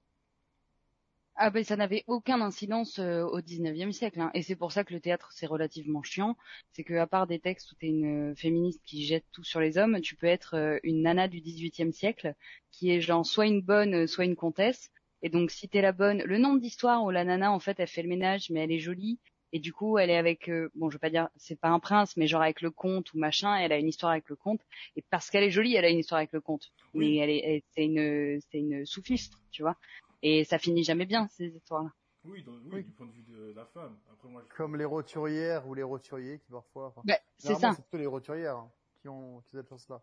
Ah 1.39 1.51
ben 1.51 1.63
ça 1.63 1.75
n'avait 1.75 2.03
aucune 2.07 2.41
incidence 2.41 2.97
euh, 2.97 3.21
au 3.23 3.41
19e 3.41 3.91
siècle 3.91 4.19
hein. 4.19 4.31
et 4.33 4.41
c'est 4.41 4.55
pour 4.55 4.71
ça 4.71 4.83
que 4.83 4.91
le 4.91 4.99
théâtre 4.99 5.29
c'est 5.31 5.45
relativement 5.45 6.01
chiant, 6.01 6.35
c'est 6.71 6.83
que 6.83 6.95
à 6.95 7.05
part 7.05 7.27
des 7.27 7.37
textes 7.37 7.71
où 7.71 7.75
t'es 7.75 7.89
une 7.89 8.31
euh, 8.31 8.35
féministe 8.35 8.81
qui 8.83 9.05
jette 9.05 9.25
tout 9.31 9.43
sur 9.43 9.59
les 9.59 9.77
hommes, 9.77 10.01
tu 10.01 10.15
peux 10.15 10.25
être 10.25 10.55
euh, 10.55 10.79
une 10.81 11.03
nana 11.03 11.27
du 11.27 11.39
18e 11.39 11.91
siècle 11.91 12.33
qui 12.71 12.89
est 12.89 13.01
genre 13.01 13.23
soit 13.23 13.45
une 13.45 13.61
bonne 13.61 13.93
euh, 13.93 14.07
soit 14.07 14.25
une 14.25 14.35
comtesse 14.35 14.89
et 15.21 15.29
donc 15.29 15.51
si 15.51 15.69
t'es 15.69 15.81
la 15.81 15.91
bonne, 15.91 16.23
le 16.23 16.39
nombre 16.39 16.59
d'histoires 16.59 17.03
où 17.03 17.11
la 17.11 17.23
nana 17.23 17.51
en 17.51 17.59
fait 17.59 17.79
elle 17.79 17.87
fait 17.87 18.01
le 18.01 18.09
ménage 18.09 18.49
mais 18.49 18.61
elle 18.61 18.71
est 18.71 18.79
jolie 18.79 19.19
et 19.53 19.59
du 19.59 19.73
coup 19.73 19.99
elle 19.99 20.09
est 20.09 20.17
avec 20.17 20.49
euh, 20.49 20.71
bon 20.73 20.89
je 20.89 20.95
veux 20.95 20.99
pas 20.99 21.11
dire 21.11 21.29
c'est 21.35 21.59
pas 21.59 21.69
un 21.69 21.79
prince 21.79 22.17
mais 22.17 22.25
genre 22.25 22.41
avec 22.41 22.61
le 22.61 22.71
comte 22.71 23.13
ou 23.13 23.19
machin, 23.19 23.55
elle 23.57 23.71
a 23.71 23.77
une 23.77 23.87
histoire 23.87 24.11
avec 24.11 24.27
le 24.29 24.35
comte 24.35 24.61
et 24.95 25.03
parce 25.11 25.29
qu'elle 25.29 25.43
est 25.43 25.51
jolie, 25.51 25.75
elle 25.75 25.85
a 25.85 25.89
une 25.89 25.99
histoire 25.99 26.17
avec 26.17 26.33
le 26.33 26.41
comte. 26.41 26.71
Oui. 26.95 27.19
Mais 27.19 27.23
elle 27.23 27.29
est 27.29 27.63
c'est 27.75 27.85
une 27.85 28.39
c'est 28.49 28.57
une 28.57 28.87
soufistre, 28.87 29.39
tu 29.51 29.61
vois. 29.61 29.77
Et 30.23 30.43
ça 30.45 30.57
finit 30.57 30.83
jamais 30.83 31.05
bien 31.05 31.27
ces 31.27 31.47
histoires-là. 31.47 31.91
Oui, 32.23 32.43
dans- 32.43 32.53
oui, 32.53 32.69
Oui. 32.73 32.83
du 32.83 32.91
point 32.91 33.05
de 33.05 33.11
vue 33.11 33.21
de 33.23 33.53
la 33.55 33.65
femme. 33.65 33.97
Après, 34.11 34.27
moi, 34.27 34.43
je- 34.47 34.53
Comme 34.55 34.75
les 34.75 34.85
roturières 34.85 35.65
ou 35.67 35.73
les 35.73 35.83
roturiers 35.83 36.39
qui 36.39 36.51
parfois. 36.51 36.87
enfin, 36.87 37.01
Bah, 37.05 37.13
c'est 37.37 37.49
généralement, 37.49 37.71
ça. 37.71 37.75
C'est 37.77 37.81
plutôt 37.83 37.97
les 37.99 38.05
roturières 38.07 38.57
hein, 38.57 38.71
qui 39.01 39.07
ont 39.09 39.41
qui 39.41 39.55
ont 39.55 39.59
cette 39.59 39.69
chance-là. 39.69 40.01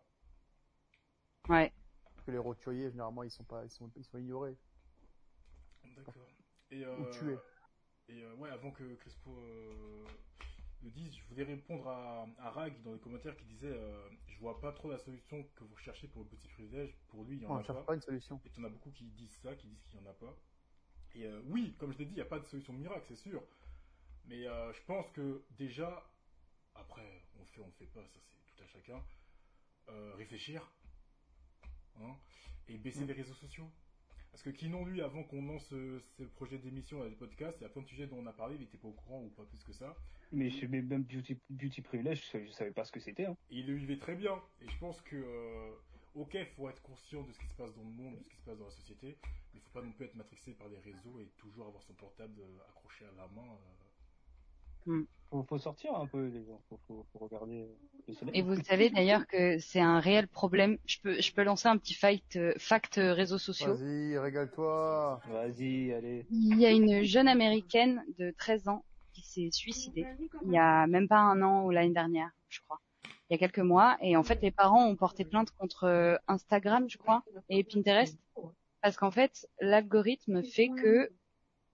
Ouais. 1.49 1.71
Parce 2.15 2.25
que 2.25 2.31
les 2.31 2.37
roturiers 2.39 2.89
généralement 2.89 3.21
ils 3.23 3.29
sont 3.29 3.43
pas 3.43 3.63
ils 3.65 3.69
sont 3.69 3.91
ils 3.95 4.03
sont 4.05 4.17
ignorés. 4.17 4.57
D'accord. 5.95 6.13
Et, 6.71 6.83
euh, 6.83 6.97
Ou 6.97 7.05
tuer. 7.11 7.37
Et 8.09 8.23
euh, 8.23 8.33
ouais, 8.35 8.49
avant 8.49 8.71
que 8.71 8.83
Crespo 8.95 9.31
euh, 9.37 10.05
le 10.85 10.91
dise, 10.91 11.13
je 11.17 11.23
voulais 11.25 11.43
répondre 11.43 11.87
à, 11.87 12.27
à 12.39 12.49
Rag 12.51 12.81
dans 12.83 12.93
les 12.93 12.99
commentaires 12.99 13.35
qui 13.35 13.45
disait 13.45 13.71
euh, 13.73 14.09
Je 14.27 14.39
vois 14.39 14.59
pas 14.61 14.71
trop 14.71 14.89
la 14.89 14.97
solution 14.99 15.43
que 15.55 15.63
vous 15.63 15.73
recherchez 15.75 16.07
pour 16.07 16.23
le 16.23 16.29
petit 16.29 16.47
privilège. 16.47 16.95
Pour 17.07 17.23
lui, 17.23 17.37
il 17.37 17.43
y 17.43 17.45
en 17.45 17.51
On 17.51 17.57
a 17.57 17.63
cherche 17.63 17.79
pas. 17.79 17.83
pas 17.85 17.95
une 17.95 18.01
solution. 18.01 18.39
Et 18.45 18.59
en 18.59 18.63
as 18.63 18.69
beaucoup 18.69 18.91
qui 18.91 19.05
disent 19.11 19.35
ça, 19.41 19.55
qui 19.55 19.67
disent 19.67 19.83
qu'il 19.89 19.99
n'y 19.99 20.07
en 20.07 20.09
a 20.11 20.13
pas. 20.13 20.33
Et 21.15 21.25
euh, 21.25 21.41
oui, 21.47 21.75
comme 21.79 21.91
je 21.93 21.97
l'ai 21.97 22.05
dit, 22.05 22.11
il 22.11 22.15
n'y 22.15 22.21
a 22.21 22.25
pas 22.25 22.39
de 22.39 22.45
solution 22.45 22.73
miracle, 22.73 23.05
c'est 23.07 23.15
sûr. 23.15 23.41
Mais 24.25 24.47
euh, 24.47 24.71
je 24.73 24.81
pense 24.83 25.09
que 25.11 25.43
déjà, 25.51 26.07
après, 26.75 27.21
on 27.39 27.45
fait, 27.45 27.61
on 27.61 27.71
fait 27.71 27.85
pas, 27.87 28.01
ça 28.07 28.19
c'est 28.19 28.55
tout 28.55 28.63
à 28.63 28.67
chacun, 28.67 29.03
réfléchir. 30.15 30.71
Hein, 32.01 32.15
et 32.67 32.77
baisser 32.77 33.03
Mm. 33.05 33.07
les 33.07 33.13
réseaux 33.13 33.33
sociaux. 33.35 33.71
Parce 34.35 34.43
que 34.43 34.49
Kinon, 34.49 34.83
lui, 34.83 35.01
avant 35.01 35.23
qu'on 35.23 35.41
lance 35.45 35.71
euh, 35.71 35.97
ce 36.17 36.23
projet 36.23 36.57
d'émission, 36.57 37.01
là, 37.01 37.07
du 37.07 37.15
podcast, 37.15 37.55
il 37.57 37.63
y 37.63 37.65
a 37.65 37.69
plein 37.69 37.83
de 37.83 37.87
sujets 37.87 38.05
dont 38.05 38.17
on 38.17 38.25
a 38.25 38.33
parlé, 38.33 38.55
il 38.55 38.59
n'était 38.59 38.77
pas 38.77 38.89
au 38.89 38.91
courant 38.91 39.23
ou 39.23 39.29
pas 39.29 39.43
plus 39.45 39.63
que 39.63 39.71
ça. 39.71 39.95
Mais 40.33 40.49
même 40.67 41.03
Beauty, 41.03 41.39
Beauty 41.49 41.81
Privilege, 41.81 42.19
je, 42.21 42.25
savais- 42.31 42.45
je 42.47 42.51
savais 42.51 42.71
pas 42.71 42.83
ce 42.83 42.91
que 42.91 42.99
c'était. 42.99 43.23
Hein. 43.27 43.37
Il 43.49 43.65
le 43.65 43.75
vivait 43.75 43.97
très 43.97 44.13
bien. 44.13 44.41
Et 44.61 44.67
je 44.69 44.77
pense 44.77 44.99
que, 45.03 45.15
euh, 45.15 45.71
ok, 46.15 46.33
il 46.33 46.45
faut 46.47 46.67
être 46.67 46.81
conscient 46.81 47.23
de 47.23 47.31
ce 47.31 47.39
qui 47.39 47.47
se 47.47 47.53
passe 47.55 47.73
dans 47.75 47.83
le 47.83 47.91
monde, 47.91 48.17
de 48.17 48.23
ce 48.23 48.29
qui 48.29 48.35
se 48.35 48.41
passe 48.43 48.57
dans 48.57 48.65
la 48.65 48.71
société, 48.71 49.15
mais 49.53 49.59
il 49.59 49.61
faut 49.61 49.79
pas 49.79 49.81
non 49.81 49.93
plus 49.93 50.03
être 50.03 50.15
matrixé 50.15 50.51
par 50.51 50.67
les 50.67 50.79
réseaux 50.79 51.17
et 51.21 51.27
toujours 51.37 51.67
avoir 51.67 51.81
son 51.83 51.93
portable 51.93 52.37
euh, 52.41 52.59
accroché 52.67 53.05
à 53.05 53.15
la 53.15 53.27
main. 53.29 53.47
euh. 54.87 54.91
Faut, 55.35 55.43
faut 55.43 55.57
sortir 55.57 55.93
un 55.95 56.05
peu 56.07 56.27
les 56.27 56.45
gens, 56.45 56.61
faut, 56.69 56.79
faut, 56.87 57.05
faut 57.11 57.19
regarder 57.19 57.67
le 58.07 58.13
soleil. 58.13 58.39
Et 58.39 58.41
vous 58.41 58.55
savez 58.63 58.89
d'ailleurs 58.89 59.27
que 59.27 59.59
c'est 59.59 59.81
un 59.81 59.99
réel 59.99 60.29
problème. 60.29 60.77
Je 60.85 60.97
peux, 61.03 61.19
je 61.19 61.33
peux 61.33 61.43
lancer 61.43 61.67
un 61.67 61.77
petit 61.77 61.93
fight, 61.93 62.37
euh, 62.37 62.53
fact 62.57 62.97
euh, 62.99 63.11
réseaux 63.13 63.37
sociaux. 63.37 63.73
Vas-y, 63.73 64.17
régale-toi. 64.17 65.19
Vas-y, 65.29 65.91
allez. 65.91 66.25
Il 66.31 66.57
y 66.57 66.65
a 66.65 66.71
une 66.71 67.03
jeune 67.03 67.27
américaine 67.27 68.01
de 68.17 68.33
13 68.37 68.69
ans 68.69 68.85
qui 69.11 69.23
s'est 69.23 69.49
suicidée 69.51 70.05
il 70.45 70.53
y 70.53 70.57
a 70.57 70.87
même 70.87 71.09
pas 71.09 71.19
un 71.19 71.41
an 71.41 71.65
ou 71.65 71.69
l'année 71.71 71.93
dernière, 71.93 72.29
je 72.47 72.61
crois. 72.61 72.79
Il 73.29 73.33
y 73.33 73.35
a 73.35 73.37
quelques 73.37 73.59
mois. 73.59 73.97
Et 74.01 74.15
en 74.15 74.23
fait, 74.23 74.41
les 74.41 74.51
parents 74.51 74.85
ont 74.87 74.95
porté 74.95 75.25
plainte 75.25 75.51
contre 75.51 75.83
euh, 75.83 76.15
Instagram, 76.29 76.85
je 76.89 76.97
crois, 76.97 77.23
et 77.49 77.65
Pinterest. 77.65 78.17
Parce 78.81 78.95
qu'en 78.95 79.11
fait, 79.11 79.49
l'algorithme 79.59 80.43
fait 80.43 80.69
que... 80.69 81.09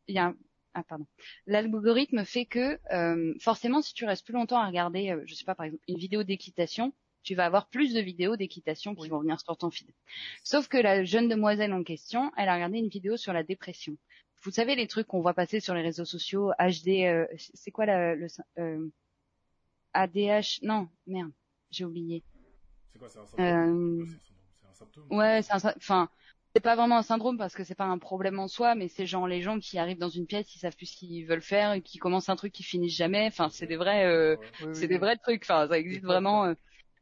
Il 0.07 0.15
y 0.15 0.19
a 0.19 0.25
un- 0.29 0.35
Ah, 0.73 0.83
pardon. 0.83 1.05
L'algorithme 1.47 2.23
fait 2.23 2.45
que, 2.45 2.79
euh, 2.93 3.33
forcément, 3.39 3.81
si 3.81 3.93
tu 3.93 4.05
restes 4.05 4.25
plus 4.25 4.33
longtemps 4.33 4.59
à 4.59 4.67
regarder, 4.67 5.11
euh, 5.11 5.21
je 5.25 5.35
sais 5.35 5.43
pas, 5.43 5.55
par 5.55 5.65
exemple, 5.65 5.83
une 5.87 5.97
vidéo 5.97 6.23
d'équitation, 6.23 6.93
tu 7.23 7.35
vas 7.35 7.45
avoir 7.45 7.67
plus 7.67 7.93
de 7.93 7.99
vidéos 7.99 8.35
d'équitation 8.37 8.95
qui 8.95 9.09
vont 9.09 9.19
venir 9.19 9.39
sur 9.39 9.55
ton 9.57 9.69
feed. 9.69 9.91
Sauf 10.43 10.67
que 10.69 10.77
la 10.77 11.03
jeune 11.03 11.27
demoiselle 11.27 11.73
en 11.73 11.83
question, 11.83 12.31
elle 12.37 12.49
a 12.49 12.55
regardé 12.55 12.79
une 12.79 12.87
vidéo 12.87 13.17
sur 13.17 13.33
la 13.33 13.43
dépression. 13.43 13.95
Vous 14.43 14.51
savez 14.51 14.75
les 14.75 14.87
trucs 14.87 15.07
qu'on 15.07 15.21
voit 15.21 15.35
passer 15.35 15.59
sur 15.59 15.75
les 15.75 15.81
réseaux 15.81 16.05
sociaux, 16.05 16.51
HD, 16.57 17.05
euh, 17.05 17.27
c'est 17.53 17.69
quoi 17.69 17.85
la, 17.85 18.15
le 18.15 18.27
euh, 18.57 18.89
ADH 19.93 20.61
Non, 20.63 20.87
merde, 21.05 21.31
j'ai 21.69 21.85
oublié. 21.85 22.23
C'est 22.91 22.97
quoi, 22.97 23.09
c'est 23.09 23.19
un 23.19 23.25
symptôme? 23.25 24.01
Euh, 24.01 24.05
Ouais, 25.11 25.41
c'est 25.43 25.53
un 25.53 25.73
enfin, 25.77 26.09
c'est 26.53 26.61
pas 26.61 26.75
vraiment 26.75 26.97
un 26.97 27.03
syndrome 27.03 27.37
parce 27.37 27.55
que 27.55 27.63
c'est 27.63 27.75
pas 27.75 27.85
un 27.85 27.97
problème 27.97 28.39
en 28.39 28.47
soi, 28.47 28.75
mais 28.75 28.87
c'est 28.89 29.05
genre 29.05 29.27
les 29.27 29.41
gens 29.41 29.59
qui 29.59 29.77
arrivent 29.77 29.97
dans 29.99 30.09
une 30.09 30.27
pièce, 30.27 30.53
ils 30.55 30.59
savent 30.59 30.75
plus 30.75 30.87
ce 30.87 30.97
qu'ils 30.97 31.25
veulent 31.25 31.41
faire, 31.41 31.73
et 31.73 31.81
qui 31.81 31.97
commencent 31.97 32.29
un 32.29 32.35
truc 32.35 32.51
qui 32.53 32.63
finit 32.63 32.89
jamais. 32.89 33.27
Enfin, 33.27 33.49
c'est 33.49 33.67
des 33.67 33.77
vrais, 33.77 34.05
euh, 34.05 34.35
Ouais. 34.37 34.51
Oui, 34.59 34.67
oui, 34.67 34.75
c'est 34.75 34.87
des 34.87 34.97
vrais 34.97 35.17
trucs. 35.17 35.43
Enfin, 35.43 35.67
ça 35.67 35.77
existe 35.77 36.03
vraiment. 36.03 36.45
euh, 36.45 36.53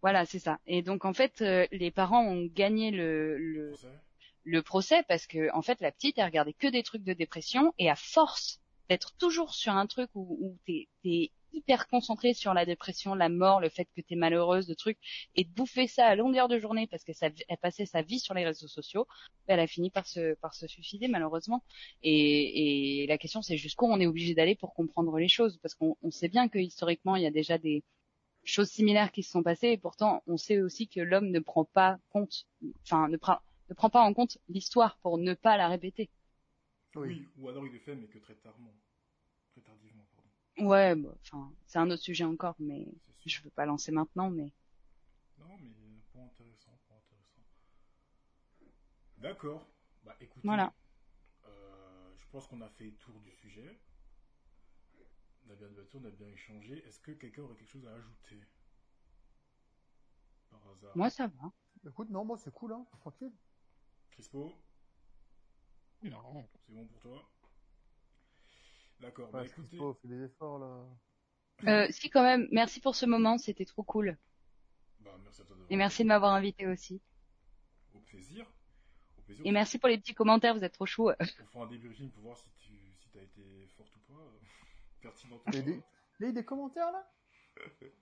voilà, 0.02 0.26
c'est 0.26 0.40
ça. 0.40 0.60
Et 0.68 0.82
donc 0.82 1.06
en 1.06 1.14
fait, 1.14 1.42
euh, 1.42 1.66
les 1.72 1.92
parents 1.92 2.24
ont 2.26 2.46
gagné 2.46 2.92
le, 2.92 3.38
le, 3.38 3.70
Procès 3.72 3.88
le 4.46 4.62
procès 4.62 5.04
parce 5.08 5.28
que 5.28 5.52
en 5.54 5.62
fait 5.62 5.82
la 5.82 5.92
petite 5.92 6.18
elle 6.18 6.26
regardait 6.26 6.54
que 6.54 6.68
des 6.68 6.84
trucs 6.84 7.04
de 7.04 7.14
dépression 7.14 7.74
et 7.78 7.90
à 7.90 7.96
force 7.96 8.60
d'être 8.90 9.14
toujours 9.18 9.54
sur 9.54 9.74
un 9.74 9.86
truc 9.88 10.10
où, 10.16 10.38
où 10.42 10.58
t'es 10.66 10.88
es 11.06 11.32
hyper 11.54 11.88
concentré 11.88 12.34
sur 12.34 12.54
la 12.54 12.66
dépression, 12.66 13.16
la 13.16 13.30
mort, 13.30 13.60
le 13.60 13.70
fait 13.70 13.88
que 13.96 14.02
t'es 14.02 14.16
malheureuse, 14.16 14.68
de 14.68 14.74
trucs 14.74 15.00
et 15.36 15.44
de 15.44 15.50
bouffer 15.52 15.88
ça 15.88 16.06
à 16.08 16.16
longueur 16.16 16.48
de 16.48 16.60
journée 16.60 16.88
parce 16.88 17.04
que 17.04 17.14
ça 17.14 17.30
elle 17.48 17.58
passait 17.58 17.86
sa 17.86 18.02
vie 18.02 18.20
sur 18.20 18.34
les 18.34 18.46
réseaux 18.46 18.68
sociaux, 18.68 19.08
ben, 19.48 19.56
elle 19.56 19.60
a 19.62 19.68
fini 19.68 19.90
par 19.90 20.08
se 20.08 20.36
par 20.36 20.54
se 20.54 20.68
suicider 20.68 21.08
malheureusement. 21.08 21.64
Et, 22.04 23.04
et 23.04 23.08
la 23.08 23.18
question 23.18 23.42
c'est 23.42 23.58
jusqu'où 23.58 23.86
on 23.88 24.00
est 24.00 24.08
obligé 24.08 24.34
d'aller 24.36 24.56
pour 24.56 24.74
comprendre 24.74 25.18
les 25.18 25.28
choses 25.28 25.58
parce 25.62 25.76
qu'on 25.76 25.96
on 26.02 26.12
sait 26.12 26.30
bien 26.30 26.50
que 26.50 26.60
historiquement 26.60 27.16
il 27.16 27.24
y 27.24 27.28
a 27.28 27.32
déjà 27.32 27.58
des 27.58 27.84
choses 28.44 28.70
similaires 28.70 29.12
qui 29.12 29.24
se 29.24 29.32
sont 29.32 29.44
passées 29.44 29.70
et 29.70 29.78
pourtant 29.78 30.24
on 30.28 30.38
sait 30.38 30.60
aussi 30.62 30.88
que 30.88 31.00
l'homme 31.02 31.30
ne 31.32 31.40
prend 31.40 31.66
pas 31.66 32.00
compte, 32.10 32.46
enfin 32.84 33.08
ne 33.08 33.18
prend 33.18 33.40
ne 33.70 33.76
prend 33.76 33.90
pas 33.90 34.02
en 34.02 34.14
compte 34.14 34.38
l'histoire 34.50 34.98
pour 35.02 35.18
ne 35.18 35.34
pas 35.34 35.58
la 35.58 35.68
répéter. 35.68 36.10
Oui. 36.96 37.08
Oui, 37.08 37.28
ou 37.38 37.50
alors 37.50 37.66
il 37.68 37.76
est 37.76 37.80
fait, 37.80 37.96
mais 37.96 38.08
que 38.08 38.18
très 38.20 38.36
tardivement. 38.36 38.74
Très 39.52 39.62
tardivement, 39.62 40.04
pardon. 40.04 40.09
Ouais, 40.60 40.96
bah, 40.96 41.10
enfin, 41.24 41.52
c'est 41.66 41.80
un 41.80 41.90
autre 41.90 42.04
sujet 42.04 42.24
encore, 42.24 42.56
mais 42.60 42.86
je 43.26 43.42
veux 43.42 43.50
pas 43.50 43.66
lancer 43.66 43.92
maintenant, 43.92 44.30
mais 44.30 44.52
Non, 45.40 45.58
mais 45.58 46.04
point 46.12 46.26
intéressant, 46.26 46.78
point 46.88 46.98
intéressant. 46.98 47.42
D'accord. 49.18 49.68
Bah 50.04 50.16
écoutez, 50.20 50.50
Voilà. 50.50 50.74
euh, 51.46 52.14
je 52.18 52.26
pense 52.32 52.48
qu'on 52.48 52.62
a 52.62 52.70
fait 52.70 52.86
le 52.86 52.96
tour 52.98 53.20
du 53.22 53.32
sujet. 53.32 53.80
On 55.46 55.50
a 55.52 55.56
bien 55.56 55.68
débattu, 55.68 55.98
on 55.98 56.06
a 56.06 56.12
bien 56.12 56.30
échangé. 56.30 56.82
Est-ce 56.88 57.00
que 57.02 57.12
quelqu'un 57.12 57.42
aurait 57.42 57.58
quelque 57.58 57.68
chose 57.68 57.86
à 57.88 57.92
ajouter? 57.94 58.40
Par 60.50 60.62
hasard. 60.68 60.92
moi 60.94 61.10
ça 61.10 61.26
va. 61.26 61.52
Écoute, 61.86 62.10
non, 62.10 62.24
moi 62.24 62.38
c'est 62.38 62.54
cool, 62.54 62.72
hein, 62.74 62.86
tranquille. 63.00 63.34
Crispo, 64.12 64.62
Non. 66.04 66.48
c'est 66.66 66.74
bon 66.74 66.86
pour 66.86 67.00
toi? 67.02 67.30
D'accord. 69.00 69.30
bah 69.32 69.46
écoutez, 69.46 69.68
Crispo, 69.68 69.94
fais 70.02 70.08
des 70.08 70.24
efforts 70.24 70.60
là. 70.60 70.86
Euh, 71.68 71.88
si 71.90 72.10
quand 72.10 72.24
même, 72.24 72.48
merci 72.52 72.80
pour 72.80 72.96
ce 72.96 73.06
moment, 73.06 73.38
c'était 73.38 73.66
trop 73.66 73.84
cool. 73.84 74.18
bah, 75.00 75.12
merci 75.24 75.42
à 75.42 75.46
toi 75.46 75.56
Et 75.70 75.76
merci 75.76 76.04
de 76.04 76.08
m'avoir 76.08 76.34
invité 76.34 76.68
aussi. 76.68 77.02
Au 77.94 78.00
plaisir. 78.00 78.46
Au 79.18 79.22
plaisir. 79.22 79.46
Et 79.46 79.52
merci 79.52 79.78
pour 79.80 79.90
les 79.90 79.98
petits 79.98 80.14
commentaires, 80.14 80.54
vous 80.56 80.64
êtes 80.64 80.74
trop 80.74 80.86
chou. 80.86 81.10
On 81.10 81.46
fera 81.46 81.66
un 81.66 81.68
débriefing 81.68 82.10
pour 82.12 82.24
voir 82.24 82.38
si 82.38 82.50
tu 82.60 82.74
si 82.98 83.18
as 83.18 83.24
été 83.24 83.68
forte 83.78 83.94
ou 83.96 84.14
pas. 84.14 84.32
Pertinente 85.02 85.42
ou 85.46 85.50
Et 85.50 85.60
pas. 85.60 85.62
des- 85.62 85.82
Il 86.22 86.26
y 86.26 86.30
a 86.30 86.32
des 86.34 86.46
commentaires 86.46 86.92
là? 86.92 87.10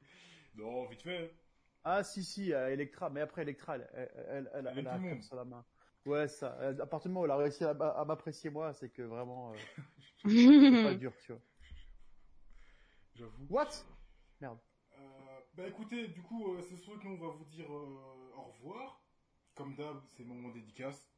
Non, 0.55 0.87
vite 0.87 1.03
fait. 1.03 1.35
Ah 1.83 2.03
si 2.03 2.23
si, 2.23 2.51
euh, 2.51 2.71
Electra, 2.73 3.09
mais 3.11 3.21
après 3.21 3.43
Electra, 3.43 3.75
elle, 3.75 3.87
elle, 3.93 4.09
elle, 4.15 4.51
elle, 4.55 4.67
Elle 4.71 4.77
est 4.77 4.81
elle 4.81 4.87
a 4.87 4.97
comme 4.99 5.21
ça 5.21 5.35
la 5.35 5.45
main. 5.45 5.63
Ouais, 6.07 6.27
ça. 6.27 6.57
euh, 6.61 6.77
À 6.81 6.85
partir 6.85 7.09
du 7.09 7.13
moment 7.13 7.21
où 7.21 7.25
elle 7.25 7.31
a 7.31 7.37
réussi 7.37 7.63
à, 7.63 7.71
à 7.71 8.05
m'apprécier 8.05 8.49
moi, 8.49 8.73
c'est 8.73 8.89
que 8.89 9.01
vraiment, 9.01 9.51
euh, 9.51 9.55
c'est 10.25 10.83
pas 10.83 10.93
dur, 10.99 11.13
tu 11.25 11.33
vois. 11.33 11.41
J'avoue. 13.15 13.45
What? 13.49 13.69
Euh, 14.41 15.39
bah 15.55 15.67
écoutez, 15.67 16.07
du 16.07 16.21
coup, 16.21 16.53
euh, 16.53 16.61
c'est 16.61 16.77
sûr 16.77 16.99
que 16.99 17.05
nous 17.07 17.15
on 17.15 17.17
va 17.27 17.33
vous 17.35 17.45
dire 17.45 17.71
euh, 17.71 18.31
au 18.37 18.43
revoir. 18.43 19.01
Comme 19.55 19.75
d'hab, 19.75 20.01
c'est 20.11 20.23
le 20.23 20.29
moment 20.29 20.49
dédicace. 20.49 21.09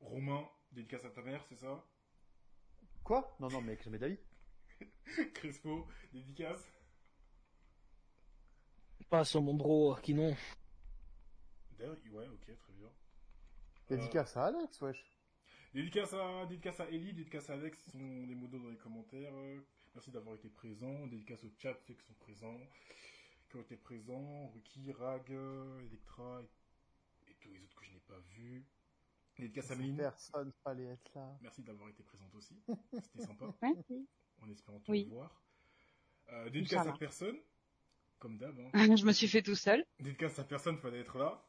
Romain, 0.00 0.48
dédicace 0.72 1.04
à 1.04 1.10
ta 1.10 1.22
mère, 1.22 1.42
c'est 1.48 1.56
ça? 1.56 1.82
Quoi? 3.02 3.36
Non 3.40 3.48
non, 3.50 3.62
mec, 3.62 3.82
jamais 3.82 3.98
d'avis. 3.98 4.18
Crespo, 5.34 5.86
dédicace. 6.12 6.70
Pas 9.10 9.24
sur 9.24 9.40
mon 9.42 9.54
bro, 9.54 9.96
qui 10.02 10.14
non. 10.14 10.34
D'ailleurs, 11.78 11.96
ouais, 12.12 12.26
ok, 12.28 12.44
très 12.58 12.72
bien. 12.72 12.88
Dédicace 13.96 14.36
à 14.36 14.46
Alex, 14.46 14.80
wesh. 14.80 15.04
Dédicace 15.74 16.12
à, 16.14 16.46
dédicace 16.46 16.80
à 16.80 16.88
Ellie, 16.90 17.12
dédicace 17.12 17.50
à 17.50 17.54
Alex, 17.54 17.78
ils 17.86 17.90
sont 17.92 18.26
des 18.26 18.34
modos 18.34 18.58
dans 18.58 18.68
les 18.70 18.76
commentaires. 18.76 19.34
euh. 19.34 19.60
Merci 19.94 20.10
d'avoir 20.10 20.34
été 20.36 20.48
présent. 20.48 21.06
Dédicace 21.06 21.44
au 21.44 21.50
chat, 21.58 21.74
ceux 21.86 21.94
qui 21.94 22.04
sont 22.04 22.14
présents, 22.14 22.60
qui 23.48 23.56
ont 23.56 23.60
été 23.62 23.76
présents. 23.76 24.48
Ruki, 24.54 24.92
Rag, 24.92 25.30
Electra 25.86 26.42
et, 26.42 27.30
et 27.30 27.34
tous 27.40 27.50
les 27.52 27.62
autres 27.62 27.74
que 27.76 27.84
je 27.84 27.92
n'ai 27.92 28.00
pas 28.00 28.18
vus. 28.36 28.64
Dédicace 29.38 29.70
à 29.72 29.76
Méline. 29.76 29.96
Personne 29.96 30.52
fallait 30.62 30.84
être 30.86 31.10
là. 31.14 31.36
Merci 31.42 31.62
d'avoir 31.62 31.88
été 31.88 32.02
présente 32.04 32.34
aussi. 32.34 32.56
C'était 33.02 33.24
sympa. 33.26 33.46
Merci. 33.62 34.08
En 34.42 34.50
espérant 34.50 34.78
te 34.80 34.90
Oui. 34.90 35.04
revoir. 35.04 35.42
Euh, 36.32 36.50
dédicace 36.50 36.86
à 36.86 36.92
personne. 36.92 37.36
Comme 38.20 38.38
d'hab. 38.38 38.58
Hein. 38.60 38.70
je 38.96 39.04
me 39.04 39.12
suis 39.12 39.28
fait 39.28 39.42
tout 39.42 39.56
seul. 39.56 39.84
Dédicace 39.98 40.38
à 40.38 40.44
personne, 40.44 40.78
fallait 40.78 41.00
être 41.00 41.18
là. 41.18 41.44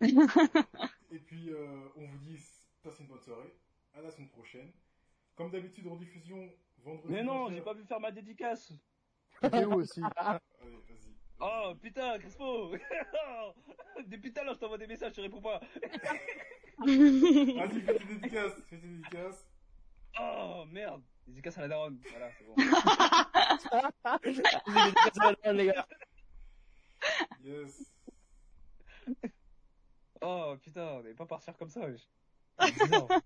Et 1.10 1.18
puis, 1.18 1.50
euh, 1.50 1.88
on 1.96 2.06
vous 2.06 2.18
dit, 2.18 2.38
passez 2.82 3.02
une 3.02 3.08
bonne 3.08 3.20
soirée. 3.20 3.54
À 3.94 4.00
la 4.02 4.10
semaine 4.10 4.28
prochaine. 4.28 4.70
Comme 5.36 5.50
d'habitude, 5.50 5.86
rediffusion 5.86 6.50
vendredi. 6.78 7.12
Mais 7.12 7.22
non, 7.22 7.48
20h. 7.48 7.54
j'ai 7.54 7.60
pas 7.62 7.74
pu 7.74 7.84
faire 7.84 8.00
ma 8.00 8.10
dédicace. 8.10 8.72
Et 9.52 9.64
où 9.64 9.74
aussi 9.74 10.00
Allez, 10.16 10.38
vas-y. 10.60 11.14
Oh 11.40 11.74
putain, 11.80 12.18
Crespo 12.18 12.74
Depuis 14.06 14.32
tout 14.32 14.40
à 14.40 14.44
l'heure, 14.44 14.54
je 14.54 14.58
t'envoie 14.60 14.78
des 14.78 14.86
messages, 14.86 15.12
tu 15.12 15.20
réponds 15.20 15.40
pas. 15.42 15.60
Vas-y, 16.78 17.80
fais 17.82 17.98
tes 17.98 18.04
dédicaces. 18.04 18.54
Fais 18.68 18.78
tes 18.78 18.86
dédicaces. 18.86 19.46
Oh 20.18 20.64
merde 20.70 21.02
Dédicace 21.26 21.58
à 21.58 21.62
la 21.62 21.68
daronne. 21.68 22.00
Voilà, 22.10 22.30
c'est 22.38 22.44
bon. 22.46 22.54
Dédicace 24.24 25.18
à 25.20 25.32
la- 25.44 25.52
les 25.52 25.66
gars. 25.66 25.86
Yes. 27.44 27.92
Oh 30.28 30.56
putain, 30.60 30.88
on 30.88 31.02
n'allait 31.02 31.14
pas 31.14 31.24
partir 31.26 31.56
comme 31.56 31.70
ça, 31.70 31.86
bizarre. 31.88 32.08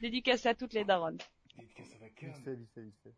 Dédicace 0.00 0.46
à 0.46 0.54
toutes 0.54 0.74
les 0.74 0.84
daronnes. 0.84 1.18
Dédicace 1.56 1.92
à 1.96 1.98
la 1.98 2.06
Vite 2.06 2.14
canne. 2.16 2.34
fait, 2.44 2.54
vite 2.54 2.70
fait, 2.72 2.82
vite 2.82 2.98
fait. 3.02 3.14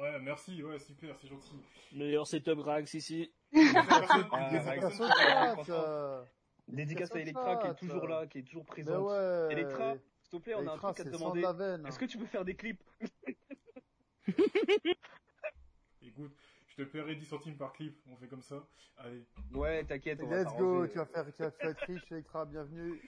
Ouais, 0.00 0.18
merci. 0.20 0.60
Ouais, 0.64 0.78
super, 0.80 1.16
c'est 1.18 1.28
gentil. 1.28 1.54
Meilleur 1.92 2.26
setup 2.26 2.58
Rags 2.58 2.92
ici. 2.94 3.32
Dédicace 3.52 4.10
à. 4.10 4.28
Ah, 4.32 4.50
Ah, 7.14 7.20
Electra 7.20 7.56
qui 7.56 7.66
est 7.68 7.74
toujours 7.76 8.06
là, 8.08 8.26
qui 8.26 8.38
est 8.38 8.42
toujours 8.42 8.64
présente. 8.64 9.08
ouais. 9.08 9.48
Electra, 9.52 9.94
s'il 10.22 10.30
te 10.30 10.36
plaît, 10.44 10.54
on 10.56 10.66
a 10.66 10.72
un 10.72 10.76
truc 10.78 10.98
à 11.00 11.04
te 11.04 11.08
demander. 11.10 11.42
veine. 11.56 11.86
Est-ce 11.86 11.98
que 12.00 12.04
tu 12.06 12.18
peux 12.18 12.26
faire 12.26 12.44
des 12.44 12.56
clips? 12.56 12.82
Écoute, 16.02 16.36
je 16.76 16.82
te 16.82 16.88
paierai 16.88 17.14
10 17.16 17.26
centimes 17.26 17.56
par 17.56 17.72
clip. 17.72 17.98
On 18.10 18.16
fait 18.16 18.28
comme 18.28 18.42
ça. 18.42 18.66
Allez. 18.98 19.24
Ouais, 19.52 19.84
t'inquiète, 19.84 20.20
on 20.22 20.26
va 20.28 20.42
Let's 20.42 20.56
go, 20.56 20.86
tu 20.86 20.98
vas 20.98 21.06
faire, 21.06 21.24
tu 21.34 21.42
vas, 21.42 21.50
tu 21.50 21.64
vas 21.64 21.70
être 21.70 21.84
riche, 21.86 22.10
Electra, 22.12 22.44
bienvenue. 22.46 23.00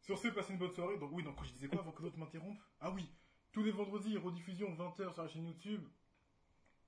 Sur 0.00 0.18
ce, 0.18 0.28
passez 0.28 0.52
une 0.52 0.58
bonne 0.58 0.72
soirée. 0.72 0.98
Donc 0.98 1.10
oui, 1.12 1.22
donc 1.22 1.36
je 1.44 1.52
disais 1.52 1.68
quoi 1.68 1.80
avant 1.80 1.92
que 1.92 2.02
l'autre 2.02 2.18
m'interrompe? 2.18 2.58
Ah 2.80 2.90
oui, 2.90 3.08
tous 3.52 3.62
les 3.62 3.70
vendredis, 3.70 4.16
rediffusion 4.18 4.68
20h 4.74 5.12
sur 5.12 5.22
la 5.22 5.28
chaîne 5.28 5.46
YouTube. 5.46 5.82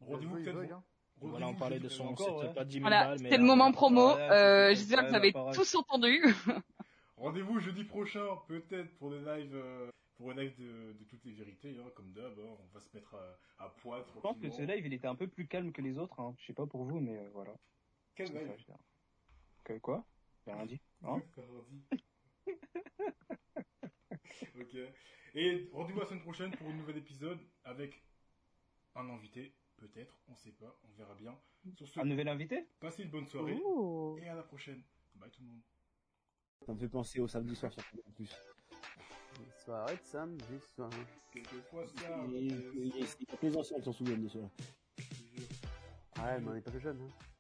Rendez-vous 0.01 0.37
peut-être. 0.37 0.73
hein. 0.73 0.83
Voilà, 1.21 1.47
on 1.49 1.55
parlait 1.55 1.79
de 1.79 1.89
son 1.89 2.07
encore, 2.09 2.39
ouais. 2.39 2.59
à 2.59 2.65
10 2.65 2.73
000 2.75 2.83
Voilà, 2.83 3.05
balles. 3.05 3.19
c'était 3.21 3.39
le 3.39 3.45
moment 3.45 3.71
promo. 3.71 4.17
Euh, 4.17 4.71
J'espère 4.71 5.05
que 5.05 5.09
vous 5.11 5.15
avez 5.15 5.33
tous 5.55 5.75
entendu. 5.77 6.23
Rendez-vous 7.17 7.61
jeudi 7.61 7.85
prochain, 7.85 8.27
peut-être 8.49 8.93
pour 8.99 9.11
le 9.11 9.19
live, 9.25 9.55
euh, 9.55 9.89
pour 10.17 10.33
le 10.33 10.43
live 10.43 10.57
de, 10.59 10.93
de 10.93 11.05
toutes 11.05 11.25
les 11.25 11.33
vérités, 11.33 11.77
hein, 11.79 11.91
comme 11.95 12.13
d'hab. 12.13 12.39
hein. 12.39 12.57
on 12.61 12.67
va 12.73 12.81
se 12.81 12.95
mettre 12.95 13.15
à, 13.15 13.39
à. 13.65 13.75
Je 13.85 14.21
pense 14.21 14.39
que 14.39 14.51
ce 14.51 14.63
live, 14.63 14.87
il 14.87 14.93
était 14.95 15.07
un 15.09 15.15
peu 15.17 15.27
plus 15.29 15.47
calme 15.47 15.73
que 15.73 15.83
les 15.83 15.99
autres. 15.99 16.21
Hein. 16.21 16.35
Je 16.39 16.47
sais 16.47 16.53
pas 16.55 16.67
pour 16.67 16.85
vous, 16.85 17.01
mais 17.01 17.19
euh, 17.19 17.29
voilà. 17.33 17.55
Quel 18.15 18.29
ça, 18.29 18.35
live 18.35 18.55
dire. 18.57 18.77
Que 19.65 19.79
quoi? 19.79 20.07
J'ai 20.47 20.53
rien 20.53 20.67
dit. 20.67 20.81
Hein 21.03 21.21
ok. 24.61 24.77
Et 25.35 25.69
rendez-vous 25.73 26.01
la 26.01 26.07
semaine 26.07 26.23
prochaine 26.23 26.51
pour 26.53 26.69
un 26.69 26.75
nouvel 26.75 26.97
épisode 26.99 27.41
avec 27.65 28.05
un 28.95 29.09
invité, 29.11 29.53
peut-être, 29.77 30.17
on 30.29 30.35
sait 30.37 30.53
pas, 30.53 30.79
on 30.85 30.93
verra 30.97 31.15
bien. 31.15 31.37
Sur 31.77 31.89
ce, 31.89 31.99
Un 31.99 32.05
nouvel 32.05 32.29
invité? 32.29 32.69
passez 32.79 33.03
une 33.03 33.11
bonne 33.11 33.27
soirée 33.27 33.59
Ouh. 33.65 34.17
et 34.19 34.29
à 34.29 34.35
la 34.35 34.43
prochaine. 34.43 34.83
Bye 35.17 35.31
tout 35.31 35.43
le 35.43 35.49
monde. 35.49 35.63
Ça 36.67 36.73
me 36.73 36.79
fait 36.79 36.89
penser 36.89 37.21
au 37.21 37.27
samedi 37.27 37.57
soir 37.57 37.73
sur 37.73 37.83
en 38.07 38.13
plus. 38.13 38.33
Soirée 39.65 39.97
de 39.97 40.03
samedi 40.03 40.61
soir. 40.75 40.91
Quelquefois 41.33 41.87
ça. 41.87 42.03
Et, 42.33 42.47
et, 42.47 42.53
et, 42.53 43.03
et, 43.03 43.07
les 43.43 43.57
anciens 43.57 43.79
qui 43.79 43.85
s'en 43.85 43.93
souviennent 43.93 44.25
de 44.25 44.29
cela. 44.29 44.49
je 44.99 45.09
te 45.09 45.15
jure. 45.15 45.49
Ouais, 46.23 46.41
mais 46.41 46.51
on 46.51 46.55
est 46.55 46.61
pas 46.61 46.71
que 46.71 46.79
jeunes, 46.79 47.01
hein. 47.01 47.34